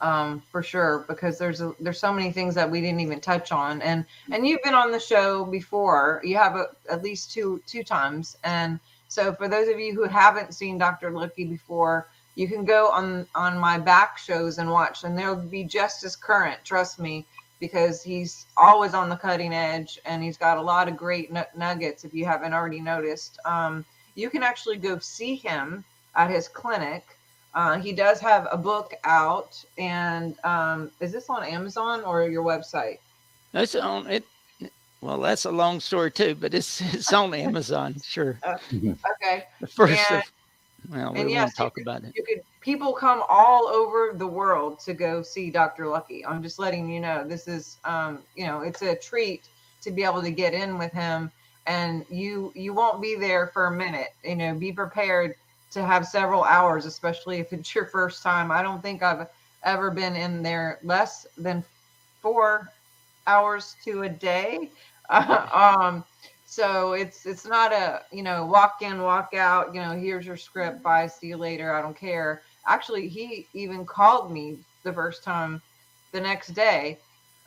um, 0.01 0.41
for 0.51 0.63
sure, 0.63 1.03
because 1.09 1.37
there's 1.37 1.59
a, 1.59 1.73
there's 1.79 1.99
so 1.99 2.13
many 2.13 2.31
things 2.31 2.55
that 2.55 2.69
we 2.69 2.79
didn't 2.79 3.01
even 3.01 3.19
touch 3.19 3.51
on, 3.51 3.81
and 3.81 4.05
and 4.31 4.47
you've 4.47 4.63
been 4.63 4.75
on 4.75 4.91
the 4.91 4.99
show 4.99 5.43
before. 5.43 6.21
You 6.23 6.37
have 6.37 6.55
a, 6.55 6.67
at 6.89 7.03
least 7.03 7.33
two 7.33 7.61
two 7.67 7.83
times, 7.83 8.37
and 8.45 8.79
so 9.09 9.33
for 9.33 9.49
those 9.49 9.67
of 9.67 9.79
you 9.79 9.93
who 9.93 10.03
haven't 10.03 10.53
seen 10.53 10.77
Dr. 10.77 11.11
Lucky 11.11 11.43
before, 11.43 12.07
you 12.35 12.47
can 12.47 12.63
go 12.63 12.89
on 12.89 13.27
on 13.35 13.57
my 13.57 13.77
back 13.77 14.17
shows 14.17 14.57
and 14.57 14.71
watch, 14.71 15.03
and 15.03 15.17
they'll 15.17 15.35
be 15.35 15.65
just 15.65 16.03
as 16.05 16.15
current. 16.15 16.63
Trust 16.63 16.99
me 16.99 17.25
because 17.59 18.01
he's 18.01 18.45
always 18.55 18.93
on 18.93 19.09
the 19.09 19.15
cutting 19.15 19.53
edge 19.53 19.99
and 20.05 20.23
he's 20.23 20.37
got 20.37 20.57
a 20.57 20.61
lot 20.61 20.87
of 20.87 20.95
great 20.95 21.31
nuggets 21.55 22.05
if 22.05 22.13
you 22.13 22.25
haven't 22.25 22.53
already 22.53 22.79
noticed 22.79 23.37
um, 23.45 23.85
you 24.15 24.29
can 24.29 24.43
actually 24.43 24.77
go 24.77 24.97
see 24.99 25.35
him 25.35 25.83
at 26.15 26.29
his 26.29 26.47
clinic 26.47 27.17
uh, 27.53 27.77
he 27.77 27.91
does 27.91 28.19
have 28.19 28.47
a 28.51 28.57
book 28.57 28.93
out 29.03 29.63
and 29.77 30.35
um, 30.43 30.91
is 30.99 31.11
this 31.11 31.29
on 31.29 31.43
amazon 31.43 32.01
or 32.03 32.27
your 32.27 32.43
website 32.43 32.99
that's 33.51 33.75
on 33.75 34.07
it 34.07 34.23
well 35.01 35.19
that's 35.19 35.45
a 35.45 35.51
long 35.51 35.79
story 35.79 36.11
too 36.11 36.35
but 36.35 36.53
it's 36.53 36.81
it's 36.93 37.11
on 37.13 37.33
amazon 37.33 37.95
sure 38.03 38.39
uh, 38.43 38.57
okay 38.73 39.45
first 39.69 40.11
and, 40.11 40.21
of, 40.21 40.31
well 40.89 41.13
we 41.13 41.33
yes, 41.33 41.41
won't 41.41 41.55
talk 41.55 41.75
could, 41.75 41.83
about 41.83 42.03
it 42.03 42.11
you 42.15 42.23
could 42.23 42.41
people 42.61 42.93
come 42.93 43.23
all 43.27 43.67
over 43.67 44.11
the 44.15 44.27
world 44.27 44.79
to 44.79 44.93
go 44.93 45.21
see 45.21 45.49
Dr. 45.49 45.87
Lucky. 45.87 46.25
I'm 46.25 46.43
just 46.43 46.59
letting 46.59 46.89
you 46.89 46.99
know 46.99 47.23
this 47.27 47.47
is 47.47 47.77
um, 47.83 48.19
you 48.35 48.45
know, 48.45 48.61
it's 48.61 48.81
a 48.81 48.95
treat 48.95 49.47
to 49.81 49.91
be 49.91 50.03
able 50.03 50.21
to 50.21 50.31
get 50.31 50.53
in 50.53 50.77
with 50.77 50.91
him 50.91 51.31
and 51.67 52.05
you 52.09 52.51
you 52.55 52.73
won't 52.73 53.01
be 53.01 53.15
there 53.15 53.47
for 53.47 53.67
a 53.67 53.71
minute. 53.71 54.13
You 54.23 54.35
know, 54.35 54.53
be 54.55 54.71
prepared 54.71 55.35
to 55.71 55.85
have 55.85 56.05
several 56.05 56.43
hours, 56.43 56.85
especially 56.85 57.39
if 57.39 57.53
it's 57.53 57.73
your 57.73 57.85
first 57.85 58.23
time. 58.23 58.51
I 58.51 58.61
don't 58.61 58.81
think 58.81 59.03
I've 59.03 59.27
ever 59.63 59.91
been 59.91 60.15
in 60.15 60.41
there 60.41 60.79
less 60.83 61.27
than 61.37 61.63
4 62.21 62.67
hours 63.27 63.75
to 63.85 64.03
a 64.03 64.09
day. 64.09 64.71
um 65.53 66.03
so 66.45 66.93
it's 66.93 67.25
it's 67.25 67.45
not 67.45 67.71
a 67.71 68.01
you 68.11 68.23
know 68.23 68.45
walk 68.45 68.81
in 68.81 69.01
walk 69.01 69.33
out 69.33 69.73
you 69.73 69.81
know 69.81 69.91
here's 69.91 70.25
your 70.25 70.37
script 70.37 70.81
bye 70.83 71.07
see 71.07 71.27
you 71.27 71.37
later 71.37 71.73
i 71.73 71.81
don't 71.81 71.97
care 71.97 72.41
actually 72.67 73.07
he 73.07 73.47
even 73.53 73.85
called 73.85 74.31
me 74.31 74.57
the 74.83 74.93
first 74.93 75.23
time 75.23 75.61
the 76.11 76.19
next 76.19 76.49
day 76.49 76.97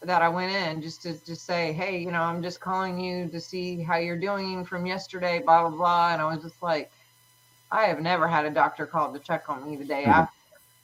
that 0.05 0.23
I 0.23 0.29
went 0.29 0.53
in 0.53 0.83
just 0.83 1.03
to 1.03 1.13
just 1.25 1.47
say, 1.47 1.73
hey, 1.73 1.99
you 1.99 2.11
know, 2.11 2.23
I'm 2.23 2.43
just 2.43 2.61
calling 2.61 2.99
you 2.99 3.29
to 3.29 3.41
see 3.41 3.81
how 3.81 3.97
you're 3.97 4.19
doing 4.19 4.65
from 4.65 4.87
yesterday, 4.87 5.41
blah 5.41 5.69
blah 5.69 5.77
blah. 5.77 6.13
And 6.13 6.23
I 6.23 6.25
was 6.25 6.43
just 6.43 6.63
like, 6.63 6.91
I 7.71 7.85
have 7.85 8.01
never 8.01 8.27
had 8.27 8.45
a 8.45 8.51
doctor 8.51 8.87
call 8.87 9.13
to 9.13 9.19
check 9.19 9.49
on 9.49 9.69
me 9.69 9.77
the 9.77 9.85
day 9.85 10.03
mm-hmm. 10.03 10.11
after. 10.11 10.35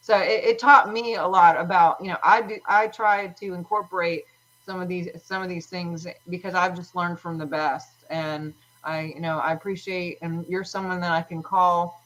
So 0.01 0.19
it, 0.19 0.45
it, 0.45 0.59
taught 0.59 0.91
me 0.91 1.17
a 1.17 1.27
lot 1.27 1.61
about, 1.61 2.01
you 2.01 2.09
know, 2.09 2.17
I 2.23 2.43
do 2.43 2.59
I 2.67 2.87
tried 2.87 3.37
to 3.39 3.55
incorporate 3.55 4.25
some 4.69 4.81
of 4.81 4.89
these 4.89 5.09
some 5.25 5.43
of 5.43 5.49
these 5.49 5.67
things 5.67 6.07
because 6.29 6.55
I've 6.55 6.77
just 6.77 6.95
learned 6.95 7.19
from 7.19 7.39
the 7.39 7.47
best. 7.47 8.05
And 8.11 8.53
I, 8.85 9.13
you 9.15 9.21
know, 9.21 9.39
I 9.39 9.53
appreciate 9.53 10.19
and 10.21 10.47
you're 10.47 10.65
someone 10.65 11.01
that 11.01 11.13
I 11.13 11.23
can 11.23 11.43
call 11.43 12.03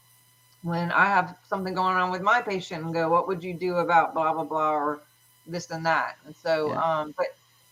when 0.62 0.92
I 0.92 1.06
have 1.06 1.34
something 1.44 1.74
going 1.74 1.96
on 1.96 2.12
with 2.12 2.22
my 2.22 2.40
patient 2.40 2.84
and 2.84 2.94
go, 2.94 3.08
what 3.08 3.26
would 3.26 3.42
you 3.42 3.52
do 3.52 3.76
about 3.76 4.14
blah 4.14 4.32
blah 4.32 4.44
blah 4.44 4.72
or 4.72 5.02
this 5.46 5.70
and 5.70 5.84
that. 5.86 6.16
And 6.24 6.34
so, 6.34 6.68
yeah. 6.68 7.00
um, 7.00 7.14
but 7.16 7.26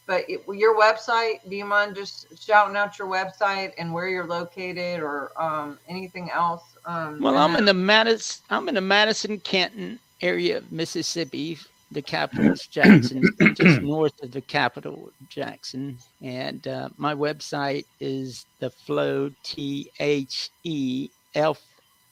but 0.07 0.25
it, 0.29 0.41
your 0.53 0.77
website, 0.77 1.39
do 1.49 1.55
you 1.55 1.65
mind 1.65 1.95
just 1.95 2.27
shouting 2.45 2.77
out 2.77 2.99
your 2.99 3.07
website 3.07 3.73
and 3.79 3.93
where 3.95 4.09
you're 4.09 4.27
located 4.27 5.01
or 5.01 5.31
um, 5.41 5.79
anything 5.89 6.31
else? 6.31 6.63
Um, 6.85 7.21
well, 7.21 7.37
I'm 7.37 7.55
in 7.55 7.65
the 7.65 7.75
Madison, 7.75 8.43
I'm 8.51 8.69
in 8.69 8.75
the 8.75 8.81
Madison 8.81 9.39
Canton 9.39 10.01
area 10.21 10.59
of 10.59 10.73
Mississippi. 10.73 11.59
The 11.93 12.03
capital 12.03 12.53
is 12.53 12.67
Jackson, 12.67 13.25
just 13.55 13.83
north 13.83 14.23
of 14.23 14.31
the 14.31 14.41
capital, 14.41 15.11
Jackson. 15.29 15.99
And 16.23 16.67
uh, 16.69 16.91
my 16.97 17.15
website 17.15 17.85
is 17.99 18.47
the 18.61 18.71
Flow 18.71 19.33
T 19.43 19.91
H 19.99 20.51
E 20.63 21.09
F 21.35 21.61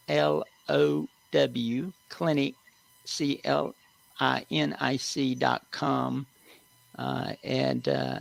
L 0.08 0.44
O 0.68 1.08
W 1.30 1.92
Clinic 2.08 2.54
C 3.04 3.40
L 3.44 3.74
I 4.18 4.44
N 4.50 4.76
I 4.80 4.96
C 4.96 5.34
dot 5.36 5.62
com. 5.70 6.26
Uh, 6.98 7.34
and 7.44 7.88
uh, 7.88 8.18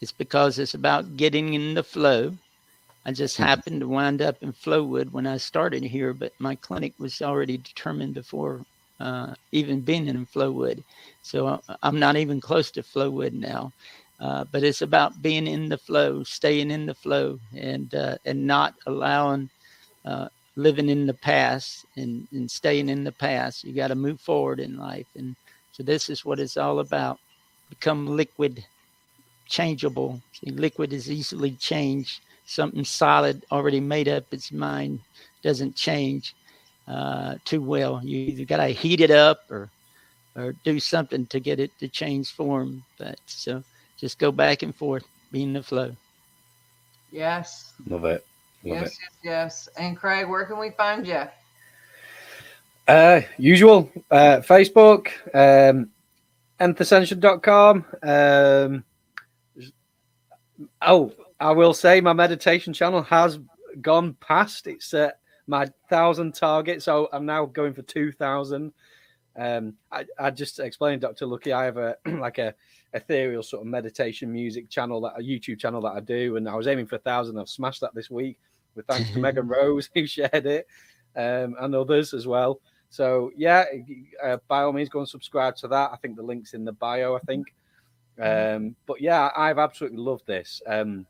it's 0.00 0.12
because 0.12 0.58
it's 0.58 0.74
about 0.74 1.16
getting 1.16 1.54
in 1.54 1.74
the 1.74 1.82
flow. 1.82 2.36
I 3.06 3.12
just 3.12 3.36
mm-hmm. 3.36 3.44
happened 3.44 3.80
to 3.80 3.88
wind 3.88 4.20
up 4.20 4.42
in 4.42 4.52
Flowood 4.52 5.12
when 5.12 5.26
I 5.26 5.38
started 5.38 5.82
here, 5.82 6.12
but 6.12 6.32
my 6.38 6.54
clinic 6.54 6.92
was 6.98 7.22
already 7.22 7.56
determined 7.56 8.12
before 8.12 8.66
uh, 9.00 9.34
even 9.52 9.80
being 9.80 10.08
in 10.08 10.26
Flowood. 10.26 10.82
So 11.22 11.46
uh, 11.46 11.58
I'm 11.82 11.98
not 11.98 12.16
even 12.16 12.40
close 12.40 12.70
to 12.72 12.82
Flowood 12.82 13.32
now. 13.32 13.72
Uh, 14.20 14.44
but 14.50 14.64
it's 14.64 14.82
about 14.82 15.22
being 15.22 15.46
in 15.46 15.68
the 15.68 15.78
flow, 15.78 16.24
staying 16.24 16.72
in 16.72 16.86
the 16.86 16.94
flow, 16.94 17.38
and 17.56 17.94
uh, 17.94 18.16
and 18.24 18.44
not 18.46 18.74
allowing 18.86 19.48
uh, 20.04 20.28
living 20.56 20.88
in 20.88 21.06
the 21.06 21.14
past 21.14 21.86
and, 21.96 22.26
and 22.32 22.50
staying 22.50 22.88
in 22.88 23.04
the 23.04 23.12
past. 23.12 23.62
You 23.64 23.72
got 23.72 23.88
to 23.88 23.94
move 23.94 24.20
forward 24.20 24.58
in 24.58 24.76
life. 24.76 25.06
And 25.16 25.36
so 25.72 25.82
this 25.84 26.10
is 26.10 26.24
what 26.24 26.40
it's 26.40 26.56
all 26.56 26.80
about. 26.80 27.18
Become 27.70 28.06
liquid, 28.06 28.64
changeable. 29.46 30.20
See, 30.32 30.50
liquid 30.50 30.92
is 30.92 31.10
easily 31.10 31.52
changed. 31.52 32.20
Something 32.46 32.84
solid, 32.84 33.44
already 33.52 33.80
made 33.80 34.08
up 34.08 34.24
its 34.32 34.50
mind, 34.50 35.00
doesn't 35.42 35.76
change 35.76 36.34
uh, 36.88 37.36
too 37.44 37.60
well. 37.60 38.00
You 38.02 38.18
either 38.18 38.44
got 38.44 38.58
to 38.58 38.68
heat 38.68 39.00
it 39.00 39.10
up 39.10 39.50
or 39.50 39.70
or 40.36 40.54
do 40.64 40.78
something 40.78 41.26
to 41.26 41.40
get 41.40 41.58
it 41.58 41.70
to 41.80 41.88
change 41.88 42.32
form. 42.32 42.84
But 42.98 43.18
so 43.26 43.62
just 43.96 44.18
go 44.18 44.30
back 44.30 44.62
and 44.62 44.74
forth, 44.74 45.04
be 45.32 45.42
in 45.42 45.52
the 45.52 45.62
flow. 45.62 45.94
Yes. 47.10 47.72
Love 47.86 48.04
it. 48.04 48.24
Love 48.64 48.82
yes, 48.82 48.92
it. 48.92 48.98
yes, 49.00 49.10
yes. 49.24 49.68
And 49.76 49.96
Craig, 49.96 50.28
where 50.28 50.44
can 50.44 50.58
we 50.58 50.70
find 50.70 51.06
you? 51.06 51.24
Uh, 52.86 53.20
usual 53.36 53.90
uh, 54.10 54.38
Facebook, 54.38 55.08
um, 55.34 55.90
nthascension.com. 56.58 57.84
Um, 58.02 58.84
oh, 60.82 61.12
I 61.38 61.52
will 61.52 61.74
say 61.74 62.00
my 62.00 62.12
meditation 62.12 62.72
channel 62.72 63.02
has 63.02 63.38
gone 63.80 64.16
past 64.20 64.66
it's 64.66 64.92
uh, 64.94 65.10
my 65.48 65.66
thousand 65.88 66.34
target, 66.34 66.82
so 66.82 67.08
I'm 67.12 67.26
now 67.26 67.46
going 67.46 67.74
for 67.74 67.82
two 67.82 68.12
thousand. 68.12 68.72
Um, 69.36 69.74
I, 69.90 70.04
I 70.18 70.30
just 70.30 70.60
explained, 70.60 71.00
Dr. 71.00 71.26
Lucky, 71.26 71.52
I 71.52 71.64
have 71.64 71.78
a 71.78 71.96
like 72.06 72.38
a 72.38 72.54
ethereal 72.92 73.42
sort 73.42 73.62
of 73.62 73.66
meditation 73.66 74.32
music 74.32 74.68
channel 74.70 75.00
that 75.02 75.14
a 75.18 75.22
YouTube 75.22 75.58
channel 75.58 75.80
that 75.82 75.92
I 75.92 76.00
do, 76.00 76.36
and 76.36 76.48
I 76.48 76.54
was 76.54 76.68
aiming 76.68 76.86
for 76.86 76.96
a 76.96 77.00
thousand. 77.00 77.38
I've 77.38 77.48
smashed 77.48 77.80
that 77.80 77.94
this 77.94 78.10
week 78.10 78.38
with 78.74 78.86
thanks 78.86 79.10
to 79.12 79.18
Megan 79.20 79.48
Rose 79.48 79.88
who 79.94 80.06
shared 80.06 80.46
it, 80.46 80.66
um, 81.16 81.56
and 81.58 81.74
others 81.74 82.12
as 82.12 82.26
well. 82.26 82.60
So 82.90 83.30
yeah, 83.34 83.64
uh, 84.22 84.36
by 84.48 84.62
all 84.62 84.72
means, 84.72 84.90
go 84.90 85.00
and 85.00 85.08
subscribe 85.08 85.56
to 85.56 85.68
that. 85.68 85.90
I 85.92 85.96
think 85.96 86.16
the 86.16 86.22
link's 86.22 86.52
in 86.52 86.64
the 86.64 86.72
bio. 86.72 87.16
I 87.16 87.20
think, 87.20 87.54
um, 88.20 88.76
but 88.86 89.00
yeah, 89.00 89.30
I've 89.34 89.58
absolutely 89.58 89.98
loved 89.98 90.26
this 90.26 90.60
um, 90.66 91.06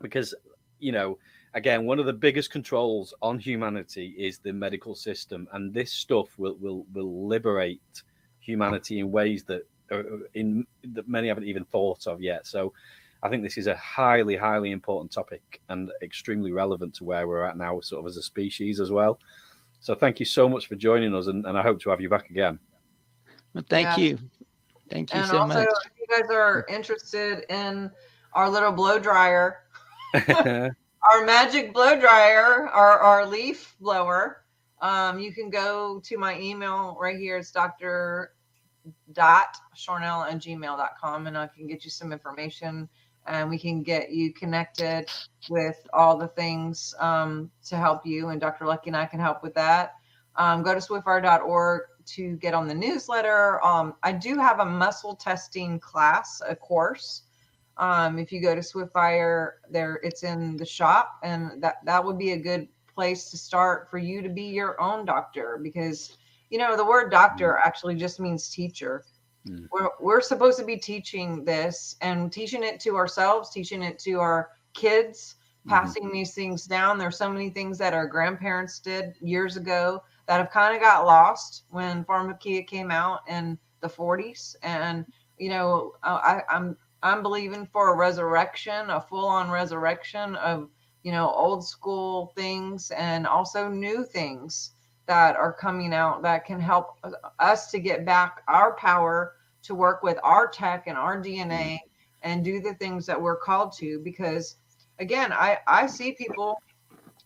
because 0.00 0.34
you 0.78 0.92
know, 0.92 1.18
again, 1.54 1.84
one 1.84 1.98
of 1.98 2.06
the 2.06 2.12
biggest 2.12 2.50
controls 2.50 3.14
on 3.22 3.38
humanity 3.38 4.14
is 4.18 4.38
the 4.38 4.52
medical 4.52 4.94
system, 4.94 5.48
and 5.52 5.72
this 5.72 5.92
stuff 5.92 6.38
will 6.38 6.56
will 6.56 6.86
will 6.92 7.26
liberate 7.26 8.02
humanity 8.40 8.98
in 8.98 9.10
ways 9.10 9.44
that 9.44 9.62
are 9.90 10.04
in 10.34 10.66
that 10.84 11.08
many 11.08 11.28
haven't 11.28 11.44
even 11.44 11.64
thought 11.64 12.06
of 12.06 12.20
yet. 12.20 12.46
So 12.46 12.72
I 13.22 13.28
think 13.28 13.42
this 13.42 13.56
is 13.56 13.68
a 13.68 13.76
highly, 13.76 14.36
highly 14.36 14.72
important 14.72 15.12
topic 15.12 15.60
and 15.68 15.92
extremely 16.02 16.52
relevant 16.52 16.94
to 16.94 17.04
where 17.04 17.28
we're 17.28 17.44
at 17.44 17.56
now, 17.56 17.80
sort 17.80 18.00
of 18.00 18.06
as 18.06 18.16
a 18.16 18.22
species 18.22 18.80
as 18.80 18.90
well. 18.90 19.18
So 19.80 19.94
thank 19.94 20.20
you 20.20 20.26
so 20.26 20.48
much 20.48 20.66
for 20.66 20.74
joining 20.74 21.14
us, 21.14 21.26
and, 21.26 21.44
and 21.46 21.58
I 21.58 21.62
hope 21.62 21.80
to 21.82 21.90
have 21.90 22.00
you 22.00 22.08
back 22.08 22.30
again. 22.30 22.58
Well, 23.54 23.64
thank 23.68 23.98
yeah. 23.98 24.04
you. 24.04 24.18
Thank 24.90 25.12
you 25.12 25.20
and 25.20 25.28
so 25.28 25.38
also, 25.38 25.54
much. 25.54 25.68
If 25.86 25.92
you 25.98 26.06
guys 26.08 26.30
are 26.30 26.66
interested 26.68 27.44
in 27.48 27.90
our 28.32 28.48
little 28.48 28.72
blow 28.72 28.98
dryer, 28.98 29.64
our 31.10 31.24
magic 31.24 31.72
blow 31.72 31.98
dryer, 31.98 32.68
our, 32.68 32.98
our 32.98 33.26
leaf 33.26 33.74
blower, 33.80 34.44
um, 34.80 35.18
you 35.18 35.32
can 35.32 35.50
go 35.50 36.00
to 36.04 36.16
my 36.16 36.38
email 36.40 36.96
right 37.00 37.18
here. 37.18 37.36
It's 37.36 37.50
Dr. 37.50 38.32
Dot 39.12 39.56
Sharnael 39.76 40.30
at 40.30 40.38
gmail.com, 40.38 41.26
and 41.26 41.38
I 41.38 41.46
can 41.46 41.66
get 41.66 41.84
you 41.84 41.90
some 41.90 42.12
information 42.12 42.88
and 43.26 43.48
we 43.48 43.58
can 43.58 43.82
get 43.82 44.10
you 44.10 44.32
connected 44.32 45.08
with 45.48 45.76
all 45.92 46.16
the 46.16 46.28
things 46.28 46.94
um, 46.98 47.50
to 47.66 47.76
help 47.76 48.04
you. 48.04 48.28
And 48.28 48.40
Dr. 48.40 48.66
Lucky 48.66 48.90
and 48.90 48.96
I 48.96 49.06
can 49.06 49.20
help 49.20 49.42
with 49.42 49.54
that. 49.54 49.94
Um, 50.36 50.62
go 50.62 50.74
to 50.74 50.80
swiftfire.org 50.80 51.82
to 52.04 52.36
get 52.36 52.54
on 52.54 52.66
the 52.66 52.74
newsletter. 52.74 53.64
Um, 53.64 53.94
I 54.02 54.12
do 54.12 54.38
have 54.38 54.58
a 54.58 54.64
muscle 54.64 55.14
testing 55.14 55.78
class, 55.78 56.42
a 56.46 56.56
course 56.56 57.22
Um, 57.78 58.18
if 58.18 58.32
you 58.32 58.40
go 58.40 58.54
to 58.54 58.60
Swiftfire, 58.60 59.52
there 59.70 60.00
it's 60.02 60.22
in 60.22 60.56
the 60.56 60.66
shop, 60.66 61.18
and 61.22 61.62
that 61.62 61.76
that 61.84 62.04
would 62.04 62.18
be 62.18 62.32
a 62.32 62.38
good 62.38 62.68
place 62.94 63.30
to 63.30 63.36
start 63.38 63.90
for 63.90 63.98
you 63.98 64.22
to 64.22 64.28
be 64.28 64.44
your 64.44 64.80
own 64.80 65.04
doctor 65.04 65.58
because 65.62 66.16
you 66.50 66.58
know 66.58 66.76
the 66.76 66.84
word 66.84 67.10
doctor 67.10 67.58
actually 67.64 67.94
just 67.94 68.20
means 68.20 68.48
teacher. 68.48 69.04
Mm. 69.48 69.68
We're 69.72 69.88
we're 70.00 70.20
supposed 70.20 70.58
to 70.58 70.64
be 70.64 70.76
teaching 70.76 71.44
this 71.44 71.96
and 72.00 72.32
teaching 72.32 72.62
it 72.62 72.80
to 72.80 72.96
ourselves, 72.96 73.50
teaching 73.50 73.82
it 73.82 73.98
to 74.00 74.20
our 74.20 74.50
kids, 74.74 75.36
Mhm. 75.66 75.70
passing 75.70 76.12
these 76.12 76.34
things 76.34 76.64
down. 76.64 76.98
There's 76.98 77.16
so 77.16 77.30
many 77.32 77.50
things 77.50 77.78
that 77.78 77.94
our 77.94 78.06
grandparents 78.06 78.78
did 78.78 79.16
years 79.20 79.56
ago 79.56 80.02
that 80.26 80.38
have 80.38 80.50
kind 80.50 80.74
of 80.74 80.82
got 80.82 81.06
lost 81.06 81.64
when 81.70 82.04
pharmakeia 82.04 82.66
came 82.66 82.90
out 82.90 83.20
in 83.28 83.58
the 83.80 83.88
40s 83.88 84.56
and 84.62 85.04
you 85.38 85.48
know 85.50 85.92
I, 86.02 86.42
i'm 86.48 86.76
i'm 87.02 87.22
believing 87.22 87.66
for 87.66 87.92
a 87.92 87.96
resurrection 87.96 88.90
a 88.90 89.00
full-on 89.00 89.50
resurrection 89.50 90.36
of 90.36 90.68
you 91.02 91.12
know 91.12 91.30
old 91.30 91.64
school 91.64 92.32
things 92.36 92.90
and 92.92 93.26
also 93.26 93.68
new 93.68 94.04
things 94.04 94.72
that 95.06 95.36
are 95.36 95.52
coming 95.52 95.92
out 95.92 96.22
that 96.22 96.44
can 96.44 96.60
help 96.60 96.96
us 97.38 97.70
to 97.70 97.78
get 97.78 98.04
back 98.04 98.42
our 98.48 98.74
power 98.76 99.34
to 99.62 99.74
work 99.74 100.02
with 100.02 100.18
our 100.22 100.46
tech 100.46 100.86
and 100.86 100.96
our 100.96 101.20
dna 101.20 101.48
mm-hmm. 101.48 101.76
and 102.22 102.44
do 102.44 102.60
the 102.60 102.74
things 102.74 103.06
that 103.06 103.20
we're 103.20 103.36
called 103.36 103.72
to 103.72 104.00
because 104.04 104.56
again 104.98 105.32
i 105.32 105.58
i 105.66 105.86
see 105.86 106.12
people 106.12 106.58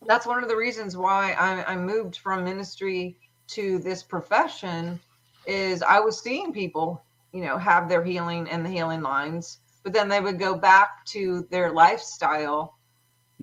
that's 0.05 0.25
one 0.25 0.43
of 0.43 0.49
the 0.49 0.55
reasons 0.55 0.95
why 0.95 1.33
I, 1.33 1.73
I 1.73 1.75
moved 1.75 2.17
from 2.17 2.43
ministry 2.43 3.17
to 3.49 3.79
this 3.79 4.03
profession 4.03 4.99
is 5.45 5.81
I 5.81 5.99
was 5.99 6.19
seeing 6.19 6.53
people, 6.53 7.03
you 7.31 7.43
know, 7.43 7.57
have 7.57 7.89
their 7.89 8.03
healing 8.03 8.47
and 8.49 8.65
the 8.65 8.69
healing 8.69 9.01
lines, 9.01 9.59
but 9.87 9.95
then 9.95 10.09
they 10.09 10.21
would 10.21 10.39
go 10.39 10.57
back 10.57 11.05
to 11.07 11.47
their 11.51 11.71
lifestyle, 11.71 12.77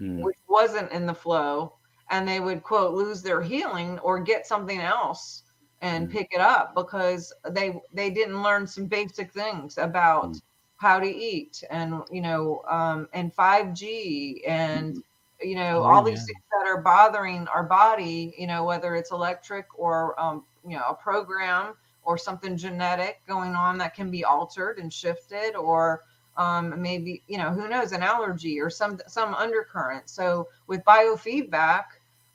Mm. 0.01 0.25
which 0.25 0.37
wasn't 0.49 0.93
in 0.93 1.07
the 1.07 1.15
flow, 1.15 1.75
and 2.11 2.29
they 2.29 2.41
would 2.41 2.63
quote 2.63 2.95
lose 2.95 3.23
their 3.23 3.43
healing 3.43 3.99
or 4.01 4.21
get 4.21 4.47
something 4.47 4.81
else 4.81 5.43
and 5.81 6.09
Mm. 6.09 6.11
pick 6.11 6.29
it 6.33 6.41
up 6.41 6.75
because 6.75 7.33
they 7.51 7.81
they 7.93 8.11
didn't 8.11 8.43
learn 8.43 8.67
some 8.67 8.87
basic 8.87 9.33
things 9.33 9.79
about 9.79 10.37
Mm. 10.37 10.41
how 10.77 10.99
to 11.01 11.07
eat 11.09 11.63
and 11.71 12.03
you 12.11 12.21
know 12.23 12.63
um, 12.71 13.09
and 13.13 13.33
5G 13.35 14.43
and 14.47 15.03
you 15.41 15.57
know 15.57 15.83
Oh, 15.83 15.95
all 15.95 16.05
these 16.05 16.25
yeah. 16.25 16.27
things 16.27 16.43
that 16.53 16.67
are 16.69 16.83
bothering 16.83 17.47
our 17.49 17.65
body 17.65 18.35
you 18.39 18.47
know 18.47 18.65
whether 18.65 18.95
it's 18.95 19.13
electric 19.13 19.67
or 19.79 20.19
um, 20.21 20.45
you 20.67 20.77
know 20.77 20.85
a 20.91 20.95
program 20.95 21.75
or 22.03 22.19
something 22.19 22.57
genetic 22.57 23.23
going 23.27 23.55
on 23.55 23.79
that 23.79 23.95
can 23.95 24.11
be 24.11 24.25
altered 24.25 24.79
and 24.79 24.93
shifted 24.93 25.57
or 25.57 26.03
um, 26.37 26.81
maybe 26.81 27.23
you 27.27 27.39
know 27.39 27.51
who 27.51 27.69
knows 27.69 27.93
an 27.93 28.03
allergy 28.03 28.61
or 28.61 28.71
some 28.71 28.99
some 29.07 29.35
undercurrent. 29.35 30.09
So 30.09 30.49
with 30.67 30.85
biofeedback 30.85 31.85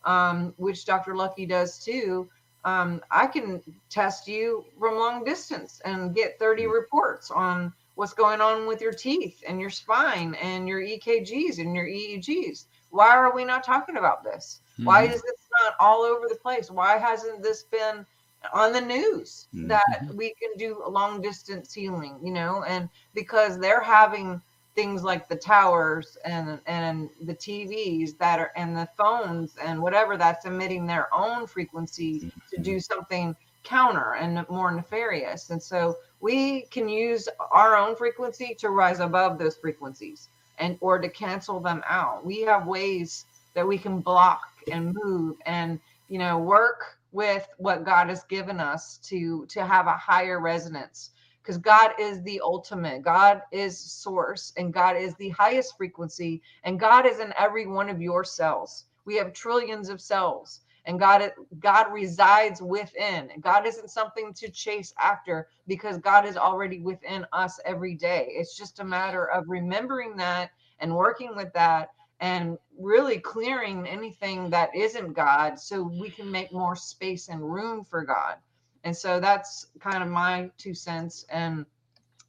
um, 0.06 0.54
which 0.58 0.86
dr 0.86 1.14
lucky 1.16 1.46
does 1.46 1.84
too 1.84 2.30
um, 2.64 3.02
i 3.12 3.26
can 3.28 3.62
test 3.90 4.28
you 4.28 4.66
from 4.80 4.98
long 4.98 5.24
distance 5.24 5.82
and 5.86 6.16
get 6.16 6.40
30 6.40 6.68
reports 6.68 7.32
on 7.32 7.74
what's 7.96 8.14
going 8.14 8.42
on 8.42 8.68
with 8.68 8.82
your 8.82 8.94
teeth 8.94 9.44
and 9.48 9.60
your 9.60 9.70
spine 9.70 10.36
and 10.36 10.68
your 10.68 10.82
ekgs 10.82 11.60
and 11.60 11.76
your 11.76 11.86
eegs 11.88 12.66
why 12.90 13.10
are 13.16 13.34
we 13.34 13.44
not 13.46 13.64
talking 13.64 13.98
about 13.98 14.24
this? 14.24 14.62
Why 14.84 15.04
Mhm. 15.04 15.14
is 15.14 15.22
this 15.22 15.48
not 15.64 15.74
all 15.80 16.02
over 16.04 16.28
the 16.28 16.36
place? 16.36 16.72
Why 16.72 16.98
hasn't 16.98 17.42
this 17.44 17.64
been 17.64 18.06
on 18.54 18.72
the 18.74 18.82
news 18.82 19.48
Mhm. 19.54 19.68
that 19.68 19.84
we 20.14 20.34
can 20.42 20.50
do 20.58 20.82
long 20.88 21.22
distance 21.22 21.74
healing 21.74 22.20
you 22.24 22.32
know 22.32 22.64
and 22.64 22.90
because 23.14 23.60
they're 23.60 23.82
having 23.82 24.42
things 24.76 25.04
like 25.04 25.28
the 25.28 25.36
towers 25.36 26.18
and 26.26 26.60
and 26.66 27.10
the 27.24 27.34
TVs 27.36 28.18
that 28.18 28.40
are 28.40 28.52
and 28.56 28.76
the 28.78 28.88
phones 28.98 29.58
and 29.58 29.82
whatever 29.82 30.18
that's 30.18 30.46
emitting 30.46 30.86
their 30.88 31.14
own 31.14 31.48
frequency 31.48 32.24
to 32.50 32.58
do 32.58 32.80
something 32.80 33.36
counter 33.64 34.16
and 34.16 34.46
more 34.50 34.72
nefarious. 34.72 35.50
And 35.50 35.62
so 35.62 35.98
we 36.22 36.64
can 36.72 36.88
use 36.88 37.28
our 37.52 37.76
own 37.76 37.96
frequency 37.96 38.56
to 38.60 38.70
rise 38.70 39.00
above 39.00 39.38
those 39.38 39.58
frequencies 39.58 40.30
and 40.60 40.78
or 40.82 41.00
to 41.00 41.10
cancel 41.10 41.60
them 41.60 41.84
out. 41.88 42.26
We 42.26 42.42
have 42.42 42.68
ways 42.68 43.26
that 43.56 43.68
we 43.68 43.78
can 43.78 44.00
block 44.00 44.42
and 44.72 44.96
move 45.04 45.38
and 45.46 45.80
you 46.08 46.20
know 46.20 46.38
work 46.38 46.99
with 47.12 47.48
what 47.58 47.84
god 47.86 48.10
has 48.10 48.24
given 48.26 48.60
us 48.60 48.98
to 48.98 49.46
to 49.48 49.66
have 49.66 49.88
a 49.88 49.98
higher 49.98 50.40
resonance. 50.40 51.12
Because 51.42 51.58
god 51.58 51.92
is 52.00 52.22
the 52.24 52.42
ultimate. 52.44 53.02
God 53.02 53.42
is 53.52 53.80
source 53.80 54.54
and 54.58 54.74
god 54.74 54.96
is 54.96 55.16
the 55.16 55.30
highest 55.30 55.78
frequency 55.78 56.42
and 56.64 56.80
god 56.80 57.06
is 57.06 57.20
in 57.20 57.34
every 57.38 57.66
one 57.66 57.90
of 57.90 58.02
your 58.02 58.24
cells. 58.24 58.86
We 59.06 59.16
have 59.16 59.34
trillions 59.34 59.90
of 59.90 60.02
cells 60.02 60.62
and 60.86 61.00
god 61.00 61.32
god 61.60 61.92
resides 61.92 62.62
within. 62.62 63.32
God 63.42 63.66
isn't 63.66 63.90
something 63.90 64.34
to 64.34 64.50
chase 64.50 64.94
after 65.02 65.48
because 65.68 65.98
god 65.98 66.26
is 66.26 66.38
already 66.38 66.80
within 66.80 67.26
us 67.34 67.60
every 67.66 67.96
day. 67.96 68.28
It's 68.32 68.58
just 68.58 68.80
a 68.80 68.84
matter 68.84 69.26
of 69.30 69.46
remembering 69.48 70.16
that 70.18 70.52
and 70.80 70.96
working 70.96 71.36
with 71.36 71.52
that 71.54 71.90
and 72.20 72.58
really 72.78 73.20
clearing 73.20 73.88
anything 73.88 74.50
that 74.50 74.76
isn't 74.76 75.14
God 75.14 75.60
so 75.60 75.84
we 75.84 76.10
can 76.10 76.30
make 76.30 76.52
more 76.52 76.76
space 76.76 77.30
and 77.30 77.42
room 77.42 77.84
for 77.84 78.04
God. 78.04 78.36
And 78.84 78.96
so 78.96 79.20
that's 79.20 79.68
kind 79.80 80.04
of 80.04 80.10
my 80.10 80.50
two 80.58 80.74
cents. 80.74 81.26
And 81.30 81.66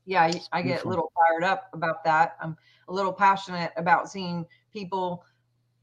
yeah, 0.07 0.23
I, 0.23 0.41
I 0.53 0.63
get 0.63 0.85
a 0.85 0.89
little 0.89 1.13
fired 1.15 1.45
up 1.45 1.69
about 1.73 2.05
that. 2.05 2.37
I'm 2.41 2.57
a 2.89 2.93
little 2.93 3.13
passionate 3.13 3.73
about 3.77 4.11
seeing 4.11 4.47
people 4.73 5.25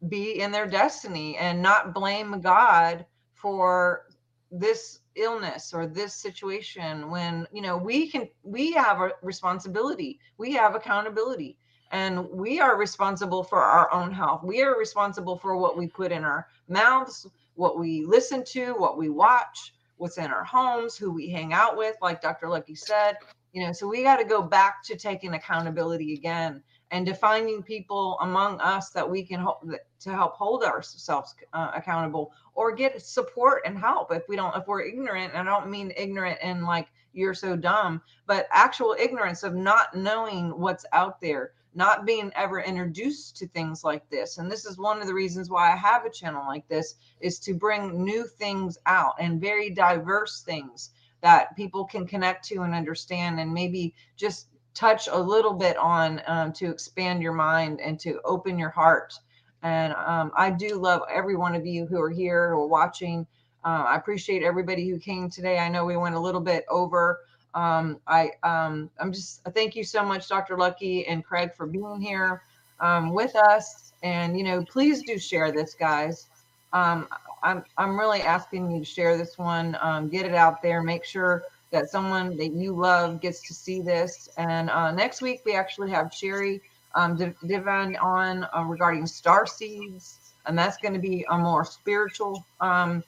be 0.09 0.41
in 0.41 0.51
their 0.51 0.67
destiny 0.67 1.38
and 1.38 1.61
not 1.61 1.93
blame 1.93 2.39
God 2.41 3.05
for 3.34 4.05
this 4.51 4.99
illness 5.15 5.73
or 5.73 5.88
this 5.88 6.13
situation 6.13 7.09
when 7.09 7.45
you 7.51 7.61
know 7.61 7.75
we 7.75 8.07
can 8.07 8.29
we 8.43 8.71
have 8.71 9.01
a 9.01 9.11
responsibility 9.23 10.19
we 10.38 10.53
have 10.53 10.75
accountability 10.75 11.57
and 11.91 12.30
we 12.30 12.59
are 12.59 12.77
responsible 12.77 13.43
for 13.43 13.61
our 13.61 13.93
own 13.93 14.11
health. 14.11 14.43
We 14.43 14.61
are 14.61 14.77
responsible 14.77 15.38
for 15.38 15.57
what 15.57 15.77
we 15.77 15.88
put 15.88 16.11
in 16.11 16.23
our 16.23 16.47
mouths 16.68 17.27
what 17.57 17.77
we 17.77 18.05
listen 18.05 18.43
to 18.45 18.73
what 18.73 18.97
we 18.97 19.09
watch 19.09 19.73
what's 19.97 20.18
in 20.18 20.27
our 20.27 20.43
homes 20.43 20.95
who 20.95 21.11
we 21.11 21.30
hang 21.30 21.53
out 21.53 21.76
with 21.76 21.95
like 22.01 22.22
dr 22.22 22.47
lucky 22.47 22.76
said. 22.76 23.18
You 23.51 23.65
know 23.65 23.73
so 23.73 23.88
we 23.88 24.03
got 24.03 24.18
to 24.18 24.23
go 24.23 24.41
back 24.41 24.84
to 24.84 24.95
taking 24.95 25.34
accountability 25.34 26.14
again 26.14 26.61
and 26.91 27.05
defining 27.05 27.64
people 27.64 28.18
among 28.22 28.61
us 28.61 28.91
that 28.91 29.09
we 29.09 29.23
can 29.23 29.39
help 29.39 29.68
to 29.99 30.11
help 30.11 30.35
hold 30.35 30.64
ourselves 30.64 31.35
uh, 31.53 31.72
accountable 31.76 32.31
or 32.53 32.73
get 32.73 33.01
support 33.01 33.64
and 33.65 33.77
help. 33.77 34.11
If 34.11 34.23
we 34.30 34.35
don't 34.35 34.55
if 34.55 34.68
we're 34.68 34.84
ignorant 34.84 35.34
and 35.34 35.49
i 35.49 35.51
don't 35.51 35.69
mean 35.69 35.91
ignorant 35.97 36.38
and 36.41 36.64
like 36.64 36.88
you're 37.14 37.34
so 37.34 37.55
dumb 37.55 38.01
but 38.27 38.47
actual 38.51 38.95
ignorance 38.99 39.41
of 39.41 39.55
not 39.55 39.95
knowing 39.95 40.51
what's 40.51 40.85
out 40.93 41.19
there 41.19 41.53
not 41.77 42.07
being 42.07 42.31
ever 42.35 42.59
introduced 42.59 43.37
to 43.37 43.47
things 43.49 43.83
like 43.83 44.09
this. 44.09 44.39
And 44.39 44.51
this 44.51 44.65
is 44.65 44.79
one 44.79 44.99
of 44.99 45.05
the 45.05 45.13
reasons 45.13 45.51
why 45.51 45.71
i 45.71 45.75
have 45.75 46.05
a 46.05 46.09
channel 46.09 46.43
like 46.47 46.67
this 46.67 46.95
is 47.21 47.37
to 47.41 47.53
bring 47.53 48.03
new 48.03 48.25
things 48.25 48.79
out 48.87 49.13
and 49.19 49.39
very 49.39 49.69
diverse 49.69 50.41
things 50.41 50.89
that 51.21 51.55
people 51.55 51.85
can 51.85 52.07
connect 52.07 52.43
to 52.45 52.63
and 52.63 52.73
understand 52.73 53.39
and 53.39 53.53
maybe 53.53 53.93
just 54.15 54.47
touch 54.73 55.07
a 55.11 55.17
little 55.19 55.53
bit 55.53 55.77
on 55.77 56.19
um, 56.25 56.51
to 56.53 56.71
expand 56.71 57.21
your 57.21 57.33
mind 57.33 57.79
and 57.79 57.99
to 57.99 58.19
open 58.25 58.57
your 58.57 58.71
heart. 58.71 59.13
And 59.61 59.93
um, 59.93 60.31
i 60.35 60.49
do 60.49 60.79
love 60.79 61.03
every 61.13 61.35
one 61.35 61.53
of 61.53 61.65
you 61.65 61.85
who 61.85 62.01
are 62.01 62.09
here 62.09 62.41
are 62.55 62.67
watching. 62.67 63.27
Uh, 63.63 63.85
i 63.87 63.95
appreciate 63.95 64.41
everybody 64.41 64.89
who 64.89 64.97
came 64.97 65.29
today. 65.29 65.59
I 65.59 65.69
know 65.69 65.85
we 65.85 65.95
went 65.97 66.15
a 66.15 66.19
little 66.19 66.41
bit 66.41 66.65
over 66.69 67.19
um, 67.53 67.99
I 68.07 68.32
um, 68.44 68.90
I'm 68.99 69.11
just 69.11 69.44
thank 69.56 69.76
you 69.76 69.84
so 69.84 70.03
much, 70.03 70.28
Dr. 70.28 70.57
Lucky 70.57 71.07
and 71.07 71.24
Craig, 71.24 71.52
for 71.56 71.65
being 71.65 71.99
here 71.99 72.44
um, 72.80 73.14
with 73.14 73.36
us. 73.36 73.94
And 74.03 74.38
you 74.38 74.44
know, 74.44 74.64
please 74.64 75.03
do 75.03 75.18
share 75.18 75.52
this, 75.52 75.74
guys. 75.74 76.28
Um, 76.74 77.07
I'm 77.44 77.64
I'm 77.78 77.98
really 77.98 78.22
asking 78.22 78.72
you 78.72 78.80
to 78.80 78.86
share 78.86 79.18
this 79.18 79.38
one, 79.38 79.78
um, 79.82 80.10
get 80.10 80.26
it 80.26 80.36
out 80.36 80.61
there, 80.61 80.82
make 80.84 81.03
sure 81.06 81.44
that 81.72 81.90
someone 81.90 82.38
that 82.38 82.53
you 82.53 82.74
love 82.74 83.22
gets 83.22 83.45
to 83.48 83.53
see 83.53 83.82
this. 83.82 84.30
And 84.38 84.69
uh, 84.69 84.91
next 84.91 85.22
week 85.22 85.41
we 85.45 85.53
actually 85.53 85.91
have 85.91 86.14
Sherry 86.14 86.61
um, 86.95 87.18
Divan 87.45 87.95
on 87.98 88.48
uh, 88.56 88.64
regarding 88.64 89.06
star 89.06 89.45
seeds, 89.45 90.19
and 90.45 90.57
that's 90.57 90.78
going 90.78 90.94
to 90.94 90.99
be 90.99 91.26
a 91.30 91.38
more 91.38 91.65
spiritual 91.65 92.45
um, 92.61 93.03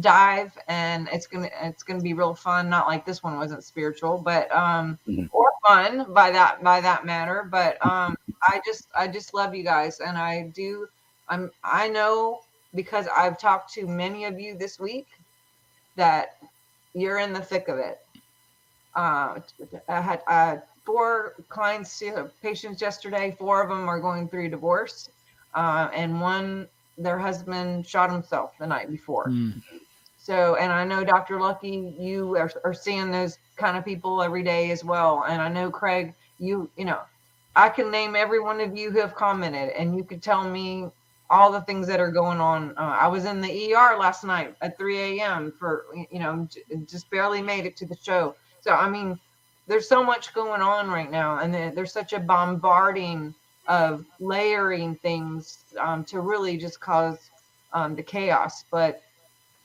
dive 0.00 0.56
and 0.68 1.08
it's 1.12 1.26
gonna 1.26 1.50
it's 1.62 1.82
gonna 1.82 2.00
be 2.00 2.14
real 2.14 2.34
fun 2.34 2.68
not 2.68 2.86
like 2.86 3.04
this 3.04 3.22
one 3.22 3.36
wasn't 3.36 3.62
spiritual 3.64 4.18
but 4.18 4.50
um 4.54 4.98
Mhm. 5.08 5.28
or 5.30 5.50
fun 5.66 6.12
by 6.12 6.30
that 6.30 6.62
by 6.62 6.80
that 6.80 7.04
matter 7.04 7.46
but 7.50 7.84
um 7.84 8.14
i 8.42 8.60
just 8.64 8.88
i 8.96 9.06
just 9.06 9.34
love 9.34 9.54
you 9.54 9.62
guys 9.64 10.00
and 10.00 10.16
i 10.18 10.50
do 10.54 10.86
i'm 11.28 11.50
i 11.62 11.88
know 11.88 12.40
because 12.74 13.06
i've 13.16 13.38
talked 13.38 13.72
to 13.74 13.86
many 13.86 14.24
of 14.24 14.38
you 14.40 14.56
this 14.56 14.78
week 14.78 15.08
that 15.96 16.28
you're 16.94 17.18
in 17.18 17.32
the 17.32 17.42
thick 17.42 17.68
of 17.68 17.78
it 17.78 17.98
uh 18.94 19.34
i 19.88 20.00
had 20.00 20.22
uh 20.28 20.56
four 20.84 21.34
clients, 21.48 22.02
patients 22.42 22.80
yesterday. 22.80 23.36
Four 23.38 23.62
of 23.62 23.68
them 23.68 23.88
are 23.88 24.00
going 24.00 24.28
through 24.28 24.48
divorce, 24.50 25.08
uh, 25.54 25.88
and 25.94 26.20
one, 26.20 26.68
their 26.96 27.18
husband 27.18 27.86
shot 27.86 28.10
himself 28.10 28.52
the 28.58 28.66
night 28.66 28.90
before. 28.90 29.28
Mm. 29.30 29.62
So, 30.22 30.56
and 30.56 30.72
I 30.72 30.84
know 30.84 31.04
Dr. 31.04 31.40
Lucky, 31.40 31.96
you 31.98 32.36
are, 32.38 32.52
are 32.64 32.74
seeing 32.74 33.10
those 33.12 33.38
kind 33.58 33.76
of 33.76 33.84
people 33.84 34.22
every 34.22 34.44
day 34.44 34.70
as 34.72 34.84
well. 34.84 35.24
And 35.28 35.42
I 35.42 35.48
know 35.48 35.70
Craig, 35.70 36.14
you, 36.38 36.70
you 36.78 36.86
know, 36.86 37.00
I 37.56 37.70
can 37.70 37.90
name 37.90 38.16
every 38.16 38.40
one 38.40 38.60
of 38.60 38.76
you 38.78 38.92
who 38.92 39.00
have 39.00 39.16
commented, 39.16 39.70
and 39.70 39.96
you 39.96 40.04
could 40.04 40.22
tell 40.22 40.48
me 40.48 40.88
all 41.30 41.52
the 41.52 41.62
things 41.62 41.88
that 41.88 42.00
are 42.00 42.12
going 42.12 42.40
on. 42.40 42.72
Uh, 42.78 42.98
I 43.00 43.08
was 43.08 43.26
in 43.26 43.42
the 43.42 43.74
ER 43.74 43.98
last 43.98 44.24
night 44.24 44.56
at 44.62 44.78
3 44.78 45.20
a.m. 45.20 45.52
for, 45.58 45.86
you 46.12 46.20
know, 46.20 46.48
j- 46.52 46.62
just 46.86 47.10
barely 47.10 47.42
made 47.42 47.66
it 47.66 47.76
to 47.78 47.86
the 47.86 47.96
show. 48.02 48.36
So, 48.60 48.72
I 48.72 48.90
mean, 48.90 49.18
there's 49.68 49.88
so 49.88 50.04
much 50.04 50.34
going 50.34 50.62
on 50.62 50.90
right 50.90 51.10
now, 51.10 51.38
and 51.40 51.54
there's 51.54 51.92
such 51.94 52.14
a 52.14 52.20
bombarding 52.20 53.34
of 53.68 54.06
layering 54.20 54.96
things 54.98 55.64
um, 55.80 56.04
to 56.06 56.20
really 56.20 56.58
just 56.58 56.80
cause 56.80 57.32
um, 57.74 57.96
the 57.96 58.04
chaos. 58.04 58.64
But 58.72 59.02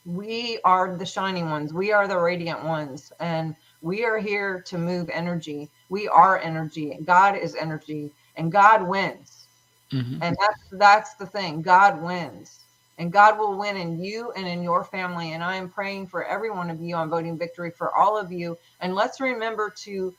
we 0.08 0.58
are 0.64 0.96
the 0.96 1.04
shining 1.04 1.50
ones, 1.50 1.74
we 1.74 1.92
are 1.92 2.08
the 2.08 2.18
radiant 2.18 2.64
ones, 2.64 3.12
and 3.20 3.54
we 3.82 4.04
are 4.06 4.18
here 4.18 4.62
to 4.62 4.78
move 4.78 5.10
energy. 5.10 5.70
We 5.90 6.08
are 6.08 6.38
energy. 6.38 6.98
God 7.04 7.36
is 7.36 7.54
energy, 7.54 8.10
and 8.36 8.50
God 8.50 8.82
wins. 8.88 9.48
Mhm. 9.92 10.18
And 10.22 10.36
that's 10.40 10.64
that's 10.72 11.14
the 11.16 11.26
thing. 11.26 11.60
God 11.62 12.02
wins. 12.02 12.60
And 12.96 13.12
God 13.12 13.38
will 13.38 13.56
win 13.58 13.76
in 13.76 14.02
you 14.02 14.32
and 14.32 14.48
in 14.48 14.62
your 14.62 14.82
family. 14.82 15.32
And 15.34 15.44
I 15.44 15.56
am 15.56 15.68
praying 15.68 16.08
for 16.08 16.24
every 16.24 16.50
one 16.50 16.70
of 16.70 16.80
you. 16.80 16.96
I'm 16.96 17.10
voting 17.10 17.38
victory 17.38 17.70
for 17.70 17.94
all 17.94 18.16
of 18.16 18.32
you. 18.32 18.58
And 18.80 18.94
let's 18.94 19.20
remember 19.20 19.70
to 19.84 20.14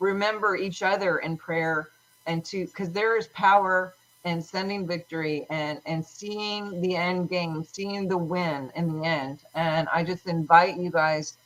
remember 0.00 0.56
each 0.56 0.82
other 0.82 1.18
in 1.18 1.36
prayer 1.36 1.88
and 2.26 2.44
to 2.46 2.66
because 2.66 2.90
there 2.90 3.16
is 3.16 3.28
power 3.28 3.94
in 4.24 4.40
sending 4.42 4.86
victory 4.86 5.46
and 5.50 5.80
and 5.86 6.04
seeing 6.04 6.80
the 6.80 6.96
end 6.96 7.28
game, 7.28 7.64
seeing 7.64 8.08
the 8.08 8.18
win 8.18 8.70
in 8.74 9.00
the 9.00 9.06
end. 9.06 9.40
And 9.54 9.88
I 9.92 10.02
just 10.04 10.26
invite 10.26 10.76
you 10.78 10.90
guys 10.90 11.36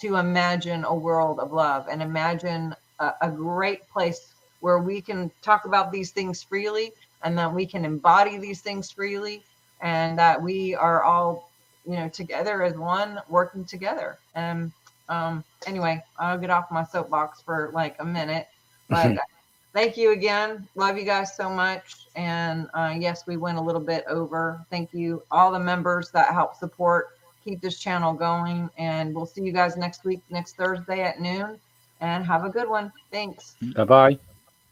to 0.00 0.16
imagine 0.16 0.84
a 0.84 0.94
world 0.94 1.40
of 1.40 1.52
love 1.52 1.86
and 1.90 2.02
imagine 2.02 2.74
a, 3.00 3.12
a 3.22 3.30
great 3.30 3.88
place 3.88 4.32
where 4.60 4.78
we 4.78 5.00
can 5.00 5.30
talk 5.42 5.64
about 5.64 5.92
these 5.92 6.10
things 6.10 6.42
freely 6.42 6.92
and 7.22 7.36
that 7.38 7.52
we 7.52 7.66
can 7.66 7.84
embody 7.84 8.38
these 8.38 8.60
things 8.60 8.90
freely 8.90 9.42
and 9.80 10.18
that 10.18 10.40
we 10.40 10.74
are 10.74 11.02
all 11.02 11.50
you 11.86 11.94
know 11.96 12.08
together 12.08 12.62
as 12.62 12.76
one 12.76 13.20
working 13.28 13.64
together 13.64 14.18
and 14.34 14.72
um 15.08 15.42
anyway 15.66 16.02
i'll 16.18 16.38
get 16.38 16.50
off 16.50 16.70
my 16.70 16.84
soapbox 16.84 17.40
for 17.40 17.70
like 17.72 17.96
a 18.00 18.04
minute 18.04 18.46
but 18.88 19.16
thank 19.78 19.96
you 19.96 20.10
again. 20.10 20.66
Love 20.74 20.98
you 20.98 21.04
guys 21.04 21.36
so 21.36 21.48
much. 21.48 22.08
And 22.16 22.66
uh, 22.74 22.96
yes 22.98 23.28
we 23.28 23.36
went 23.36 23.58
a 23.58 23.60
little 23.60 23.80
bit 23.80 24.04
over. 24.08 24.66
Thank 24.70 24.92
you 24.92 25.22
all 25.30 25.52
the 25.52 25.60
members 25.60 26.10
that 26.10 26.32
help 26.32 26.56
support 26.56 27.10
keep 27.44 27.60
this 27.60 27.78
channel 27.78 28.12
going. 28.12 28.68
And 28.76 29.14
we'll 29.14 29.26
see 29.26 29.42
you 29.42 29.52
guys 29.52 29.76
next 29.76 30.04
week 30.04 30.20
next 30.30 30.56
thursday 30.56 31.02
at 31.02 31.20
noon. 31.20 31.60
And 32.00 32.26
have 32.26 32.44
a 32.44 32.50
good 32.50 32.68
one. 32.68 32.92
Thanks. 33.12 33.54
Bye 33.76 33.84
bye. 33.84 34.14
bye. 34.14 34.18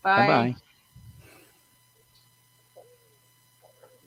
Bye 0.03 0.27
bye. 0.27 0.57